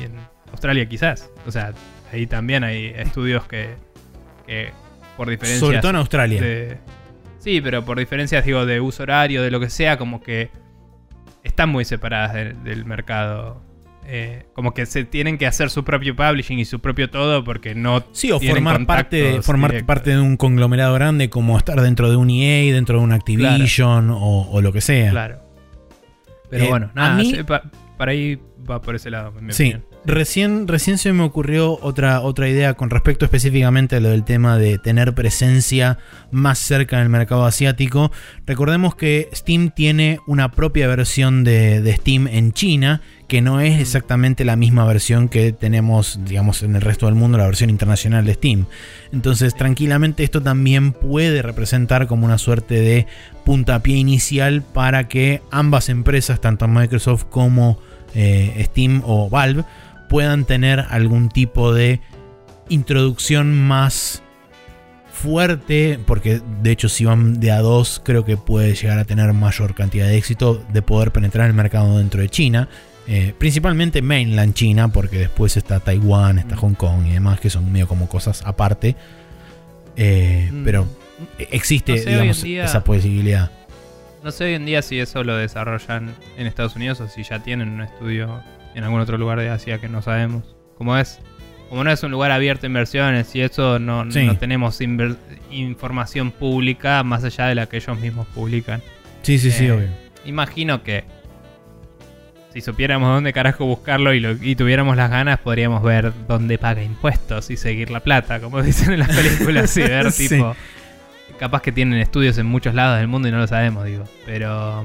y 0.00 0.04
en 0.04 0.12
Australia 0.50 0.86
quizás. 0.88 1.30
O 1.46 1.50
sea, 1.52 1.72
ahí 2.12 2.26
también 2.26 2.64
hay 2.64 2.86
estudios 2.96 3.46
que, 3.46 3.76
que 4.46 4.70
por 5.16 5.28
diferencias... 5.30 5.60
Sobre 5.60 5.78
todo 5.78 5.90
en 5.90 5.96
Australia. 5.96 6.40
de- 6.40 6.78
sí, 7.38 7.60
pero 7.60 7.84
por 7.84 7.98
diferencias, 7.98 8.44
digo, 8.44 8.66
de 8.66 8.80
uso 8.80 9.04
horario, 9.04 9.42
de 9.42 9.50
lo 9.50 9.60
que 9.60 9.70
sea, 9.70 9.96
como 9.96 10.20
que 10.22 10.50
están 11.44 11.68
muy 11.70 11.84
separadas 11.84 12.34
de- 12.34 12.52
del 12.54 12.84
mercado. 12.84 13.62
Eh, 14.12 14.46
como 14.54 14.74
que 14.74 14.86
se 14.86 15.04
tienen 15.04 15.38
que 15.38 15.46
hacer 15.46 15.70
su 15.70 15.84
propio 15.84 16.16
publishing 16.16 16.58
y 16.58 16.64
su 16.64 16.80
propio 16.80 17.10
todo 17.10 17.44
porque 17.44 17.76
no 17.76 18.02
Sí, 18.12 18.32
o 18.32 18.40
formar 18.40 18.84
parte, 18.86 19.20
contactos 19.20 19.46
formar 19.46 19.70
directos. 19.70 19.86
parte 19.86 20.10
de 20.10 20.18
un 20.18 20.36
conglomerado 20.36 20.94
grande 20.94 21.30
como 21.30 21.56
estar 21.56 21.80
dentro 21.80 22.10
de 22.10 22.16
un 22.16 22.28
EA, 22.28 22.72
dentro 22.74 22.98
de 22.98 23.04
un 23.04 23.12
Activision 23.12 24.10
o, 24.10 24.50
o 24.50 24.60
lo 24.62 24.72
que 24.72 24.80
sea. 24.80 25.10
Claro. 25.12 25.38
Pero 26.50 26.64
Eh, 26.64 26.68
bueno, 26.68 26.90
nada, 26.94 27.16
mí- 27.16 27.32
para 27.96 28.12
ahí 28.12 28.40
va 28.68 28.80
por 28.82 28.94
ese 28.94 29.10
lado, 29.10 29.32
en 29.38 29.46
mi 29.46 29.52
Sí, 29.52 29.72
opinión. 29.74 29.89
Recién, 30.04 30.68
recién 30.68 30.98
se 30.98 31.12
me 31.12 31.22
ocurrió 31.22 31.78
otra, 31.82 32.20
otra 32.20 32.48
idea 32.48 32.74
con 32.74 32.90
respecto 32.90 33.24
específicamente 33.24 33.96
a 33.96 34.00
lo 34.00 34.10
del 34.10 34.24
tema 34.24 34.58
de 34.58 34.78
tener 34.78 35.14
presencia 35.14 35.98
más 36.30 36.58
cerca 36.58 36.96
en 36.96 37.02
el 37.02 37.08
mercado 37.08 37.44
asiático. 37.44 38.10
Recordemos 38.46 38.94
que 38.94 39.28
Steam 39.34 39.70
tiene 39.70 40.18
una 40.26 40.50
propia 40.50 40.86
versión 40.88 41.44
de, 41.44 41.80
de 41.80 41.96
Steam 41.96 42.26
en 42.26 42.52
China, 42.52 43.02
que 43.28 43.42
no 43.42 43.60
es 43.60 43.80
exactamente 43.80 44.44
la 44.44 44.56
misma 44.56 44.84
versión 44.84 45.28
que 45.28 45.52
tenemos, 45.52 46.18
digamos, 46.24 46.62
en 46.62 46.74
el 46.74 46.82
resto 46.82 47.06
del 47.06 47.14
mundo, 47.14 47.38
la 47.38 47.46
versión 47.46 47.70
internacional 47.70 48.24
de 48.24 48.34
Steam. 48.34 48.66
Entonces, 49.12 49.54
tranquilamente 49.54 50.24
esto 50.24 50.42
también 50.42 50.92
puede 50.92 51.42
representar 51.42 52.08
como 52.08 52.26
una 52.26 52.38
suerte 52.38 52.74
de 52.80 53.06
puntapié 53.44 53.96
inicial 53.96 54.62
para 54.62 55.06
que 55.06 55.42
ambas 55.50 55.88
empresas, 55.88 56.40
tanto 56.40 56.66
Microsoft 56.66 57.24
como 57.30 57.78
eh, 58.14 58.64
Steam 58.66 59.02
o 59.04 59.30
Valve, 59.30 59.64
puedan 60.10 60.44
tener 60.44 60.80
algún 60.90 61.30
tipo 61.30 61.72
de 61.72 62.00
introducción 62.68 63.56
más 63.66 64.22
fuerte, 65.12 65.98
porque 66.06 66.40
de 66.62 66.70
hecho 66.70 66.88
si 66.88 67.04
van 67.04 67.40
de 67.40 67.50
a 67.52 67.60
dos 67.60 68.00
creo 68.04 68.24
que 68.24 68.36
puede 68.36 68.74
llegar 68.74 68.98
a 68.98 69.04
tener 69.04 69.32
mayor 69.32 69.74
cantidad 69.74 70.06
de 70.06 70.16
éxito 70.16 70.62
de 70.72 70.82
poder 70.82 71.12
penetrar 71.12 71.46
el 71.48 71.54
mercado 71.54 71.98
dentro 71.98 72.20
de 72.20 72.28
China. 72.28 72.68
Eh, 73.06 73.34
principalmente 73.36 74.02
mainland 74.02 74.54
China, 74.54 74.88
porque 74.88 75.18
después 75.18 75.56
está 75.56 75.80
Taiwán, 75.80 76.38
está 76.38 76.54
Mm. 76.54 76.58
Hong 76.58 76.74
Kong 76.74 77.06
y 77.06 77.12
demás, 77.12 77.40
que 77.40 77.50
son 77.50 77.70
medio 77.72 77.88
como 77.88 78.08
cosas 78.08 78.42
aparte. 78.46 78.94
Eh, 79.96 80.48
Mm. 80.52 80.64
Pero 80.64 80.86
existe, 81.38 81.92
No 81.92 81.98
sé, 81.98 82.06
hoy 82.06 82.12
digamos, 82.14 82.42
día- 82.42 82.64
esa 82.64 82.84
posibilidad. 82.84 83.50
No 84.22 84.30
sé 84.30 84.44
hoy 84.44 84.54
en 84.54 84.66
día 84.66 84.80
si 84.82 84.98
eso 85.00 85.24
lo 85.24 85.36
desarrollan 85.36 86.14
en 86.36 86.46
Estados 86.46 86.76
Unidos 86.76 87.00
o 87.00 87.08
si 87.08 87.22
ya 87.24 87.40
tienen 87.42 87.68
un 87.70 87.80
estudio 87.82 88.40
en 88.74 88.84
algún 88.84 89.00
otro 89.00 89.18
lugar 89.18 89.38
de 89.40 89.48
Asia 89.48 89.78
que 89.78 89.88
no 89.88 90.02
sabemos. 90.02 90.54
Como 90.76 90.96
es, 90.96 91.18
como 91.68 91.84
no 91.84 91.90
es 91.90 92.02
un 92.02 92.10
lugar 92.10 92.30
abierto 92.30 92.66
a 92.66 92.68
inversiones 92.68 93.34
y 93.34 93.42
eso 93.42 93.78
no, 93.78 94.10
Sí. 94.10 94.24
no 94.26 94.36
tenemos 94.38 94.80
información 95.50 96.30
pública 96.30 97.02
más 97.02 97.24
allá 97.24 97.46
de 97.46 97.54
la 97.54 97.66
que 97.66 97.76
ellos 97.78 97.98
mismos 97.98 98.26
publican. 98.34 98.82
Sí, 99.22 99.38
sí, 99.38 99.50
sí, 99.50 99.66
Eh, 99.66 99.72
obvio. 99.72 99.88
Imagino 100.24 100.82
que 100.82 101.04
si 102.52 102.60
supiéramos 102.60 103.08
dónde 103.14 103.32
carajo 103.32 103.64
buscarlo 103.64 104.12
y, 104.12 104.20
lo- 104.20 104.32
y 104.32 104.56
tuviéramos 104.56 104.96
las 104.96 105.08
ganas, 105.10 105.38
podríamos 105.38 105.82
ver 105.82 106.12
dónde 106.26 106.58
paga 106.58 106.82
impuestos 106.82 107.48
y 107.50 107.56
seguir 107.56 107.90
la 107.90 108.00
plata, 108.00 108.40
como 108.40 108.60
dicen 108.62 108.92
en 108.92 109.00
las 109.00 109.08
películas, 109.14 109.76
y 109.76 109.82
ver 109.82 110.10
Sí. 110.12 110.28
tipo. 110.28 110.56
Capaz 111.38 111.62
que 111.62 111.72
tienen 111.72 111.98
estudios 112.00 112.36
en 112.38 112.46
muchos 112.46 112.74
lados 112.74 112.98
del 112.98 113.06
mundo 113.08 113.28
y 113.28 113.30
no 113.30 113.38
lo 113.38 113.46
sabemos, 113.46 113.84
digo. 113.84 114.04
Pero. 114.26 114.84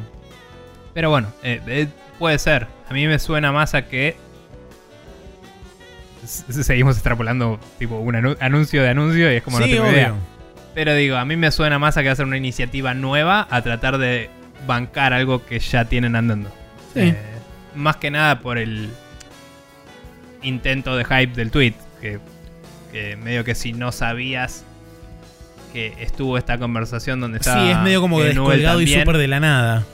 Pero 0.94 1.10
bueno, 1.10 1.28
eh, 1.44 1.60
eh, 1.68 1.88
puede 2.20 2.38
ser. 2.40 2.68
A 2.90 2.94
mí 2.94 3.08
me 3.08 3.20
suena 3.20 3.52
más 3.52 3.74
a 3.74 3.88
que. 3.88 4.16
Seguimos 6.26 6.96
extrapolando 6.96 7.60
tipo 7.78 7.98
un 8.00 8.16
anu- 8.16 8.38
anuncio 8.40 8.82
de 8.82 8.90
anuncio 8.90 9.32
y 9.32 9.36
es 9.36 9.44
como 9.44 9.60
no 9.60 9.66
tengo 9.66 9.84
obvio. 9.84 9.92
idea. 9.94 10.14
Pero 10.74 10.96
digo, 10.96 11.18
a 11.18 11.26
mí 11.26 11.36
me 11.36 11.52
suena 11.52 11.78
más 11.78 11.98
a 11.98 12.02
que 12.02 12.08
va 12.08 12.14
a 12.14 12.16
ser 12.16 12.26
una 12.26 12.38
iniciativa 12.38 12.94
nueva 12.94 13.48
a 13.50 13.62
tratar 13.62 13.98
de 14.00 14.30
bancar 14.66 15.14
algo 15.14 15.46
que 15.46 15.60
ya 15.60 15.86
tienen 15.86 16.16
andando. 16.16 16.50
Sí. 16.94 17.02
Eh, 17.02 17.18
más 17.76 17.98
que 17.98 18.10
nada 18.10 18.40
por 18.40 18.58
el 18.58 18.90
intento 20.42 20.98
de 20.98 21.06
hype 21.06 21.34
del 21.36 21.52
tweet. 21.52 21.76
Que, 22.02 22.20
que 22.92 23.16
medio 23.18 23.44
que 23.44 23.54
si 23.56 23.72
no 23.74 23.92
sabías 23.92 24.66
que 25.74 25.94
estuvo 26.00 26.38
esta 26.40 26.58
conversación 26.58 27.20
donde 27.20 27.38
estaba. 27.38 27.64
Sí, 27.64 27.72
es 27.72 27.80
medio 27.82 28.02
como 28.02 28.18
Newell 28.18 28.34
descolgado 28.36 28.82
y 28.82 28.88
súper 28.88 29.18
de 29.18 29.28
la 29.28 29.40
nada. 29.40 29.86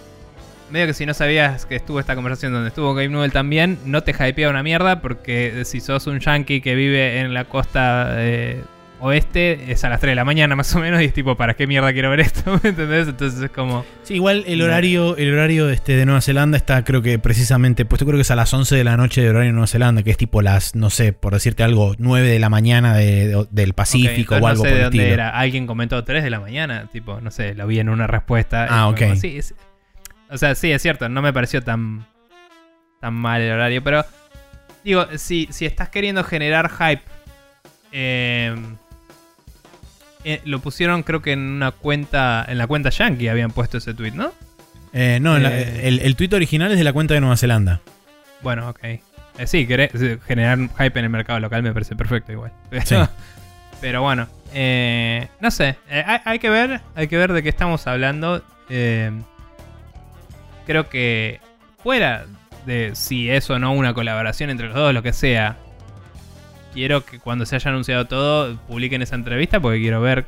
Medio 0.72 0.88
que 0.88 0.94
si 0.94 1.06
no 1.06 1.14
sabías 1.14 1.66
que 1.66 1.76
estuvo 1.76 2.00
esta 2.00 2.16
conversación 2.16 2.54
donde 2.54 2.70
estuvo 2.70 2.94
Gabe 2.94 3.10
Newell 3.10 3.32
también, 3.32 3.78
no 3.86 4.04
te 4.04 4.12
hypea 4.12 4.50
una 4.50 4.64
mierda 4.64 5.02
porque 5.02 5.64
si 5.66 5.82
sos 5.82 6.08
un 6.08 6.20
yankee 6.20 6.62
que 6.62 6.76
vive 6.76 7.20
en 7.20 7.34
la 7.34 7.44
costa 7.46 8.14
eh, 8.18 8.62
oeste, 9.02 9.72
es 9.72 9.84
a 9.84 9.90
las 9.90 10.00
3 10.00 10.12
de 10.12 10.16
la 10.16 10.24
mañana 10.26 10.56
más 10.56 10.74
o 10.76 10.80
menos 10.80 11.02
y 11.02 11.06
es 11.06 11.14
tipo, 11.14 11.36
¿para 11.36 11.56
qué 11.56 11.66
mierda 11.68 11.92
quiero 11.92 12.10
ver 12.12 12.20
esto? 12.22 12.60
¿Me 12.64 12.70
entendés? 12.70 13.08
Entonces 13.08 13.42
es 13.42 13.50
como... 13.50 13.84
Sí, 14.04 14.14
igual 14.16 14.44
el 14.48 14.62
horario, 14.62 15.18
el 15.18 15.34
horario 15.34 15.70
este, 15.72 15.94
de 15.98 16.06
Nueva 16.06 16.22
Zelanda 16.22 16.56
está 16.56 16.84
creo 16.84 17.02
que 17.02 17.18
precisamente, 17.20 17.84
puesto 17.84 18.06
creo 18.06 18.18
que 18.18 18.22
es 18.22 18.32
a 18.32 18.36
las 18.36 18.54
11 18.54 18.76
de 18.76 18.84
la 18.84 18.96
noche 18.98 19.22
de 19.22 19.30
horario 19.30 19.48
de 19.48 19.54
Nueva 19.54 19.68
Zelanda, 19.68 20.04
que 20.04 20.12
es 20.12 20.18
tipo 20.18 20.42
las, 20.42 20.76
no 20.76 20.90
sé, 20.92 21.14
por 21.14 21.34
decirte 21.34 21.64
algo, 21.64 21.96
9 21.98 22.28
de 22.30 22.40
la 22.40 22.50
mañana 22.50 22.96
de- 22.96 23.28
de- 23.28 23.48
del 23.50 23.74
Pacífico 23.74 24.36
Ok, 24.36 24.44
o 24.44 24.48
algo 24.48 24.64
no 24.64 24.64
sé 24.64 24.70
por 24.70 24.70
de 24.70 24.76
el 24.78 24.84
dónde 24.84 24.98
estilo. 25.00 25.14
era. 25.16 25.30
Alguien 25.32 25.66
comentó 25.68 26.04
3 26.04 26.24
de 26.24 26.30
la 26.30 26.40
mañana, 26.40 26.88
tipo, 26.94 27.20
no 27.22 27.32
sé, 27.32 27.56
lo 27.56 27.66
vi 27.68 27.80
en 27.80 27.90
una 27.90 28.06
respuesta. 28.08 28.68
Ah, 28.70 28.88
fue 28.92 29.00
como, 29.00 29.14
ok. 29.14 29.20
sí, 29.20 29.38
es- 29.38 29.56
o 30.32 30.38
sea, 30.38 30.56
sí, 30.56 30.72
es 30.72 30.82
cierto, 30.82 31.08
no 31.10 31.22
me 31.22 31.32
pareció 31.34 31.62
tan, 31.64 32.06
tan 33.00 33.14
mal 33.14 33.42
el 33.42 33.52
horario, 33.52 33.84
pero 33.84 34.04
digo, 34.84 35.06
si, 35.18 35.48
si 35.52 35.66
estás 35.66 35.90
queriendo 35.90 36.24
generar 36.24 36.70
hype, 36.72 37.04
eh, 37.92 38.56
eh, 40.24 40.42
lo 40.46 40.60
pusieron 40.60 41.04
creo 41.04 41.22
que 41.22 41.34
en 41.34 41.40
una 41.40 41.72
cuenta, 41.72 42.46
en 42.48 42.58
la 42.58 42.68
cuenta 42.68 42.90
Yankee 42.90 43.28
habían 43.28 43.52
puesto 43.52 43.78
ese 43.78 43.94
tweet, 43.94 44.12
¿no? 44.12 44.32
Eh, 44.94 45.20
no, 45.22 45.38
la- 45.40 45.58
Eh. 45.58 45.88
el, 45.88 46.00
el 46.00 46.16
tweet 46.16 46.30
original 46.34 46.72
es 46.72 46.78
de 46.78 46.84
la 46.84 46.94
cuenta 46.94 47.14
de 47.14 47.22
Nueva 47.22 47.38
Zelanda. 47.38 47.82
Bueno, 48.42 48.70
ok. 48.70 48.80
Eh, 48.84 49.02
sí, 49.46 49.66
queré- 49.68 49.90
sí, 49.98 50.20
generar 50.28 50.58
hype 50.60 51.00
en 51.00 51.06
el 51.06 51.10
mercado 51.10 51.40
local 51.40 51.64
me 51.64 51.74
parece 51.74 51.96
perfecto 51.96 52.32
igual. 52.32 52.52
Pero, 52.70 52.86
Sí. 52.86 52.96
pero 53.80 54.02
bueno, 54.04 54.28
no 55.40 55.50
sé. 55.52 55.76
hay, 55.90 56.20
hay 56.26 56.40
que 56.40 56.50
ver, 56.52 56.82
hay 56.96 57.08
que 57.08 57.18
ver 57.18 57.34
de 57.34 57.42
qué 57.42 57.50
estamos 57.50 57.88
hablando. 57.88 58.44
Eh, 58.70 59.12
creo 60.72 60.90
que 60.90 61.40
fuera 61.84 62.26
de 62.66 62.92
si 62.94 63.30
es 63.30 63.50
o 63.50 63.60
no 63.60 63.74
una 63.74 63.94
colaboración 63.94 64.50
entre 64.50 64.68
los 64.68 64.76
dos, 64.76 64.94
lo 64.94 65.04
que 65.04 65.14
sea. 65.14 65.58
Quiero 66.74 67.06
que 67.06 67.20
cuando 67.20 67.46
se 67.46 67.56
haya 67.56 67.70
anunciado 67.70 68.06
todo, 68.06 68.56
publiquen 68.68 69.02
esa 69.02 69.16
entrevista 69.16 69.60
porque 69.60 69.80
quiero 69.80 70.00
ver 70.02 70.26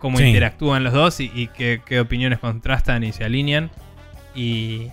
cómo 0.00 0.18
Sí. 0.18 0.24
interactúan 0.24 0.82
los 0.82 0.92
dos 0.92 1.20
y, 1.20 1.30
y 1.34 1.46
qué, 1.48 1.80
qué 1.86 2.00
opiniones 2.00 2.40
contrastan 2.40 3.04
y 3.04 3.12
se 3.12 3.24
alinean. 3.24 3.70
Y, 4.34 4.88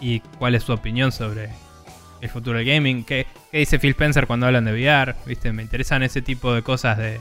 y 0.00 0.20
cuál 0.38 0.54
es 0.54 0.62
su 0.62 0.72
opinión 0.72 1.12
sobre 1.12 1.50
el 2.22 2.28
futuro 2.30 2.56
del 2.58 2.66
gaming. 2.66 3.04
¿Qué, 3.04 3.26
qué 3.50 3.58
dice 3.58 3.78
Phil 3.78 3.90
Spencer 3.90 4.26
cuando 4.26 4.46
hablan 4.46 4.64
de 4.64 4.72
VR? 4.72 5.14
¿Viste? 5.26 5.52
Me 5.52 5.62
interesan 5.62 6.02
ese 6.02 6.22
tipo 6.22 6.54
de 6.54 6.62
cosas 6.62 6.96
de 6.96 7.20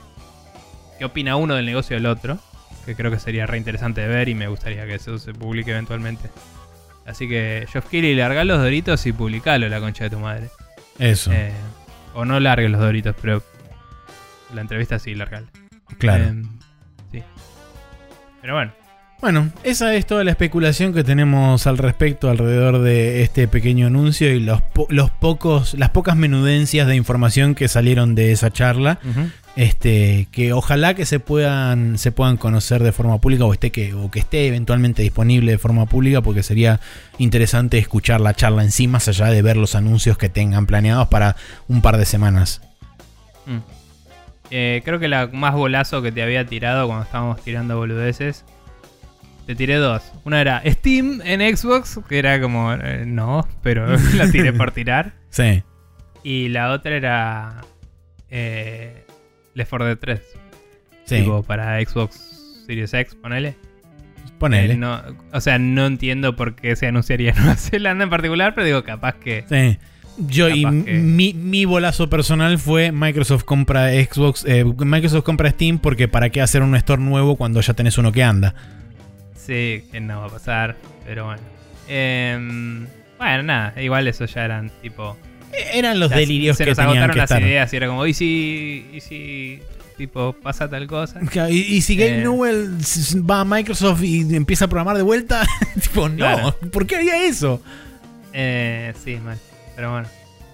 qué 0.98 1.04
opina 1.06 1.36
uno 1.36 1.56
del 1.56 1.66
negocio 1.66 1.98
del 1.98 2.06
otro. 2.06 2.40
Que 2.86 2.96
creo 2.96 3.12
que 3.12 3.20
sería 3.20 3.46
re 3.46 3.58
interesante 3.58 4.00
de 4.02 4.08
ver 4.08 4.30
y 4.30 4.36
me 4.36 4.48
gustaría 4.48 4.86
que 4.86 4.96
eso 4.96 5.20
se 5.20 5.34
publique 5.34 5.72
eventualmente. 5.72 6.30
Así 7.10 7.28
que, 7.28 7.66
Geoff 7.72 7.88
Keighley, 7.90 8.14
larga 8.16 8.44
los 8.44 8.60
doritos 8.60 9.06
y 9.08 9.12
publicalo, 9.12 9.68
la 9.68 9.80
concha 9.80 10.04
de 10.06 10.10
tu 10.12 10.20
madre. 10.20 10.50
Eso, 11.00 11.32
Eh, 11.34 11.52
o 12.14 12.24
no 12.24 12.40
largues 12.40 12.70
los 12.70 12.80
doritos, 12.80 13.16
pero 13.22 13.42
la 14.54 14.62
entrevista 14.62 15.00
sí, 15.00 15.16
largala. 15.16 15.48
claro. 15.98 16.26
Eh, 16.26 16.44
sí. 17.12 17.24
Pero 18.42 18.54
bueno. 18.56 18.72
Bueno, 19.22 19.50
esa 19.64 19.94
es 19.96 20.06
toda 20.06 20.24
la 20.24 20.32
especulación 20.32 20.94
que 20.94 21.04
tenemos 21.04 21.68
al 21.68 21.78
respecto 21.78 22.30
alrededor 22.30 22.80
de 22.80 23.22
este 23.22 23.50
pequeño 23.50 23.88
anuncio 23.88 24.32
y 24.34 24.40
los, 24.40 24.62
po- 24.62 24.88
los 24.90 25.10
pocos, 25.12 25.74
las 25.74 25.90
pocas 25.90 26.16
menudencias 26.16 26.88
de 26.88 26.96
información 26.96 27.54
que 27.54 27.68
salieron 27.68 28.16
de 28.16 28.32
esa 28.32 28.50
charla. 28.50 29.00
Este, 29.56 30.28
que 30.32 30.54
ojalá 30.54 30.94
que 30.94 31.06
se 31.06 31.20
puedan, 31.20 31.98
se 31.98 32.12
puedan 32.12 32.38
conocer 32.38 32.82
de 32.82 32.92
forma 32.92 33.20
pública 33.20 33.46
o 33.46 33.52
esté 33.52 33.72
que, 33.72 33.94
o 33.94 34.10
que 34.10 34.20
esté 34.20 34.48
eventualmente 34.48 35.02
disponible 35.02 35.52
de 35.52 35.58
forma 35.58 35.86
pública, 35.86 36.22
porque 36.22 36.44
sería 36.44 36.80
interesante 37.18 37.78
escuchar 37.78 38.22
la 38.22 38.34
charla 38.34 38.64
en 38.64 38.72
sí, 38.72 38.88
más 38.88 39.08
allá 39.08 39.26
de 39.28 39.42
ver 39.42 39.58
los 39.58 39.76
anuncios 39.76 40.18
que 40.18 40.30
tengan 40.30 40.66
planeados 40.66 41.08
para 41.10 41.36
un 41.68 41.82
par 41.82 41.98
de 41.98 42.06
semanas. 42.06 42.62
Mm. 43.46 43.58
Eh, 44.52 44.82
creo 44.84 45.00
que 45.00 45.08
la 45.08 45.28
más 45.28 45.54
bolazo 45.54 46.02
que 46.02 46.12
te 46.12 46.24
había 46.24 46.46
tirado 46.46 46.88
cuando 46.88 47.04
estábamos 47.04 47.42
tirando 47.42 47.78
boludeces. 47.78 48.46
Te 49.46 49.56
tiré 49.56 49.76
dos. 49.76 50.04
Una 50.26 50.42
era 50.42 50.62
Steam 50.66 51.22
en 51.24 51.58
Xbox, 51.58 52.00
que 52.08 52.20
era 52.20 52.40
como, 52.40 52.72
eh, 52.74 53.04
no, 53.06 53.48
pero 53.64 53.88
la 54.16 54.30
tiré 54.32 54.54
por 54.54 54.72
tirar. 54.72 55.14
Sí, 55.32 55.62
Y 56.24 56.50
la 56.50 56.72
otra 56.72 56.96
era 56.96 57.62
eh, 58.32 58.99
Left 59.60 59.70
4 59.70 59.86
Dead 59.86 59.98
3. 60.00 60.20
sí, 61.06 61.16
Tipo 61.18 61.44
para 61.44 61.80
Xbox 61.82 62.64
Series 62.66 62.94
X, 62.94 63.16
ponele. 63.16 63.56
ponele. 64.40 64.74
Eh, 64.74 64.78
no, 64.78 65.02
o 65.32 65.42
sea, 65.42 65.60
no 65.60 65.86
entiendo 65.86 66.36
por 66.36 66.56
qué 66.56 66.76
se 66.76 66.88
anunciaría 66.88 67.32
en 67.32 67.38
Nueva 67.40 67.56
Zelanda 67.56 68.04
en 68.06 68.10
particular, 68.10 68.54
pero 68.56 68.66
digo, 68.66 68.84
capaz 68.84 69.16
que... 69.16 69.44
Sí. 69.50 69.78
Yo 70.28 70.50
y 70.50 70.64
que- 70.84 70.94
mi, 70.96 71.34
mi 71.34 71.64
bolazo 71.64 72.10
personal 72.10 72.60
fue 72.60 72.92
Microsoft 72.92 73.44
compra 73.46 73.90
Xbox, 73.92 74.44
eh, 74.46 74.66
Microsoft 74.66 75.24
compra 75.24 75.50
Steam 75.52 75.80
porque 75.80 76.08
para 76.10 76.30
qué 76.30 76.42
hacer 76.42 76.62
un 76.62 76.76
store 76.76 77.02
nuevo 77.02 77.38
cuando 77.38 77.62
ya 77.62 77.74
tenés 77.74 77.98
uno 77.98 78.12
que 78.12 78.22
anda. 78.24 78.54
Sí, 79.36 79.86
que 79.92 80.00
no 80.02 80.20
va 80.20 80.26
a 80.28 80.30
pasar, 80.30 80.76
pero 81.06 81.26
bueno. 81.26 81.42
Em, 81.88 82.86
bueno, 83.18 83.44
nada, 83.44 83.82
igual 83.82 84.08
eso 84.08 84.26
ya 84.26 84.44
eran 84.46 84.70
tipo... 84.82 85.18
Eran 85.74 86.00
los 86.00 86.10
las- 86.10 86.20
delirios 86.20 86.58
se 86.58 86.64
que 86.66 86.72
nos 86.72 86.80
agotaron 86.80 87.12
que 87.12 87.18
las 87.18 87.32
estar. 87.32 87.42
ideas 87.42 87.74
y 87.74 87.76
era 87.78 87.88
como, 87.88 88.06
¿y 88.06 88.14
si, 88.14 88.86
y 88.94 89.00
si 89.02 89.60
tipo 89.98 90.34
pasa 90.34 90.70
tal 90.70 90.88
cosa? 90.88 91.20
Y, 91.50 91.58
y 91.60 91.82
si 91.82 91.96
Gabe 91.96 92.20
Eh. 92.20 92.22
Newell 92.22 92.70
va 93.30 93.42
a 93.42 93.46
Microsoft 93.46 94.04
y 94.04 94.22
empieza 94.36 94.66
a 94.66 94.68
programar 94.68 94.96
de 94.98 95.04
vuelta, 95.04 95.46
tipo, 95.82 96.08
no, 96.10 96.16
Claro. 96.18 96.56
¿por 96.72 96.86
qué 96.88 96.96
haría 96.98 97.26
eso? 97.28 97.62
Eh, 98.34 98.94
sí, 99.04 99.16
mal, 99.18 99.38
pero 99.76 99.92
bueno. 99.92 100.08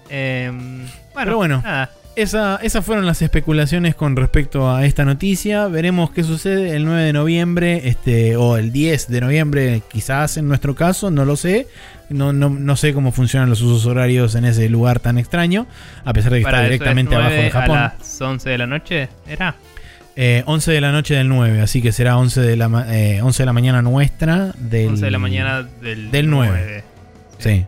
Em, 0.08 0.78
bueno, 0.78 0.90
Pero 1.24 1.36
bueno. 1.36 1.62
nada. 1.64 1.90
Esa, 2.14 2.58
esas 2.62 2.82
fueron 2.82 3.04
las 3.04 3.20
especulaciones 3.20 3.94
con 3.94 4.16
respecto 4.16 4.70
a 4.74 4.86
esta 4.86 5.04
noticia. 5.04 5.68
Veremos 5.68 6.10
qué 6.12 6.22
sucede 6.24 6.74
el 6.74 6.86
9 6.86 7.02
de 7.02 7.12
noviembre 7.12 7.88
este, 7.90 8.36
o 8.36 8.56
el 8.56 8.72
10 8.72 9.08
de 9.08 9.20
noviembre, 9.20 9.82
quizás 9.92 10.38
en 10.38 10.48
nuestro 10.48 10.74
caso, 10.74 11.10
no 11.10 11.26
lo 11.26 11.36
sé. 11.36 11.66
No, 12.08 12.32
no, 12.32 12.50
no 12.50 12.76
sé 12.76 12.94
cómo 12.94 13.12
funcionan 13.12 13.50
los 13.50 13.62
usos 13.62 13.86
horarios 13.86 14.34
en 14.34 14.44
ese 14.44 14.68
lugar 14.68 15.00
tan 15.00 15.18
extraño, 15.18 15.66
a 16.04 16.12
pesar 16.12 16.32
de 16.32 16.38
que 16.38 16.44
Para 16.44 16.58
está 16.58 16.66
es 16.66 16.70
directamente 16.70 17.14
abajo 17.14 17.30
de 17.30 17.36
9 17.36 17.50
Japón. 17.50 17.78
A 17.78 17.94
las 17.98 18.20
11 18.20 18.50
de 18.50 18.58
la 18.58 18.66
noche, 18.66 19.08
¿era? 19.26 19.56
Eh, 20.14 20.42
11 20.46 20.72
de 20.72 20.80
la 20.80 20.92
noche 20.92 21.14
del 21.14 21.28
9, 21.28 21.60
así 21.60 21.82
que 21.82 21.92
será 21.92 22.16
11 22.16 22.40
de 22.40 22.56
la, 22.56 22.86
eh, 22.88 23.20
11 23.22 23.42
de 23.42 23.46
la 23.46 23.52
mañana 23.52 23.82
nuestra 23.82 24.52
del 24.58 24.90
11 24.90 25.04
de 25.04 25.10
la 25.10 25.18
mañana 25.18 25.68
del, 25.82 26.10
del 26.10 26.30
9. 26.30 26.84
Sí. 27.38 27.66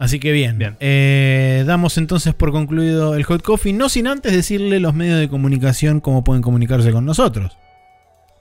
Así 0.00 0.18
que 0.18 0.32
bien. 0.32 0.58
Bien. 0.58 0.76
Eh, 0.80 1.62
damos 1.66 1.98
entonces 1.98 2.34
por 2.34 2.52
concluido 2.52 3.14
el 3.14 3.22
Hot 3.24 3.42
Coffee, 3.42 3.74
no 3.74 3.90
sin 3.90 4.06
antes 4.06 4.32
decirle 4.32 4.80
los 4.80 4.94
medios 4.94 5.20
de 5.20 5.28
comunicación 5.28 6.00
cómo 6.00 6.24
pueden 6.24 6.40
comunicarse 6.42 6.90
con 6.90 7.04
nosotros. 7.04 7.58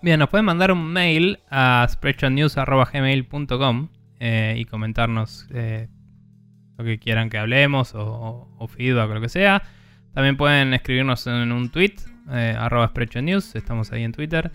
Bien, 0.02 0.18
nos 0.18 0.30
pueden 0.30 0.46
mandar 0.46 0.72
un 0.72 0.86
mail 0.86 1.40
a 1.52 1.86
spreadshotnews.gmail.com 1.90 3.90
eh, 4.20 4.56
y 4.58 4.66
comentarnos 4.66 5.48
eh, 5.54 5.88
lo 6.78 6.84
que 6.86 7.00
quieran 7.00 7.30
que 7.30 7.38
hablemos 7.38 7.96
o, 7.96 8.02
o- 8.06 8.56
o 8.58 8.68
feedback 8.68 9.10
o 9.10 9.14
lo 9.16 9.22
que 9.22 9.30
sea. 9.30 9.64
También 10.14 10.38
pueden 10.38 10.74
escribirnos 10.74 11.28
en 11.28 11.52
un 11.52 11.70
tweet, 11.70 11.96
eh, 12.32 12.56
arroba 12.58 12.88
spreadshotnews, 12.88 13.56
estamos 13.56 13.92
ahí 13.92 14.04
en 14.04 14.12
Twitter. 14.12 14.52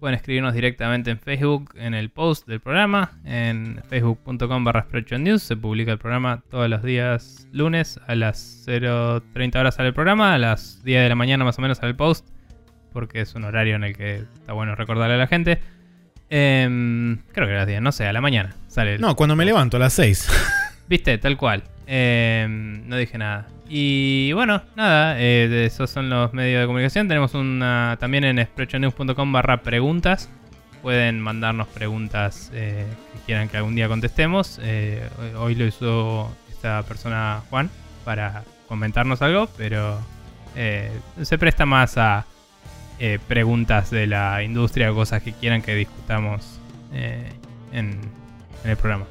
Pueden 0.00 0.14
escribirnos 0.14 0.52
directamente 0.52 1.10
en 1.10 1.18
Facebook, 1.18 1.72
en 1.76 1.94
el 1.94 2.10
post 2.10 2.46
del 2.46 2.60
programa, 2.60 3.12
en 3.24 3.80
facebook.com 3.88 4.62
barra 4.62 4.82
spreadshotnews. 4.82 5.42
Se 5.42 5.56
publica 5.56 5.90
el 5.92 5.98
programa 5.98 6.42
todos 6.50 6.68
los 6.68 6.82
días 6.82 7.48
lunes 7.50 7.98
a 8.06 8.14
las 8.14 8.62
0.30 8.68 9.58
horas 9.58 9.74
sale 9.76 9.88
el 9.88 9.94
programa, 9.94 10.34
a 10.34 10.38
las 10.38 10.82
10 10.84 11.02
de 11.04 11.08
la 11.08 11.14
mañana 11.14 11.44
más 11.44 11.58
o 11.58 11.62
menos 11.62 11.78
sale 11.78 11.90
el 11.90 11.96
post 11.96 12.28
porque 12.92 13.20
es 13.20 13.34
un 13.34 13.44
horario 13.44 13.76
en 13.76 13.84
el 13.84 13.96
que 13.96 14.16
está 14.16 14.52
bueno 14.52 14.74
recordarle 14.74 15.14
a 15.14 15.18
la 15.18 15.26
gente. 15.26 15.60
Em, 16.30 17.18
creo 17.32 17.46
que 17.46 17.54
a 17.54 17.58
las 17.58 17.66
10, 17.66 17.80
no 17.82 17.92
sé, 17.92 18.06
a 18.06 18.12
la 18.12 18.20
mañana 18.20 18.54
sale. 18.68 18.94
el- 18.96 19.00
No, 19.00 19.14
cuando 19.16 19.36
me 19.36 19.44
levanto 19.44 19.76
a 19.76 19.80
las 19.80 19.92
6. 19.92 20.28
Viste, 20.88 21.18
tal 21.18 21.36
cual. 21.36 21.62
Em, 21.86 22.88
no 22.88 22.96
dije 22.96 23.16
nada. 23.18 23.46
Y 23.68 24.32
bueno, 24.32 24.62
nada, 24.76 25.20
eh, 25.20 25.64
esos 25.66 25.90
son 25.90 26.08
los 26.10 26.32
medios 26.32 26.60
de 26.60 26.66
comunicación. 26.66 27.08
Tenemos 27.08 27.34
una 27.34 27.96
también 28.00 28.24
en 28.24 28.44
sprechonews.com 28.44 29.32
barra 29.32 29.62
preguntas. 29.62 30.30
Pueden 30.82 31.20
mandarnos 31.20 31.66
preguntas 31.68 32.50
eh, 32.54 32.86
que 33.12 33.18
quieran 33.26 33.48
que 33.48 33.56
algún 33.56 33.74
día 33.74 33.88
contestemos. 33.88 34.60
Eh, 34.62 35.02
hoy 35.36 35.54
lo 35.56 35.64
hizo 35.64 36.32
esta 36.50 36.82
persona 36.84 37.42
Juan 37.50 37.70
para 38.04 38.44
comentarnos 38.68 39.20
algo, 39.22 39.48
pero 39.56 39.98
eh, 40.54 40.92
se 41.22 41.38
presta 41.38 41.66
más 41.66 41.98
a 41.98 42.24
eh, 42.98 43.18
preguntas 43.28 43.90
de 43.90 44.06
la 44.06 44.42
industria 44.42 44.90
o 44.92 44.94
cosas 44.94 45.22
que 45.22 45.32
quieran 45.32 45.62
que 45.62 45.74
discutamos 45.74 46.58
eh, 46.92 47.30
en, 47.72 48.00
en 48.64 48.70
el 48.70 48.76
programa. 48.76 49.06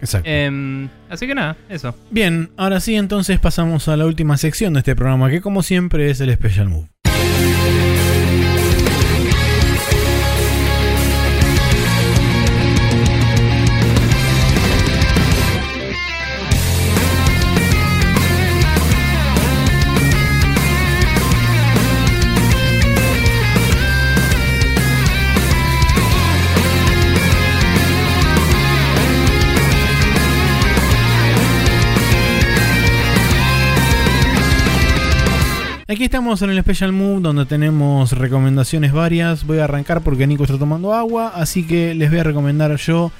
Exacto. 0.00 0.28
Em, 0.30 0.88
así 1.08 1.26
que 1.26 1.34
nada, 1.34 1.56
eso. 1.68 1.94
Bien, 2.10 2.50
ahora 2.56 2.80
sí 2.80 2.96
entonces 2.96 3.40
pasamos 3.40 3.88
a 3.88 3.96
la 3.96 4.06
última 4.06 4.36
sección 4.36 4.74
de 4.74 4.80
este 4.80 4.94
programa, 4.94 5.30
que 5.30 5.40
como 5.40 5.62
siempre 5.62 6.10
es 6.10 6.20
el 6.20 6.32
Special 6.32 6.68
Move. 6.68 6.88
Aquí 35.98 36.04
estamos 36.04 36.40
en 36.42 36.50
el 36.50 36.60
Special 36.60 36.92
Move 36.92 37.22
donde 37.22 37.44
tenemos 37.44 38.12
recomendaciones 38.12 38.92
varias. 38.92 39.44
Voy 39.44 39.58
a 39.58 39.64
arrancar 39.64 40.00
porque 40.02 40.28
Nico 40.28 40.44
está 40.44 40.56
tomando 40.56 40.94
agua, 40.94 41.32
así 41.34 41.66
que 41.66 41.92
les 41.92 42.08
voy 42.08 42.20
a 42.20 42.22
recomendar 42.22 42.76
yo 42.76 43.10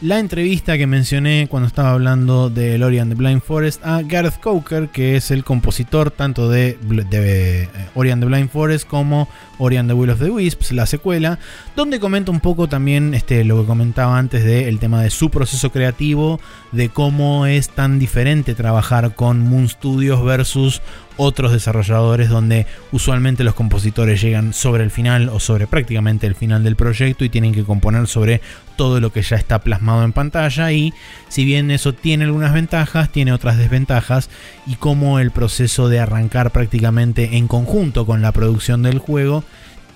la 0.00 0.20
entrevista 0.20 0.78
que 0.78 0.86
mencioné 0.86 1.48
cuando 1.50 1.66
estaba 1.66 1.90
hablando 1.90 2.48
de 2.50 2.80
Ori 2.82 3.00
and 3.00 3.10
the 3.10 3.16
Blind 3.16 3.42
Forest 3.42 3.84
a 3.84 4.02
Gareth 4.02 4.38
Coker, 4.38 4.90
que 4.90 5.16
es 5.16 5.32
el 5.32 5.42
compositor 5.42 6.12
tanto 6.12 6.48
de, 6.48 6.78
de 7.10 7.62
eh, 7.64 7.68
Ori 7.96 8.12
and 8.12 8.22
the 8.22 8.28
Blind 8.28 8.50
Forest 8.50 8.86
como 8.86 9.28
Ori 9.58 9.76
and 9.76 9.90
the 9.90 9.94
Will 9.94 10.10
of 10.10 10.20
the 10.20 10.30
Wisps, 10.30 10.70
la 10.70 10.86
secuela, 10.86 11.40
donde 11.74 11.98
comenta 11.98 12.30
un 12.30 12.38
poco 12.38 12.68
también 12.68 13.14
este, 13.14 13.42
lo 13.42 13.60
que 13.60 13.66
comentaba 13.66 14.16
antes 14.16 14.44
del 14.44 14.78
tema 14.78 15.02
de 15.02 15.10
su 15.10 15.30
proceso 15.30 15.72
creativo, 15.72 16.38
de 16.70 16.88
cómo 16.88 17.46
es 17.46 17.68
tan 17.70 17.98
diferente 17.98 18.54
trabajar 18.54 19.16
con 19.16 19.40
Moon 19.40 19.68
Studios 19.68 20.24
versus 20.24 20.80
otros 21.18 21.52
desarrolladores 21.52 22.30
donde 22.30 22.66
usualmente 22.92 23.44
los 23.44 23.54
compositores 23.54 24.22
llegan 24.22 24.54
sobre 24.54 24.84
el 24.84 24.90
final 24.90 25.28
o 25.28 25.40
sobre 25.40 25.66
prácticamente 25.66 26.26
el 26.26 26.34
final 26.34 26.64
del 26.64 26.76
proyecto 26.76 27.24
y 27.24 27.28
tienen 27.28 27.52
que 27.52 27.64
componer 27.64 28.06
sobre 28.06 28.40
todo 28.76 29.00
lo 29.00 29.12
que 29.12 29.22
ya 29.22 29.36
está 29.36 29.58
plasmado 29.58 30.04
en 30.04 30.12
pantalla. 30.12 30.72
Y 30.72 30.94
si 31.28 31.44
bien 31.44 31.70
eso 31.70 31.92
tiene 31.92 32.24
algunas 32.24 32.54
ventajas, 32.54 33.10
tiene 33.10 33.32
otras 33.32 33.58
desventajas 33.58 34.30
y 34.66 34.76
cómo 34.76 35.18
el 35.18 35.30
proceso 35.30 35.88
de 35.88 36.00
arrancar 36.00 36.52
prácticamente 36.52 37.36
en 37.36 37.48
conjunto 37.48 38.06
con 38.06 38.22
la 38.22 38.32
producción 38.32 38.82
del 38.82 38.98
juego 38.98 39.44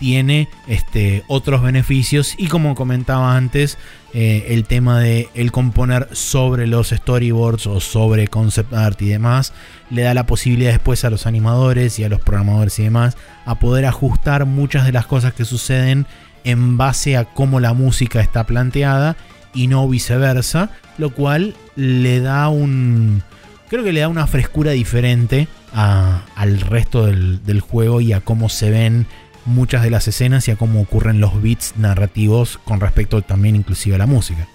tiene 0.03 0.49
este, 0.66 1.23
otros 1.28 1.62
beneficios. 1.62 2.35
Y 2.36 2.49
como 2.49 2.74
comentaba 2.74 3.36
antes, 3.36 3.78
eh, 4.15 4.47
el 4.49 4.65
tema 4.65 4.99
de 4.99 5.28
el 5.35 5.53
componer 5.53 6.09
sobre 6.11 6.66
los 6.66 6.89
storyboards 6.89 7.69
o 7.69 7.81
sobre 7.81 8.27
concept 8.27 8.73
art 8.74 9.01
y 9.01 9.09
demás, 9.11 9.53
le 9.93 10.02
da 10.02 10.14
la 10.14 10.24
posibilidad 10.24 10.70
después 10.70 11.05
a 11.05 11.10
los 11.10 11.27
animadores 11.27 11.98
y 11.98 12.05
a 12.05 12.09
los 12.09 12.20
programadores 12.20 12.78
y 12.78 12.85
demás 12.85 13.16
a 13.44 13.56
poder 13.56 13.85
ajustar 13.85 14.47
muchas 14.47 14.86
de 14.86 14.93
las 14.93 15.06
cosas 15.06 15.35
que 15.35 15.44
suceden 15.44 16.06
en 16.44 16.78
base 16.78 17.16
a 17.16 17.27
cómo 17.27 17.60
la 17.60 17.74
música 17.74 18.20
está 18.20 18.44
planteada 18.44 19.16
y 19.52 19.66
no 19.66 19.86
viceversa, 19.86 20.70
lo 20.97 21.10
cual 21.10 21.55
le 21.77 22.20
da 22.20 22.48
un... 22.48 23.23
Creo 23.69 23.85
que 23.85 23.93
le 23.93 24.01
da 24.01 24.09
una 24.09 24.27
frescura 24.27 24.73
diferente 24.73 25.47
al 25.74 26.60
resto 26.60 27.06
del, 27.06 27.44
del 27.44 27.60
juego 27.60 28.01
y 28.01 28.14
a 28.14 28.20
cómo 28.20 28.48
se 28.48 28.70
ven 28.70 29.06
muchas 29.44 29.82
de 29.82 29.90
las 29.90 30.09
escenas 30.09 30.48
y 30.48 30.52
a 30.52 30.56
cómo 30.56 30.81
ocurren 30.81 31.20
los 31.20 31.43
beats 31.43 31.74
narrativos 31.77 32.59
con 32.64 32.81
respecto 32.81 33.20
también 33.20 33.56
inclusive 33.56 33.97
a 33.97 33.98
la 33.98 34.06
música. 34.06 34.47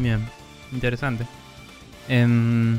Bien, 0.00 0.20
interesante. 0.72 1.26
Em, 2.08 2.78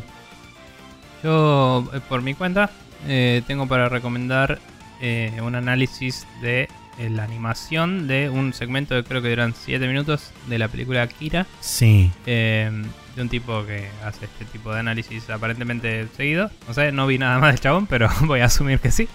yo, 1.23 1.89
eh, 1.93 1.99
por 2.07 2.21
mi 2.21 2.33
cuenta, 2.33 2.69
eh, 3.07 3.41
tengo 3.47 3.67
para 3.67 3.89
recomendar 3.89 4.59
eh, 4.99 5.39
un 5.41 5.55
análisis 5.55 6.27
de 6.41 6.69
la 7.09 7.23
animación 7.23 8.07
de 8.07 8.29
un 8.29 8.53
segmento 8.53 8.93
que 8.95 9.03
creo 9.03 9.21
que 9.23 9.29
duran 9.29 9.55
7 9.55 9.87
minutos 9.87 10.31
de 10.47 10.59
la 10.59 10.67
película 10.67 11.01
Akira. 11.01 11.47
Sí. 11.59 12.11
Em, 12.27 12.83
de 13.15 13.21
un 13.21 13.29
tipo 13.29 13.65
que 13.65 13.87
hace 14.05 14.25
este 14.25 14.45
tipo 14.45 14.71
de 14.71 14.81
análisis 14.81 15.29
aparentemente 15.29 16.07
seguido. 16.15 16.51
No 16.67 16.73
sé, 16.73 16.91
no 16.91 17.07
vi 17.07 17.17
nada 17.17 17.39
más 17.39 17.53
del 17.53 17.59
chabón, 17.59 17.87
pero 17.87 18.07
voy 18.21 18.41
a 18.41 18.45
asumir 18.45 18.79
que 18.79 18.91
sí. 18.91 19.07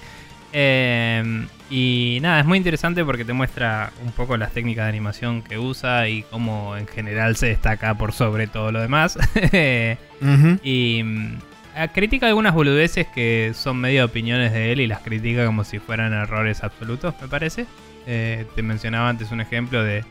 Em, 0.52 1.48
y 1.70 2.18
nada, 2.22 2.40
es 2.40 2.46
muy 2.46 2.58
interesante 2.58 3.04
porque 3.04 3.24
te 3.24 3.32
muestra 3.32 3.92
un 4.04 4.12
poco 4.12 4.36
las 4.36 4.52
técnicas 4.52 4.84
de 4.84 4.88
animación 4.88 5.42
que 5.42 5.58
usa 5.58 6.08
y 6.08 6.22
cómo 6.22 6.76
en 6.76 6.86
general 6.86 7.36
se 7.36 7.46
destaca 7.46 7.94
por 7.94 8.12
sobre 8.12 8.46
todo 8.46 8.72
lo 8.72 8.80
demás. 8.80 9.18
Y 10.62 11.02
mm, 11.04 11.36
critica 11.92 12.26
algunas 12.26 12.54
boludeces 12.54 13.06
que 13.06 13.52
son 13.54 13.78
medio 13.78 14.04
opiniones 14.04 14.52
de 14.52 14.72
él 14.72 14.80
y 14.80 14.86
las 14.86 15.00
critica 15.00 15.44
como 15.44 15.62
si 15.64 15.78
fueran 15.78 16.12
errores 16.12 16.64
absolutos, 16.64 17.14
me 17.20 17.28
parece. 17.28 17.66
Eh, 18.06 18.46
te 18.54 18.62
mencionaba 18.62 19.08
antes 19.08 19.30
un 19.30 19.40
ejemplo 19.40 19.82
de 19.82 20.04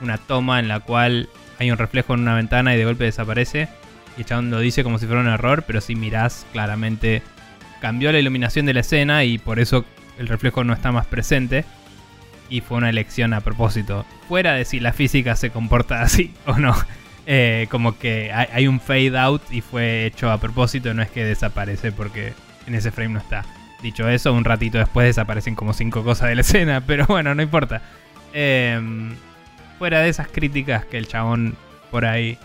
una 0.00 0.16
toma 0.16 0.58
en 0.58 0.68
la 0.68 0.80
cual 0.80 1.28
hay 1.58 1.70
un 1.70 1.78
reflejo 1.78 2.14
en 2.14 2.20
una 2.20 2.34
ventana 2.34 2.74
y 2.74 2.78
de 2.78 2.84
golpe 2.84 3.04
desaparece. 3.04 3.68
Y 4.16 4.32
el 4.32 4.50
lo 4.50 4.60
dice 4.60 4.82
como 4.82 4.98
si 4.98 5.06
fuera 5.06 5.20
un 5.20 5.28
error, 5.28 5.64
pero 5.66 5.80
si 5.80 5.94
mirás 5.94 6.46
claramente 6.52 7.22
cambió 7.80 8.10
la 8.10 8.18
iluminación 8.18 8.64
de 8.64 8.72
la 8.72 8.80
escena 8.80 9.24
y 9.24 9.36
por 9.36 9.58
eso 9.58 9.84
el 10.18 10.28
reflejo 10.28 10.64
no 10.64 10.72
está 10.72 10.92
más 10.92 11.06
presente. 11.06 11.64
Y 12.48 12.60
fue 12.60 12.78
una 12.78 12.88
elección 12.88 13.34
a 13.34 13.40
propósito. 13.42 14.06
Fuera 14.28 14.54
de 14.54 14.64
si 14.64 14.80
la 14.80 14.92
física 14.92 15.36
se 15.36 15.50
comporta 15.50 16.00
así 16.02 16.32
o 16.46 16.56
no. 16.58 16.74
Eh, 17.28 17.66
como 17.70 17.98
que 17.98 18.32
hay, 18.32 18.68
un 18.68 18.78
fade 18.78 19.18
out 19.18 19.42
y 19.50 19.60
fue 19.60 20.06
hecho 20.06 20.30
a 20.30 20.38
propósito, 20.38 20.94
no 20.94 21.02
es 21.02 21.10
que 21.10 21.24
desaparece 21.24 21.90
porque 21.90 22.34
en 22.68 22.74
ese 22.76 22.92
frame 22.92 23.14
no 23.14 23.18
está. 23.18 23.44
Dicho 23.82 24.08
eso, 24.08 24.32
un 24.32 24.44
ratito 24.44 24.78
después 24.78 25.08
desaparecen 25.08 25.56
como 25.56 25.72
cinco 25.72 26.04
cosas 26.04 26.28
de 26.28 26.36
la 26.36 26.40
escena, 26.42 26.80
pero 26.86 27.04
bueno, 27.06 27.34
no 27.34 27.42
importa. 27.42 27.82
Em, 28.32 29.16
fuera 29.78 30.00
de 30.00 30.08
esas 30.08 30.28
críticas 30.28 30.84
que 30.84 30.98
el 30.98 31.08
chabón 31.08 31.56
por 31.90 32.04
ahí 32.04 32.38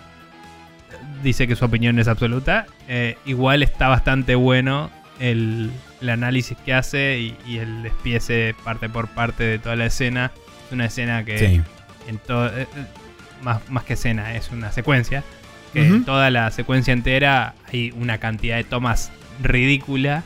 dice 1.21 1.47
que 1.47 1.55
su 1.55 1.65
opinión 1.65 1.99
es 1.99 2.07
absoluta, 2.07 2.65
eh, 2.87 3.17
igual 3.25 3.61
está 3.61 3.87
bastante 3.87 4.33
bueno 4.33 4.89
el, 5.19 5.71
análisis 6.09 6.57
que 6.57 6.73
hace 6.73 7.33
y, 7.45 7.57
el 7.57 7.83
despiece 7.83 8.55
parte 8.63 8.89
por 8.89 9.07
parte 9.09 9.43
de 9.43 9.59
toda 9.59 9.75
la 9.75 9.85
escena. 9.85 10.31
Es 10.65 10.73
una 10.73 10.85
escena 10.85 11.23
que 11.23 11.61
en 12.07 12.17
todo... 12.25 12.49
Más, 13.41 13.69
más, 13.69 13.83
que 13.83 13.93
escena, 13.93 14.35
es 14.35 14.51
una 14.51 14.71
secuencia. 14.71 15.23
Que 15.73 15.87
en 15.87 16.03
toda 16.03 16.29
la 16.29 16.51
secuencia 16.51 16.91
entera 16.91 17.53
hay 17.71 17.91
una 17.91 18.17
cantidad 18.17 18.57
de 18.57 18.63
tomas 18.65 19.11
ridícula. 19.41 20.23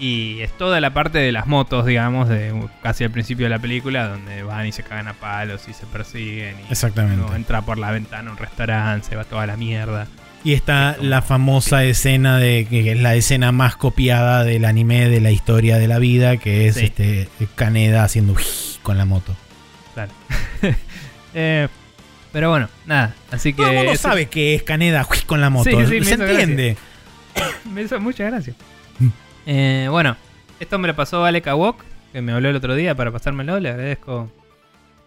Y 0.00 0.40
es 0.40 0.50
toda 0.58 0.80
la 0.80 0.92
parte 0.92 1.18
de 1.18 1.30
las 1.30 1.46
motos, 1.46 1.86
digamos, 1.86 2.28
de 2.28 2.52
casi 2.82 3.04
al 3.04 3.10
principio 3.12 3.46
de 3.46 3.50
la 3.50 3.60
película, 3.60 4.08
donde 4.08 4.42
van 4.42 4.66
y 4.66 4.72
se 4.72 4.82
cagan 4.82 5.06
a 5.06 5.12
palos 5.14 5.68
y 5.68 5.72
se 5.72 5.86
persiguen. 5.86 6.56
Y 6.68 6.72
Exactamente. 6.72 7.24
entra 7.36 7.62
por 7.62 7.78
la 7.78 7.92
ventana 7.92 8.30
a 8.30 8.32
un 8.32 8.38
restaurante, 8.38 9.08
se 9.08 9.16
va 9.16 9.22
toda 9.24 9.46
la 9.46 9.56
mierda. 9.56 10.08
Y 10.42 10.52
está 10.52 10.96
la 11.00 11.22
famosa 11.22 11.84
escena 11.84 12.38
de 12.38 12.66
que 12.68 12.92
es 12.92 13.00
la 13.00 13.14
escena 13.14 13.50
más 13.50 13.76
copiada 13.76 14.44
del 14.44 14.66
anime 14.66 15.08
de 15.08 15.20
la 15.20 15.30
historia 15.30 15.78
de 15.78 15.88
la 15.88 15.98
vida, 15.98 16.36
que 16.36 16.66
es 16.66 16.76
este 16.76 17.28
Kaneda 17.54 18.04
haciendo 18.04 18.34
con 18.82 18.98
la 18.98 19.04
moto. 19.04 19.34
Claro. 19.94 20.12
Eh, 21.36 21.66
pero 22.34 22.50
bueno, 22.50 22.68
nada. 22.84 23.14
Así 23.30 23.52
que. 23.52 23.62
Todo 23.62 23.70
el 23.70 23.76
mundo 23.76 23.94
sabe 23.94 24.26
que 24.26 24.56
es 24.56 24.64
Kaneda 24.64 25.06
con 25.24 25.40
la 25.40 25.50
moto. 25.50 25.70
Se 25.70 25.96
entiende. 25.96 26.76
me 27.72 27.82
hizo 27.82 28.00
mucha 28.00 28.24
gracia. 28.24 28.54
Mm. 28.98 29.08
Eh, 29.46 29.86
bueno, 29.88 30.16
esto 30.58 30.76
me 30.80 30.88
lo 30.88 30.96
pasó 30.96 31.24
Alec 31.24 31.46
Wok, 31.46 31.84
que 32.12 32.20
me 32.22 32.32
habló 32.32 32.48
el 32.50 32.56
otro 32.56 32.74
día 32.74 32.96
para 32.96 33.12
pasármelo. 33.12 33.60
Le 33.60 33.68
agradezco 33.68 34.32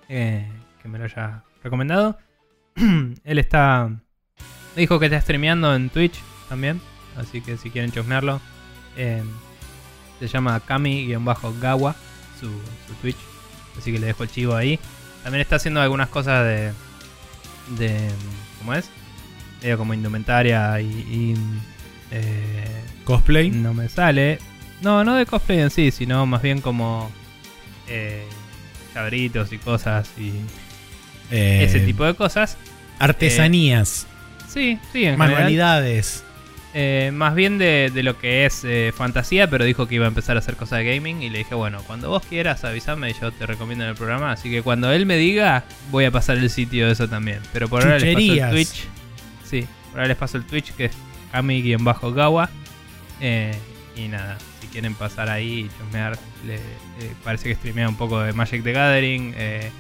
eh, 0.08 0.48
que 0.82 0.88
me 0.88 1.00
lo 1.00 1.04
haya 1.04 1.44
recomendado. 1.62 2.18
Él 3.26 3.40
está 3.40 3.92
Dijo 4.78 4.98
que 4.98 5.08
está 5.08 5.20
streameando 5.20 5.76
en 5.76 5.90
Twitch 5.90 6.18
también. 6.48 6.80
Así 7.18 7.42
que 7.42 7.58
si 7.58 7.72
quieren 7.72 7.92
chusmearlo. 7.92 8.40
Eh, 8.96 9.22
se 10.22 10.28
llama 10.28 10.62
Kami-Gawa, 10.62 11.94
su, 12.40 12.50
Twitch. 13.02 13.18
Así 13.78 13.92
que 13.92 14.00
le 14.00 14.08
dejo 14.08 14.24
el 14.24 14.30
chivo 14.30 14.56
ahí. 14.56 14.80
También 15.24 15.42
está 15.42 15.58
haciendo 15.58 15.82
algunas 15.82 16.08
cosas 16.08 16.46
de. 16.46 16.87
De 17.78 18.10
¿Cómo 18.60 18.74
es? 18.74 18.90
Medio 19.62 19.78
como 19.78 19.94
indumentaria 19.94 20.80
y. 20.82 21.36
Eh, 22.12 22.66
¿Cosplay? 23.04 23.50
No 23.50 23.74
me 23.74 23.90
sale. 23.90 24.40
No, 24.82 25.04
no 25.04 25.16
de 25.16 25.26
cosplay 25.26 25.60
en 25.60 25.70
sí, 25.70 25.92
sino 25.92 26.26
más 26.26 26.42
bien 26.42 26.62
como. 26.62 27.12
Eh, 27.88 28.28
y 29.16 29.58
cosas 29.60 30.10
y. 30.18 30.32
Eh, 31.32 31.64
ese 31.64 31.80
tipo 31.82 32.04
de 32.04 32.14
cosas. 32.14 32.58
Artesanías. 33.00 34.08
Sí, 34.48 34.80
sí, 34.92 35.06
en 35.06 35.18
Manualidades. 35.18 36.24
Eh, 36.80 37.10
más 37.12 37.34
bien 37.34 37.58
de, 37.58 37.90
lo 38.04 38.20
que 38.20 38.46
es 38.46 38.64
eh, 38.64 38.94
fantasía, 38.96 39.50
pero 39.50 39.66
dijo 39.66 39.88
que 39.88 39.96
iba 39.96 40.06
a 40.06 40.10
empezar 40.10 40.36
a 40.36 40.40
hacer 40.42 40.56
cosas 40.56 40.78
de 40.78 40.94
gaming 40.94 41.24
y 41.24 41.32
le 41.32 41.40
dije, 41.40 41.56
bueno, 41.56 41.82
cuando 41.88 42.10
vos 42.10 42.22
quieras 42.24 42.64
avísame 42.66 43.10
y 43.10 43.14
yo 43.20 43.32
te 43.32 43.48
recomiendo 43.48 43.84
en 43.84 43.90
el 43.90 43.96
programa. 43.96 44.32
Así 44.32 44.52
que 44.52 44.62
cuando 44.62 44.92
él 44.92 45.08
me 45.08 45.18
diga, 45.18 45.64
voy 45.90 46.06
a 46.06 46.12
pasar 46.12 46.38
el 46.38 46.52
sitio 46.52 46.86
de 46.86 46.92
eso 46.94 47.10
también. 47.10 47.40
Pero 47.52 47.68
por 47.68 47.82
ahora 47.82 47.98
les 47.98 48.14
paso 48.14 48.32
el 48.32 48.50
Twitch. 48.52 48.88
Sí, 49.44 49.68
por 49.90 50.02
ahora 50.02 50.08
les 50.10 50.18
paso 50.18 50.38
el 50.38 50.46
Twitch 50.46 50.72
que 50.74 50.86
es 50.86 50.92
Kami-Gawa. 51.32 52.48
Eh, 53.22 53.58
y 53.96 54.08
nada, 54.10 54.38
si 54.62 54.68
quieren 54.68 54.94
pasar 54.94 55.32
ahí 55.32 55.62
y 55.62 55.70
chusmear, 55.80 56.16
le, 56.46 56.60
parece 57.24 57.50
que 57.50 57.56
streamea 57.56 57.90
un 57.90 57.98
poco 57.98 58.20
de 58.20 58.34
Magic 58.34 58.62
the 58.62 58.74
Gathering. 58.74 59.34
Eh, 59.36 59.72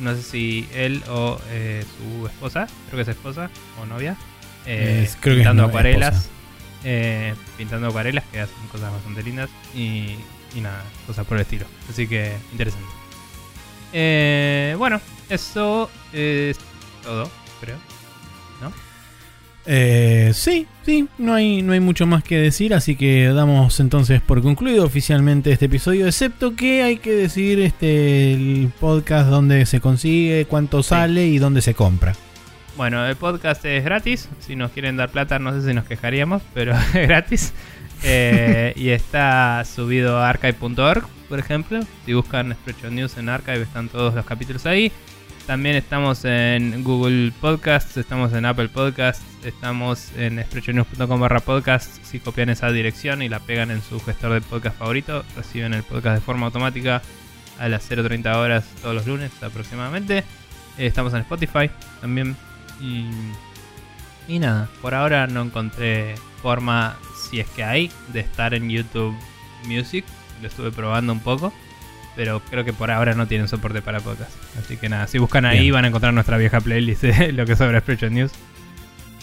no 0.00 0.14
sé 0.14 0.22
si 0.22 0.68
él 0.74 1.02
o 1.08 1.40
eh, 1.48 1.82
su 1.96 2.26
esposa, 2.26 2.66
creo 2.90 2.96
que 2.98 3.10
es 3.10 3.16
esposa 3.16 3.48
o 3.80 3.86
novia, 3.86 4.18
eh, 4.66 5.08
pintando 5.22 5.64
acuarelas. 5.64 6.28
Eh, 6.84 7.34
pintando 7.56 7.88
acuarelas 7.88 8.24
que 8.30 8.40
hacen 8.40 8.68
cosas 8.70 8.92
bastante 8.92 9.22
lindas 9.22 9.50
y, 9.74 10.16
y 10.54 10.60
nada, 10.60 10.84
cosas 11.06 11.26
por 11.26 11.36
el 11.38 11.42
estilo. 11.42 11.66
Así 11.90 12.06
que 12.06 12.32
interesante. 12.52 12.86
bueno, 14.76 15.00
eso 15.28 15.90
es 16.12 16.58
todo, 17.02 17.30
creo. 17.60 17.76
¿No? 18.60 18.72
Eh, 19.68 20.30
sí, 20.32 20.66
sí, 20.84 21.08
no 21.18 21.34
hay, 21.34 21.60
no 21.62 21.72
hay 21.72 21.80
mucho 21.80 22.06
más 22.06 22.22
que 22.22 22.36
decir, 22.36 22.72
así 22.72 22.94
que 22.94 23.26
damos 23.28 23.80
entonces 23.80 24.20
por 24.20 24.40
concluido 24.40 24.84
oficialmente 24.84 25.50
este 25.50 25.64
episodio, 25.66 26.06
excepto 26.06 26.54
que 26.54 26.82
hay 26.82 26.98
que 26.98 27.10
decir 27.10 27.58
este 27.60 28.32
el 28.34 28.70
podcast 28.78 29.28
dónde 29.28 29.66
se 29.66 29.80
consigue, 29.80 30.44
cuánto 30.44 30.84
sale 30.84 31.26
y 31.26 31.38
dónde 31.38 31.62
se 31.62 31.74
compra. 31.74 32.14
Bueno, 32.76 33.06
el 33.06 33.16
podcast 33.16 33.64
es 33.64 33.84
gratis. 33.84 34.28
Si 34.40 34.54
nos 34.54 34.70
quieren 34.70 34.98
dar 34.98 35.08
plata, 35.08 35.38
no 35.38 35.52
sé 35.52 35.66
si 35.66 35.72
nos 35.72 35.86
quejaríamos, 35.86 36.42
pero 36.52 36.74
es 36.94 37.08
gratis. 37.08 37.52
Eh, 38.02 38.74
y 38.76 38.90
está 38.90 39.64
subido 39.64 40.18
a 40.18 40.28
archive.org, 40.28 41.06
por 41.28 41.38
ejemplo. 41.38 41.80
Si 42.04 42.12
buscan 42.12 42.52
Spreadshot 42.52 42.92
News 42.92 43.16
en 43.16 43.30
Archive, 43.30 43.62
están 43.62 43.88
todos 43.88 44.14
los 44.14 44.26
capítulos 44.26 44.66
ahí. 44.66 44.92
También 45.46 45.76
estamos 45.76 46.24
en 46.24 46.84
Google 46.84 47.32
Podcasts, 47.40 47.96
estamos 47.96 48.32
en 48.34 48.44
Apple 48.44 48.68
Podcasts, 48.68 49.24
estamos 49.44 50.10
en 50.16 50.42
spreadshotnews.com 50.42 51.20
barra 51.20 51.40
podcast. 51.40 52.04
Si 52.04 52.20
copian 52.20 52.50
esa 52.50 52.70
dirección 52.72 53.22
y 53.22 53.30
la 53.30 53.38
pegan 53.38 53.70
en 53.70 53.80
su 53.80 54.00
gestor 54.00 54.34
de 54.34 54.40
podcast 54.42 54.76
favorito, 54.76 55.24
reciben 55.34 55.72
el 55.72 55.82
podcast 55.82 56.16
de 56.16 56.20
forma 56.20 56.46
automática 56.46 57.00
a 57.58 57.68
las 57.68 57.90
0.30 57.90 58.36
horas 58.36 58.66
todos 58.82 58.94
los 58.94 59.06
lunes 59.06 59.30
aproximadamente. 59.42 60.18
Eh, 60.18 60.24
estamos 60.86 61.14
en 61.14 61.20
Spotify 61.20 61.70
también. 62.02 62.36
Y, 62.80 63.06
y 64.28 64.38
nada, 64.38 64.68
por 64.82 64.94
ahora 64.94 65.26
no 65.26 65.42
encontré 65.42 66.14
forma, 66.42 66.96
si 67.30 67.40
es 67.40 67.46
que 67.48 67.64
hay, 67.64 67.90
de 68.12 68.20
estar 68.20 68.54
en 68.54 68.68
YouTube 68.68 69.14
Music. 69.66 70.04
Lo 70.42 70.48
estuve 70.48 70.70
probando 70.70 71.12
un 71.12 71.20
poco. 71.20 71.52
Pero 72.14 72.40
creo 72.48 72.64
que 72.64 72.72
por 72.72 72.90
ahora 72.90 73.14
no 73.14 73.26
tienen 73.26 73.46
soporte 73.46 73.82
para 73.82 74.00
podcast. 74.00 74.30
Así 74.58 74.78
que 74.78 74.88
nada, 74.88 75.06
si 75.06 75.18
buscan 75.18 75.44
ahí 75.44 75.60
Bien. 75.60 75.74
van 75.74 75.84
a 75.84 75.88
encontrar 75.88 76.14
nuestra 76.14 76.38
vieja 76.38 76.62
playlist 76.62 77.02
de 77.02 77.32
lo 77.32 77.44
que 77.44 77.52
es 77.52 77.58
sobre 77.58 77.78
Spreadshot 77.80 78.10
News. 78.10 78.32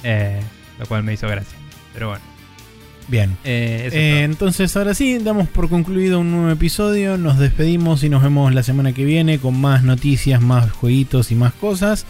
Eh, 0.04 0.40
lo 0.78 0.86
cual 0.86 1.02
me 1.04 1.14
hizo 1.14 1.28
gracia. 1.28 1.58
Pero 1.94 2.10
bueno. 2.10 2.24
Bien. 3.08 3.36
eh, 3.44 3.90
Eh, 3.92 4.24
entonces 4.24 4.78
ahora 4.78 4.94
sí, 4.94 5.18
damos 5.18 5.48
por 5.50 5.70
concluido 5.70 6.20
un 6.20 6.32
nuevo 6.32 6.52
episodio, 6.52 7.18
nos 7.18 7.40
despedimos 7.40 8.04
y 8.04 8.10
nos 8.10 8.22
vemos 8.22 8.54
la 8.54 8.62
semana 8.64 8.94
que 8.94 9.06
viene 9.06 9.40
con 9.40 9.60
más 9.60 9.84
noticias, 9.84 10.40
más 10.42 10.72
jueguitos 10.72 11.32
y 11.32 11.36
más 11.36 11.54
cosas. 11.54 12.06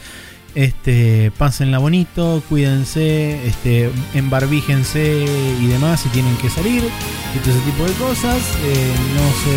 Este, 0.55 1.31
pásenla 1.37 1.79
bonito, 1.79 2.43
cuídense, 2.47 3.47
este, 3.47 3.89
embarbíjense 4.13 5.25
y 5.61 5.67
demás 5.67 6.01
si 6.01 6.09
tienen 6.09 6.35
que 6.37 6.49
salir 6.49 6.83
y 6.83 7.39
todo 7.39 7.51
ese 7.51 7.61
tipo 7.61 7.83
de 7.85 7.93
cosas. 7.93 8.37
Eh, 8.63 8.93
no 9.15 9.23
se 9.43 9.55